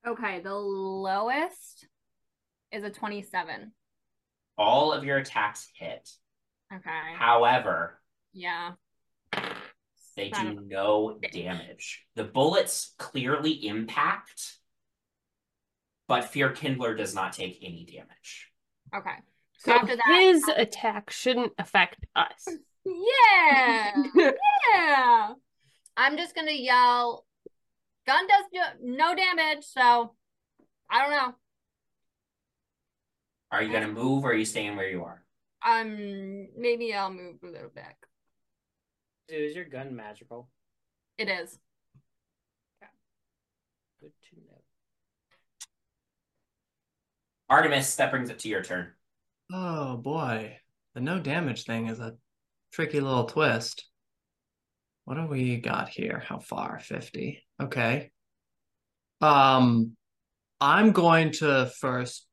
Okay, 0.07 0.39
the 0.39 0.53
lowest 0.55 1.87
is 2.71 2.83
a 2.83 2.89
27. 2.89 3.71
All 4.57 4.93
of 4.93 5.03
your 5.03 5.17
attacks 5.17 5.67
hit. 5.75 6.09
Okay. 6.73 7.13
However, 7.17 7.99
Yeah. 8.33 8.73
They 10.15 10.29
do 10.29 10.61
no 10.65 11.19
damage. 11.33 12.05
The 12.15 12.23
bullets 12.23 12.93
clearly 12.97 13.67
impact, 13.67 14.55
but 16.07 16.25
Fear 16.25 16.51
Kindler 16.51 16.95
does 16.95 17.15
not 17.15 17.33
take 17.33 17.59
any 17.61 17.85
damage. 17.85 18.51
Okay. 18.95 19.15
So, 19.57 19.71
So 19.71 19.77
after 19.77 19.95
that, 19.95 20.19
his 20.19 20.43
attack 20.55 21.11
shouldn't 21.11 21.53
affect 21.57 22.05
us. 22.15 22.47
yeah, 22.85 23.91
yeah. 24.73 25.33
I'm 25.97 26.17
just 26.17 26.35
gonna 26.35 26.51
yell. 26.51 27.25
Gun 28.05 28.27
does 28.27 28.45
do- 28.53 28.85
no 28.85 29.15
damage, 29.15 29.63
so 29.65 30.13
I 30.89 31.01
don't 31.01 31.11
know. 31.11 31.35
Are 33.51 33.63
you 33.63 33.71
going 33.71 33.83
to 33.83 33.91
move 33.91 34.25
or 34.25 34.31
are 34.31 34.35
you 34.35 34.45
staying 34.45 34.75
where 34.75 34.89
you 34.89 35.03
are? 35.03 35.23
Um, 35.65 36.47
maybe 36.57 36.93
I'll 36.93 37.11
move 37.11 37.37
a 37.43 37.47
little 37.47 37.69
back. 37.69 37.97
Dude, 39.27 39.41
is 39.41 39.55
your 39.55 39.65
gun 39.65 39.95
magical? 39.95 40.49
It 41.17 41.29
is. 41.29 41.57
Good 44.01 44.11
to 44.29 44.35
know. 44.35 44.61
Artemis, 47.49 47.95
that 47.95 48.11
brings 48.11 48.29
it 48.29 48.39
to 48.39 48.49
your 48.49 48.63
turn. 48.63 48.91
Oh 49.51 49.97
boy. 49.97 50.57
The 50.93 51.01
no 51.01 51.19
damage 51.19 51.65
thing 51.65 51.87
is 51.87 51.99
a 51.99 52.15
tricky 52.71 52.99
little 52.99 53.25
twist. 53.25 53.87
What 55.03 55.15
do 55.15 55.27
we 55.27 55.57
got 55.57 55.89
here? 55.89 56.23
How 56.25 56.39
far? 56.39 56.79
50. 56.79 57.43
Okay. 57.61 58.11
Um 59.21 59.95
I'm 60.59 60.91
going 60.91 61.31
to 61.33 61.71
first 61.79 62.27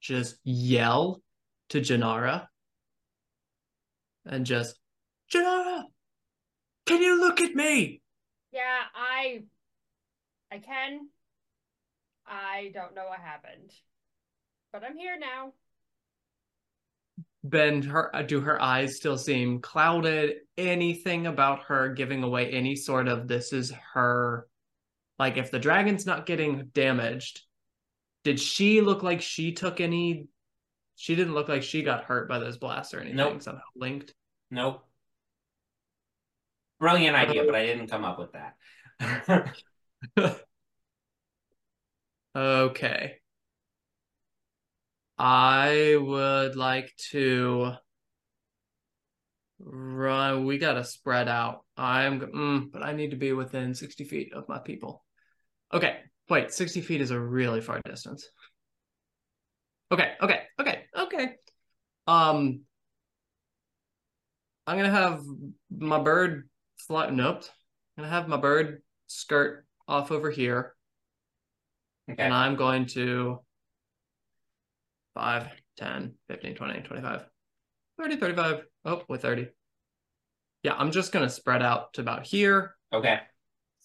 just 0.00 0.36
yell 0.44 1.22
to 1.70 1.80
Jinarra 1.80 2.46
and 4.26 4.44
just 4.44 4.76
Jinarra, 5.32 5.84
can 6.86 7.00
you 7.00 7.20
look 7.20 7.40
at 7.40 7.54
me? 7.54 8.02
Yeah, 8.52 8.80
I 8.94 9.42
I 10.52 10.58
can. 10.58 11.08
I 12.26 12.70
don't 12.74 12.94
know 12.94 13.06
what 13.06 13.20
happened. 13.20 13.70
But 14.72 14.84
I'm 14.84 14.96
here 14.96 15.18
now. 15.18 15.52
Ben, 17.42 17.82
her 17.82 18.14
uh, 18.14 18.22
do 18.22 18.40
her 18.40 18.60
eyes 18.60 18.96
still 18.96 19.16
seem 19.16 19.60
clouded? 19.60 20.36
Anything 20.58 21.26
about 21.26 21.64
her 21.64 21.88
giving 21.88 22.22
away 22.22 22.50
any 22.50 22.76
sort 22.76 23.08
of 23.08 23.26
this 23.26 23.52
is 23.52 23.72
her 23.94 24.46
like 25.18 25.36
if 25.36 25.50
the 25.50 25.58
dragon's 25.58 26.06
not 26.06 26.26
getting 26.26 26.70
damaged, 26.72 27.42
did 28.24 28.38
she 28.38 28.80
look 28.80 29.02
like 29.02 29.22
she 29.22 29.52
took 29.52 29.80
any? 29.80 30.28
She 30.96 31.16
didn't 31.16 31.34
look 31.34 31.48
like 31.48 31.62
she 31.62 31.82
got 31.82 32.04
hurt 32.04 32.28
by 32.28 32.38
those 32.38 32.58
blasts 32.58 32.94
or 32.94 33.00
anything. 33.00 33.16
Nope. 33.16 33.42
Somehow 33.42 33.62
linked. 33.74 34.14
Nope. 34.50 34.84
Brilliant 36.78 37.16
uh, 37.16 37.20
idea, 37.20 37.44
but 37.44 37.54
I 37.54 37.66
didn't 37.66 37.88
come 37.88 38.04
up 38.04 38.18
with 38.18 38.32
that. 38.32 39.56
Okay. 42.32 43.19
I 45.22 45.98
would 46.00 46.56
like 46.56 46.96
to 47.10 47.74
run. 49.58 50.46
We 50.46 50.56
gotta 50.56 50.82
spread 50.82 51.28
out. 51.28 51.66
I'm, 51.76 52.20
mm, 52.20 52.72
but 52.72 52.82
I 52.82 52.94
need 52.94 53.10
to 53.10 53.18
be 53.18 53.34
within 53.34 53.74
60 53.74 54.04
feet 54.04 54.32
of 54.32 54.48
my 54.48 54.58
people. 54.60 55.04
Okay, 55.74 55.98
wait, 56.30 56.54
60 56.54 56.80
feet 56.80 57.02
is 57.02 57.10
a 57.10 57.20
really 57.20 57.60
far 57.60 57.82
distance. 57.84 58.30
Okay, 59.92 60.12
okay, 60.22 60.40
okay, 60.58 60.84
okay. 60.96 61.34
Um, 62.06 62.62
I'm 64.66 64.78
gonna 64.78 64.90
have 64.90 65.20
my 65.70 66.00
bird 66.00 66.48
fly. 66.78 67.10
Nope. 67.10 67.44
I'm 67.98 68.04
gonna 68.04 68.14
have 68.16 68.26
my 68.26 68.38
bird 68.38 68.80
skirt 69.06 69.66
off 69.86 70.12
over 70.12 70.30
here. 70.30 70.74
Okay. 72.10 72.22
And 72.22 72.32
I'm 72.32 72.56
going 72.56 72.86
to 72.86 73.40
5, 75.14 75.48
10, 75.78 76.14
15, 76.28 76.54
20, 76.54 76.80
25, 76.80 77.24
30, 77.98 78.16
35. 78.16 78.64
Oh, 78.84 79.02
with 79.08 79.22
30. 79.22 79.48
Yeah, 80.62 80.74
I'm 80.74 80.90
just 80.90 81.12
going 81.12 81.26
to 81.26 81.32
spread 81.32 81.62
out 81.62 81.94
to 81.94 82.00
about 82.00 82.26
here. 82.26 82.74
Okay. 82.92 83.20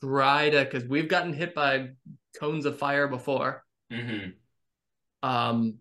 Try 0.02 0.50
to, 0.50 0.64
because 0.64 0.88
we've 0.88 1.08
gotten 1.08 1.34
hit 1.34 1.56
by 1.56 1.90
cones 2.40 2.66
of 2.66 2.78
fire 2.78 3.08
before. 3.08 3.64
Mm-hmm. 3.92 4.30
Um, 5.28 5.80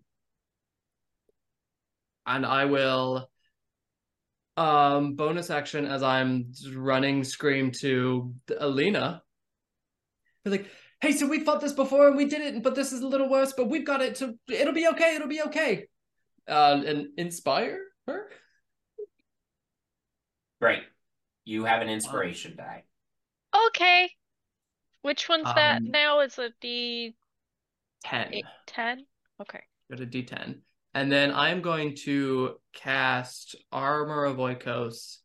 and 2.25 2.45
I 2.45 2.65
will 2.65 3.29
um 4.57 5.15
bonus 5.15 5.49
action 5.49 5.85
as 5.85 6.01
I'm 6.01 6.53
running 6.73 7.25
scream 7.25 7.71
to 7.81 8.33
Elina. 8.57 9.21
Like, 10.45 10.67
hey, 11.01 11.11
so 11.11 11.27
we 11.27 11.39
fought 11.43 11.61
this 11.61 11.73
before 11.73 12.07
and 12.07 12.17
we 12.17 12.25
did 12.25 12.41
it, 12.41 12.63
but 12.63 12.75
this 12.75 12.91
is 12.91 13.01
a 13.01 13.07
little 13.07 13.29
worse, 13.29 13.53
but 13.53 13.69
we've 13.69 13.85
got 13.85 14.01
it 14.01 14.15
to 14.15 14.35
it'll 14.47 14.73
be 14.73 14.87
okay, 14.87 15.15
it'll 15.15 15.27
be 15.27 15.41
okay. 15.41 15.87
Uh, 16.47 16.81
and 16.85 17.07
inspire 17.17 17.79
her. 18.07 18.29
Great. 20.61 20.83
You 21.43 21.65
have 21.65 21.81
an 21.81 21.89
inspiration 21.89 22.55
die. 22.55 22.83
Okay. 23.67 24.11
Which 25.01 25.27
one's 25.29 25.43
that 25.45 25.77
Um, 25.77 25.91
now? 25.91 26.19
Is 26.21 26.37
it 26.39 26.53
D 26.61 27.15
10. 28.05 28.33
eight, 28.33 28.45
10? 28.67 29.05
Okay. 29.41 29.61
Go 29.89 29.97
to 29.97 30.05
D10. 30.05 30.59
And 30.93 31.11
then 31.11 31.31
I'm 31.33 31.61
going 31.61 31.95
to 32.05 32.55
cast 32.73 33.55
Armor 33.71 34.25
of 34.25 34.37
Agathys 34.37 35.17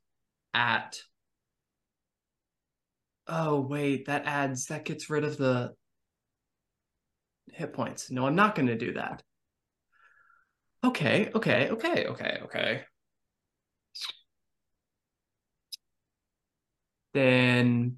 at. 0.53 1.01
Oh, 3.33 3.61
wait, 3.61 4.07
that 4.07 4.27
adds, 4.27 4.67
that 4.67 4.85
gets 4.85 5.09
rid 5.09 5.23
of 5.23 5.37
the 5.37 5.73
hit 7.53 7.73
points. 7.73 8.11
No, 8.11 8.27
I'm 8.27 8.35
not 8.35 8.57
going 8.57 8.67
to 8.67 8.77
do 8.77 8.95
that. 8.95 9.23
Okay, 10.83 11.31
okay, 11.35 11.69
okay, 11.71 12.07
okay, 12.07 12.39
okay. 12.45 12.83
Then 17.13 17.97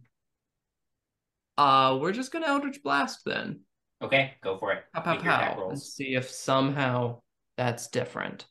uh 1.58 1.98
we're 2.00 2.12
just 2.12 2.32
gonna 2.32 2.46
Eldritch 2.46 2.82
Blast 2.82 3.20
then. 3.26 3.60
Okay, 4.00 4.32
go 4.42 4.58
for 4.58 4.72
it. 4.72 4.84
Pow 4.94 5.02
pow 5.02 5.16
pow. 5.16 5.50
And 5.50 5.60
rolls. 5.60 5.94
see 5.94 6.14
if 6.14 6.30
somehow 6.30 7.20
that's 7.56 7.88
different. 7.88 8.46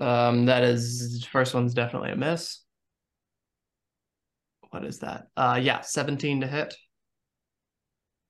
Um 0.00 0.46
that 0.46 0.62
is 0.62 1.26
first 1.30 1.54
one's 1.54 1.74
definitely 1.74 2.10
a 2.10 2.16
miss. 2.16 2.62
What 4.70 4.84
is 4.84 5.00
that? 5.00 5.28
Uh 5.36 5.58
yeah, 5.60 5.80
17 5.80 6.42
to 6.42 6.46
hit. 6.46 6.74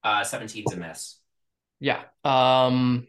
Uh, 0.05 0.21
17's 0.21 0.73
a 0.73 0.77
miss. 0.77 1.19
Yeah. 1.81 2.03
Um 2.25 3.07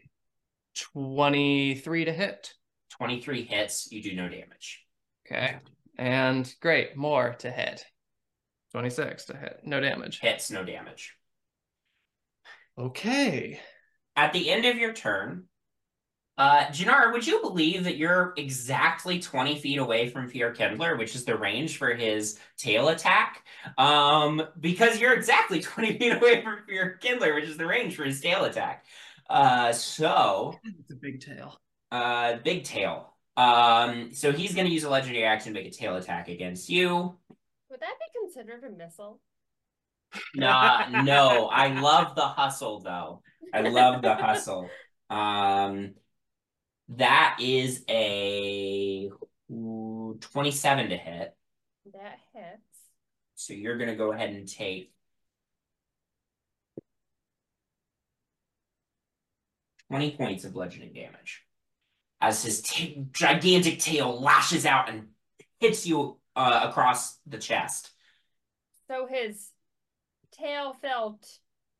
23 0.74 2.06
to 2.06 2.12
hit. 2.12 2.52
23 2.90 3.44
hits, 3.44 3.90
you 3.90 4.02
do 4.02 4.14
no 4.14 4.28
damage. 4.28 4.84
Okay. 5.26 5.56
And 5.96 6.52
great, 6.60 6.96
more 6.96 7.34
to 7.38 7.50
hit. 7.50 7.84
26 8.72 9.26
to 9.26 9.36
hit. 9.36 9.60
No 9.64 9.80
damage. 9.80 10.20
Hits, 10.20 10.50
no 10.50 10.64
damage. 10.64 11.14
Okay. 12.78 13.60
At 14.16 14.32
the 14.32 14.50
end 14.50 14.64
of 14.64 14.76
your 14.76 14.92
turn, 14.92 15.44
uh, 16.38 16.66
Jinarra, 16.66 17.12
would 17.12 17.26
you 17.26 17.40
believe 17.42 17.84
that 17.84 17.96
you're 17.96 18.32
exactly 18.36 19.18
20 19.20 19.58
feet 19.58 19.78
away 19.78 20.08
from 20.08 20.28
Fear 20.28 20.52
Kindler, 20.52 20.96
which 20.96 21.14
is 21.14 21.24
the 21.24 21.36
range 21.36 21.76
for 21.76 21.92
his 21.94 22.38
tail 22.56 22.88
attack? 22.88 23.44
Um, 23.76 24.42
because 24.58 24.98
you're 24.98 25.12
exactly 25.12 25.60
20 25.62 25.98
feet 25.98 26.12
away 26.14 26.42
from 26.42 26.60
Fear 26.66 26.98
Kindler, 27.02 27.34
which 27.34 27.44
is 27.44 27.56
the 27.58 27.66
range 27.66 27.94
for 27.96 28.04
his 28.04 28.20
tail 28.20 28.44
attack. 28.44 28.84
Uh, 29.28 29.72
so, 29.72 30.58
It's 30.64 30.90
a 30.90 30.96
big 30.96 31.20
tail. 31.20 31.60
uh, 31.92 32.36
big 32.42 32.64
tail. 32.64 33.14
Um, 33.36 34.12
so 34.12 34.32
he's 34.32 34.54
going 34.54 34.66
to 34.66 34.72
use 34.72 34.84
a 34.84 34.90
legendary 34.90 35.24
action 35.24 35.52
to 35.54 35.60
make 35.60 35.68
a 35.68 35.74
tail 35.74 35.96
attack 35.96 36.28
against 36.28 36.68
you. 36.70 37.16
Would 37.70 37.80
that 37.80 37.94
be 37.98 38.18
considered 38.20 38.64
a 38.64 38.70
missile? 38.70 39.20
Nah, 40.34 40.88
no, 41.02 41.46
I 41.48 41.68
love 41.80 42.14
the 42.16 42.26
hustle 42.26 42.80
though. 42.80 43.22
I 43.52 43.60
love 43.62 44.02
the 44.02 44.14
hustle. 44.14 44.70
Um, 45.10 45.94
that 46.90 47.38
is 47.40 47.84
a 47.88 49.10
27 49.48 50.90
to 50.90 50.96
hit. 50.96 51.36
That 51.92 52.18
hits. 52.32 52.62
So 53.34 53.52
you're 53.54 53.78
gonna 53.78 53.96
go 53.96 54.12
ahead 54.12 54.30
and 54.30 54.46
take 54.46 54.92
20 59.88 60.12
points 60.12 60.44
of 60.44 60.52
bludgeoning 60.52 60.92
damage 60.92 61.42
as 62.20 62.44
his 62.44 62.60
ta- 62.62 63.02
gigantic 63.12 63.78
tail 63.78 64.20
lashes 64.20 64.66
out 64.66 64.88
and 64.88 65.08
hits 65.58 65.86
you 65.86 66.18
uh, 66.36 66.66
across 66.68 67.18
the 67.26 67.38
chest. 67.38 67.90
So 68.88 69.06
his 69.06 69.50
tail 70.32 70.74
felt 70.80 71.26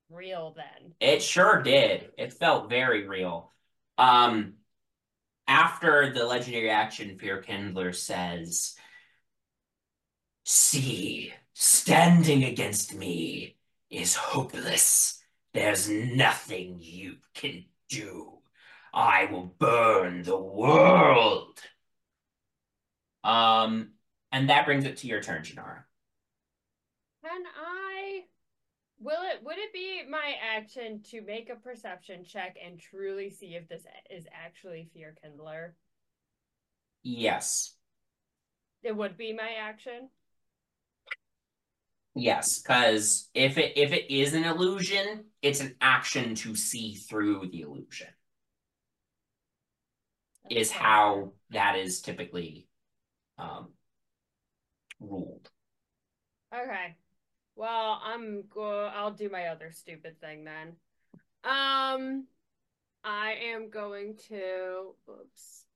real 0.09 0.55
then. 0.57 0.95
It 1.01 1.23
sure 1.23 1.62
did. 1.62 2.11
It 2.16 2.32
felt 2.32 2.69
very 2.69 3.07
real. 3.07 3.53
Um, 3.99 4.55
after 5.51 6.13
the 6.13 6.25
legendary 6.25 6.71
action, 6.71 7.19
Fear 7.19 7.43
Kindler 7.43 7.93
says, 7.93 8.77
See, 10.45 11.35
standing 11.55 12.45
against 12.45 12.95
me 12.95 13.57
is 13.91 14.15
hopeless. 14.15 15.21
There's 15.53 15.89
nothing 15.89 16.77
you 16.79 17.17
can 17.35 17.65
do. 17.89 18.39
I 18.95 19.27
will 19.27 19.53
burn 19.59 20.23
the 20.23 20.39
world. 20.39 21.59
Um, 23.25 23.95
and 24.31 24.51
that 24.51 24.67
brings 24.67 24.85
it 24.85 24.99
to 24.99 25.09
your 25.09 25.21
turn, 25.21 25.43
Jinarra. 25.43 25.83
Can 27.25 27.43
I 27.61 27.90
will 29.01 29.23
it 29.23 29.43
would 29.43 29.59
it 29.59 29.73
be 29.73 30.03
my 30.09 30.35
action 30.57 31.03
to 31.11 31.23
make 31.23 31.51
a 31.51 31.57
perception 31.57 32.25
check 32.25 32.57
and 32.65 32.79
truly 32.79 33.31
see 33.31 33.55
if 33.57 33.69
this 33.69 33.83
is 34.11 34.27
actually 34.33 34.89
fear 34.93 35.15
kindler? 35.23 35.75
Yes. 37.03 37.75
It 38.83 38.95
would 38.97 39.17
be 39.17 39.33
my 39.33 39.55
action. 39.61 40.11
Yes, 42.15 42.61
because 42.61 43.31
if 43.35 43.57
it 43.57 43.77
if 43.77 43.93
it 43.93 44.13
is 44.13 44.35
an 44.35 44.45
illusion, 44.45 45.25
it's 45.43 45.61
an 45.61 45.77
action 45.81 46.35
to 46.37 46.55
see 46.55 46.95
through 46.95 47.49
the 47.51 47.63
illusion. 47.63 48.09
Is 50.51 50.73
how 50.73 51.33
that 51.51 51.77
is 51.77 52.01
typically 52.01 52.67
um 53.39 53.69
ruled. 54.99 55.49
Okay. 56.53 56.97
Well, 57.61 58.01
I'm 58.03 58.45
go 58.49 58.87
I'll 58.87 59.11
do 59.11 59.28
my 59.28 59.49
other 59.49 59.70
stupid 59.70 60.19
thing 60.19 60.45
then. 60.45 60.77
Um 61.45 62.24
I 63.05 63.35
am 63.53 63.69
going 63.69 64.16
to 64.28 64.95
oops. 65.07 65.66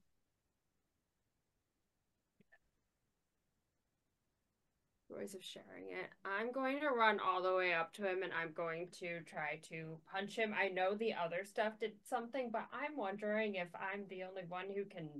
Voice 5.10 5.34
of 5.34 5.44
sharing 5.44 5.90
it. 5.90 6.08
I'm 6.24 6.52
going 6.52 6.80
to 6.80 6.88
run 6.88 7.20
all 7.20 7.42
the 7.42 7.54
way 7.54 7.74
up 7.74 7.92
to 7.94 8.10
him 8.10 8.22
and 8.22 8.32
I'm 8.32 8.52
going 8.54 8.88
to 9.00 9.20
try 9.24 9.60
to 9.68 9.98
punch 10.10 10.36
him. 10.36 10.54
I 10.58 10.68
know 10.68 10.94
the 10.94 11.12
other 11.12 11.44
stuff 11.44 11.74
did 11.78 11.92
something, 12.02 12.48
but 12.50 12.66
I'm 12.72 12.96
wondering 12.96 13.56
if 13.56 13.68
I'm 13.74 14.06
the 14.08 14.22
only 14.22 14.44
one 14.48 14.68
who 14.74 14.86
can 14.86 15.10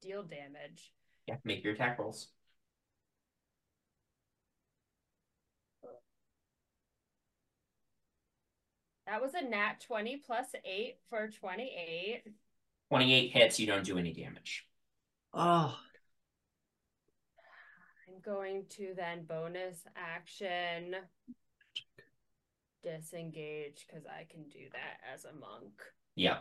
deal 0.00 0.22
damage. 0.22 0.94
Yeah, 1.26 1.36
make 1.44 1.62
your 1.62 1.74
attack 1.74 1.98
rolls. 1.98 2.28
That 9.06 9.22
was 9.22 9.34
a 9.34 9.42
nat 9.42 9.80
20 9.86 10.16
plus 10.16 10.46
8 10.64 10.96
for 11.08 11.28
28. 11.28 12.24
28 12.88 13.30
hits, 13.30 13.60
you 13.60 13.66
don't 13.66 13.84
do 13.84 13.98
any 13.98 14.12
damage. 14.12 14.66
Oh, 15.32 15.76
I'm 18.08 18.20
going 18.24 18.64
to 18.70 18.94
then 18.96 19.24
bonus 19.24 19.78
action 19.96 20.96
disengage 22.82 23.86
because 23.86 24.04
I 24.06 24.24
can 24.30 24.44
do 24.48 24.66
that 24.72 25.12
as 25.12 25.24
a 25.24 25.32
monk. 25.38 25.82
Yeah. 26.14 26.38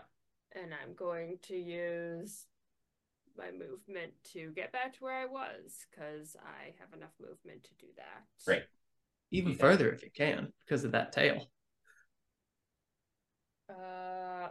And 0.53 0.71
I'm 0.73 0.95
going 0.95 1.39
to 1.43 1.55
use 1.55 2.45
my 3.37 3.51
movement 3.51 4.13
to 4.33 4.51
get 4.55 4.71
back 4.71 4.93
to 4.93 5.03
where 5.03 5.15
I 5.15 5.25
was 5.25 5.85
because 5.89 6.35
I 6.41 6.73
have 6.79 6.97
enough 6.97 7.13
movement 7.19 7.63
to 7.63 7.69
do 7.79 7.91
that. 7.97 8.23
Great. 8.45 8.63
even 9.31 9.55
further 9.55 9.91
if 9.91 10.03
you 10.03 10.09
can, 10.15 10.53
because 10.65 10.83
of 10.83 10.93
that 10.93 11.11
tail. 11.11 11.47
Uh, 13.69 14.47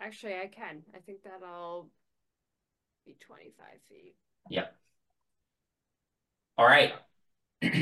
actually, 0.00 0.34
I 0.34 0.46
can. 0.46 0.82
I 0.94 0.98
think 0.98 1.22
that'll 1.22 1.88
be 3.06 3.16
25 3.20 3.66
feet. 3.88 4.14
Yep. 4.50 4.74
All 6.58 6.66
right. 6.66 6.92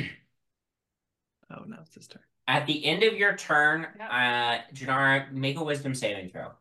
Oh, 1.51 1.63
now 1.67 1.77
it's 1.83 1.95
his 1.95 2.09
turn. 2.09 2.23
At 2.49 2.67
the 2.67 2.85
end 2.85 3.03
of 3.05 3.15
your 3.15 3.37
turn, 3.37 3.87
Yep. 3.99 4.09
uh, 4.11 4.59
Jinarra, 4.75 5.31
make 5.31 5.59
a 5.59 5.63
wisdom 5.63 5.95
saving 5.95 6.31
throw. 6.31 6.53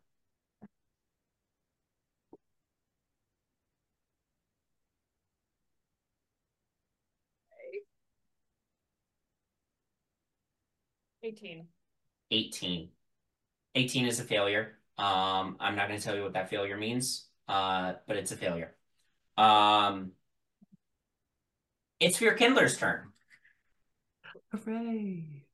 Eighteen. 11.24 11.68
18. 12.32 12.93
18 13.76 14.06
is 14.06 14.20
a 14.20 14.24
failure. 14.24 14.78
Um, 14.98 15.58
I'm 15.60 15.76
not 15.76 15.88
going 15.88 16.00
to 16.00 16.06
tell 16.06 16.16
you 16.16 16.24
what 16.24 16.34
that 16.34 16.50
failure 16.50 16.78
means, 16.78 17.28
uh, 17.48 17.94
but 18.08 18.18
it's 18.18 18.32
a 18.32 18.38
failure. 18.38 18.76
Um, 19.38 20.12
it's 22.00 22.18
Fear 22.18 22.36
Kindler's 22.36 22.78
turn. 22.78 23.10
Hooray! 24.52 25.46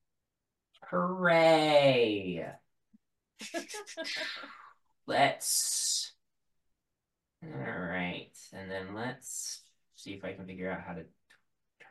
Hooray! 0.90 2.46
Let's. 5.08 6.14
All 7.44 7.50
right, 7.52 8.38
and 8.52 8.70
then 8.70 8.94
let's 8.94 9.62
see 9.96 10.12
if 10.12 10.26
I 10.26 10.34
can 10.34 10.46
figure 10.46 10.70
out 10.70 10.82
how 10.82 10.94
to 10.94 11.06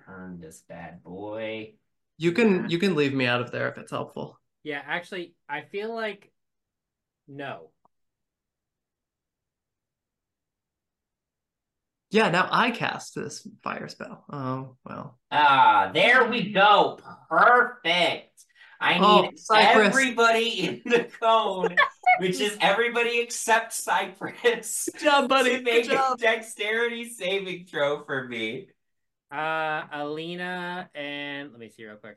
turn 0.05 0.41
this 0.41 0.63
bad 0.69 1.03
boy. 1.03 1.73
You 2.19 2.33
can 2.33 2.69
you 2.69 2.79
can 2.79 2.95
leave 2.95 3.15
me 3.15 3.27
out 3.27 3.41
of 3.41 3.51
there 3.51 3.69
if 3.69 3.79
it's 3.79 3.91
helpful. 3.91 4.39
Yeah, 4.63 4.83
actually, 4.85 5.35
I 5.49 5.63
feel 5.63 5.95
like 5.95 6.31
no. 7.27 7.71
Yeah, 12.11 12.31
now 12.31 12.49
I 12.51 12.71
cast 12.71 13.15
this 13.15 13.47
fire 13.63 13.89
spell. 13.89 14.25
Oh 14.33 14.77
well. 14.85 15.19
Ah, 15.31 15.91
there 15.93 16.29
we 16.29 16.53
go. 16.53 16.99
Perfect. 17.29 18.25
I 18.81 18.99
Oh, 19.01 19.23
need 19.23 19.39
Cypress. 19.39 19.89
everybody 19.89 20.61
in 20.61 20.83
the 20.87 21.05
cone, 21.21 21.77
which 22.21 22.41
is 22.41 22.57
everybody 22.61 23.19
except 23.21 23.73
Cypress. 23.75 24.89
Good 24.93 25.01
job, 25.01 25.29
buddy. 25.29 25.51
To 25.51 25.57
Good 25.57 25.65
make 25.65 25.91
a 25.91 26.15
dexterity 26.19 27.11
saving 27.11 27.67
throw 27.67 28.05
for 28.05 28.27
me. 28.27 28.69
Uh, 29.31 29.83
Elina 29.93 30.89
and 30.95 31.51
let 31.51 31.61
me 31.61 31.69
see 31.69 31.85
real 31.85 31.97
quick. 31.97 32.17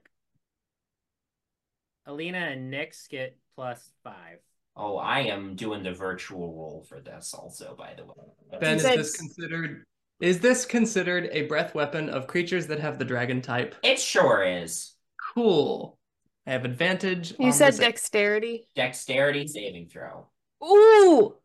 Elina 2.07 2.37
and 2.37 2.73
Nyx 2.73 3.09
get 3.09 3.37
plus 3.55 3.91
five. 4.03 4.39
Oh, 4.75 4.97
I 4.97 5.21
am 5.21 5.55
doing 5.55 5.83
the 5.83 5.93
virtual 5.93 6.53
roll 6.53 6.85
for 6.87 6.99
this 6.99 7.33
also, 7.33 7.75
by 7.77 7.93
the 7.95 8.05
way. 8.05 8.59
Ben, 8.59 8.77
is 8.77 8.83
this 8.83 9.17
considered 9.17 9.85
is 10.21 10.39
this 10.39 10.65
considered 10.65 11.29
a 11.31 11.43
breath 11.43 11.73
weapon 11.73 12.07
of 12.09 12.27
creatures 12.27 12.67
that 12.67 12.79
have 12.79 12.99
the 12.99 13.05
dragon 13.05 13.41
type? 13.41 13.75
It 13.83 13.99
sure 13.99 14.43
is. 14.43 14.93
Cool. 15.33 15.97
I 16.45 16.51
have 16.51 16.63
advantage. 16.63 17.33
You 17.39 17.51
said 17.51 17.75
dexterity. 17.77 18.67
Dexterity 18.75 19.47
saving 19.47 19.87
throw. 19.87 20.27
Ooh. 20.63 21.35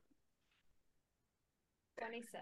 26. 1.99 2.37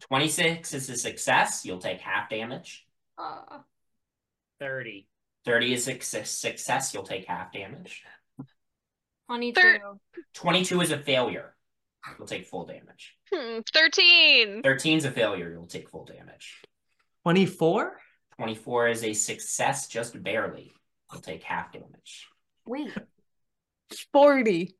26 0.00 0.74
is 0.74 0.90
a 0.90 0.96
success. 0.96 1.64
You'll 1.64 1.78
take 1.78 2.00
half 2.00 2.30
damage. 2.30 2.86
Uh, 3.16 3.58
Thirty. 4.60 5.07
30 5.48 5.72
is 5.72 5.88
a 5.88 5.92
success. 5.92 6.30
success. 6.30 6.92
You'll 6.92 7.04
take 7.04 7.26
half 7.26 7.52
damage. 7.52 8.04
22. 9.28 9.60
Thir- 9.60 9.80
22 10.34 10.80
is 10.82 10.90
a 10.90 10.98
failure. 10.98 11.54
You'll 12.18 12.26
take 12.28 12.46
full 12.46 12.66
damage. 12.66 13.16
Hmm, 13.32 13.60
13. 13.72 14.62
13 14.62 14.98
is 14.98 15.04
a 15.06 15.10
failure. 15.10 15.50
You'll 15.50 15.66
take 15.66 15.88
full 15.88 16.04
damage. 16.04 16.62
24? 17.24 17.98
24 18.36 18.88
is 18.88 19.04
a 19.04 19.12
success, 19.14 19.88
just 19.88 20.22
barely. 20.22 20.72
You'll 21.10 21.22
take 21.22 21.42
half 21.42 21.72
damage. 21.72 22.28
Wait. 22.66 22.90
40. 24.12 24.74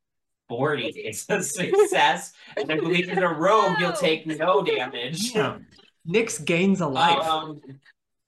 40 0.51 0.87
is 0.87 1.27
a 1.31 1.43
success. 1.43 2.33
and 2.57 2.71
I 2.71 2.77
believe 2.77 3.09
in 3.09 3.23
a 3.23 3.33
rogue, 3.33 3.79
you'll 3.81 3.93
take 4.09 4.27
no 4.27 4.63
damage. 4.63 5.33
Damn. 5.33 5.67
Nyx 6.07 6.43
gains 6.45 6.81
a 6.81 6.87
life. 6.87 7.27
Um, 7.27 7.61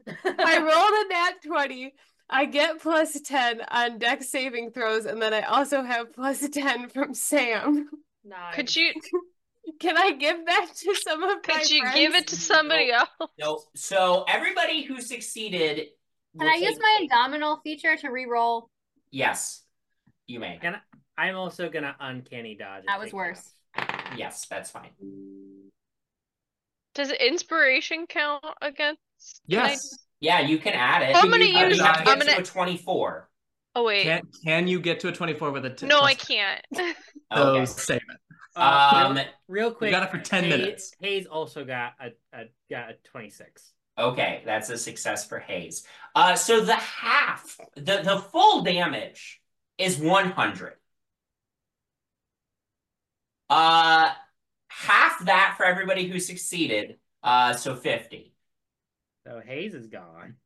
I 0.25 0.59
rolled 0.59 1.07
a 1.07 1.09
nat 1.09 1.43
20. 1.45 1.95
I 2.32 2.44
get 2.47 2.81
plus 2.81 3.20
10 3.20 3.61
on 3.70 3.98
dex 3.98 4.28
saving 4.31 4.70
throws, 4.70 5.05
and 5.05 5.20
then 5.20 5.35
I 5.35 5.43
also 5.43 5.82
have 5.82 6.12
plus 6.15 6.48
10 6.48 6.89
from 6.89 7.12
Sam. 7.15 7.89
nice. 8.24 8.55
Could 8.55 8.74
you 8.77 8.93
Can 9.81 9.97
I 9.98 10.12
give 10.12 10.47
that 10.47 10.69
to 10.74 10.94
some 10.94 11.23
of 11.23 11.28
my 11.28 11.40
could 11.43 11.70
you 11.70 11.81
friends? 11.82 11.97
give 11.97 12.15
it 12.15 12.27
to 12.28 12.36
somebody 12.36 12.90
else? 12.93 13.09
no, 13.39 13.62
so 13.74 14.24
everybody 14.28 14.82
who 14.82 15.01
succeeded. 15.01 15.89
Can 16.39 16.48
I 16.48 16.55
use 16.55 16.78
my 16.81 17.01
abdominal 17.02 17.61
feature 17.65 17.97
to 17.97 18.09
re-roll? 18.11 18.69
Yes, 19.11 19.65
you 20.28 20.39
may. 20.39 20.59
And 20.62 20.77
I'm 21.19 21.35
also 21.36 21.69
gonna 21.69 21.97
uncanny 21.98 22.55
dodge. 22.55 22.85
That 22.86 22.98
was 23.01 23.07
take 23.07 23.15
worse. 23.15 23.52
Yes, 24.16 24.47
that's 24.48 24.70
fine. 24.70 24.90
Does 26.94 27.11
inspiration 27.11 28.07
count 28.09 28.44
against? 28.62 29.01
can 29.51 29.59
I- 29.61 29.69
yes. 29.70 29.98
Yeah, 30.20 30.40
you 30.40 30.59
can 30.59 30.74
add 30.74 31.02
it. 31.02 31.16
I'm 31.16 31.30
gonna 31.30 31.44
You 31.44 31.56
use- 31.66 31.80
have 31.80 31.98
to 31.98 32.05
get 32.05 32.09
I'm 32.12 32.20
to 32.20 32.26
gonna- 32.26 32.40
a 32.40 32.44
24. 32.44 33.28
Oh 33.74 33.84
wait. 33.84 34.02
Can 34.05 34.22
can 34.44 34.68
you 34.68 34.80
get 34.80 35.01
to 35.01 35.09
a 35.09 35.12
24 35.12 35.51
with 35.52 35.64
a 35.64 35.70
t- 35.70 35.86
no, 35.86 36.01
I 36.01 36.14
can't. 36.14 36.64
So 36.74 36.92
Okay. 37.32 37.66
save 37.66 37.97
it. 37.97 38.16
Uh, 38.56 39.05
Um, 39.06 39.14
real, 39.14 39.24
real 39.48 39.70
quick, 39.72 39.92
got 39.92 40.02
it 40.02 40.10
for 40.10 40.18
10 40.18 40.44
Hayes- 40.44 40.51
minutes. 40.59 40.92
Hayes 41.01 41.26
also 41.26 41.64
got 41.64 41.92
a, 42.01 42.09
a 42.36 42.44
got 42.68 42.90
a 42.90 42.94
twenty 43.05 43.30
six. 43.30 43.72
Okay, 43.97 44.42
that's 44.44 44.70
a 44.70 44.78
success 44.78 45.26
for 45.26 45.38
Hayes. 45.38 45.86
Uh, 46.14 46.34
so 46.34 46.60
the 46.60 46.74
half, 46.74 47.56
the, 47.76 48.01
the 48.02 48.18
full 48.32 48.62
damage 48.62 49.40
is 49.78 49.98
100. 49.98 50.74
Uh, 53.51 54.10
half 54.68 55.24
that 55.26 55.55
for 55.56 55.64
everybody 55.64 56.06
who 56.09 56.18
succeeded, 56.18 56.97
uh, 57.22 57.52
so 57.52 57.74
50. 57.76 58.30
So 59.26 59.40
Hayes 59.44 59.74
is 59.74 59.86
gone. 59.86 60.36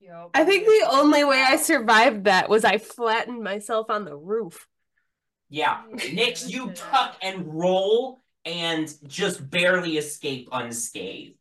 Yup. 0.00 0.30
I 0.34 0.44
think 0.44 0.66
the 0.66 0.88
only 0.90 1.24
way 1.24 1.42
I 1.42 1.56
survived 1.56 2.24
that 2.24 2.48
was 2.48 2.64
I 2.64 2.78
flattened 2.78 3.42
myself 3.42 3.90
on 3.90 4.04
the 4.04 4.16
roof. 4.16 4.68
Yeah, 5.48 5.82
Nyx, 5.92 6.48
you 6.50 6.72
tuck 6.72 7.16
and 7.22 7.46
roll 7.54 8.20
and 8.44 8.92
just 9.06 9.48
barely 9.48 9.96
escape 9.96 10.48
unscathed. 10.52 11.38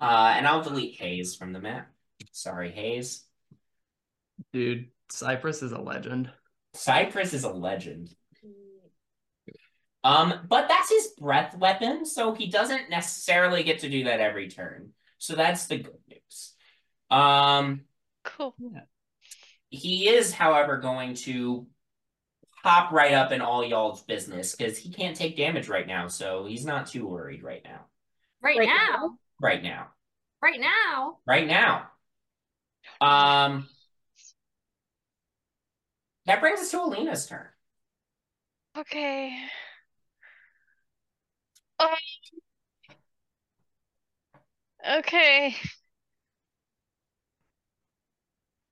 Uh, 0.00 0.34
and 0.36 0.46
I'll 0.46 0.62
delete 0.62 1.00
Hayes 1.00 1.34
from 1.34 1.52
the 1.52 1.60
map. 1.60 1.90
Sorry, 2.32 2.70
Hayes. 2.70 3.24
Dude, 4.52 4.88
Cypress 5.10 5.62
is 5.62 5.72
a 5.72 5.80
legend. 5.80 6.30
Cypress 6.74 7.32
is 7.32 7.44
a 7.44 7.50
legend. 7.50 8.14
Um, 10.04 10.46
but 10.48 10.68
that's 10.68 10.90
his 10.90 11.08
breath 11.18 11.56
weapon, 11.56 12.04
so 12.04 12.34
he 12.34 12.48
doesn't 12.48 12.90
necessarily 12.90 13.62
get 13.62 13.80
to 13.80 13.88
do 13.88 14.04
that 14.04 14.20
every 14.20 14.48
turn. 14.48 14.90
So 15.18 15.36
that's 15.36 15.66
the 15.66 15.78
good 15.78 15.98
news. 16.08 16.54
Um, 17.10 17.82
cool. 18.24 18.54
Yeah. 18.58 18.80
he 19.68 20.08
is, 20.08 20.32
however, 20.32 20.78
going 20.78 21.14
to 21.14 21.66
pop 22.62 22.92
right 22.92 23.12
up 23.12 23.32
in 23.32 23.40
all 23.40 23.64
y'all's 23.64 24.02
business 24.02 24.54
because 24.54 24.78
he 24.78 24.90
can't 24.90 25.16
take 25.16 25.36
damage 25.36 25.68
right 25.68 25.86
now, 25.86 26.08
so 26.08 26.46
he's 26.46 26.64
not 26.64 26.86
too 26.86 27.06
worried 27.06 27.42
right 27.42 27.62
now. 27.64 27.86
Right, 28.42 28.58
Right 28.58 28.66
now. 28.66 29.18
Right 29.40 29.62
now. 29.62 29.88
Right 30.40 30.60
now. 30.60 31.18
Right 31.26 31.46
now. 31.46 31.88
Um 33.00 33.68
that 36.26 36.40
brings 36.40 36.60
us 36.60 36.70
to 36.70 36.80
Elina's 36.80 37.26
turn. 37.26 37.46
Okay. 38.76 39.36
Um, 41.82 42.96
okay. 44.98 45.54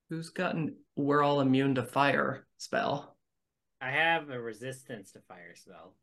Who's 0.09 0.31
gotten 0.31 0.77
we're 0.97 1.23
all 1.23 1.41
immune 1.41 1.77
to 1.77 1.83
fire 1.83 2.47
spell? 2.59 3.17
I 3.81 3.91
have 3.91 4.29
a 4.31 4.41
resistance 4.41 5.13
to 5.13 5.21
fire 5.29 5.55
spell. 5.55 5.95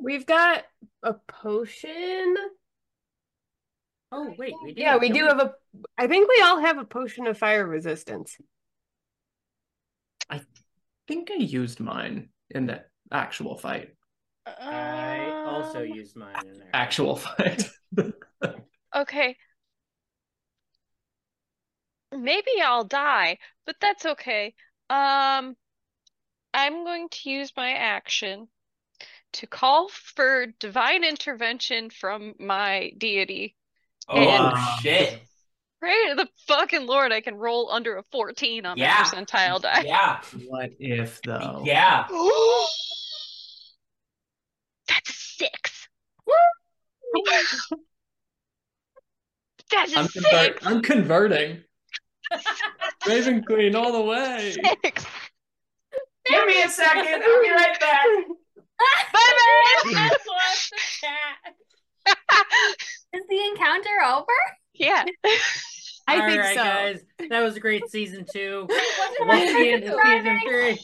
We've 0.00 0.26
got 0.26 0.64
a 1.02 1.14
potion. 1.26 2.36
Oh 4.10 4.34
wait, 4.38 4.54
we 4.64 4.72
do. 4.72 4.80
Yeah, 4.80 4.96
we 4.96 5.10
do 5.10 5.26
have 5.26 5.40
a. 5.40 5.52
I 5.98 6.06
think 6.06 6.28
we 6.28 6.40
all 6.42 6.60
have 6.60 6.78
a 6.78 6.84
potion 6.84 7.26
of 7.26 7.36
fire 7.36 7.66
resistance. 7.66 8.36
I 10.30 10.40
think 11.06 11.30
I 11.30 11.36
used 11.36 11.80
mine 11.80 12.30
in 12.50 12.66
the 12.66 12.84
actual 13.12 13.58
fight. 13.58 13.90
I 14.46 15.27
also 15.64 15.80
Um, 15.80 15.86
used 15.86 16.16
mine 16.16 16.34
in 16.46 16.58
there. 16.58 16.70
Actual 16.72 17.16
fight. 17.16 17.68
Okay. 18.96 19.36
Maybe 22.10 22.50
I'll 22.64 22.84
die, 22.84 23.38
but 23.66 23.76
that's 23.80 24.06
okay. 24.06 24.54
Um, 24.88 25.54
I'm 26.54 26.84
going 26.84 27.08
to 27.10 27.30
use 27.30 27.52
my 27.54 27.72
action 27.72 28.48
to 29.34 29.46
call 29.46 29.88
for 29.90 30.46
divine 30.58 31.04
intervention 31.04 31.90
from 31.90 32.34
my 32.40 32.92
deity. 32.96 33.54
Oh 34.08 34.16
And- 34.16 34.80
shit! 34.82 35.20
Pray 35.80 36.08
to 36.08 36.14
the 36.16 36.28
fucking 36.48 36.86
Lord 36.86 37.12
I 37.12 37.20
can 37.20 37.36
roll 37.36 37.70
under 37.70 37.98
a 37.98 38.02
14 38.10 38.64
on 38.66 38.78
Yeah. 38.78 38.96
my 39.12 39.20
percentile 39.22 39.60
die. 39.60 39.82
Yeah, 39.86 40.20
what 40.48 40.70
if 40.80 41.20
though? 41.22 41.62
yeah. 41.64 42.06
That's 44.88 45.10
a 45.10 45.12
six. 45.12 45.88
That's 49.70 49.94
a 49.94 49.98
I'm, 49.98 50.06
six. 50.08 50.24
convert- 50.24 50.66
I'm 50.66 50.82
converting. 50.82 51.62
Raven 53.06 53.42
Queen 53.44 53.74
all 53.74 53.92
the 53.92 54.02
way. 54.02 54.52
Six. 54.52 55.06
Give 56.26 56.46
me 56.46 56.62
a 56.62 56.68
second. 56.68 57.22
I'll 57.22 57.42
be 57.42 57.50
right 57.50 57.78
back. 57.80 58.06
Bye 58.78 59.04
bye. 59.12 59.90
Lost 60.26 60.70
the 60.70 60.80
chat. 61.00 61.54
Is 63.14 63.22
the 63.28 63.44
encounter 63.50 64.02
over? 64.06 64.26
yeah. 64.74 65.04
I 66.06 66.20
All 66.20 66.26
think 66.28 66.40
right, 66.40 66.56
so. 66.56 66.62
guys, 66.62 67.00
that 67.28 67.40
was 67.42 67.56
a 67.56 67.60
great 67.60 67.88
season 67.90 68.24
two. 68.32 68.64
What 68.66 68.78
does 68.78 69.18
We'll 69.20 69.28
that 69.28 69.48
see 69.48 69.68
you 69.68 69.74
in 69.76 69.82
season 69.82 70.40
three. 70.46 70.78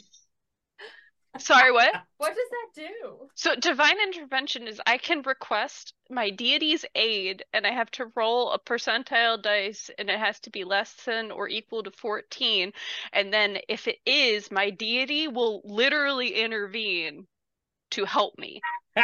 Sorry, 1.39 1.73
what? 1.73 1.95
What 2.17 2.35
does 2.35 2.49
that 2.51 2.89
do? 2.89 3.29
So 3.35 3.55
divine 3.55 4.01
intervention 4.01 4.67
is 4.67 4.81
I 4.87 4.97
can 4.97 5.21
request 5.23 5.93
my 6.09 6.31
deity's 6.31 6.87
aid 6.95 7.45
and 7.53 7.67
I 7.67 7.71
have 7.73 7.91
to 7.93 8.11
roll 8.17 8.53
a 8.53 8.59
percentile 8.59 9.43
dice 9.43 9.91
and 9.99 10.09
it 10.09 10.19
has 10.19 10.41
to 10.41 10.51
be 10.51 10.65
less 10.65 10.95
than 11.05 11.31
or 11.31 11.47
equal 11.49 11.83
to 11.83 11.91
14. 11.91 12.73
And 13.13 13.31
then 13.31 13.59
if 13.69 13.89
it 13.89 13.99
is, 14.07 14.51
my 14.51 14.71
deity 14.71 15.29
will 15.29 15.61
literally 15.65 16.29
intervene 16.29 17.27
to 17.91 18.07
help 18.07 18.39
me. 18.39 18.63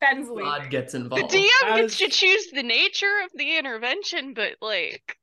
Ben's 0.00 0.28
God 0.28 0.70
gets 0.70 0.94
involved. 0.94 1.30
The. 1.30 1.38
DM 1.38 1.76
gets 1.76 1.82
was- 1.82 1.96
to 1.98 2.08
choose 2.08 2.48
the 2.52 2.62
nature 2.62 3.20
of 3.24 3.30
the 3.34 3.56
intervention, 3.58 4.34
but 4.34 4.56
like 4.60 5.16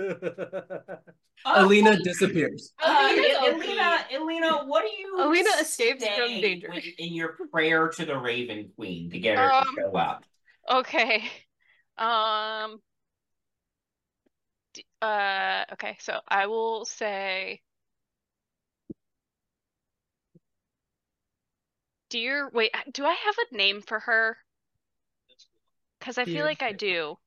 Elina 1.56 1.96
disappears. 2.02 2.72
Uh, 2.82 3.08
Elina, 3.12 3.28
El- 3.28 3.54
OP. 3.54 3.62
Elina, 3.64 3.98
Elina, 4.12 4.64
what 4.66 4.84
do 4.84 4.90
you 4.90 5.20
Elina 5.22 5.50
escapes 5.60 6.06
from 6.06 6.40
danger. 6.40 6.72
in 6.98 7.12
your 7.12 7.36
prayer 7.50 7.88
to 7.88 8.04
the 8.04 8.16
Raven 8.16 8.70
Queen 8.76 9.10
to 9.10 9.18
get 9.18 9.38
her 9.38 9.44
Um, 9.52 9.64
to 9.64 9.82
show 9.82 9.96
up? 9.96 10.24
Okay. 10.70 11.24
Um 11.98 12.80
uh 15.02 15.64
okay, 15.72 15.96
so 16.00 16.20
I 16.28 16.46
will 16.46 16.84
say 16.84 17.60
Dear, 22.10 22.50
wait, 22.52 22.72
do 22.92 23.04
I 23.04 23.14
have 23.14 23.34
a 23.50 23.56
name 23.56 23.82
for 23.82 24.00
her? 24.00 24.36
Cuz 26.00 26.18
I 26.18 26.24
feel 26.24 26.34
Dear 26.34 26.44
like 26.44 26.62
I 26.62 26.72
do. 26.72 27.18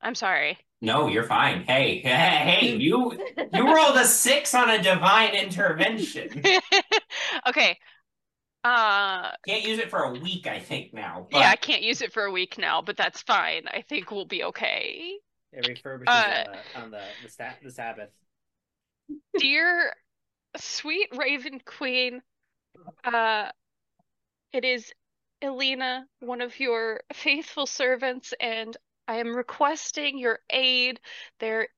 I'm 0.00 0.14
sorry. 0.14 0.58
No, 0.82 1.06
you're 1.06 1.22
fine. 1.24 1.62
Hey, 1.62 2.00
hey, 2.00 2.10
hey, 2.60 2.76
you 2.76 3.16
you 3.52 3.74
rolled 3.74 3.96
a 3.96 4.04
six 4.04 4.52
on 4.54 4.68
a 4.68 4.82
divine 4.82 5.34
intervention. 5.34 6.42
Okay. 7.48 7.78
Uh 8.64 9.30
Can't 9.46 9.64
use 9.64 9.78
it 9.78 9.90
for 9.90 10.04
a 10.04 10.12
week, 10.12 10.46
I 10.46 10.58
think 10.58 10.92
now. 10.92 11.26
yeah, 11.32 11.50
I 11.50 11.56
can't 11.56 11.82
use 11.82 12.02
it 12.02 12.12
for 12.12 12.24
a 12.24 12.30
week 12.30 12.58
now, 12.58 12.82
but 12.82 12.96
that's 12.96 13.22
fine. 13.22 13.62
I 13.68 13.82
think 13.82 14.10
we'll 14.10 14.24
be 14.26 14.44
okay. 14.44 15.14
It 15.52 15.64
refurbishes 15.66 16.04
Uh, 16.08 16.44
on 16.46 16.52
the 16.52 16.80
on 16.82 16.90
the 16.90 17.00
the, 17.22 17.28
sta- 17.28 17.56
the 17.62 17.70
Sabbath. 17.70 18.10
Dear 19.38 19.92
sweet 20.56 21.08
Raven 21.16 21.60
Queen, 21.64 22.22
uh, 23.04 23.48
it 24.52 24.64
is 24.64 24.92
Elina, 25.42 26.06
one 26.20 26.40
of 26.40 26.58
your 26.60 27.00
faithful 27.12 27.66
servants, 27.66 28.32
and 28.40 28.76
I 29.12 29.16
am 29.16 29.36
requesting 29.36 30.18
your 30.18 30.38
aid. 30.48 30.98
There, 31.38 31.68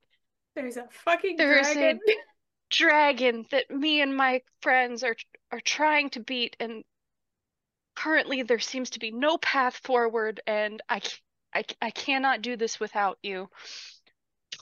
There's 0.55 0.77
a 0.77 0.87
fucking 1.05 1.37
There's 1.37 1.67
a- 1.69 1.75
dragon. 1.75 2.01
dragon 2.71 3.45
that 3.51 3.71
me 3.71 4.01
and 4.01 4.17
my 4.17 4.41
friends 4.63 5.03
are 5.03 5.17
are 5.51 5.61
trying 5.61 6.11
to 6.11 6.21
beat, 6.21 6.57
and 6.61 6.85
currently 7.97 8.43
there 8.43 8.59
seems 8.61 8.91
to 8.91 9.01
be 9.01 9.11
no 9.11 9.37
path 9.39 9.81
forward, 9.85 10.41
and 10.47 10.81
I 10.89 11.01
I, 11.53 11.65
I 11.83 11.91
cannot 11.91 12.41
do 12.43 12.57
this 12.57 12.79
without 12.79 13.19
you. 13.23 13.49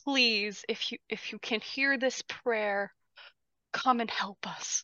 Please, 0.04 0.64
if 0.66 0.90
you 0.92 0.98
if 1.10 1.30
you 1.32 1.38
can 1.38 1.60
hear 1.60 1.98
this 1.98 2.22
prayer, 2.22 2.92
come 3.74 4.00
and 4.00 4.10
help 4.10 4.46
us. 4.46 4.82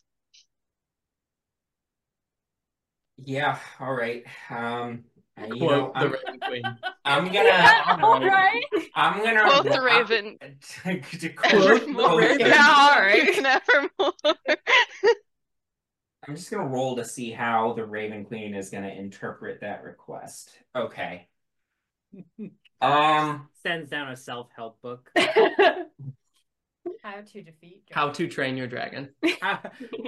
Yeah, 3.17 3.59
all 3.79 3.93
right. 3.93 4.23
Um, 4.49 5.03
uh, 5.41 5.45
you 5.53 5.59
know, 5.67 5.87
Quote 5.87 5.93
the 5.93 5.99
I'm, 5.99 6.11
Raven 6.11 6.39
Queen. 6.39 6.63
I'm 7.05 7.25
gonna, 7.31 8.03
All 8.03 8.19
right. 8.21 8.63
I'm 8.95 9.23
gonna 9.23 9.43
Quote 9.49 9.63
the 9.65 9.73
I'm- 9.73 9.83
Raven. 9.83 10.37
to, 10.83 11.01
to 11.19 11.29
Quote 11.33 11.85
quote 11.85 11.87
the 11.87 12.17
Raven. 12.17 12.39
Yeah, 12.47 12.67
all 12.67 12.99
right. 13.01 13.41
Nevermore. 13.41 14.13
I'm 16.27 16.35
just 16.35 16.51
gonna 16.51 16.67
roll 16.67 16.95
to 16.97 17.05
see 17.05 17.31
how 17.31 17.73
the 17.73 17.85
Raven 17.85 18.25
Queen 18.25 18.53
is 18.53 18.69
gonna 18.69 18.89
interpret 18.89 19.61
that 19.61 19.83
request. 19.83 20.51
Okay. 20.75 21.27
Um, 22.81 23.49
Sends 23.63 23.89
down 23.89 24.09
a 24.11 24.15
self 24.17 24.49
help 24.55 24.81
book. 24.81 25.09
How 27.03 27.21
to 27.21 27.41
defeat 27.41 27.83
How 27.91 28.09
to 28.09 28.27
train 28.27 28.57
your 28.57 28.67
dragon. 28.67 29.09
how, 29.41 29.59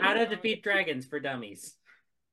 how 0.02 0.14
to 0.14 0.26
defeat 0.26 0.64
dragons 0.64 1.06
for 1.06 1.20
dummies. 1.20 1.76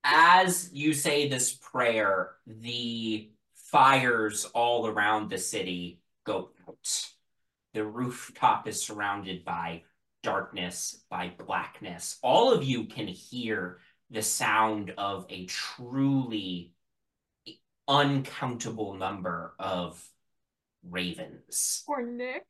As 0.04 0.70
you 0.72 0.92
say 0.92 1.28
this 1.28 1.52
prayer, 1.54 2.32
the 2.46 3.30
fires 3.54 4.44
all 4.46 4.86
around 4.86 5.30
the 5.30 5.38
city 5.38 6.00
go 6.24 6.50
out. 6.68 7.06
The 7.74 7.84
rooftop 7.84 8.66
is 8.66 8.82
surrounded 8.82 9.44
by 9.44 9.82
darkness, 10.22 11.02
by 11.10 11.32
blackness. 11.38 12.18
All 12.22 12.52
of 12.52 12.64
you 12.64 12.84
can 12.84 13.06
hear 13.06 13.78
the 14.10 14.22
sound 14.22 14.92
of 14.96 15.26
a 15.28 15.46
truly 15.46 16.72
uncountable 17.86 18.94
number 18.94 19.54
of 19.58 20.02
ravens. 20.88 21.84
Or 21.86 22.02
Nyx. 22.02 22.40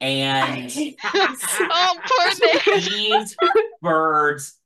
And 0.00 0.72
Oh, 1.04 1.96
poor 2.04 2.30
thing. 2.32 2.80
these 2.90 3.36
birds 3.80 4.58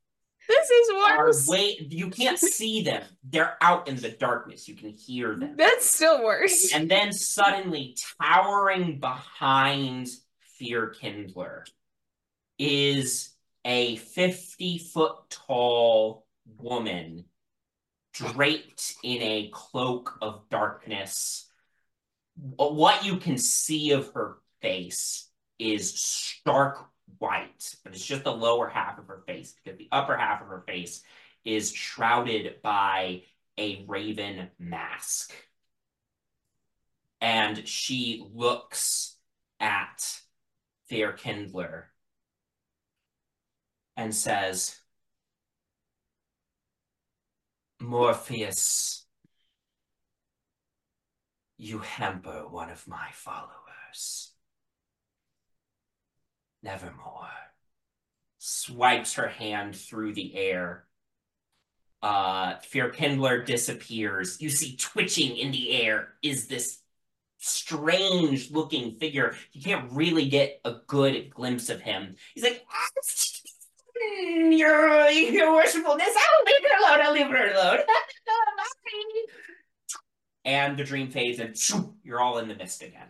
This 0.49 0.71
is 0.71 0.91
worse. 0.95 1.49
way 1.49 1.77
you 1.89 2.11
can't 2.11 2.39
see 2.57 2.83
them. 2.83 3.03
They're 3.25 3.57
out 3.61 3.89
in 3.89 3.97
the 3.97 4.11
darkness. 4.11 4.69
You 4.69 4.75
can 4.75 4.91
hear 4.91 5.35
them. 5.37 5.55
That's 5.57 5.87
still 5.87 6.25
worse. 6.25 6.73
And 6.73 6.91
then 6.91 7.13
suddenly, 7.13 7.97
towering 8.21 9.01
behind 9.01 10.09
Fear 10.59 10.89
Kindler 10.89 11.65
is 12.59 13.31
a 13.65 13.97
50 13.97 14.79
foot 14.79 15.17
tall 15.29 16.27
woman 16.59 17.25
draped 18.15 18.95
in 19.03 19.21
a 19.21 19.51
cloak 19.53 20.17
of 20.23 20.49
darkness. 20.51 21.51
What 22.37 23.05
you 23.05 23.19
can 23.19 23.39
see 23.39 23.93
of 23.93 24.13
her 24.15 24.39
face 24.63 25.29
is 25.59 26.01
stark 26.01 26.89
white, 27.19 27.75
but 27.85 27.93
it's 27.93 28.05
just 28.05 28.25
the 28.25 28.33
lower 28.33 28.69
half 28.69 28.99
of 28.99 29.07
her 29.07 29.23
face 29.27 29.55
because 29.55 29.79
the 29.79 29.89
upper 29.93 30.17
half 30.17 30.43
of 30.43 30.49
her 30.49 30.65
face 30.67 31.03
is 31.45 31.73
shrouded 31.73 32.61
by 32.63 33.23
a 33.59 33.85
raven 33.87 34.51
mask. 34.59 35.33
And 37.21 37.67
she 37.67 38.25
looks 38.35 39.17
at 39.61 40.21
Fear 40.89 41.13
Kindler 41.13 41.91
and 43.97 44.15
says, 44.15 44.81
Morpheus, 47.81 49.07
You 51.59 51.79
hamper 51.79 52.47
one 52.49 52.71
of 52.71 52.87
my 52.87 53.09
followers. 53.13 54.36
Nevermore. 56.67 57.31
Swipes 58.39 59.15
her 59.15 59.29
hand 59.29 59.77
through 59.77 60.15
the 60.15 60.37
air. 60.37 60.85
Uh, 62.03 62.57
Fear 62.59 62.91
Kindler 62.91 63.43
disappears. 63.45 64.41
You 64.41 64.51
see 64.51 64.77
twitching 64.77 65.37
in 65.37 65.53
the 65.53 65.81
air 65.81 66.15
is 66.23 66.49
this 66.49 66.83
strange 67.39 68.51
looking 68.51 68.99
figure. 68.99 69.37
You 69.53 69.63
can't 69.63 69.91
really 69.93 70.29
get 70.29 70.61
a 70.65 70.75
good 70.89 71.31
glimpse 71.31 71.71
of 71.71 71.81
him. 71.81 72.17
He's 72.35 72.43
like, 72.43 72.65
your, 74.27 75.09
your 75.11 75.55
worshipfulness, 75.55 76.15
I'll 76.17 76.45
leave 76.47 76.63
her 76.63 76.79
alone, 76.79 77.07
I'll 77.07 77.13
leave 77.13 77.27
her 77.29 77.53
alone. 77.53 77.79
and 80.45 80.77
the 80.77 80.85
dream 80.85 81.11
fades 81.11 81.39
and 81.39 81.57
you're 82.03 82.21
all 82.21 82.39
in 82.39 82.49
the 82.49 82.55
mist 82.55 82.83
again. 82.83 83.09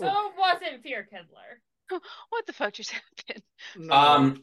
So 0.00 0.06
it 0.06 0.32
wasn't 0.38 0.82
Fear 0.82 1.08
Kindler. 1.10 1.60
What 2.30 2.46
the 2.46 2.52
fuck 2.52 2.74
just 2.74 2.92
happened? 3.26 3.90
Um, 3.90 4.42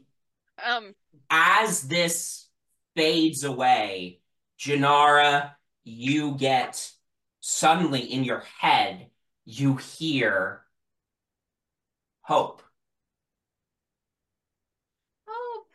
Um, 0.66 0.96
as 1.30 1.84
this 1.84 2.48
fades 2.96 3.44
away, 3.44 4.20
Jinarra, 4.60 5.52
you 5.84 6.36
get 6.36 6.92
suddenly 7.40 8.02
in 8.02 8.24
your 8.24 8.44
head, 8.60 9.10
you 9.46 9.78
hear 9.78 10.64
hope. 12.22 12.62
Hope. 15.28 15.68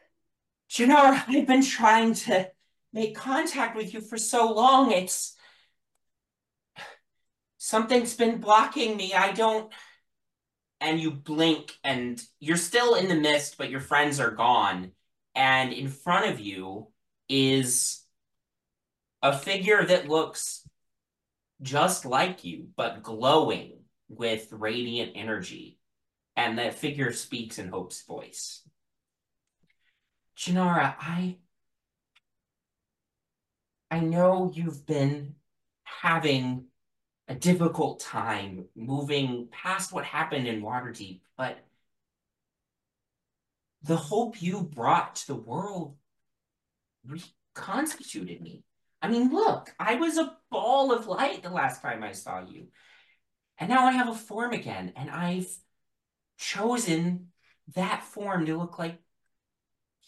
Janara, 0.68 1.24
I've 1.28 1.46
been 1.46 1.64
trying 1.64 2.14
to 2.14 2.50
make 2.92 3.16
contact 3.16 3.76
with 3.76 3.94
you 3.94 4.00
for 4.02 4.18
so 4.18 4.52
long. 4.52 4.90
It's 4.92 5.34
something's 7.62 8.14
been 8.14 8.40
blocking 8.40 8.96
me. 8.96 9.14
I 9.14 9.30
don't. 9.30 9.72
And 10.80 10.98
you 10.98 11.12
blink, 11.12 11.78
and 11.84 12.20
you're 12.40 12.56
still 12.56 12.96
in 12.96 13.06
the 13.06 13.14
mist, 13.14 13.56
but 13.56 13.70
your 13.70 13.78
friends 13.78 14.18
are 14.18 14.32
gone. 14.32 14.90
And 15.36 15.72
in 15.72 15.88
front 15.88 16.28
of 16.28 16.40
you 16.40 16.88
is 17.28 18.02
a 19.22 19.32
figure 19.32 19.84
that 19.86 20.08
looks 20.08 20.68
just 21.62 22.04
like 22.04 22.42
you, 22.42 22.66
but 22.76 23.04
glowing 23.04 23.78
with 24.08 24.48
radiant 24.50 25.12
energy. 25.14 25.78
And 26.34 26.58
that 26.58 26.74
figure 26.74 27.12
speaks 27.12 27.60
in 27.60 27.68
Hope's 27.68 28.02
voice. 28.02 28.62
Jinarra, 30.36 30.96
I 30.98 31.36
I 33.88 34.00
know 34.00 34.50
you've 34.52 34.84
been 34.84 35.36
having 35.84 36.64
a 37.32 37.34
difficult 37.34 37.98
time 38.00 38.66
moving 38.76 39.48
past 39.50 39.90
what 39.90 40.04
happened 40.04 40.46
in 40.46 40.60
Waterdeep, 40.60 41.20
but 41.36 41.58
the 43.82 43.96
hope 43.96 44.42
you 44.42 44.62
brought 44.62 45.16
to 45.16 45.26
the 45.28 45.34
world 45.34 45.96
reconstituted 47.06 48.42
me. 48.42 48.64
I 49.00 49.08
mean, 49.08 49.30
look, 49.30 49.74
I 49.80 49.94
was 49.94 50.18
a 50.18 50.36
ball 50.50 50.92
of 50.92 51.06
light 51.06 51.42
the 51.42 51.48
last 51.48 51.80
time 51.80 52.02
I 52.02 52.12
saw 52.12 52.44
you. 52.44 52.68
And 53.56 53.70
now 53.70 53.86
I 53.86 53.92
have 53.92 54.10
a 54.10 54.14
form 54.14 54.52
again, 54.52 54.92
and 54.94 55.08
I've 55.08 55.48
chosen 56.38 57.28
that 57.74 58.04
form 58.04 58.44
to 58.44 58.58
look 58.58 58.78
like 58.78 58.98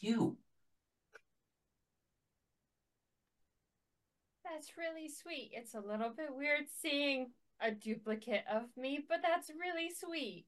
you. 0.00 0.36
That's 4.54 4.78
really 4.78 5.08
sweet. 5.08 5.50
It's 5.52 5.74
a 5.74 5.80
little 5.80 6.10
bit 6.10 6.28
weird 6.30 6.66
seeing 6.80 7.32
a 7.60 7.72
duplicate 7.72 8.44
of 8.48 8.62
me, 8.76 9.00
but 9.08 9.18
that's 9.20 9.50
really 9.50 9.90
sweet. 9.90 10.46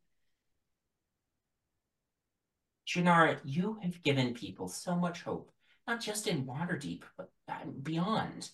Jinarra, 2.87 3.41
you 3.43 3.79
have 3.83 4.01
given 4.05 4.33
people 4.33 4.69
so 4.69 4.95
much 4.95 5.23
hope, 5.23 5.51
not 5.89 6.01
just 6.01 6.29
in 6.29 6.47
Waterdeep, 6.47 7.03
but 7.17 7.31
um, 7.49 7.75
beyond. 7.83 8.49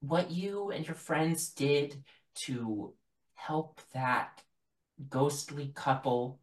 What 0.00 0.32
you 0.32 0.70
and 0.70 0.84
your 0.84 0.96
friends 0.96 1.50
did 1.50 2.02
to 2.46 2.92
help 3.34 3.80
that 3.94 4.42
ghostly 5.08 5.70
couple 5.72 6.40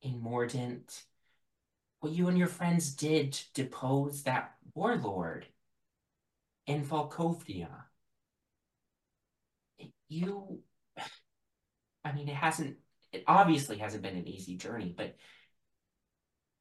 in 0.00 0.22
Mordent, 0.22 1.02
what 1.98 2.12
you 2.12 2.28
and 2.28 2.38
your 2.38 2.46
friends 2.46 2.94
did 2.94 3.32
to 3.32 3.52
depose 3.52 4.22
that 4.22 4.52
warlord 4.74 5.46
in 6.66 6.84
Falkovnia. 6.84 7.68
You, 10.08 10.60
I 12.04 12.12
mean, 12.12 12.28
it 12.28 12.34
hasn't, 12.34 12.76
it 13.12 13.24
obviously 13.26 13.78
hasn't 13.78 14.02
been 14.02 14.16
an 14.16 14.28
easy 14.28 14.56
journey, 14.56 14.94
but 14.96 15.16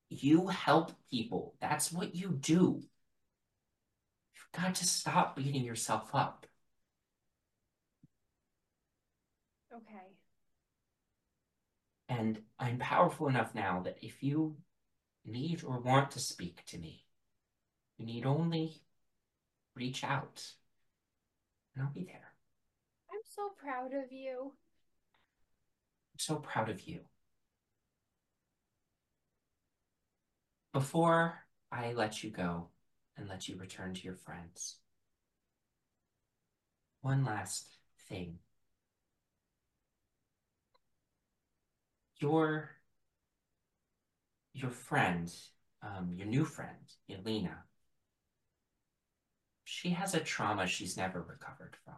you 0.10 0.48
help 0.48 0.92
people. 1.10 1.56
That's 1.60 1.92
what 1.92 2.16
you 2.16 2.30
do. 2.30 2.82
You've 4.36 4.62
got 4.62 4.76
to 4.76 4.86
stop 4.86 5.36
beating 5.36 5.64
yourself 5.64 6.10
up. 6.14 6.46
Okay. 9.74 10.14
And 12.10 12.40
I'm 12.60 12.78
powerful 12.78 13.28
enough 13.28 13.56
now 13.56 13.82
that 13.86 13.98
if 14.02 14.22
you 14.22 14.58
need 15.26 15.64
or 15.64 15.80
want 15.80 16.12
to 16.12 16.20
speak 16.20 16.64
to 16.68 16.78
me, 16.78 17.06
you 17.98 18.06
need 18.06 18.26
only 18.26 18.82
reach 19.76 20.04
out 20.04 20.44
and 21.76 21.84
I'll 21.84 21.94
be 21.94 22.04
there. 22.04 22.34
I'm 23.12 23.22
so 23.24 23.50
proud 23.58 23.94
of 23.94 24.12
you. 24.12 24.54
I'm 26.14 26.20
so 26.20 26.36
proud 26.36 26.70
of 26.70 26.88
you. 26.88 27.02
Before 30.72 31.40
I 31.72 31.94
let 31.94 32.24
you 32.24 32.32
go 32.32 32.70
and 33.18 33.28
let 33.28 33.48
you 33.48 33.58
return 33.58 33.94
to 33.94 34.04
your 34.04 34.16
friends, 34.16 34.78
one 37.02 37.24
last 37.26 37.68
thing. 38.10 38.40
Your 42.20 42.70
your 44.54 44.72
friend, 44.72 45.34
um, 45.82 46.14
your 46.16 46.28
new 46.28 46.46
friend, 46.46 46.78
Elina, 47.10 47.64
she 49.74 49.90
has 49.90 50.14
a 50.14 50.20
trauma 50.20 50.68
she's 50.68 50.96
never 50.96 51.20
recovered 51.20 51.76
from. 51.84 51.96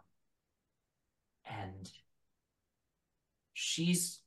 And 1.46 1.92
she's 3.54 4.22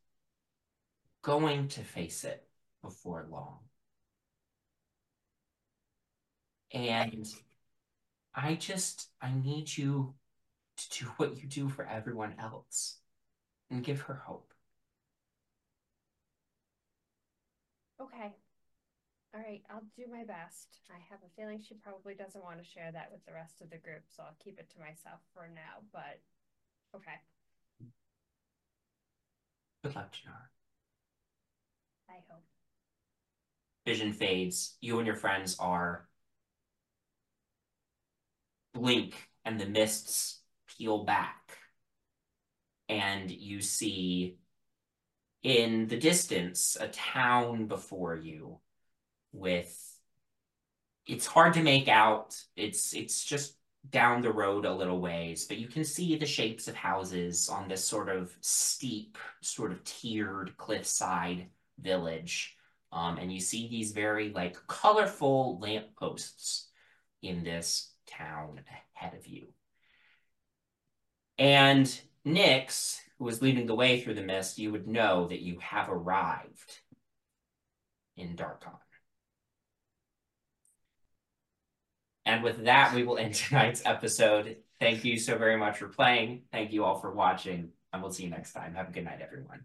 going 1.23 1.69
to 1.69 1.81
face 1.81 2.25
it 2.25 2.47
before 2.83 3.27
long. 3.31 3.61
And 6.75 7.27
I 8.35 8.55
just, 8.55 9.09
I 9.23 9.33
need 9.33 9.75
you 9.75 10.15
to 10.77 10.99
do 10.99 11.07
what 11.17 11.43
you 11.43 11.49
do 11.49 11.71
for 11.71 11.87
everyone 11.87 12.35
else 12.39 12.99
and 13.71 13.83
give 13.83 14.03
her 14.03 14.23
hope. 14.27 14.53
Okay. 17.99 18.35
All 19.35 19.43
right, 19.43 19.63
I'll 19.71 19.85
do 19.95 20.05
my 20.11 20.25
best. 20.25 20.81
I 20.91 20.99
have 21.11 21.19
a 21.23 21.31
feeling 21.37 21.61
she 21.61 21.75
probably 21.75 22.15
doesn't 22.15 22.43
want 22.43 22.59
to 22.59 22.65
share 22.65 22.91
that 22.93 23.11
with 23.13 23.25
the 23.27 23.33
rest 23.35 23.61
of 23.61 23.69
the 23.71 23.77
group, 23.77 24.03
so 24.09 24.23
I'll 24.23 24.37
keep 24.43 24.59
it 24.59 24.71
to 24.71 24.81
myself 24.81 25.21
for 25.35 25.49
now, 25.55 25.85
but 25.93 26.21
okay. 26.97 27.21
Good 29.85 29.95
luck, 29.95 30.13
Jinarra. 30.13 30.49
I 32.09 32.21
hope. 32.31 32.43
Vision 33.87 34.13
fades. 34.13 34.77
You 34.81 34.99
and 34.99 35.07
your 35.07 35.17
friends 35.17 35.57
are 35.59 36.09
blink 38.75 39.29
and 39.45 39.61
the 39.61 39.67
mists 39.67 40.41
peel 40.67 41.05
back. 41.05 41.59
And 42.89 43.31
you 43.31 43.61
see 43.61 44.39
in 45.43 45.87
the 45.87 45.99
distance 45.99 46.77
a 46.81 46.89
town 46.89 47.67
before 47.67 48.17
you 48.17 48.61
with 49.33 49.77
it's 51.07 51.27
hard 51.27 51.55
to 51.55 51.63
make 51.63 51.89
out. 51.89 52.37
It's 52.57 52.95
it's 52.95 53.25
just 53.25 53.57
down 53.91 54.21
the 54.21 54.33
road 54.33 54.67
a 54.67 54.75
little 54.75 55.01
ways, 55.01 55.47
but 55.47 55.59
you 55.59 55.69
can 55.69 55.85
see 55.85 56.17
the 56.17 56.27
shapes 56.27 56.69
of 56.69 56.75
houses 56.75 57.49
on 57.49 57.69
this 57.69 57.85
sort 57.85 58.09
of 58.09 58.37
steep, 58.41 59.17
sort 59.41 59.73
of 59.73 59.83
tiered 59.85 60.57
cliffside 60.57 61.47
village. 61.81 62.57
Um, 62.93 63.19
and 63.19 63.33
you 63.33 63.41
see 63.41 63.69
these 63.69 63.93
very 63.93 64.31
like 64.31 64.57
colorful 64.67 65.59
lampposts 65.61 66.69
in 67.23 67.45
this 67.45 67.93
town 68.07 68.61
ahead 68.95 69.15
of 69.15 69.27
you. 69.27 69.49
And 71.39 72.01
Nyx, 72.27 72.99
who 73.19 73.25
was 73.25 73.43
leading 73.43 73.67
the 73.67 73.75
way 73.75 74.01
through 74.01 74.15
the 74.15 74.23
mist, 74.23 74.59
you 74.59 74.73
would 74.73 74.89
know 74.89 75.29
that 75.29 75.41
you 75.41 75.59
have 75.61 75.89
arrived 75.89 76.81
in 78.17 78.37
Darkon. 78.37 78.77
And 82.29 82.45
with 82.45 82.65
that, 82.65 82.95
we 82.95 83.05
will 83.05 83.17
end 83.17 83.35
tonight's 83.35 83.83
episode. 83.87 84.59
Thank 84.79 85.03
you 85.03 85.19
so 85.19 85.39
very 85.39 85.57
much 85.57 85.79
for 85.79 85.89
playing. 85.89 86.43
Thank 86.53 86.73
you 86.73 86.85
all 86.85 87.01
for 87.01 87.11
watching, 87.11 87.71
and 87.93 88.03
we'll 88.03 88.13
see 88.13 88.25
you 88.25 88.31
next 88.31 88.53
time. 88.53 88.75
Have 88.75 88.91
a 88.91 88.93
good 88.93 89.05
night, 89.05 89.21
everyone. 89.23 89.65